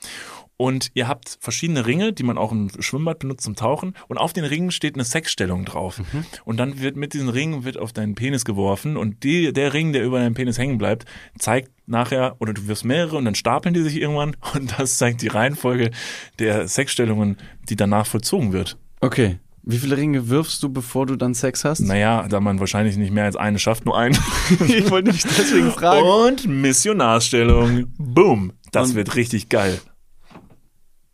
und 0.56 0.92
ihr 0.94 1.08
habt 1.08 1.38
verschiedene 1.42 1.86
Ringe, 1.86 2.14
die 2.14 2.24
man 2.24 2.38
auch 2.38 2.52
im 2.52 2.70
Schwimmbad 2.80 3.20
benutzt 3.20 3.44
zum 3.44 3.56
Tauchen. 3.56 3.96
Und 4.08 4.18
auf 4.18 4.34
den 4.34 4.46
Ringen 4.46 4.72
steht 4.72 4.96
eine 4.96 5.04
Sexstellung 5.04 5.66
drauf. 5.66 6.00
Und 6.46 6.58
dann 6.58 6.80
wird 6.80 6.96
mit 6.96 7.14
diesen 7.14 7.30
Ringen 7.30 7.66
wird 7.66 7.78
auf 7.78 7.92
deinen 7.92 8.16
Penis 8.16 8.46
geworfen 8.46 8.96
und 8.96 9.24
die, 9.24 9.52
der 9.52 9.74
Ring, 9.74 9.94
der 9.94 10.04
über 10.04 10.20
deinem 10.20 10.36
Penis 10.36 10.58
hängen 10.58 10.78
bleibt, 10.78 11.06
zeigt 11.38 11.72
nachher, 11.86 12.38
oder 12.40 12.54
du 12.54 12.68
wirfst 12.68 12.86
mehrere 12.86 13.18
und 13.18 13.26
dann 13.26 13.36
stapeln 13.36 13.74
die 13.74 13.82
sich 13.82 14.00
irgendwann 14.00 14.38
und 14.54 14.80
das 14.80 14.98
zeigt 14.98 15.22
die 15.22 15.28
Reihenfolge 15.28 15.92
der 16.40 16.68
Sexstellungen, 16.68 17.38
die 17.68 17.76
danach 17.76 18.06
vollzogen 18.06 18.54
wird. 18.54 18.78
Okay. 19.02 19.40
Wie 19.66 19.78
viele 19.78 19.96
Ringe 19.96 20.28
wirfst 20.28 20.62
du, 20.62 20.70
bevor 20.70 21.06
du 21.06 21.16
dann 21.16 21.34
Sex 21.34 21.64
hast? 21.64 21.80
Naja, 21.80 22.28
da 22.28 22.42
man 22.42 22.60
wahrscheinlich 22.60 22.98
nicht 22.98 23.12
mehr 23.12 23.24
als 23.24 23.38
eine 23.38 23.60
schafft, 23.60 23.86
nur 23.86 23.98
einen. 23.98 24.18
ich 24.68 24.92
wollte 24.92 25.12
nicht 25.12 25.24
deswegen 25.26 25.72
fragen. 25.72 26.06
Und 26.06 26.46
Missionarstellung. 26.48 27.86
Boom. 27.98 28.54
Das 28.72 28.90
Und- 28.90 28.96
wird 28.96 29.16
richtig 29.16 29.50
geil. 29.50 29.80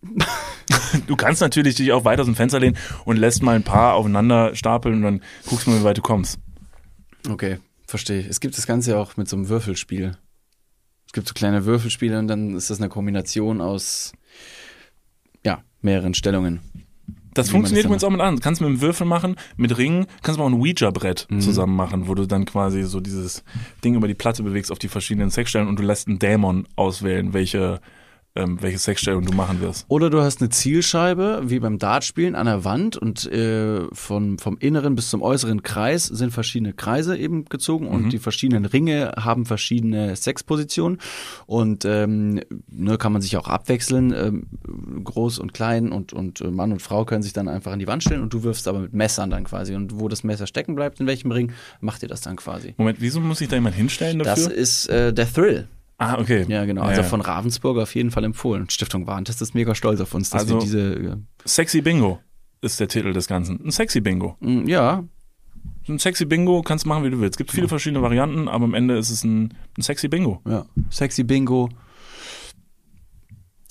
Du 1.08 1.16
kannst 1.16 1.42
natürlich 1.42 1.76
dich 1.76 1.92
auch 1.92 2.06
weiter 2.06 2.22
aus 2.22 2.28
dem 2.28 2.36
Fenster 2.36 2.60
lehnen 2.60 2.78
und 3.06 3.18
lässt 3.18 3.44
mal 3.44 3.56
ein 3.56 3.64
paar 3.64 3.94
aufeinander 3.96 4.56
stapeln 4.56 4.96
und 4.96 5.02
dann 5.02 5.24
guckst 5.48 5.66
du 5.68 5.72
mal, 5.72 5.80
wie 5.80 5.84
weit 5.84 5.98
du 5.98 6.02
kommst. 6.02 6.40
Okay, 7.28 7.58
verstehe. 7.86 8.26
Es 8.28 8.40
gibt 8.40 8.58
das 8.58 8.66
Ganze 8.66 8.92
ja 8.92 8.98
auch 8.98 9.18
mit 9.18 9.28
so 9.28 9.36
einem 9.36 9.50
Würfelspiel. 9.50 10.18
Es 11.06 11.14
gibt 11.14 11.28
so 11.28 11.34
kleine 11.34 11.66
Würfelspiele 11.66 12.18
und 12.18 12.28
dann 12.28 12.56
ist 12.56 12.70
das 12.70 12.80
eine 12.80 12.90
Kombination 12.90 13.62
aus 13.62 14.14
ja, 15.44 15.64
mehreren 15.82 16.14
Stellungen. 16.14 16.62
Das 17.40 17.50
funktioniert 17.52 17.86
übrigens 17.86 18.04
auch 18.04 18.10
mit 18.10 18.22
anderen. 18.22 18.40
Kannst 18.40 18.62
mit 18.62 18.68
einem 18.68 18.82
Würfel 18.82 19.06
machen, 19.08 19.36
mit 19.58 19.78
Ringen, 19.78 20.06
kannst 20.22 20.40
du 20.40 20.44
auch 20.44 20.48
ein 20.48 20.54
Ouija-Brett 20.54 21.28
Mhm. 21.30 21.42
zusammen 21.42 21.76
machen, 21.76 22.08
wo 22.08 22.16
du 22.16 22.26
dann 22.26 22.46
quasi 22.46 22.84
so 22.84 23.00
dieses 23.00 23.44
Ding 23.84 23.96
über 23.96 24.08
die 24.08 24.14
Platte 24.14 24.44
bewegst 24.44 24.72
auf 24.72 24.80
die 24.80 24.88
verschiedenen 24.88 25.30
Sexstellen 25.30 25.68
und 25.68 25.80
du 25.80 25.84
lässt 25.84 26.08
einen 26.08 26.20
Dämon 26.20 26.68
auswählen, 26.76 27.34
welche, 27.34 27.82
ähm, 28.36 28.62
welche 28.62 28.78
Sexstellung 28.78 29.26
du 29.26 29.34
machen 29.34 29.62
wirst. 29.62 29.86
Oder 29.88 30.10
du 30.10 30.22
hast 30.22 30.42
eine 30.42 30.50
Zielscheibe, 30.50 31.42
wie 31.46 31.60
beim 31.60 31.80
Dartspielen, 31.80 32.36
an 32.36 32.46
der 32.46 32.64
Wand 32.64 32.98
und 32.98 33.32
äh, 33.32 33.88
von, 33.92 34.38
vom 34.38 34.58
inneren 34.60 34.96
bis 34.96 35.10
zum 35.10 35.22
äußeren 35.22 35.64
Kreis 35.64 36.06
sind 36.06 36.32
verschiedene 36.32 36.74
Kreise 36.74 37.18
eben 37.18 37.46
gezogen 37.46 37.88
und 37.88 38.12
die 38.14 38.20
verschiedenen 38.20 38.66
Ringe 38.66 39.14
haben 39.18 39.46
verschiedene 39.46 40.16
Sexpositionen 40.16 41.00
und 41.46 41.86
ähm, 41.86 42.42
ne, 42.70 42.98
kann 42.98 43.14
man 43.14 43.22
sich 43.22 43.36
auch 43.38 43.48
abwechseln, 43.48 44.14
ähm, 44.14 45.04
groß 45.04 45.40
und 45.40 45.54
klein 45.54 45.92
und, 45.92 46.14
und 46.14 46.42
äh, 46.42 46.52
Mann 46.52 46.72
und 46.72 46.82
Frau 46.82 47.06
können 47.06 47.24
sich 47.24 47.34
dann 47.34 47.48
einfach 47.48 47.72
an 47.72 47.80
die 47.80 47.88
Wand 47.88 48.04
stellen 48.04 48.22
und 48.22 48.34
du 48.34 48.44
wirfst 48.44 48.68
aber 48.68 48.80
mit 48.80 48.94
Messern 48.94 49.30
dann 49.30 49.44
quasi 49.44 49.76
und 49.76 50.00
wo 50.00 50.08
das 50.08 50.24
Messer 50.24 50.48
stecken 50.48 50.76
bleibt, 50.76 51.00
in 51.00 51.08
welchem 51.08 51.32
Ring, 51.32 51.52
macht 51.82 52.04
ihr 52.04 52.10
das 52.10 52.22
dann 52.22 52.36
quasi. 52.36 52.74
Moment, 52.78 53.02
wieso 53.02 53.20
muss 53.20 53.40
sich 53.40 53.48
da 53.48 53.56
jemand 53.56 53.76
hinstellen 53.76 54.20
dafür? 54.20 54.46
Das 54.46 54.54
ist 54.54 54.88
äh, 54.88 55.14
der 55.14 55.32
Thrill. 55.32 55.68
Ah, 56.00 56.18
okay. 56.20 56.46
Ja, 56.48 56.66
genau. 56.66 56.82
Also 56.82 57.02
Ja, 57.02 57.04
ja. 57.04 57.10
von 57.10 57.22
Ravensburg 57.22 57.78
auf 57.78 57.94
jeden 57.96 58.10
Fall 58.12 58.24
empfohlen. 58.24 58.70
Stiftung 58.70 59.06
Warentest 59.08 59.42
ist 59.42 59.54
mega 59.54 59.76
stolz 59.76 60.02
auf 60.02 60.14
uns, 60.16 60.30
dass 60.32 60.42
Also- 60.42 60.56
wir 60.56 60.62
diese 60.62 60.94
äh, 60.96 61.16
Sexy 61.46 61.82
Bingo 61.82 62.20
ist 62.62 62.80
der 62.80 62.88
Titel 62.88 63.14
des 63.14 63.28
Ganzen. 63.28 63.64
Ein 63.64 63.72
Sexy 63.72 64.02
Bingo. 64.02 64.36
Mm, 64.40 64.68
Ja, 64.68 65.04
Ein 65.88 65.98
Sexy 66.00 66.26
Bingo 66.26 66.62
kannst 66.62 66.86
du 66.86 66.90
machen, 66.90 67.04
wie 67.04 67.10
du 67.10 67.20
willst. 67.20 67.34
Es 67.36 67.38
gibt 67.38 67.52
viele 67.52 67.68
verschiedene 67.68 68.02
Varianten, 68.02 68.48
aber 68.48 68.66
am 68.66 68.74
Ende 68.74 68.98
ist 68.98 69.10
es 69.10 69.24
ein, 69.24 69.54
ein 69.78 69.82
Sexy 69.82 70.08
Bingo. 70.08 70.42
ja. 70.48 70.66
Sexy 70.90 71.24
Bingo. 71.24 71.70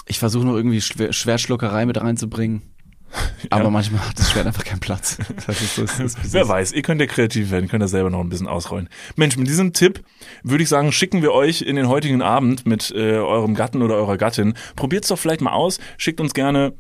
Ich 0.07 0.19
versuche 0.19 0.47
noch 0.47 0.55
irgendwie 0.57 0.81
Schwer 0.81 1.13
Schwertschluckerei 1.13 1.85
mit 1.87 2.01
reinzubringen. 2.01 2.63
Aber 3.51 3.71
manchmal 3.71 4.07
hat 4.07 4.19
das 4.19 4.31
Schwert 4.31 4.47
einfach 4.47 4.65
keinen 4.65 4.81
Platz. 4.81 5.19
Das 5.47 5.63
ist 5.63 5.77
so, 5.77 5.83
das 5.83 5.99
ist, 5.99 6.33
Wer 6.33 6.47
weiß, 6.47 6.73
ihr 6.73 6.83
könnt 6.83 7.01
ja 7.01 7.07
kreativ 7.07 7.51
werden, 7.51 7.69
könnt 7.69 7.83
das 7.83 7.91
selber 7.91 8.11
noch 8.11 8.21
ein 8.21 8.29
bisschen 8.29 8.47
ausrollen. 8.49 8.89
Mensch, 9.17 9.37
mit 9.37 9.49
diesem 9.49 9.73
Tipp 9.73 10.03
würde 10.43 10.63
ich 10.63 10.69
sagen, 10.69 10.93
schicken 10.93 11.23
wir 11.23 11.33
euch 11.33 11.63
in 11.63 11.77
den 11.77 11.89
heutigen 11.89 12.21
Abend 12.23 12.67
mit 12.67 12.91
äh, 12.91 13.17
eurem 13.17 13.55
Gatten 13.55 13.83
oder 13.83 13.95
eurer 13.95 14.17
Gattin. 14.17 14.55
Probiert's 14.77 15.09
doch 15.09 15.19
vielleicht 15.19 15.41
mal 15.41 15.53
aus, 15.53 15.79
schickt 15.97 16.21
uns 16.21 16.35
gerne 16.35 16.75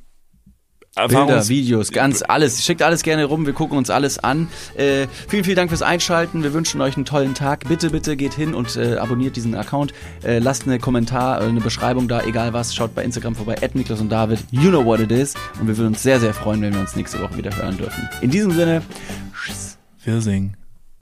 Bilder, 0.94 1.48
Videos, 1.48 1.93
ganz 1.93 2.23
alles. 2.27 2.65
Schickt 2.65 2.82
alles 2.82 3.02
gerne 3.02 3.24
rum, 3.24 3.47
wir 3.47 3.52
gucken 3.52 3.78
uns 3.78 3.90
alles 3.90 4.19
an. 4.19 4.48
Äh, 4.77 5.06
vielen, 5.28 5.44
vielen 5.44 5.56
Dank 5.56 5.70
fürs 5.70 5.82
Einschalten. 5.82 6.43
Wir 6.43 6.52
wünschen 6.52 6.81
euch 6.81 6.97
einen 6.97 7.05
tollen 7.05 7.35
Tag. 7.35 7.69
Bitte, 7.69 7.90
bitte 7.90 8.16
geht 8.16 8.35
hin 8.35 8.55
und 8.55 8.77
äh, 8.77 8.97
abonniert 8.97 9.36
diesen 9.36 9.55
Account. 9.55 9.93
Äh, 10.24 10.40
lasst 10.40 10.66
eine 10.66 10.78
Kommentar, 10.78 11.40
äh, 11.40 11.44
eine 11.44 11.60
Beschreibung 11.60 12.09
da, 12.09 12.23
egal 12.23 12.52
was. 12.52 12.74
Schaut 12.74 12.94
bei 12.94 13.05
Instagram 13.05 13.36
vorbei, 13.36 13.56
Niklas 13.74 14.01
und 14.01 14.10
David. 14.10 14.40
You 14.51 14.70
know 14.70 14.85
what 14.85 14.98
it 15.01 15.12
is. 15.12 15.35
Und 15.60 15.69
wir 15.69 15.77
würden 15.77 15.89
uns 15.89 16.02
sehr, 16.02 16.19
sehr 16.19 16.35
freuen, 16.35 16.62
wenn 16.62 16.74
wir 16.74 16.81
uns 16.81 16.97
nächste 16.97 17.20
Woche 17.20 17.36
wieder 17.36 17.56
hören 17.56 17.77
dürfen. 17.77 18.09
In 18.20 18.31
diesem 18.31 18.51
Sinne, 18.52 18.82
tschüss. 19.32 19.78
Wir 20.05 20.20
singen. 20.20 20.57